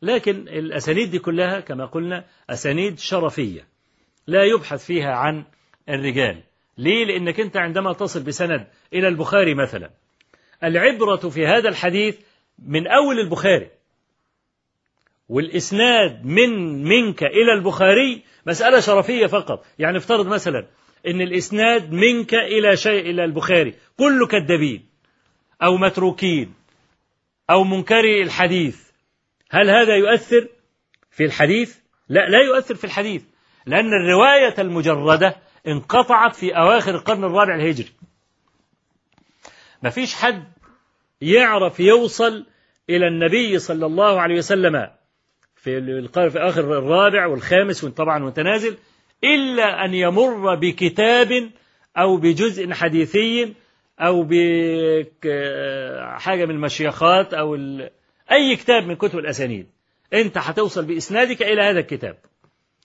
لكن 0.02 0.48
الأسانيد 0.48 1.12
دي 1.12 1.20
كلها 1.20 1.60
كما 1.60 1.86
قلنا 1.86 2.26
أسانيد 2.49 2.99
شرفية 2.99 3.68
لا 4.28 4.44
يبحث 4.44 4.86
فيها 4.86 5.12
عن 5.12 5.45
الرجال. 5.90 6.44
ليه؟ 6.78 7.06
لأنك 7.06 7.40
أنت 7.40 7.58
عندما 7.58 7.94
تصل 7.94 8.24
بسند 8.24 8.68
إلى 8.94 9.08
البخاري 9.08 9.56
مثلا 9.56 9.90
العبرة 10.64 11.30
في 11.30 11.48
هذا 11.48 11.70
الحديث 11.70 12.20
من 12.60 12.88
أول 12.88 13.20
البخاري. 13.20 13.77
والإسناد 15.30 16.26
من 16.26 16.84
منك 16.84 17.24
إلى 17.24 17.54
البخاري 17.54 18.24
مسألة 18.45 18.80
شرفية 18.80 19.26
فقط 19.26 19.66
يعني 19.80 19.98
افترض 19.98 20.28
مثلا 20.28 20.68
أن 21.08 21.22
الإسناد 21.22 21.91
منك 21.91 22.34
إلى 22.34 22.78
شيء 22.78 23.10
إلى 23.10 23.24
البخاري 23.24 23.76
كله 23.98 24.28
كذابين 24.28 24.86
أو 25.64 25.78
متروكين 25.78 26.54
أو 27.49 27.64
منكري 27.64 28.24
الحديث 28.24 28.88
هل 29.52 29.70
هذا 29.70 29.95
يؤثر 29.95 30.48
في 31.12 31.26
الحديث؟ 31.26 31.78
لا 32.10 32.30
لا 32.30 32.41
يؤثر 32.41 32.76
في 32.76 32.84
الحديث 32.84 33.24
لأن 33.66 33.94
الرواية 33.94 34.54
المجردة 34.60 35.36
انقطعت 35.68 36.36
في 36.36 36.58
أواخر 36.58 36.95
القرن 36.95 37.24
الرابع 37.24 37.56
الهجري 37.56 37.91
ما 39.84 39.90
فيش 39.90 40.16
حد 40.16 40.44
يعرف 41.22 41.80
يوصل 41.80 42.45
إلى 42.90 43.08
النبي 43.08 43.60
صلى 43.60 43.86
الله 43.86 44.22
عليه 44.22 44.38
وسلم 44.38 44.90
في 45.58 46.08
في 46.30 46.40
آخر 46.40 46.78
الرابع 46.78 47.26
والخامس 47.28 47.86
طبعا 47.86 48.24
وتنازل 48.24 48.78
إلا 49.24 49.86
أن 49.86 49.94
يمر 49.94 50.56
بكتاب 50.56 51.50
أو 51.98 52.18
بجزء 52.18 52.74
حديثي 52.74 53.54
أو 54.00 54.24
بحاجة 55.24 56.46
من 56.46 56.52
المشيخات 56.52 57.34
أو 57.34 57.56
أي 58.32 58.56
كتاب 58.56 58.84
من 58.84 58.96
كتب 58.96 59.20
الأسانيد. 59.20 59.68
أنت 60.14 60.38
هتوصل 60.38 60.86
بإسنادك 60.86 61.42
إلى 61.42 61.62
هذا 61.62 61.80
الكتاب. 61.80 62.18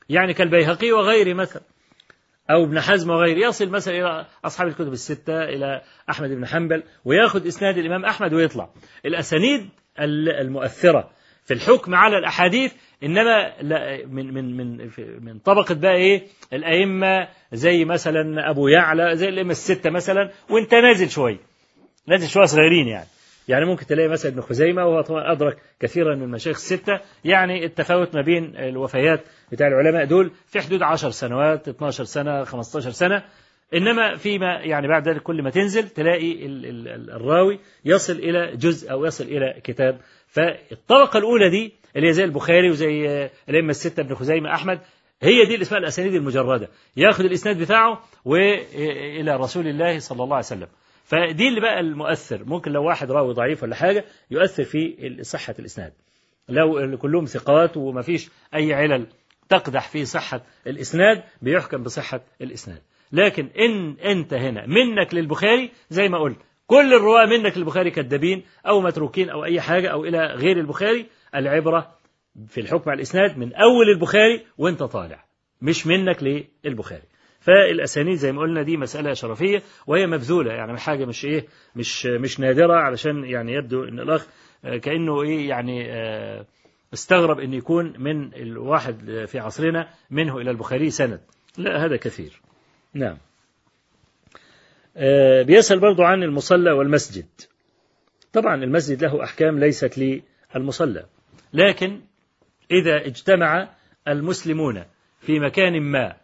يعني 0.09 0.35
كالبيهقي 0.35 0.93
وغيره 0.93 1.35
مثلا 1.35 1.62
أو 2.51 2.65
ابن 2.65 2.81
حزم 2.81 3.11
وغيره 3.11 3.49
يصل 3.49 3.69
مثلا 3.69 3.94
إلى 3.94 4.27
أصحاب 4.44 4.69
الكتب 4.69 4.93
الستة 4.93 5.44
إلى 5.44 5.82
أحمد 6.11 6.31
بن 6.31 6.47
حنبل 6.47 6.82
ويأخذ 7.05 7.47
إسناد 7.47 7.78
الإمام 7.78 8.05
أحمد 8.05 8.35
ويطلع. 8.35 8.70
الأسانيد 9.07 9.69
المؤثرة 10.40 11.11
في 11.53 11.59
الحكم 11.59 11.95
على 11.95 12.19
الأحاديث 12.19 12.73
إنما 13.03 13.62
من 14.07 14.35
من 14.35 14.57
من 14.57 14.91
من 15.24 15.39
طبقة 15.39 15.74
بقى 15.74 15.95
إيه؟ 15.95 16.23
الأئمة 16.53 17.29
زي 17.53 17.85
مثلا 17.85 18.51
أبو 18.51 18.69
يعلى 18.69 19.16
زي 19.16 19.29
الأئمة 19.29 19.51
الستة 19.51 19.91
مثلا 19.91 20.31
وأنت 20.51 20.74
نازل 20.74 21.11
شوية 21.11 21.39
نازل 22.09 22.29
شوية 22.29 22.45
صغيرين 22.45 22.89
يعني. 22.89 23.07
يعني 23.49 23.65
ممكن 23.65 23.87
تلاقي 23.87 24.09
مثلا 24.09 24.33
ابن 24.33 24.41
خزيمة 24.41 24.87
وهو 24.87 25.01
طبعا 25.01 25.33
أدرك 25.33 25.57
كثيرا 25.81 26.15
من 26.15 26.23
المشايخ 26.23 26.57
الستة. 26.57 27.01
يعني 27.24 27.65
التفاوت 27.65 28.15
ما 28.15 28.23
بين 28.23 28.57
الوفيات 28.57 29.20
بتاع 29.53 29.66
العلماء 29.66 30.05
دول 30.05 30.31
في 30.47 30.61
حدود 30.61 30.83
10 30.83 31.11
سنوات 31.11 31.69
12 31.69 32.05
سنة 32.05 32.45
15 32.45 32.91
سنة. 32.91 33.23
إنما 33.74 34.16
فيما 34.16 34.55
يعني 34.61 34.89
بعد 34.89 35.09
ذلك 35.09 35.23
كل 35.23 35.43
ما 35.43 35.51
تنزل 35.51 35.89
تلاقي 35.89 36.47
الراوي 37.16 37.59
يصل 37.85 38.12
إلى 38.12 38.57
جزء 38.57 38.93
أو 38.93 39.05
يصل 39.05 39.24
إلى 39.24 39.61
كتاب 39.65 40.01
فالطبقة 40.32 41.18
الأولى 41.18 41.50
دي 41.50 41.72
اللي 41.96 42.09
هي 42.09 42.12
زي 42.12 42.24
البخاري 42.24 42.70
وزي 42.70 43.06
الأئمة 43.48 43.70
الستة 43.70 44.00
ابن 44.00 44.14
خزيمة 44.14 44.54
أحمد 44.54 44.80
هي 45.22 45.44
دي 45.44 45.54
اللي 45.54 45.62
اسمها 45.62 45.80
الأسانيد 45.80 46.14
المجردة. 46.14 46.68
يأخذ 46.96 47.24
الإسناد 47.24 47.59
بتاعه 47.59 48.02
وإلى 48.24 49.36
رسول 49.36 49.66
الله 49.68 49.98
صلى 49.98 50.24
الله 50.24 50.36
عليه 50.36 50.46
وسلم. 50.46 50.66
فدي 51.04 51.48
اللي 51.48 51.60
بقى 51.60 51.80
المؤثر. 51.80 52.44
ممكن 52.44 52.72
لو 52.72 52.84
واحد 52.84 53.10
راوي 53.10 53.34
ضعيف 53.34 53.62
ولا 53.62 53.74
حاجة 53.74 54.04
يؤثر 54.30 54.64
في 54.64 55.18
صحة 55.22 55.54
الإسناد. 55.59 55.92
لو 56.48 56.98
كلهم 56.98 57.24
ثقات 57.24 57.76
وما 57.76 58.02
فيش 58.02 58.28
أي 58.54 58.74
علل 58.74 59.06
تقدح 59.48 59.88
في 59.88 60.04
صحة 60.04 60.42
الإسناد 60.66 61.22
بيحكم 61.42 61.82
بصحة 61.82 62.20
الإسناد. 62.40 62.82
لكن 63.12 63.48
إن 63.59 63.96
أنت 64.04 64.34
هنا 64.34 64.66
منك 64.66 65.14
للبخاري 65.14 65.70
زي 65.90 66.09
ما 66.09 66.18
قلت 66.18 66.38
كل 66.66 66.94
الرواة 66.94 67.26
منك 67.26 67.59
للبخاري 67.59 67.90
كذابين 67.90 68.43
أو 68.66 68.80
متروكين 68.80 69.30
أو 69.30 69.44
أي 69.44 69.60
حاجة 69.60 69.89
أو 69.89 70.05
إلى 70.05 70.26
غير 70.26 70.59
البخاري. 70.59 71.06
العبرة 71.34 71.94
في 72.48 72.60
الحكم 72.60 72.90
على 72.90 72.97
الإسناد 72.97 73.39
من 73.39 73.55
أول 73.55 73.90
البخاري 73.94 74.47
وأنت 74.59 74.82
طالع 74.82 75.24
مش 75.62 75.86
منك 75.86 76.44
للبخاري. 76.64 77.02
فالأسانيد 77.40 78.16
زي 78.16 78.32
ما 78.32 78.40
قلنا 78.40 78.62
دي 78.62 78.76
مسألة 78.76 79.14
شرفية 79.14 79.62
وهي 79.86 80.06
مبذولة 80.06 80.52
يعني 80.52 80.78
حاجة 80.78 81.05
مش 81.05 81.24
إيه 81.24 81.47
مش 81.76 82.06
مش 82.06 82.40
نادرة 82.40 82.74
علشان 82.74 83.24
يعني 83.24 83.52
يبدو 83.52 83.84
إن 83.84 84.01
الأخ 84.01 84.26
كأنه 84.82 85.22
إيه 85.22 85.48
يعني 85.48 85.90
استغرب 86.94 87.40
إن 87.40 87.52
يكون 87.52 87.93
من 87.98 88.34
الواحد 88.34 89.24
في 89.26 89.39
عصرنا 89.39 89.89
منه 90.10 90.39
إلى 90.39 90.51
البخاري 90.51 90.90
سند. 90.90 91.20
لا 91.59 91.84
هذا 91.84 91.97
كثير. 91.97 92.40
نعم. 92.94 93.10
آه، 93.12 93.31
بيسأل 95.43 95.81
برضو 95.81 96.02
عن 96.02 96.23
المصلى 96.23 96.73
والمسجد. 96.73 97.27
طبعا 98.32 98.64
المسجد 98.64 99.05
له 99.05 99.24
أحكام 99.24 99.59
ليست 99.59 100.23
للمصلى 100.55 101.05
لكن 101.52 102.01
إذا 102.70 103.06
اجتمع 103.06 103.69
المسلمون 104.09 104.85
في 105.20 105.40
مكان 105.40 105.81
ما 105.81 106.16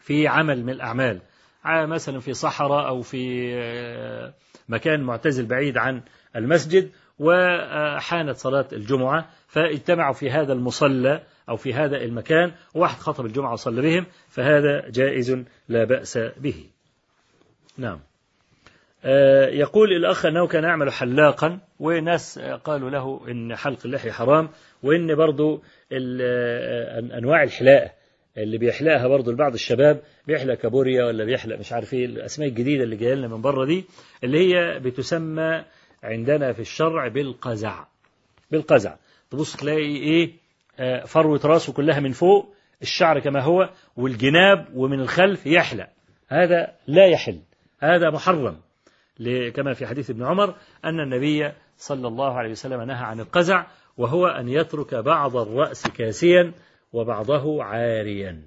في 0.00 0.28
عمل 0.28 0.64
من 0.64 0.70
الأعمال 0.70 1.20
مثلا 1.64 2.20
في 2.20 2.34
صحراء 2.34 2.88
أو 2.88 3.02
في 3.02 3.52
آه، 3.54 4.34
مكان 4.68 5.00
معتزل 5.00 5.46
بعيد 5.46 5.78
عن 5.78 6.02
المسجد 6.36 6.90
وحانت 7.18 8.36
صلاة 8.36 8.68
الجمعة 8.72 9.30
فاجتمعوا 9.46 10.14
في 10.14 10.30
هذا 10.30 10.52
المصلى 10.52 11.22
أو 11.48 11.56
في 11.56 11.74
هذا 11.74 11.96
المكان 11.96 12.52
وواحد 12.74 12.98
خطب 12.98 13.26
الجمعة 13.26 13.52
وصلى 13.52 13.82
بهم 13.82 14.06
فهذا 14.28 14.90
جائز 14.90 15.44
لا 15.68 15.84
بأس 15.84 16.18
به. 16.18 16.66
نعم. 17.78 18.00
آه، 19.04 19.46
يقول 19.46 19.92
الأخ 19.92 20.26
أنه 20.26 20.46
كان 20.46 20.64
يعمل 20.64 20.92
حلاقا 20.92 21.58
وناس 21.80 22.38
قالوا 22.38 22.90
له 22.90 23.20
إن 23.30 23.56
حلق 23.56 23.78
اللحية 23.84 24.10
حرام 24.10 24.48
وإن 24.82 25.14
برضو 25.14 25.62
آه، 25.92 27.00
أن- 27.00 27.12
أنواع 27.14 27.42
الحلاقة 27.42 27.90
اللي 28.36 28.58
بيحلقها 28.58 29.08
برضو 29.08 29.30
لبعض 29.30 29.52
الشباب 29.54 30.02
بيحلق 30.26 30.54
كابوريا 30.54 31.04
ولا 31.04 31.24
بيحلق 31.24 31.58
مش 31.58 31.72
عارف 31.72 31.94
إيه 31.94 32.04
الأسماء 32.06 32.48
الجديدة 32.48 32.84
اللي 32.84 32.96
جاية 32.96 33.14
لنا 33.14 33.28
من 33.28 33.40
بره 33.42 33.64
دي 33.64 33.84
اللي 34.24 34.38
هي 34.54 34.78
بتسمى 34.78 35.64
عندنا 36.02 36.52
في 36.52 36.60
الشرع 36.60 37.08
بالقزع. 37.08 37.84
بالقزع. 38.50 38.94
تبص 39.30 39.56
تلاقي 39.56 39.96
إيه 39.96 40.32
آه، 40.80 41.04
فروة 41.04 41.40
راسه 41.44 41.72
كلها 41.72 42.00
من 42.00 42.12
فوق 42.12 42.54
الشعر 42.82 43.20
كما 43.20 43.40
هو 43.40 43.70
والجناب 43.96 44.66
ومن 44.74 45.00
الخلف 45.00 45.46
يحلق. 45.46 45.88
هذا 46.28 46.72
لا 46.86 47.06
يحل. 47.06 47.38
هذا 47.82 48.10
محرم 48.10 48.60
كما 49.54 49.74
في 49.74 49.86
حديث 49.86 50.10
ابن 50.10 50.24
عمر 50.24 50.54
أن 50.84 51.00
النبي 51.00 51.52
صلى 51.76 52.08
الله 52.08 52.38
عليه 52.38 52.50
وسلم 52.50 52.82
نهى 52.82 53.04
عن 53.04 53.20
القزع 53.20 53.66
وهو 53.96 54.26
أن 54.26 54.48
يترك 54.48 54.94
بعض 54.94 55.36
الرأس 55.36 55.88
كاسيا 55.88 56.52
وبعضه 56.92 57.64
عاريا. 57.64 58.42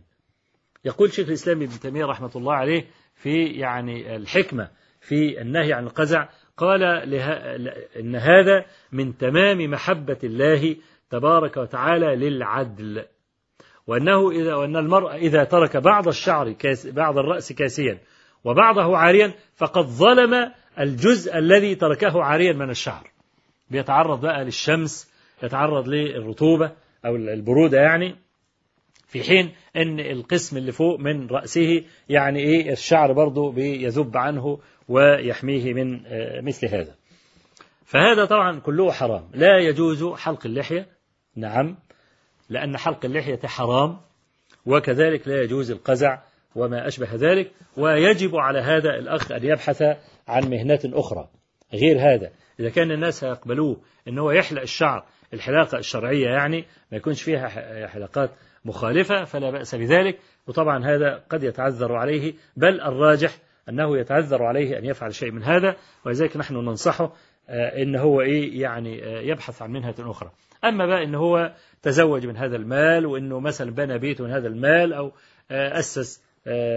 يقول 0.85 1.13
شيخ 1.13 1.27
الإسلام 1.27 1.61
ابن 1.61 1.79
تيمية 1.79 2.05
رحمة 2.05 2.31
الله 2.35 2.53
عليه 2.53 2.85
في 3.15 3.45
يعني 3.45 4.15
الحكمة 4.15 4.69
في 4.99 5.41
النهي 5.41 5.73
عن 5.73 5.83
القزع 5.83 6.27
قال 6.57 6.83
إن 7.99 8.15
هذا 8.15 8.65
من 8.91 9.17
تمام 9.17 9.71
محبة 9.71 10.17
الله 10.23 10.75
تبارك 11.09 11.57
وتعالى 11.57 12.15
للعدل 12.15 13.05
وأنه 13.87 14.31
إذا 14.31 14.55
وأن 14.55 14.75
المرء 14.75 15.15
إذا 15.15 15.43
ترك 15.43 15.77
بعض 15.77 16.07
الشعر 16.07 16.51
كاس 16.51 16.87
بعض 16.87 17.17
الرأس 17.17 17.53
كاسيا 17.53 17.99
وبعضه 18.45 18.97
عاريا 18.97 19.33
فقد 19.55 19.85
ظلم 19.85 20.51
الجزء 20.79 21.37
الذي 21.37 21.75
تركه 21.75 22.23
عاريا 22.23 22.53
من 22.53 22.69
الشعر. 22.69 23.11
بيتعرض 23.71 24.21
بقى 24.21 24.43
للشمس 24.45 25.11
يتعرض 25.43 25.87
للرطوبة 25.87 26.71
أو 27.05 27.15
البرودة 27.15 27.81
يعني 27.81 28.15
في 29.07 29.23
حين 29.23 29.51
إن 29.75 29.99
القسم 29.99 30.57
اللي 30.57 30.71
فوق 30.71 30.99
من 30.99 31.27
رأسه 31.27 31.83
يعني 32.09 32.39
إيه 32.39 32.71
الشعر 32.71 33.13
برضه 33.13 33.51
بيذب 33.51 34.17
عنه 34.17 34.59
ويحميه 34.89 35.73
من 35.73 36.05
آه، 36.05 36.41
مثل 36.41 36.67
هذا. 36.67 36.95
فهذا 37.85 38.25
طبعا 38.25 38.59
كله 38.59 38.91
حرام. 38.91 39.29
لا 39.33 39.57
يجوز 39.59 40.03
حلق 40.03 40.45
اللحية. 40.45 40.87
نعم 41.35 41.77
لأن 42.49 42.77
حلق 42.77 43.05
اللحية 43.05 43.39
حرام 43.45 43.97
وكذلك 44.65 45.27
لا 45.27 45.41
يجوز 45.41 45.71
القزع. 45.71 46.19
وما 46.55 46.87
أشبه 46.87 47.09
ذلك 47.13 47.51
ويجب 47.77 48.35
على 48.35 48.59
هذا 48.59 48.89
الأخ 48.95 49.31
أن 49.31 49.43
يبحث 49.43 49.81
عن 50.27 50.49
مهنة 50.49 50.79
أخرى. 50.85 51.29
غير 51.73 51.99
هذا 51.99 52.31
إذا 52.59 52.69
كان 52.69 52.91
الناس 52.91 53.23
هيقبلوه 53.23 53.81
أن 54.07 54.19
هو 54.19 54.31
يحلق 54.31 54.61
الشعر 54.61 55.05
الحلاقة 55.33 55.77
الشرعية 55.77 56.27
يعني 56.27 56.65
ما 56.91 56.97
يكونش 56.97 57.23
فيها 57.23 57.47
حلقات 57.87 58.31
مخالفة 58.65 59.23
فلا 59.23 59.51
بأس 59.51 59.75
بذلك. 59.75 60.19
وطبعا 60.47 60.85
هذا 60.85 61.23
قد 61.29 61.43
يتعذر 61.43 61.95
عليه 61.95 62.33
بل 62.57 62.81
الراجح 62.81 63.31
أنه 63.69 63.97
يتعذر 63.97 64.43
عليه 64.43 64.77
أن 64.77 64.85
يفعل 64.85 65.13
شيء 65.13 65.31
من 65.31 65.43
هذا 65.43 65.75
ولذلك 66.05 66.37
نحن 66.37 66.55
ننصحه 66.55 67.13
آه، 67.49 67.81
إن 67.83 67.95
هو 67.95 68.21
إيه 68.21 68.61
يعني 68.61 69.03
آه، 69.03 69.21
يبحث 69.21 69.61
عن 69.61 69.71
منهة 69.71 69.95
أخرى. 69.99 70.31
أما 70.63 70.85
بقى 70.85 71.03
إن 71.03 71.15
هو 71.15 71.53
تزوج 71.81 72.25
من 72.25 72.37
هذا 72.37 72.55
المال 72.55 73.05
وإنه 73.05 73.39
مثلا 73.39 73.71
بنى 73.71 73.97
بيته 73.97 74.23
من 74.23 74.31
هذا 74.31 74.47
المال 74.47 74.93
أو 74.93 75.11
آه، 75.51 75.79
أسس 75.79 76.24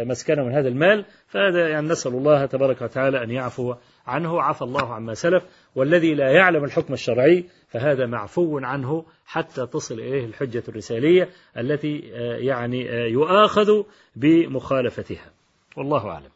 مسكنه 0.05 0.45
من 0.45 0.53
هذا 0.53 0.69
المال 0.69 1.05
فهذا 1.27 1.69
يعني 1.69 1.89
نسأل 1.89 2.13
الله 2.13 2.47
تبارك 2.47 2.83
وتعالى 2.83 3.23
أن 3.23 3.31
يعفو 3.31 3.75
عنه 4.07 4.43
عفى 4.43 4.63
الله 4.63 4.95
عما 4.95 5.15
سلف 5.15 5.43
والذي 5.75 6.15
لا 6.15 6.31
يعلم 6.31 6.65
الحكم 6.65 6.95
الشرعي 6.95 7.45
فهذا 7.69 8.07
معفو 8.07 8.59
عنه 8.59 9.05
حتى 9.27 9.67
تصل 9.67 9.95
إليه 9.95 10.25
الحجة 10.25 10.63
الرسالية 10.69 11.29
التي 11.57 12.11
آه، 12.15 12.37
يعني 12.37 12.91
آه، 12.91 13.07
يؤاخذ 13.07 13.83
بمخالفتها. 14.17 15.31
والله 15.77 16.09
أعلم. 16.09 16.31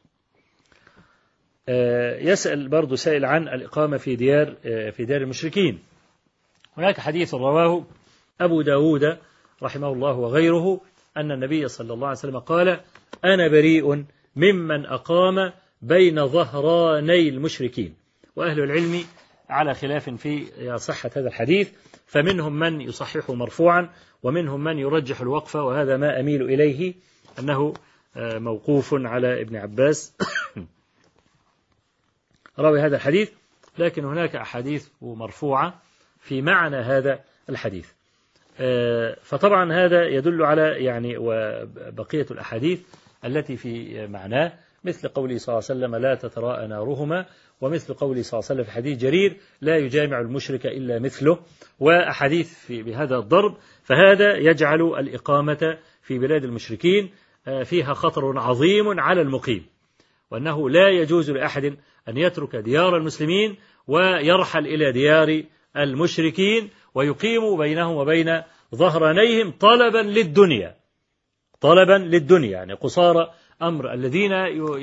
آه، 1.69 2.19
يسأل 2.19 2.69
برضو 2.69 2.97
سائل 2.97 3.25
عن 3.25 3.49
الإقامة 3.49 3.97
في 3.97 4.17
ديار 4.17 4.55
في 4.93 5.05
ديار 5.05 5.21
المشركين. 5.21 5.79
هناك 6.77 7.01
حديث 7.01 7.35
رواه 7.35 7.85
أبو 8.41 8.63
داود 8.63 9.19
رحمه 9.63 9.93
الله 9.93 10.13
وغيره 10.13 10.81
أن 11.17 11.33
النبي 11.33 11.69
صلى 11.69 11.95
الله 11.95 12.07
عليه 12.07 12.19
وسلم 12.19 12.39
قال 12.39 12.81
أنا 13.25 13.49
بريء 13.49 14.05
ممن 14.37 14.87
أقام 14.87 15.53
بين 15.83 16.27
ظهراني 16.27 17.29
المشركين. 17.29 17.95
وأهل 18.37 18.61
العلم 18.61 19.05
على 19.49 19.75
خلاف 19.75 20.11
في 20.11 20.47
صحة 20.79 21.11
هذا 21.17 21.29
الحديث 21.29 21.71
فمنهم 22.07 22.59
من 22.59 22.81
يصححه 22.81 23.35
مرفوعا 23.35 23.91
ومنهم 24.23 24.65
من 24.65 24.79
يرجح 24.79 25.21
الوقفة 25.21 25.63
وهذا 25.63 25.97
ما 25.97 26.21
أميل 26.21 26.43
إليه 26.43 26.95
أنه 27.39 27.75
آه، 28.17 28.39
موقوف 28.39 28.95
على 28.95 29.41
ابن 29.41 29.57
عباس. 29.57 30.17
راوي 32.59 32.81
هذا 32.81 32.97
الحديث 32.97 33.31
لكن 33.79 34.05
هناك 34.05 34.37
أحاديث 34.37 34.89
مرفوعة 35.03 35.83
في 36.21 36.43
معنى 36.43 36.77
هذا 36.77 37.21
الحديث. 37.49 37.89
فطبعا 39.23 39.73
هذا 39.73 40.07
يدل 40.07 40.43
على 40.43 40.85
يعني 40.85 41.17
وبقية 41.19 42.27
الأحاديث 42.31 42.81
التي 43.25 43.57
في 43.57 44.07
معناه 44.07 44.53
مثل 44.85 45.09
قوله 45.09 45.39
صلى 45.39 45.53
الله 45.53 45.65
عليه 45.71 45.81
وسلم 45.81 45.97
لا 45.97 46.15
تتراءى 46.15 46.67
نارهما 46.67 47.27
ومثل 47.61 47.95
قوله 47.95 48.23
صلى 48.23 48.39
الله 48.39 48.51
عليه 48.51 48.61
وسلم 48.61 48.65
في 48.65 48.71
حديث 48.71 48.99
جرير 48.99 49.37
لا 49.61 49.77
يجامع 49.77 50.21
المشرك 50.21 50.67
إلا 50.67 50.99
مثله 50.99 51.39
وأحاديث 51.81 52.55
في 52.67 52.83
بهذا 52.83 53.17
الضرب 53.17 53.57
فهذا 53.83 54.37
يجعل 54.37 54.81
الإقامة 54.81 55.79
في 56.03 56.19
بلاد 56.19 56.45
المشركين 56.45 57.11
آه، 57.47 57.63
فيها 57.63 57.95
خطر 57.95 58.39
عظيم 58.39 59.01
على 59.01 59.21
المقيم 59.21 59.67
وأنه 60.31 60.71
لا 60.71 60.89
يجوز 60.89 61.31
لأحد 61.31 61.65
أن 62.09 62.17
يترك 62.17 62.57
ديار 62.57 62.97
المسلمين 62.97 63.57
ويرحل 63.87 64.67
إلى 64.67 64.93
ديار 64.93 65.43
المشركين 65.77 66.71
ويقيم 66.95 67.57
بينهم 67.57 67.97
وبين 67.97 68.43
ظهرانيهم 68.75 69.51
طلبا 69.51 69.99
للدنيا. 69.99 70.77
طلبا 71.61 71.99
للدنيا 71.99 72.51
يعني 72.51 72.73
قصارى 72.73 73.31
أمر 73.63 73.93
الذين 73.93 74.33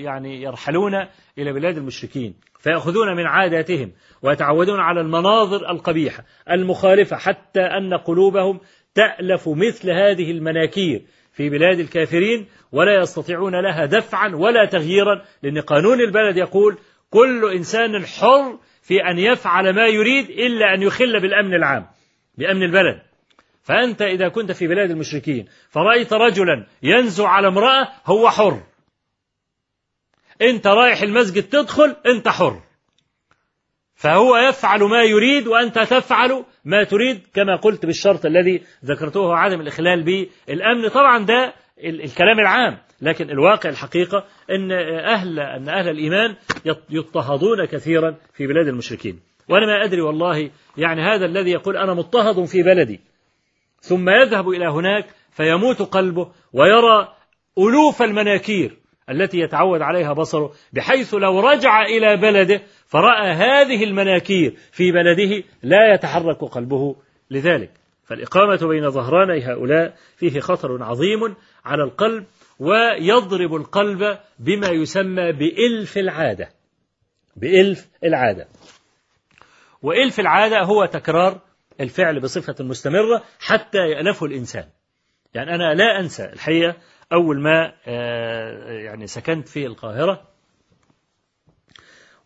يعني 0.06 0.41
يرحلون 0.41 0.95
إلى 1.38 1.53
بلاد 1.53 1.78
المشركين 1.78 2.36
فيأخذون 2.60 3.16
من 3.16 3.28
عاداتهم 3.28 3.91
ويتعودون 4.22 4.80
على 4.80 5.02
المناظر 5.02 5.72
القبيحة 5.72 6.24
المخالفة 6.49 7.16
حتى 7.16 7.61
أن 7.61 7.94
قلوبهم 7.94 8.60
تألف 8.95 9.49
مثل 9.49 9.90
هذه 9.90 10.32
المناكير 10.32 11.02
في 11.34 11.49
بلاد 11.49 11.80
الكافرين 11.80 12.48
ولا 12.72 13.02
يستطيعون 13.02 13.56
لها 13.56 13.86
دفعا 13.86 14.36
ولا 14.36 14.66
تغييرا 14.66 15.26
لأن 15.44 15.60
قانون 15.61 15.99
البلد 16.02 16.38
يقول 16.38 16.78
كل 17.10 17.52
إنسان 17.56 18.06
حر 18.06 18.60
في 18.81 19.03
أن 19.10 19.19
يفعل 19.19 19.76
ما 19.76 19.88
يريد 19.88 20.30
إلا 20.30 20.73
أن 20.73 20.81
يخل 20.81 21.19
بالأمن 21.19 21.53
العام 21.53 21.88
بأمن 22.38 22.64
البلد. 22.64 23.01
فأنت 23.64 24.01
إذا 24.01 24.27
كنت 24.30 24.51
في 24.51 24.68
بلاد 24.68 24.91
المشركين 24.91 25.47
فرأيت 25.69 26.14
رجلا 26.14 26.68
ينزو 26.84 27.26
على 27.26 27.47
امرأة 27.47 27.88
هو 28.06 28.30
حر. 28.30 28.64
أنت 30.41 30.68
رايح 30.68 31.01
المسجد 31.01 31.43
تدخل 31.43 31.95
أنت 32.06 32.27
حر. 32.27 32.61
فهو 33.95 34.38
يفعل 34.38 34.84
ما 34.84 35.03
يريد 35.03 35.47
وأنت 35.47 35.80
تفعل 35.80 36.45
ما 36.65 36.84
تريد 36.84 37.27
كما 37.34 37.56
قلت 37.56 37.85
بالشرط 37.85 38.26
الذي 38.26 38.64
ذكرته 38.85 39.35
عدم 39.35 39.61
الإخلال 39.61 40.03
بالأمن. 40.03 40.88
طبعا 40.89 41.26
ده 41.26 41.53
ال- 41.80 42.03
الكلام 42.03 42.39
العام. 42.39 42.77
لكن 43.01 43.30
الواقع 43.30 43.69
الحقيقة 43.69 44.26
أن 44.49 44.71
أهل 45.05 45.39
أن 45.39 45.69
أهل 45.69 45.89
الإيمان 45.89 46.35
يضطهدون 46.89 47.65
كثيرا 47.65 48.15
في 48.34 48.47
بلاد 48.47 48.67
المشركين. 48.67 49.19
وأنا 49.49 49.65
ما 49.65 49.84
أدري 49.84 50.01
والله 50.01 50.49
يعني 50.77 51.01
هذا 51.01 51.26
الذي 51.26 51.51
يقول 51.51 51.77
أنا 51.77 51.93
مضطهد 51.93 52.45
في 52.45 52.63
بلدي. 52.63 52.99
ثم 53.80 54.09
يذهب 54.09 54.49
إلى 54.49 54.65
هناك 54.65 55.05
فيموت 55.31 55.81
قلبه 55.81 56.31
ويرى 56.53 57.13
ألوف 57.57 58.01
المناكير 58.01 58.77
التي 59.09 59.39
يتعود 59.39 59.81
عليها 59.81 60.13
بصره 60.13 60.53
بحيث 60.73 61.13
لو 61.13 61.39
رجع 61.39 61.81
إلى 61.85 62.17
بلده 62.17 62.61
فرأى 62.88 63.31
هذه 63.31 63.84
المناكير 63.84 64.55
في 64.71 64.91
بلده 64.91 65.43
لا 65.63 65.93
يتحرك 65.93 66.38
قلبه 66.38 66.95
لذلك. 67.31 67.71
فالإقامة 68.05 68.67
بين 68.67 68.89
ظهراني 68.89 69.45
هؤلاء 69.45 69.93
فيه 70.17 70.39
خطر 70.39 70.84
عظيم 70.84 71.35
على 71.65 71.84
القلب 71.84 72.26
ويضرب 72.60 73.56
القلب 73.56 74.19
بما 74.40 74.68
يسمى 74.68 75.31
بإلف 75.31 75.98
العادة. 75.98 76.49
بإلف 77.36 77.90
العادة. 78.03 78.48
وإلف 79.81 80.19
العادة 80.19 80.61
هو 80.61 80.86
تكرار 80.86 81.41
الفعل 81.81 82.19
بصفة 82.19 82.64
مستمرة 82.64 83.23
حتى 83.40 83.77
يألفه 83.77 84.26
الإنسان. 84.26 84.69
يعني 85.34 85.56
أنا 85.56 85.73
لا 85.73 85.99
أنسى 85.99 86.26
الحقيقة 86.26 86.76
أول 87.14 87.40
ما 87.41 87.73
يعني 88.68 89.07
سكنت 89.07 89.48
في 89.48 89.65
القاهرة 89.65 90.27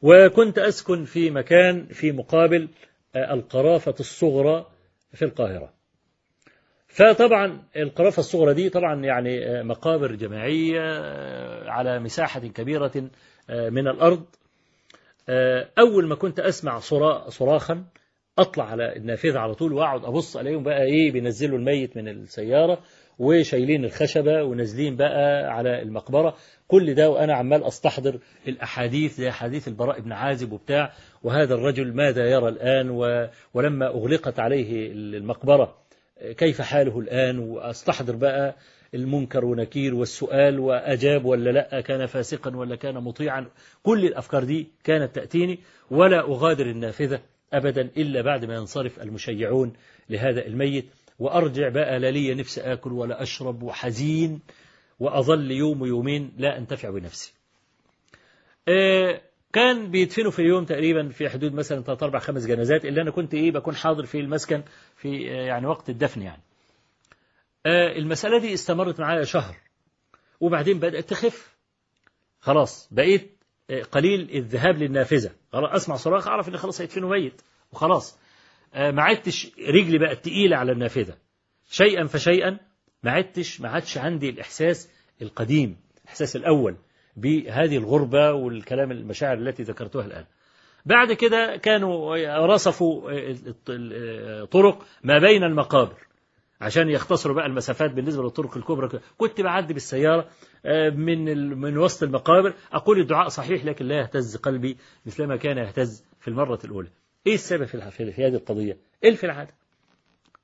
وكنت 0.02 0.58
أسكن 0.58 1.06
في 1.06 1.30
مكان 1.32 1.88
في 1.88 2.12
مقابل 2.12 2.70
القرافة 3.16 3.96
الصغرى 4.00 4.72
في 5.14 5.26
القاهرة. 5.26 5.74
فطبعا 6.94 7.64
القرافة 7.78 8.20
الصغرى 8.20 8.54
دي 8.54 8.70
طبعا 8.70 9.06
يعني 9.06 9.64
مقابر 9.64 10.16
جماعية 10.16 10.82
على 11.70 12.00
مساحة 12.00 12.40
كبيرة 12.40 12.92
من 13.50 13.88
الأرض. 13.88 14.26
أول 15.80 16.08
ما 16.08 16.16
كنت 16.16 16.40
أسمع 16.40 16.80
صراخا 17.30 17.84
أطلع 18.40 18.64
على 18.66 18.96
النافذة 18.96 19.40
على 19.40 19.56
طول 19.56 19.74
وأقعد 19.74 20.06
أبص 20.06 20.38
ألاقيهم 20.38 20.64
بقى 20.64 20.84
إيه 20.84 21.12
بينزلوا 21.12 21.58
الميت 21.58 21.98
من 21.98 22.08
السيارة 22.08 22.80
وشايلين 23.20 23.86
الخشبة 23.86 24.44
ونازلين 24.44 24.96
بقى 24.96 25.48
على 25.54 25.82
المقبرة. 25.82 26.36
كل 26.68 26.94
ده 26.94 27.10
وأنا 27.10 27.34
عمال 27.34 27.64
أستحضر 27.64 28.20
الأحاديث 28.48 29.14
زي 29.18 29.32
حديث 29.32 29.68
البراء 29.68 30.00
بن 30.02 30.12
عازب 30.12 30.52
وبتاع 30.52 30.94
وهذا 31.24 31.54
الرجل 31.56 31.94
ماذا 31.96 32.26
يرى 32.32 32.50
الآن. 32.50 32.90
ولما 33.54 33.88
أغلقت 33.88 34.40
عليه 34.40 34.92
المقبرة. 34.92 35.76
كيف 36.32 36.62
حاله 36.62 37.00
الآن؟ 37.00 37.40
وأستحضر 37.40 38.16
بقى 38.16 38.56
المنكر 38.94 39.46
ونكير 39.46 39.96
والسؤال 39.96 40.60
وأجاب 40.60 41.26
ولا 41.26 41.50
لأ 41.50 41.82
كان 41.82 42.06
فاسقا 42.06 42.56
ولا 42.56 42.76
كان 42.76 42.94
مطيعا؟ 42.96 43.46
كل 43.84 44.06
الأفكار 44.06 44.44
دي 44.44 44.68
كانت 44.84 45.16
تأتيني 45.16 45.60
ولا 45.92 46.20
أغادر 46.20 46.66
النافذة 46.66 47.22
أبدا 47.54 47.82
إلا 47.98 48.22
بعد 48.22 48.46
ما 48.46 48.56
ينصرف 48.56 49.00
المشيعون 49.02 49.74
لهذا 50.10 50.46
الميت. 50.46 50.86
وأرجع 51.20 51.70
بقى 51.70 52.00
لا 52.00 52.12
لي 52.12 52.34
نفس 52.34 52.60
آكل 52.60 52.92
ولا 52.94 53.24
أشرب 53.24 53.64
وحزين 53.64 54.40
وأظل 55.00 55.52
يوم 55.52 55.82
ويومين 55.82 56.32
لا 56.38 56.58
أنتفع 56.58 56.90
بنفسي. 56.90 57.34
كان 59.54 59.92
بيدفنوا 59.92 60.32
في 60.32 60.40
اليوم 60.40 60.66
تقريبا 60.66 61.10
في 61.10 61.30
حدود 61.30 61.54
مثلا 61.54 61.82
3 61.82 62.04
4 62.04 62.22
5 62.22 62.48
جنازات 62.48 62.86
اللي 62.86 63.02
أنا 63.02 63.12
كنت 63.12 63.34
إيه 63.34 63.52
بكون 63.52 63.76
حاضر 63.76 64.06
في 64.06 64.20
المسكن 64.20 64.64
في 64.96 65.22
يعني 65.22 65.68
وقت 65.68 65.90
الدفن 65.90 66.22
يعني. 66.22 66.42
المسألة 67.98 68.40
دي 68.40 68.54
استمرت 68.54 69.00
معايا 69.00 69.24
شهر. 69.24 69.56
وبعدين 70.40 70.80
بدأت 70.80 71.10
تخف. 71.10 71.56
خلاص 72.40 72.90
بقيت 72.92 73.44
قليل 73.92 74.30
الذهاب 74.36 74.78
للنافذة. 74.78 75.32
أسمع 75.54 75.96
صراخ 75.96 76.28
أعرف 76.28 76.50
إن 76.50 76.58
خلاص 76.58 76.82
هيدفنوا 76.82 77.10
ميت. 77.10 77.42
وخلاص. 77.72 78.18
ما 78.76 79.04
عدتش 79.04 79.52
رجلي 79.60 79.98
بقت 79.98 80.26
تقيلة 80.26 80.58
على 80.58 80.72
النافذة. 80.72 81.18
شيئا 81.70 82.06
فشيئا 82.06 82.60
ما 83.04 83.12
عدتش 83.12 83.62
ما 83.62 83.70
عادش 83.70 83.98
عندي 83.98 84.30
الإحساس 84.30 84.90
القديم 85.22 85.78
الإحساس 86.04 86.36
الأول. 86.36 86.78
بهذه 87.18 87.78
الغربة 87.78 88.32
والكلام 88.34 88.92
المشاعر 88.92 89.38
التي 89.38 89.64
ذكرتها 89.64 90.06
الآن. 90.06 90.26
بعد 90.86 91.14
كده 91.14 91.56
كانوا 91.62 92.16
رصفوا 92.46 93.12
طرق 94.46 94.86
ما 95.04 95.20
بين 95.20 95.44
المقابر 95.44 95.98
عشان 96.62 96.90
يختصروا 96.90 97.36
بقى 97.36 97.46
المسافات 97.46 97.92
بالنسبة 97.92 98.24
للطرق 98.24 98.58
الكبرى. 98.58 99.00
كنت 99.18 99.42
بعدي 99.42 99.74
بالسيارة 99.74 100.28
من 100.96 101.48
من 101.58 101.78
وسط 101.78 102.04
المقابر. 102.04 102.54
أقول 102.72 103.00
الدعاء 103.00 103.28
صحيح 103.28 103.66
لكن 103.66 103.86
لا 103.86 103.96
يهتز 104.00 104.36
قلبي 104.38 104.78
مثلما 105.06 105.36
كان 105.38 105.58
يهتز 105.58 106.04
في 106.20 106.28
المرة 106.28 106.60
الأولى. 106.66 106.90
إيه 107.28 107.34
السبب 107.34 107.66
في 107.66 107.78
هذه 108.18 108.36
القضية؟ 108.36 108.78
إيه 109.04 109.16
في 109.16 109.24
العادة؟ 109.26 109.54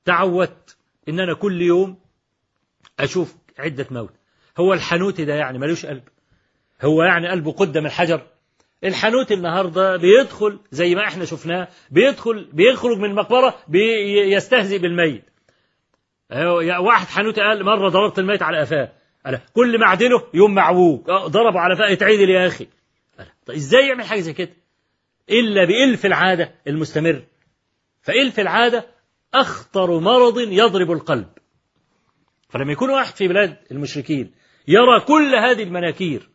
تعودت 0.04 0.76
إن 1.08 1.20
أنا 1.20 1.34
كل 1.34 1.62
يوم 1.62 1.98
أشوف 3.00 3.36
عدة 3.58 3.86
موت. 3.90 4.12
هو 4.58 4.72
الحنوتي 4.72 5.24
ده 5.24 5.34
يعني 5.34 5.58
ملوش 5.58 5.86
قلب. 5.86 6.02
هو 6.82 7.02
يعني 7.02 7.28
قلبه 7.28 7.52
قدم 7.52 7.86
الحجر. 7.86 8.26
الحنوت 8.84 9.32
النهاردة 9.32 9.96
بيدخل 9.96 10.58
زي 10.70 10.94
ما 10.94 11.04
إحنا 11.04 11.24
شفناه 11.24 11.68
بيدخل 11.90 12.48
بيخرج 12.52 12.98
من 12.98 13.04
المقبرة 13.04 13.54
بيستهزئ 13.68 14.78
بالميت. 14.78 15.24
واحد 16.80 17.06
حنوتي 17.06 17.40
قال 17.40 17.64
مرة 17.64 17.88
ضربت 17.88 18.18
الميت 18.18 18.42
على 18.42 18.58
قفاه. 18.60 18.92
قال 19.26 19.40
كل 19.54 19.78
ما 19.78 19.86
اعدله 19.86 20.26
يوم 20.34 20.54
معوج. 20.54 21.00
ضربه 21.10 21.60
على 21.60 21.74
قفاه 21.74 21.92
اتعدل 21.92 22.30
يا 22.30 22.46
أخي. 22.46 22.66
قال 23.18 23.26
طيب 23.46 23.56
إزاي 23.56 23.88
يعمل 23.88 24.04
حاجة 24.04 24.20
زي 24.20 24.32
كده؟ 24.32 24.50
إلا 25.30 25.64
بإلف 25.64 26.06
العادة 26.06 26.54
المستمر. 26.66 27.22
فإلف 28.02 28.40
العادة 28.40 28.86
أخطر 29.34 30.00
مرض 30.00 30.38
يضرب 30.38 30.92
القلب. 30.92 31.28
فلما 32.48 32.72
يكون 32.72 32.90
واحد 32.90 33.14
في 33.14 33.28
بلاد 33.28 33.56
المشركين 33.70 34.32
يرى 34.68 35.00
كل 35.00 35.34
هذه 35.34 35.62
المناكير 35.62 36.30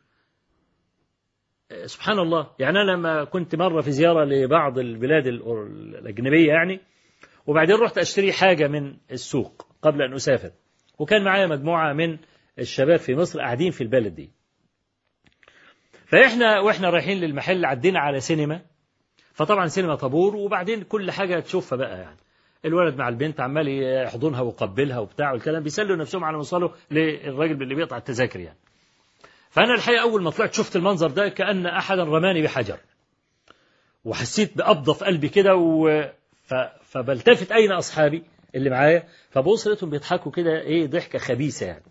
سبحان 1.85 2.19
الله. 2.19 2.47
يعني 2.59 2.81
أنا 2.81 2.91
لما 2.91 3.23
كنت 3.23 3.55
مرة 3.55 3.81
في 3.81 3.91
زيارة 3.91 4.23
لبعض 4.25 4.79
البلاد 4.79 5.27
الأجنبية 5.27 6.47
يعني 6.47 6.79
وبعدين 7.47 7.75
رحت 7.75 7.97
أشتري 7.97 8.33
حاجة 8.33 8.67
من 8.67 8.97
السوق 9.11 9.67
قبل 9.81 10.01
أن 10.01 10.13
أسافر. 10.13 10.51
وكان 10.99 11.23
معايا 11.23 11.47
مجموعة 11.47 11.93
من 11.93 12.17
الشباب 12.59 12.99
في 12.99 13.15
مصر 13.15 13.39
قاعدين 13.39 13.71
في 13.71 13.81
البلد 13.81 14.15
دي. 14.15 14.31
فإحنا 16.05 16.59
وإحنا 16.59 16.89
رايحين 16.89 17.17
للمحل 17.17 17.65
عدينا 17.65 17.99
على 17.99 18.19
سينما. 18.19 18.61
فطبعا 19.33 19.65
سينما 19.65 19.95
طابور 19.95 20.35
وبعدين 20.35 20.83
كل 20.83 21.11
حاجة 21.11 21.39
تشوفها 21.39 21.77
بقى 21.77 21.99
يعني. 21.99 22.17
الولد 22.65 22.95
مع 22.97 23.09
البنت 23.09 23.39
عمال 23.41 23.67
يحضنها 24.05 24.41
ويقبلها 24.41 24.99
وبتاع 24.99 25.31
والكلام 25.31 25.63
بيسلوا 25.63 25.95
نفسهم 25.95 26.23
على 26.23 26.33
ما 26.33 26.39
وصلوا 26.39 26.69
للراجل 26.91 27.61
اللي 27.63 27.75
بيقطع 27.75 27.97
التذاكر 27.97 28.39
يعني. 28.39 28.57
فأنا 29.55 29.73
الحقيقة 29.73 30.01
أول 30.01 30.23
ما 30.23 30.29
طلعت 30.31 30.53
شفت 30.53 30.75
المنظر 30.75 31.11
ده 31.11 31.29
كأن 31.29 31.65
أحدا 31.65 32.03
رماني 32.03 32.41
بحجر. 32.41 32.77
وحسيت 34.05 34.57
بقبضة 34.57 34.93
في 34.93 35.05
قلبي 35.05 35.29
كده 35.29 35.55
و... 35.55 36.03
ف... 36.43 36.53
فبلتفت 36.83 37.51
أين 37.51 37.71
أصحابي 37.71 38.23
اللي 38.55 38.69
معايا؟ 38.69 39.03
فبص 39.29 39.67
لقيتهم 39.67 39.89
بيضحكوا 39.89 40.31
كده 40.31 40.61
إيه 40.61 40.87
ضحكة 40.87 41.19
خبيثة 41.19 41.65
يعني. 41.65 41.83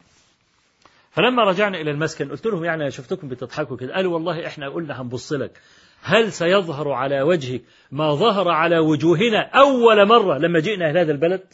فلما 1.11 1.45
رجعنا 1.45 1.81
إلى 1.81 1.91
المسكن 1.91 2.31
قلت 2.31 2.47
لهم 2.47 2.65
يعني 2.65 2.91
شفتكم 2.91 3.29
بتضحكوا 3.29 3.77
كده. 3.77 3.95
قالوا 3.95 4.15
والله 4.15 4.47
إحنا 4.47 4.69
قلنا 4.69 5.01
هنبص 5.03 5.33
لك. 5.33 5.61
هل 6.03 6.33
سيظهر 6.33 6.93
على 6.93 7.23
وجهك 7.23 7.63
ما 7.91 8.15
ظهر 8.15 8.49
على 8.49 8.79
وجوهنا 8.79 9.51
أول 9.55 10.09
مرة 10.09 10.39
لما 10.39 10.61
جئنا 10.61 10.91
إلى 10.91 11.01
هذا 11.01 11.13
البلد؟ 11.13 11.45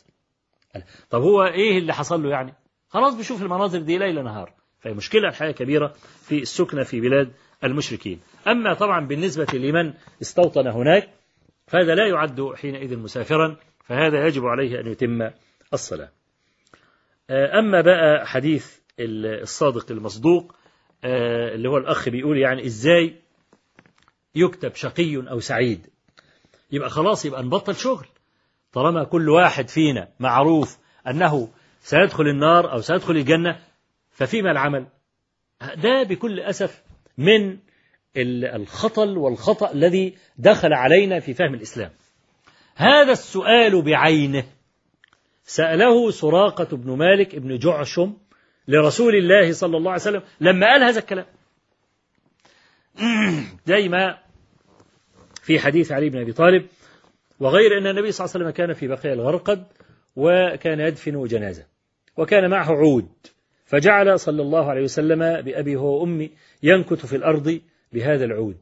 طب 1.11 1.23
هو 1.23 1.45
إيه 1.45 1.79
اللي 1.79 1.95
حصل 1.95 2.23
له 2.23 2.31
يعني؟ 2.31 2.55
خلاص 2.89 3.15
بيشوف 3.15 3.43
المناظر 3.43 3.79
دي 3.79 3.99
ليل 3.99 4.25
نهار. 4.25 4.60
فهي 4.81 4.93
مشكلة 4.95 5.29
الحقيقة 5.29 5.53
كبيرة 5.53 5.95
في 6.23 6.39
السكنة 6.39 6.83
في 6.83 7.01
بلاد 7.01 7.33
المشركين. 7.65 8.21
أما 8.49 8.75
طبعا 8.75 9.07
بالنسبة 9.07 9.47
لمن 9.55 9.95
استوطن 10.23 10.67
هناك 10.67 11.09
فهذا 11.67 11.95
لا 11.95 12.07
يعد 12.09 12.53
حينئذ 12.57 12.97
مسافرا 12.99 13.57
فهذا 13.85 14.27
يجب 14.27 14.45
عليه 14.47 14.81
أن 14.81 14.87
يتم 14.87 15.31
الصلاة. 15.73 16.09
أما 17.31 17.81
بقى 17.81 18.27
حديث 18.27 18.77
الصادق 19.01 19.91
المصدوق 19.91 20.55
اللي 21.05 21.69
هو 21.69 21.77
الأخ 21.79 22.09
بيقول 22.09 22.39
يعني 22.39 22.67
إزاي 22.67 23.15
يكتب 24.35 24.75
شقي 24.75 25.17
أو 25.31 25.41
سعيد؟ 25.41 25.87
يبقى 26.73 26.91
خلاص 26.91 27.25
يبقى 27.27 27.43
نبطل 27.43 27.75
شغل. 27.77 28.07
طالما 28.73 29.05
كل 29.05 29.29
واحد 29.29 29.69
فينا 29.69 30.09
معروف 30.21 30.79
أنه 31.09 31.49
سيدخل 31.81 32.25
النار 32.25 32.73
أو 32.73 32.81
سيدخل 32.81 33.17
الجنة 33.17 33.59
ففيما 34.21 34.51
العمل؟ 34.51 34.87
ده 35.77 36.03
بكل 36.03 36.41
أسف 36.41 36.83
من 37.19 37.59
الخطل 38.17 39.19
والخطأ 39.19 39.73
الذي 39.73 40.15
دخل 40.39 40.73
علينا 40.73 41.21
في 41.21 41.35
فهم 41.35 41.55
الإسلام. 41.55 41.91
هذا 42.75 43.13
السؤال 43.13 43.83
بعينه. 43.83 44.45
سأله 45.45 46.11
سراقة 46.11 46.77
بن 46.77 46.97
مالك 46.97 47.37
بن 47.37 47.59
جعشم 47.59 48.17
لرسول 48.69 49.15
الله 49.15 49.53
صلى 49.53 49.77
الله 49.77 49.91
عليه 49.91 50.03
وسلم 50.03 50.23
لما 50.41 50.67
قال 50.67 50.83
هذا 50.83 50.99
الكلام. 50.99 51.27
زي 53.73 53.89
ما 53.89 54.19
في 55.43 55.59
حديث 55.59 55.93
علي 55.93 56.11
بن 56.11 56.21
أبي 56.21 56.33
طالب 56.33 56.67
وغير 57.41 57.79
أن 57.79 57.87
النبي 57.87 58.13
صلى 58.13 58.25
الله 58.25 58.35
عليه 58.35 58.45
وسلم 58.45 58.51
كان 58.51 58.73
في 58.73 58.89
بقيع 58.89 59.13
الغرقد 59.13 59.67
وكان 60.17 60.81
يدفن 60.81 61.25
جنازة 61.25 61.67
وكان 62.17 62.51
معه 62.51 62.73
عود. 62.73 63.09
فجعل 63.71 64.21
صلى 64.21 64.43
الله 64.43 64.71
عليه 64.71 64.83
وسلم 64.83 65.41
بأبي 65.41 65.77
هو 65.77 66.01
وأمي 66.01 66.31
ينكت 66.63 67.07
في 67.07 67.17
الأرض 67.17 67.61
بهذا 67.93 68.25
العود. 68.25 68.57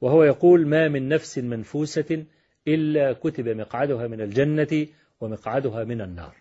وهو 0.00 0.24
يقول 0.24 0.66
ما 0.66 0.88
من 0.88 1.08
نفس 1.08 1.38
منفوسة 1.38 2.24
إلا 2.68 3.12
كتب 3.12 3.48
مقعدها 3.48 4.06
من 4.06 4.20
الجنة 4.20 4.86
ومقعدها 5.20 5.84
من 5.84 6.00
النار. 6.00 6.36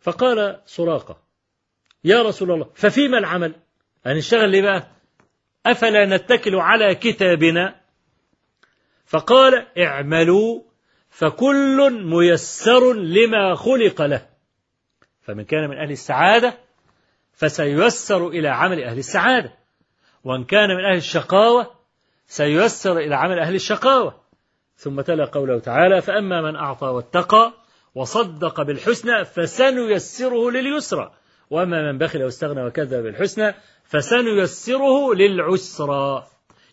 فقال 0.00 0.60
سراقة 0.66 1.22
يا 2.04 2.22
رسول 2.22 2.50
الله 2.50 2.70
ففيما 2.74 3.18
العمل؟ 3.18 3.54
هنشتغل 4.06 4.50
ليه 4.50 4.62
بقى 4.62 4.86
أفلا 5.66 6.16
نتكل 6.16 6.54
على 6.54 6.94
كتابنا؟ 6.94 7.80
فقال 9.06 9.66
اعملوا 9.78 10.62
فكل 11.10 12.04
ميسر 12.04 12.92
لما 12.92 13.54
خلق 13.54 14.02
له. 14.02 14.33
فمن 15.24 15.44
كان 15.44 15.70
من 15.70 15.78
أهل 15.78 15.90
السعادة 15.90 16.54
فسييسر 17.32 18.28
إلى 18.28 18.48
عمل 18.48 18.84
أهل 18.84 18.98
السعادة. 18.98 19.52
وإن 20.24 20.44
كان 20.44 20.68
من 20.68 20.84
أهل 20.84 20.96
الشقاوة 20.96 21.70
سييسر 22.26 22.98
إلى 22.98 23.14
عمل 23.14 23.38
أهل 23.38 23.54
الشقاوة. 23.54 24.20
ثم 24.76 25.00
تلا 25.00 25.24
قوله 25.24 25.58
تعالى 25.58 26.00
فأما 26.00 26.42
من 26.42 26.56
أعطى 26.56 26.86
واتقى 26.86 27.52
وصدق 27.94 28.62
بالحسنى 28.62 29.24
فسنيسره 29.24 30.50
لليسرى. 30.50 31.12
وأما 31.50 31.92
من 31.92 31.98
بخل 31.98 32.22
واستغنى 32.22 32.66
وكذب 32.66 33.02
بالحسنى 33.02 33.54
فسنيسره 33.84 35.14
للعسرى. 35.14 36.26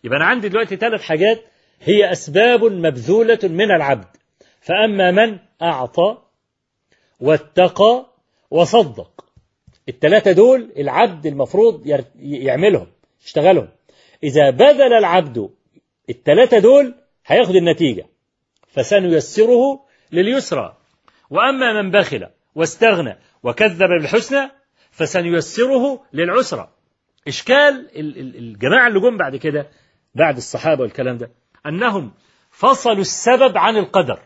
يبقى 0.04 0.16
أنا 0.16 0.26
عندي 0.26 0.48
دلوقتي 0.48 0.76
ثلاث 0.76 1.02
حاجات 1.02 1.44
هي 1.80 2.12
أسباب 2.12 2.64
مبذولة 2.64 3.38
من 3.42 3.70
العبد. 3.70 4.08
فأما 4.60 5.10
من 5.10 5.38
أعطى 5.62 6.18
واتقى 7.20 8.11
وصدق. 8.52 9.24
الثلاثة 9.88 10.32
دول 10.32 10.72
العبد 10.76 11.26
المفروض 11.26 11.86
يعملهم 12.16 12.86
يشتغلهم. 13.24 13.68
إذا 14.24 14.50
بذل 14.50 14.92
العبد 14.92 15.50
الثلاثة 16.10 16.58
دول 16.58 16.94
هياخد 17.26 17.54
النتيجة. 17.56 18.06
فسنيسره 18.68 19.80
لليسرى. 20.12 20.76
وأما 21.30 21.82
من 21.82 21.90
بخل 21.90 22.26
واستغنى 22.54 23.18
وكذب 23.42 23.78
بالحسنى 23.78 24.50
فسنيسره 24.90 26.02
للعسرى. 26.12 26.68
إشكال 27.28 27.88
ال- 27.96 28.18
ال- 28.18 28.36
الجماعة 28.36 28.88
اللي 28.88 29.00
جم 29.00 29.16
بعد 29.16 29.36
كده 29.36 29.68
بعد 30.14 30.36
الصحابة 30.36 30.82
والكلام 30.82 31.18
ده 31.18 31.30
أنهم 31.66 32.12
فصلوا 32.50 33.00
السبب 33.00 33.58
عن 33.58 33.76
القدر. 33.76 34.22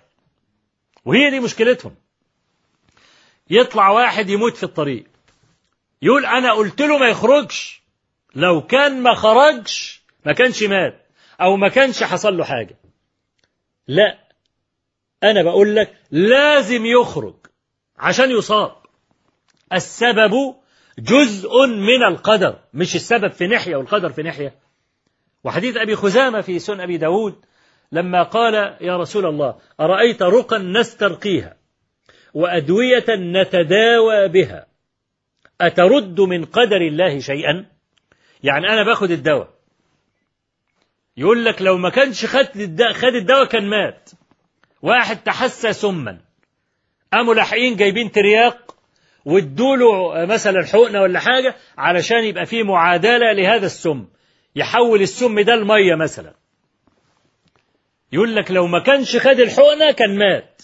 وهي 1.04 1.30
دي 1.30 1.40
مشكلتهم. 1.40 1.94
يطلع 3.50 3.90
واحد 3.90 4.30
يموت 4.30 4.56
في 4.56 4.62
الطريق. 4.62 5.04
يقول 6.02 6.26
أنا 6.26 6.52
قلت 6.52 6.80
له 6.80 6.98
ما 6.98 7.08
يخرجش. 7.08 7.82
لو 8.34 8.62
كان 8.62 9.02
ما 9.02 9.14
خرجش 9.14 10.02
ما 10.26 10.32
كانش 10.32 10.62
مات 10.62 11.06
أو 11.40 11.56
ما 11.56 11.68
كانش 11.68 12.02
حصل 12.02 12.36
له 12.36 12.44
حاجة. 12.44 12.76
لا 13.88 14.18
أنا 15.22 15.42
بقول 15.42 15.76
لك 15.76 15.96
لازم 16.10 16.86
يخرج 16.86 17.34
عشان 17.98 18.30
يصاب. 18.30 18.76
السبب 19.72 20.54
جزء 20.98 21.66
من 21.66 22.02
القدر 22.08 22.58
مش 22.74 22.96
السبب 22.96 23.32
في 23.32 23.46
ناحية 23.46 23.76
والقدر 23.76 24.12
في 24.12 24.22
ناحية. 24.22 24.54
وحديث 25.44 25.76
أبي 25.76 25.96
خزامة 25.96 26.40
في 26.40 26.58
سن 26.58 26.80
أبي 26.80 26.96
داود 26.96 27.44
لما 27.92 28.22
قال 28.22 28.54
يا 28.80 28.96
رسول 28.96 29.26
الله 29.26 29.58
أرأيت 29.80 30.22
رقا 30.22 30.58
نسترقيها؟ 30.58 31.56
وأدوية 32.36 33.04
نتداوى 33.08 34.28
بها. 34.28 34.66
أترد 35.60 36.20
من 36.20 36.44
قدر 36.44 36.76
الله 36.76 37.18
شيئا؟ 37.18 37.66
يعني 38.42 38.68
أنا 38.68 38.82
باخد 38.82 39.10
الدواء. 39.10 39.48
يقول 41.16 41.44
لك 41.44 41.62
لو 41.62 41.76
ما 41.76 41.90
كانش 41.90 42.26
خد 42.26 42.56
الدواء, 42.56 42.92
خد 42.92 43.14
الدواء 43.14 43.44
كان 43.44 43.70
مات. 43.70 44.10
واحد 44.82 45.16
تحسى 45.22 45.72
سما. 45.72 46.20
قاموا 47.12 47.34
لاحقين 47.34 47.76
جايبين 47.76 48.10
ترياق 48.12 48.76
وادوله 49.24 50.24
مثلا 50.26 50.66
حقنة 50.66 51.00
ولا 51.02 51.20
حاجة 51.20 51.54
علشان 51.78 52.24
يبقى 52.24 52.46
فيه 52.46 52.62
معادلة 52.62 53.32
لهذا 53.32 53.66
السم. 53.66 54.06
يحول 54.56 55.02
السم 55.02 55.40
ده 55.40 55.54
الميه 55.54 55.94
مثلا. 55.94 56.34
يقول 58.12 58.36
لك 58.36 58.50
لو 58.50 58.66
ما 58.66 58.82
كانش 58.82 59.16
خد 59.16 59.40
الحقنة 59.40 59.92
كان 59.92 60.18
مات. 60.18 60.62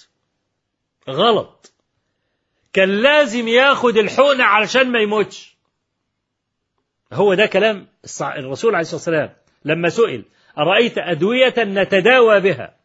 غلط. 1.11 1.73
كان 2.73 2.89
لازم 2.89 3.49
ياخد 3.49 3.97
الحقنه 3.97 4.45
علشان 4.45 4.93
ما 4.93 4.99
يموتش. 4.99 5.57
هو 7.13 7.35
ده 7.35 7.47
كلام 7.47 7.89
الرسول 8.23 8.75
عليه 8.75 8.81
الصلاة 8.81 8.97
والسلام. 8.97 9.37
لما 9.65 9.89
سئل 9.89 10.25
أرأيت 10.59 10.99
أدوية 10.99 11.55
نتداوى 11.59 12.41
بها؟ 12.41 12.77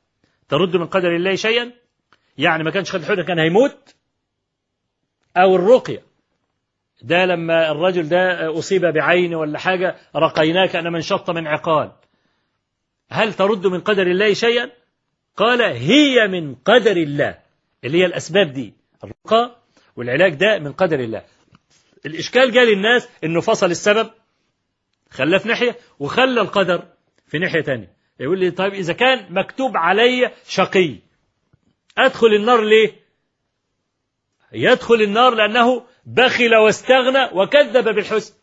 ترد 0.50 0.76
من 0.76 0.88
قدر 0.88 1.16
الله 1.16 1.36
شيئا؟ 1.36 1.72
يعني 2.38 2.64
ما 2.64 2.72
كانش 2.72 2.92
خد 2.92 3.00
الحقنه 3.00 3.24
كان 3.24 3.40
هيموت؟ 3.40 3.96
أو 5.38 5.56
الرقية؟ 5.56 6.04
ده 7.02 7.26
لما 7.26 7.72
الرجل 7.72 8.10
ده 8.10 8.52
أصيب 8.60 8.86
بعين 8.86 9.36
ولا 9.36 9.60
حاجة 9.60 9.96
رقيناه 10.16 10.66
كأن 10.66 10.92
من 10.94 11.02
شط 11.02 11.30
من 11.30 11.48
عقال. 11.48 11.92
هل 13.10 13.34
ترد 13.34 13.68
من 13.68 13.80
قدر 13.80 14.08
الله 14.08 14.34
شيئا؟ 14.34 14.72
قال 15.38 15.62
هي 15.62 16.28
من 16.28 16.56
قدر 16.56 16.98
الله. 16.98 17.47
اللي 17.84 17.98
هي 18.02 18.06
الأسباب 18.06 18.54
دي 18.54 18.74
الرقى 19.04 19.62
والعلاج 19.96 20.34
ده 20.34 20.60
من 20.60 20.74
قدر 20.74 21.00
الله. 21.00 21.26
الإشكال 22.06 22.52
جاء 22.52 22.64
للناس 22.64 23.10
إنه 23.24 23.42
فصل 23.42 23.72
السبب 23.72 24.10
خلاه 25.10 25.38
في 25.38 25.48
ناحية 25.48 25.78
وخلى 26.00 26.42
القدر 26.42 26.84
في 27.28 27.40
ناحية 27.40 27.62
تانية. 27.62 27.98
يقول 28.20 28.40
لي 28.40 28.52
طيب 28.52 28.74
إذا 28.74 28.94
كان 28.94 29.34
مكتوب 29.34 29.78
علي 29.78 30.32
شقي 30.48 30.96
أدخل 31.98 32.28
النار 32.28 32.62
ليه؟ 32.62 32.96
يدخل 34.52 35.02
النار 35.02 35.36
لأنه 35.36 35.86
بخل 36.06 36.56
واستغنى 36.56 37.30
وكذب 37.34 37.96
بالحسن. 37.96 38.34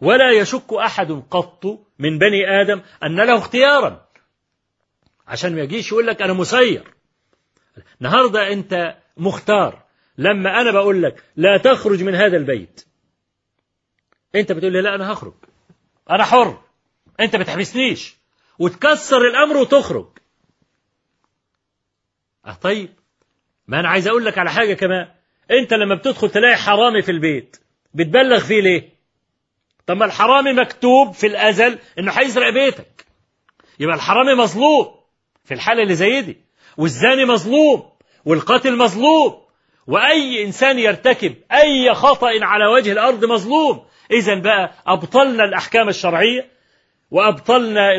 ولا 0.00 0.30
يشك 0.30 0.72
أحد 0.72 1.12
قط 1.30 1.64
من 1.98 2.18
بني 2.18 2.60
آدم 2.60 2.82
أن 3.02 3.16
له 3.16 3.38
اختيارا. 3.38 4.08
عشان 5.26 5.54
ما 5.54 5.62
يجيش 5.62 5.92
يقول 5.92 6.06
لك 6.06 6.22
أنا 6.22 6.32
مسير. 6.32 6.91
النهاردة 8.00 8.52
أنت 8.52 8.96
مختار. 9.16 9.82
لما 10.18 10.60
أنا 10.60 10.70
بقول 10.70 11.02
لك 11.02 11.24
لا 11.36 11.56
تخرج 11.56 12.02
من 12.02 12.14
هذا 12.14 12.36
البيت. 12.36 12.86
أنت 14.34 14.52
بتقول 14.52 14.72
لي 14.72 14.80
لا 14.80 14.94
أنا 14.94 15.12
هخرج. 15.12 15.34
أنا 16.10 16.24
حر. 16.24 16.62
أنت 17.20 17.36
ما 17.36 17.44
تحبسنيش. 17.44 18.16
وتكسر 18.58 19.18
الأمر 19.18 19.56
وتخرج. 19.56 20.08
أه 22.46 22.52
طيب. 22.52 22.90
ما 23.66 23.80
أنا 23.80 23.88
عايز 23.88 24.08
أقول 24.08 24.24
لك 24.24 24.38
على 24.38 24.50
حاجة 24.50 24.74
كمان. 24.74 25.08
أنت 25.50 25.74
لما 25.74 25.94
بتدخل 25.94 26.30
تلاقي 26.30 26.56
حرامي 26.56 27.02
في 27.02 27.10
البيت. 27.10 27.56
بتبلغ 27.94 28.40
فيه 28.40 28.60
ليه؟ 28.60 28.88
طب 29.86 29.96
ما 29.96 30.04
الحرامي 30.04 30.52
مكتوب 30.52 31.12
في 31.12 31.26
الأزل 31.26 31.78
إنه 31.98 32.12
هيسرق 32.12 32.50
بيتك. 32.52 33.06
يبقى 33.78 33.94
الحرامي 33.96 34.34
مظلوم 34.34 34.94
في 35.44 35.54
الحالة 35.54 35.82
اللي 35.82 35.94
زي 35.94 36.20
دي. 36.20 36.36
والزاني 36.76 37.24
مظلوم 37.24 37.82
والقاتل 38.24 38.76
مظلوم 38.76 39.42
وأي 39.86 40.44
إنسان 40.44 40.78
يرتكب 40.78 41.34
أي 41.52 41.94
خطأ 41.94 42.30
على 42.42 42.66
وجه 42.66 42.92
الأرض 42.92 43.24
مظلوم. 43.24 43.84
إذا 44.10 44.34
بقى 44.34 44.72
أبطلنا 44.86 45.44
الأحكام 45.44 45.88
الشرعية 45.88 46.48
وأبطلنا 47.10 47.92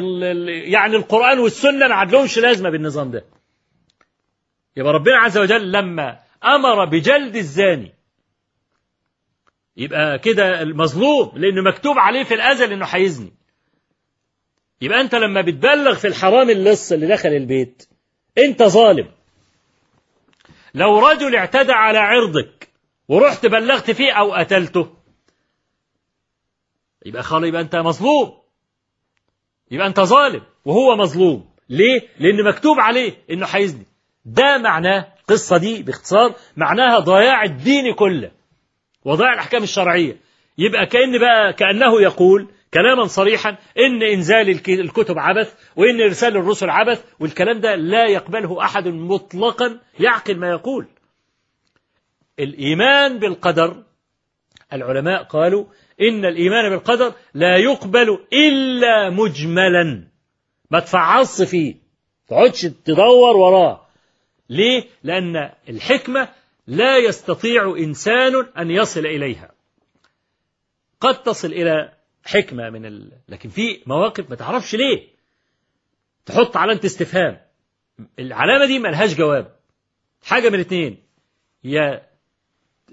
يعني 0.47 0.95
القرآن 0.95 1.39
والسنة 1.39 1.87
ما 1.87 1.95
عدلهمش 1.95 2.37
لازمة 2.37 2.69
بالنظام 2.69 3.11
ده. 3.11 3.25
يبقى 4.77 4.93
ربنا 4.93 5.17
عز 5.17 5.37
وجل 5.37 5.71
لما 5.71 6.19
أمر 6.43 6.85
بجلد 6.85 7.35
الزاني 7.35 7.93
يبقى 9.77 10.19
كده 10.19 10.61
المظلوم 10.61 11.31
لأنه 11.35 11.61
مكتوب 11.61 11.97
عليه 11.99 12.23
في 12.23 12.33
الأزل 12.33 12.71
إنه 12.73 12.85
هيزني 12.85 13.33
يبقى 14.81 15.01
أنت 15.01 15.15
لما 15.15 15.41
بتبلغ 15.41 15.95
في 15.95 16.07
الحرام 16.07 16.49
اللص 16.49 16.91
اللي 16.91 17.07
دخل 17.07 17.29
البيت 17.29 17.87
أنت 18.37 18.63
ظالم. 18.63 19.11
لو 20.73 20.99
رجل 20.99 21.35
اعتدى 21.35 21.71
على 21.71 21.97
عرضك 21.97 22.69
ورحت 23.07 23.45
بلغت 23.45 23.91
فيه 23.91 24.11
أو 24.11 24.33
قتلته 24.33 24.93
يبقى 27.05 27.23
خلاص 27.23 27.43
يبقى 27.43 27.61
أنت 27.61 27.75
مظلوم. 27.75 28.33
يبقى 29.71 29.87
أنت 29.87 29.99
ظالم 29.99 30.41
وهو 30.65 30.95
مظلوم. 30.95 31.49
ليه؟ 31.69 32.01
لأن 32.19 32.43
مكتوب 32.43 32.79
عليه 32.79 33.13
إنه 33.31 33.45
هيزني 33.45 33.85
ده 34.25 34.57
معناه 34.57 35.13
القصة 35.19 35.57
دي 35.57 35.83
باختصار 35.83 36.35
معناها 36.57 36.99
ضياع 36.99 37.43
الدين 37.43 37.93
كله. 37.93 38.31
وضياع 39.05 39.33
الأحكام 39.33 39.63
الشرعية. 39.63 40.17
يبقى 40.57 40.85
كأن 40.85 41.19
بقى 41.19 41.53
كأنه 41.53 42.01
يقول 42.01 42.47
كلاما 42.73 43.05
صريحا 43.07 43.57
إن 43.77 44.03
إنزال 44.03 44.49
الك- 44.49 44.69
الكتب 44.69 45.19
عبث 45.19 45.53
وإن 45.75 46.01
إرسال 46.01 46.37
الرسل 46.37 46.69
عبث 46.69 47.05
والكلام 47.19 47.59
ده 47.61 47.75
لا 47.75 48.05
يقبله 48.07 48.63
أحد 48.65 48.87
مطلقا 48.87 49.79
يعقل 49.99 50.37
ما 50.37 50.49
يقول. 50.49 50.87
الإيمان 52.39 53.19
بالقدر 53.19 53.83
العلماء 54.73 55.23
قالوا 55.23 55.65
إن 56.01 56.25
الإيمان 56.25 56.69
بالقدر 56.69 57.13
لا 57.33 57.57
يقبل 57.57 58.19
إلا 58.33 59.09
مجملا. 59.09 60.07
ما 60.71 60.79
تفعص 60.79 61.41
فيه 61.41 61.75
تقعدش 62.27 62.61
تدور 62.61 63.37
وراه. 63.37 63.85
ليه؟ 64.49 64.83
لأن 65.03 65.49
الحكمة 65.69 66.29
لا 66.67 66.97
يستطيع 66.97 67.75
إنسان 67.77 68.45
أن 68.57 68.71
يصل 68.71 68.99
إليها. 69.05 69.51
قد 71.01 71.23
تصل 71.23 71.47
إلى 71.47 71.91
حكمة 72.25 72.69
من 72.69 72.85
ال... 72.85 73.11
لكن 73.29 73.49
في 73.49 73.79
مواقف 73.87 74.29
ما 74.29 74.35
تعرفش 74.35 74.75
ليه. 74.75 75.07
تحط 76.25 76.57
علامة 76.57 76.81
استفهام. 76.85 77.37
العلامة 78.19 78.65
دي 78.65 78.79
ملهاش 78.79 79.15
جواب. 79.15 79.55
حاجة 80.25 80.49
من 80.49 80.59
اتنين. 80.59 80.97
يا 81.63 82.01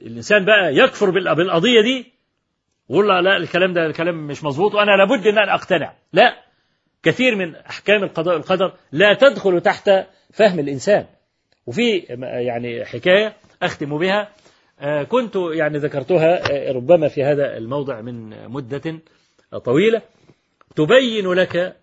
الإنسان 0.02 0.44
بقى 0.44 0.74
يكفر 0.74 1.11
بال- 1.11 1.35
بالقضية 1.35 1.81
دي 1.82 2.12
ويقول 2.89 3.09
لا, 3.09 3.20
لا 3.20 3.36
الكلام 3.36 3.73
ده 3.73 3.86
الكلام 3.86 4.27
مش 4.27 4.44
مظبوط 4.44 4.74
وأنا 4.74 4.90
لابد 4.90 5.27
أن 5.27 5.39
أنا 5.39 5.55
أقتنع. 5.55 5.94
لا. 6.12 6.44
كثير 7.02 7.36
من 7.36 7.57
أحكام 7.57 8.02
القضاء 8.05 8.35
والقدر 8.35 8.73
لا 8.93 9.15
تدخل 9.15 9.61
تحت 9.61 9.90
فهم 10.32 10.59
الإنسان. 10.59 11.07
وفي 11.66 11.98
يعني 12.47 12.85
حكاية 12.85 13.36
أختم 13.62 13.98
بها. 13.98 14.32
آه، 14.81 15.02
كنت 15.02 15.36
يعني 15.36 15.78
ذكرتها 15.78 16.52
آه، 16.52 16.73
ربما 16.73 17.09
في 17.09 17.23
هذا 17.24 17.57
الموضع 17.57 18.01
من 18.01 18.48
مدة. 18.48 18.98
طويلة 19.59 20.02
تبين 20.77 21.32
لك 21.32 21.77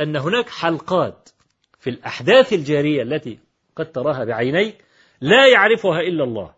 أن 0.00 0.16
هناك 0.16 0.48
حلقات 0.48 1.28
في 1.78 1.90
الأحداث 1.90 2.52
الجارية 2.52 3.02
التي 3.02 3.38
قد 3.76 3.92
تراها 3.92 4.24
بعينيك 4.24 4.84
لا 5.20 5.46
يعرفها 5.46 6.00
إلا 6.00 6.24
الله. 6.24 6.54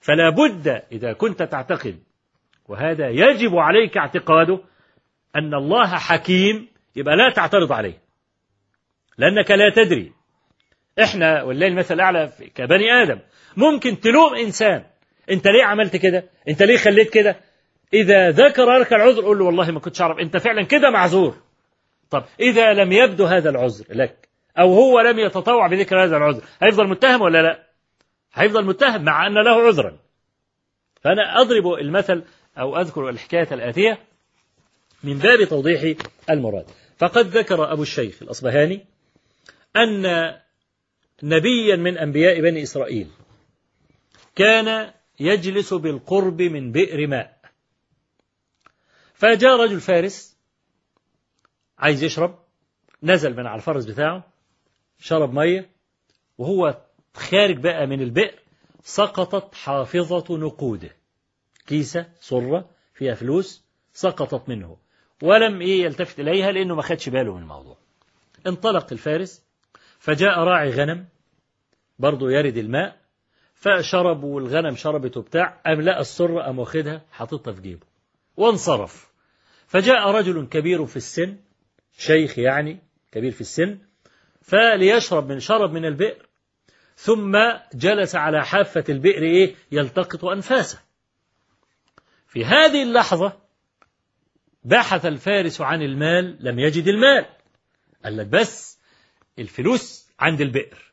فلا 0.00 0.30
بد 0.30 0.82
إذا 0.92 1.12
كنت 1.12 1.42
تعتقد 1.42 1.98
وهذا 2.68 3.08
يجب 3.10 3.56
عليك 3.56 3.96
اعتقاده 3.96 4.60
أن 5.36 5.54
الله 5.54 5.86
حكيم 5.86 6.68
يبقى 6.96 7.16
لا 7.16 7.30
تعترض 7.30 7.72
عليه. 7.72 8.02
لأنك 9.18 9.50
لا 9.50 9.70
تدري. 9.70 10.12
إحنا 11.02 11.42
والله 11.42 11.66
المثل 11.66 11.94
الأعلى 11.94 12.32
كبني 12.54 12.92
آدم 12.92 13.18
ممكن 13.56 14.00
تلوم 14.00 14.34
إنسان. 14.34 14.84
أنت 15.30 15.46
ليه 15.46 15.64
عملت 15.64 15.96
كده؟ 15.96 16.30
أنت 16.48 16.62
ليه 16.62 16.76
خليت 16.76 17.10
كده؟ 17.10 17.36
إذا 17.94 18.30
ذكر 18.30 18.78
لك 18.78 18.92
العذر 18.92 19.22
قول 19.22 19.38
له 19.38 19.44
والله 19.44 19.70
ما 19.70 19.80
كنتش 19.80 20.00
أعرف. 20.00 20.18
أنت 20.18 20.36
فعلا 20.36 20.62
كده 20.62 20.90
معذور. 20.90 21.36
طب 22.10 22.24
إذا 22.40 22.72
لم 22.72 22.92
يبدو 22.92 23.24
هذا 23.24 23.50
العذر 23.50 23.84
لك 23.90 24.28
أو 24.58 24.74
هو 24.74 25.00
لم 25.00 25.18
يتطوع 25.18 25.66
بذكر 25.66 26.04
هذا 26.04 26.16
العذر 26.16 26.42
هيفضل 26.62 26.88
متهم 26.88 27.20
ولا 27.22 27.42
لا؟ 27.42 27.66
هيفضل 28.34 28.64
متهم 28.64 29.04
مع 29.04 29.26
أن 29.26 29.34
له 29.34 29.66
عذرا. 29.66 29.98
فأنا 31.00 31.40
أضرب 31.40 31.72
المثل 31.72 32.24
أو 32.58 32.76
أذكر 32.80 33.08
الحكاية 33.08 33.48
الآتية 33.52 33.98
من 35.04 35.18
باب 35.18 35.44
توضيح 35.44 35.96
المراد. 36.30 36.66
فقد 36.98 37.26
ذكر 37.26 37.72
أبو 37.72 37.82
الشيخ 37.82 38.22
الأصبهاني 38.22 38.86
أن 39.76 40.32
نبيا 41.22 41.76
من 41.76 41.98
أنبياء 41.98 42.40
بني 42.40 42.62
إسرائيل 42.62 43.08
كان 44.36 44.90
يجلس 45.20 45.74
بالقرب 45.74 46.42
من 46.42 46.72
بئر 46.72 47.06
ماء. 47.06 47.33
فجاء 49.24 49.56
رجل 49.56 49.80
فارس 49.80 50.36
عايز 51.78 52.04
يشرب 52.04 52.38
نزل 53.02 53.36
من 53.36 53.46
على 53.46 53.56
الفرس 53.56 53.84
بتاعه 53.84 54.24
شرب 54.98 55.32
مية 55.32 55.70
وهو 56.38 56.82
خارج 57.14 57.56
بقى 57.58 57.86
من 57.86 58.02
البئر 58.02 58.38
سقطت 58.82 59.54
حافظة 59.54 60.36
نقوده. 60.38 60.90
كيسة 61.66 62.06
صرة 62.20 62.70
فيها 62.94 63.14
فلوس 63.14 63.64
سقطت 63.92 64.48
منه. 64.48 64.76
ولم 65.22 65.60
إيه 65.60 65.82
يلتفت 65.84 66.20
إليها 66.20 66.52
لأنه 66.52 66.74
ما 66.74 66.82
خدش 66.82 67.08
باله 67.08 67.34
من 67.34 67.42
الموضوع. 67.42 67.76
انطلق 68.46 68.92
الفارس 68.92 69.42
فجاء 69.98 70.38
راعي 70.38 70.70
غنم 70.70 71.06
برضه 71.98 72.30
يرد 72.30 72.56
الماء 72.56 72.96
فشرب 73.54 74.24
والغنم 74.24 74.76
شربت 74.76 75.16
وبتاع 75.16 75.60
أم 75.66 75.80
لقى 75.80 76.00
السرة 76.00 76.50
أم 76.50 76.58
واخدها؟ 76.58 77.02
حاططها 77.12 77.52
في 77.52 77.60
جيبه. 77.60 77.86
وانصرف. 78.36 79.13
فجاء 79.66 80.10
رجل 80.10 80.46
كبير 80.46 80.86
في 80.86 80.96
السن 80.96 81.36
شيخ 81.98 82.38
يعني 82.38 82.78
كبير 83.12 83.32
في 83.32 83.40
السن 83.40 83.78
فليشرب 84.42 85.28
من 85.28 85.40
شرب 85.40 85.72
من 85.72 85.84
البئر 85.84 86.26
ثم 86.96 87.38
جلس 87.74 88.14
على 88.14 88.44
حافة 88.46 88.84
البئر 88.88 89.22
إيه؟ 89.22 89.54
يلتقط 89.72 90.24
أنفاسه. 90.24 90.80
في 92.28 92.44
هذه 92.44 92.82
اللحظة 92.82 93.40
بحث 94.64 95.06
الفارس 95.06 95.60
عن 95.60 95.82
المال 95.82 96.36
لم 96.40 96.58
يجد 96.58 96.88
المال 96.88 97.26
قال 98.04 98.16
لك 98.16 98.26
بس 98.26 98.78
الفلوس 99.38 100.10
عند 100.20 100.40
البئر. 100.40 100.92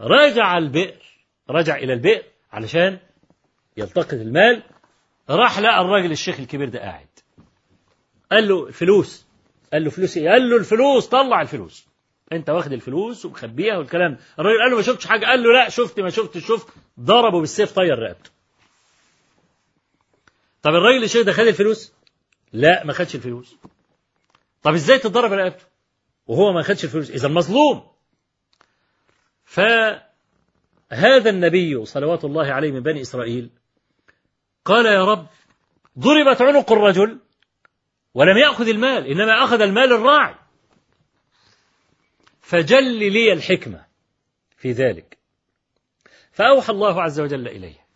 رجع 0.00 0.58
البئر 0.58 1.02
رجع 1.50 1.76
إلى 1.76 1.92
البئر 1.92 2.22
علشان 2.52 2.98
يلتقط 3.76 4.12
المال 4.14 4.62
راح 5.30 5.58
لقى 5.58 5.80
الراجل 5.80 6.10
الشيخ 6.10 6.40
الكبير 6.40 6.68
ده 6.68 6.78
قاعد. 6.78 7.08
قال 8.32 8.48
له 8.48 8.70
فلوس 8.70 9.26
قال 9.72 9.84
له 9.84 9.90
فلوس 9.90 10.16
إيه؟ 10.16 10.30
قال 10.30 10.50
له 10.50 10.56
الفلوس 10.56 11.06
طلع 11.06 11.42
الفلوس. 11.42 11.86
أنت 12.32 12.50
واخد 12.50 12.72
الفلوس 12.72 13.24
ومخبيها 13.24 13.78
والكلام. 13.78 14.18
الراجل 14.38 14.60
قال 14.62 14.70
له 14.70 14.76
ما 14.76 14.82
شفتش 14.82 15.06
حاجة؟ 15.06 15.26
قال 15.26 15.42
له 15.42 15.52
لا 15.52 15.68
شفت 15.68 16.00
ما 16.00 16.10
شفتش 16.10 16.46
شفت. 16.46 16.68
ضربه 17.00 17.40
بالسيف 17.40 17.72
طير 17.72 17.98
رقبته. 17.98 18.30
طب 20.62 20.70
الراجل 20.70 21.04
الشيخ 21.04 21.26
ده 21.26 21.32
خد 21.32 21.46
الفلوس؟ 21.46 21.92
لا 22.52 22.84
ما 22.84 22.92
خدش 22.92 23.14
الفلوس. 23.14 23.56
طب 24.62 24.74
إزاي 24.74 24.98
تضرب 24.98 25.32
رقبته؟ 25.32 25.64
وهو 26.26 26.52
ما 26.52 26.62
خدش 26.62 26.84
الفلوس. 26.84 27.10
إذا 27.10 27.28
مظلوم. 27.28 27.88
فهذا 29.44 30.00
النبي 31.30 31.84
صلوات 31.84 32.24
الله 32.24 32.52
عليه 32.52 32.72
من 32.72 32.80
بني 32.80 33.00
إسرائيل 33.00 33.50
قال 34.64 34.86
يا 34.86 35.04
رب 35.04 35.26
ضربت 35.98 36.42
عنق 36.42 36.72
الرجل 36.72 37.18
ولم 38.14 38.38
يأخذ 38.38 38.68
المال 38.68 39.06
إنما 39.06 39.44
أخذ 39.44 39.60
المال 39.60 39.92
الراعي. 39.92 40.34
فجل 42.40 43.12
لي 43.12 43.32
الحكمة 43.32 43.86
في 44.56 44.72
ذلك. 44.72 45.18
فأوحى 46.32 46.72
الله 46.72 47.02
عز 47.02 47.20
وجل 47.20 47.48
إليه. 47.48 47.86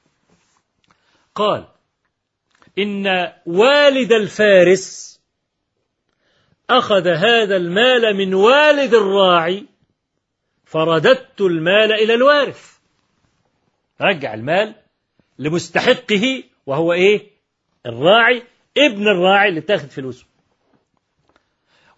قال 1.34 1.68
إن 2.78 3.32
والد 3.46 4.12
الفارس 4.12 5.20
أخذ 6.70 7.08
هذا 7.08 7.56
المال 7.56 8.16
من 8.16 8.34
والد 8.34 8.94
الراعي 8.94 9.66
فرددت 10.64 11.40
المال 11.40 11.92
إلى 11.92 12.14
الوارث. 12.14 12.78
رجع 14.00 14.34
المال 14.34 14.74
لمستحقه 15.38 16.42
وهو 16.66 16.92
إيه؟ 16.92 17.30
الراعي 17.86 18.42
ابن 18.76 19.08
الراعي 19.08 19.48
اللي 19.48 19.60
اتاخد 19.60 19.88
فلوسه 19.88 20.26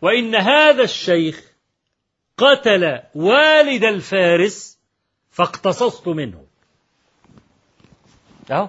وإن 0.03 0.35
هذا 0.35 0.83
الشيخ 0.83 1.43
قتل 2.37 3.01
والد 3.15 3.85
الفارس 3.85 4.79
فاقتصصت 5.31 6.09
منه. 6.09 6.45
أهو. 8.51 8.69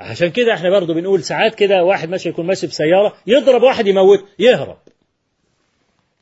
عشان 0.00 0.30
كده 0.30 0.54
إحنا 0.54 0.70
برضو 0.70 0.94
بنقول 0.94 1.22
ساعات 1.24 1.54
كده 1.54 1.84
واحد 1.84 2.08
ماشي 2.08 2.28
يكون 2.28 2.46
ماشي 2.46 2.66
بسيارة 2.66 3.16
يضرب 3.26 3.62
واحد 3.62 3.86
يموت 3.86 4.24
يهرب. 4.38 4.78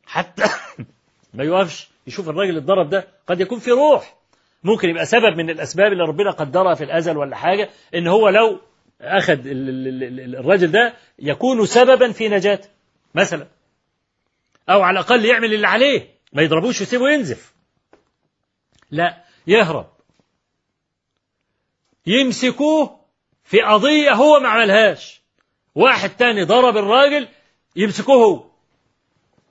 حتى 0.07 0.45
ما 1.35 1.45
يوقفش 1.45 1.89
يشوف 2.07 2.29
الراجل 2.29 2.51
اللي 2.51 2.61
اتضرب 2.61 2.91
ده 2.91 3.09
قد 3.27 3.41
يكون 3.41 3.59
في 3.59 3.71
روح. 3.71 4.17
ممكن 4.65 4.89
يبقى 4.89 5.07
سبب 5.07 5.37
من 5.37 5.51
الأسباب 5.51 5.93
اللي 5.93 6.05
ربنا 6.05 6.31
قدرها 6.31 6.75
في 6.75 6.85
الأزل 6.85 7.17
ولا 7.17 7.37
حاجة 7.37 7.71
إن 7.95 8.07
هو 8.07 8.29
لو 8.29 8.61
أخذ 9.01 9.39
الرجل 9.47 10.71
ده 10.71 10.95
يكون 11.19 11.67
سببا 11.67 12.13
في 12.13 12.29
نجاته 12.29 12.69
مثلا. 13.15 13.47
أو 14.69 14.83
على 14.83 15.01
الأقل 15.01 15.25
يعمل 15.25 15.55
اللي 15.55 15.67
عليه 15.67 16.09
ما 16.33 16.43
يضربوش 16.43 16.81
ويسيبه 16.81 17.11
ينزف. 17.11 17.55
لا 18.91 19.25
يهرب. 19.47 19.87
يمسكوه 22.07 23.01
في 23.45 23.61
قضية 23.61 24.13
هو 24.13 24.41
ما 24.41 24.49
عملهاش. 24.49 25.21
واحد 25.75 26.11
تاني 26.11 26.45
ضرب 26.45 26.77
الراجل 26.77 27.29
يمسكوه 27.77 28.25
هو. 28.25 28.45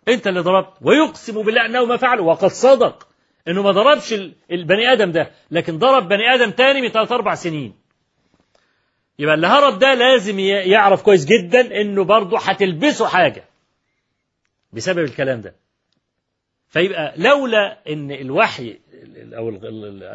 أنت 0.07 0.27
اللي 0.27 0.39
ضربت. 0.39 0.73
ويقسم 0.81 1.41
بالله 1.41 1.65
أنه 1.65 1.85
ما 1.85 1.97
فعل 1.97 2.19
وقد 2.19 2.47
صدق 2.47 3.07
إنه 3.47 3.63
ما 3.63 3.71
ضربش 3.71 4.13
البني 4.51 4.93
آدم 4.93 5.11
ده. 5.11 5.31
لكن 5.51 5.77
ضرب 5.77 6.07
بني 6.07 6.33
آدم 6.33 6.51
تاني 6.51 6.81
من 6.81 6.89
ثلاث 6.89 7.11
أربع 7.11 7.35
سنين. 7.35 7.78
يبقى 9.19 9.35
اللي 9.35 9.47
هرب 9.47 9.79
ده 9.79 9.93
لازم 9.93 10.39
يعرف 10.39 11.01
كويس 11.01 11.25
جدا 11.25 11.81
إنه 11.81 12.03
برضه 12.03 12.37
هتلبسه 12.39 13.07
حاجة 13.07 13.43
بسبب 14.73 14.99
الكلام 14.99 15.41
ده. 15.41 15.55
فيبقى 16.67 17.13
لولا 17.17 17.77
إن 17.89 18.11
الوحي 18.11 18.79
أو 19.37 19.49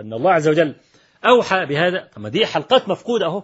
أن 0.01 0.13
الله 0.13 0.33
عز 0.33 0.49
وجل 0.49 0.75
أوحى 1.27 1.67
بهذا 1.67 2.09
طب 2.17 2.23
ما 2.23 2.29
دي 2.29 2.47
حلقات 2.47 2.89
مفقودة 2.89 3.27
أهو. 3.27 3.43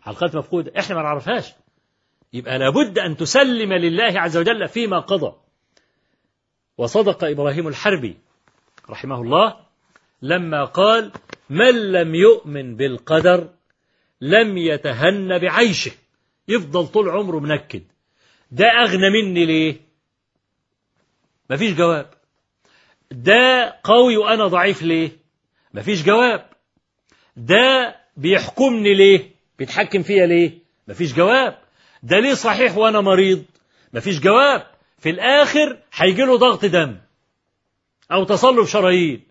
حلقات 0.00 0.36
مفقودة. 0.36 0.72
إحنا 0.78 0.96
ما 0.96 1.02
نعرفهاش. 1.02 1.52
يبقى 2.32 2.58
لابد 2.58 2.98
أن 2.98 3.16
تسلم 3.16 3.72
لله 3.72 4.20
عز 4.20 4.36
وجل 4.36 4.68
فيما 4.68 4.98
قضى. 4.98 5.36
وصدق 6.78 7.24
إبراهيم 7.24 7.68
الحربي 7.68 8.16
رحمه 8.90 9.22
الله 9.22 9.56
لما 10.22 10.64
قال 10.64 11.12
من 11.50 11.92
لم 11.92 12.14
يؤمن 12.14 12.76
بالقدر 12.76 13.48
لم 14.20 14.58
يتهن 14.58 15.38
بعيشه. 15.38 15.92
يفضل 16.48 16.86
طول 16.86 17.08
عمره 17.08 17.38
منكد. 17.38 17.82
ده 18.50 18.66
أغنى 18.66 19.10
مني 19.10 19.46
ليه؟ 19.46 19.80
مفيش 21.50 21.72
جواب. 21.74 22.10
ده 23.10 23.74
قوي 23.84 24.16
وأنا 24.16 24.46
ضعيف 24.46 24.82
ليه؟ 24.82 25.10
مفيش 25.74 26.02
جواب. 26.02 26.50
ده 27.36 27.96
بيحكمني 28.16 28.94
ليه؟ 28.94 29.30
بيتحكم 29.58 30.02
فيا 30.02 30.26
ليه؟ 30.26 30.58
مفيش 30.88 31.14
جواب. 31.14 31.58
ده 32.02 32.20
ليه 32.20 32.34
صحيح 32.34 32.76
وأنا 32.76 33.00
مريض؟ 33.00 33.44
مفيش 33.92 34.20
جواب. 34.20 34.66
في 34.98 35.10
الآخر 35.10 35.78
هيجي 35.92 36.22
له 36.22 36.36
ضغط 36.38 36.64
دم 36.64 36.98
أو 38.12 38.24
تصلب 38.24 38.66
شرايين. 38.66 39.27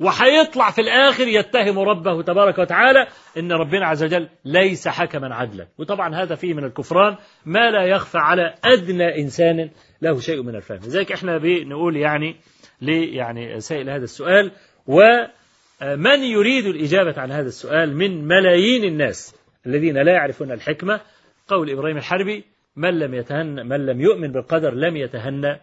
وهيطلع 0.00 0.70
في 0.70 0.80
الآخر 0.80 1.28
يتهم 1.28 1.78
ربه 1.78 2.22
تبارك 2.22 2.58
وتعالى 2.58 3.06
إن 3.38 3.52
ربنا 3.52 3.86
عز 3.86 4.04
وجل 4.04 4.28
ليس 4.44 4.88
حكما 4.88 5.34
عدلا. 5.34 5.66
وطبعا 5.78 6.14
هذا 6.14 6.34
فيه 6.34 6.54
من 6.54 6.64
الكفران 6.64 7.16
ما 7.44 7.70
لا 7.70 7.84
يخفى 7.84 8.18
على 8.18 8.54
أدنى 8.64 9.20
إنسان 9.20 9.70
له 10.02 10.20
شيء 10.20 10.42
من 10.42 10.56
الفهم. 10.56 10.78
لذلك 10.78 11.12
إحنا 11.12 11.38
بنقول 11.38 11.96
يعني 11.96 12.36
ليه 12.80 13.16
يعني 13.16 13.60
سائل 13.60 13.90
هذا 13.90 14.04
السؤال 14.04 14.50
ومن 14.86 16.22
يريد 16.22 16.66
الإجابة 16.66 17.20
عن 17.20 17.30
هذا 17.30 17.48
السؤال 17.48 17.96
من 17.96 18.24
ملايين 18.24 18.84
الناس 18.84 19.34
الذين 19.66 19.98
لا 19.98 20.12
يعرفون 20.12 20.52
الحكمة؟ 20.52 21.00
قول 21.48 21.70
إبراهيم 21.70 21.96
الحربي 21.96 22.44
من 22.76 22.98
لم 22.98 23.14
يتهن 23.14 23.66
من 23.68 23.86
لم 23.86 24.00
يؤمن 24.00 24.32
بالقدر 24.32 24.74
لم 24.74 24.96
يتهنى 24.96 25.60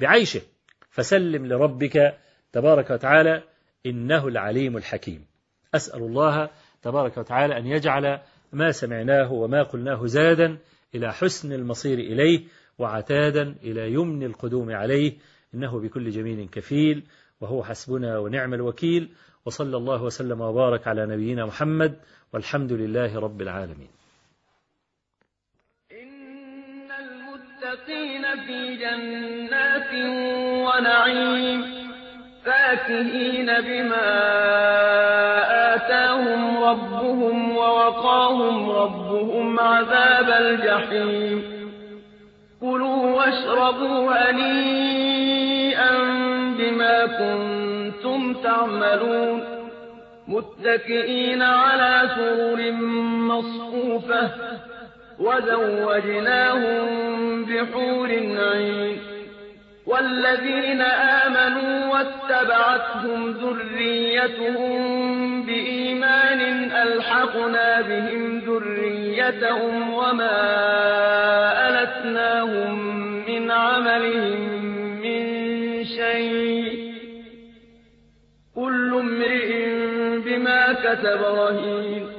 بعيشه. 0.00 0.40
فسلم 0.90 1.46
لربك 1.46 2.14
تبارك 2.52 2.90
وتعالى 2.90 3.42
إنه 3.86 4.28
العليم 4.28 4.76
الحكيم. 4.76 5.26
أسأل 5.74 6.02
الله 6.02 6.50
تبارك 6.82 7.18
وتعالى 7.18 7.58
أن 7.58 7.66
يجعل 7.66 8.20
ما 8.52 8.70
سمعناه 8.70 9.32
وما 9.32 9.62
قلناه 9.62 10.06
زادا 10.06 10.58
إلى 10.94 11.12
حسن 11.12 11.52
المصير 11.52 11.98
إليه 11.98 12.44
وعتادا 12.78 13.54
إلى 13.62 13.92
يمن 13.92 14.22
القدوم 14.22 14.70
عليه. 14.70 15.12
إنه 15.54 15.80
بكل 15.80 16.10
جميل 16.10 16.48
كفيل 16.48 17.02
وهو 17.40 17.64
حسبنا 17.64 18.18
ونعم 18.18 18.54
الوكيل. 18.54 19.08
وصلى 19.44 19.76
الله 19.76 20.02
وسلم 20.02 20.40
وبارك 20.40 20.88
على 20.88 21.06
نبينا 21.06 21.46
محمد 21.46 21.96
والحمد 22.32 22.72
لله 22.72 23.18
رب 23.18 23.42
العالمين. 23.42 23.88
إن 25.92 26.90
المتقين 26.90 28.22
في 28.46 28.76
جنات 28.76 29.92
ونعيم. 30.66 31.87
فاكهين 32.48 33.46
بما 33.46 34.08
آتاهم 35.74 36.64
ربهم 36.64 37.56
ووقاهم 37.56 38.70
ربهم 38.70 39.60
عذاب 39.60 40.30
الجحيم. 40.30 41.42
كلوا 42.60 43.16
واشربوا 43.16 44.30
هنيئا 44.30 45.92
بما 46.58 47.06
كنتم 47.06 48.34
تعملون. 48.34 49.44
متكئين 50.28 51.42
على 51.42 52.10
سرر 52.16 52.72
مصفوفة. 53.28 54.30
وزوجناهم 55.18 56.86
بحور 57.44 58.08
عين. 58.52 59.17
والذين 59.88 60.80
آمنوا 60.80 61.94
واتبعتهم 61.94 63.30
ذريتهم 63.30 64.72
بإيمان 65.46 66.40
ألحقنا 66.72 67.80
بهم 67.80 68.38
ذريتهم 68.38 69.94
وما 69.94 70.38
ألتناهم 71.68 72.78
من 73.28 73.50
عملهم 73.50 74.40
من 75.02 75.84
شيء. 75.84 76.94
كل 78.54 78.94
امرئ 78.94 79.68
بما 80.18 80.72
كسب 80.72 81.22
رهين. 81.22 82.17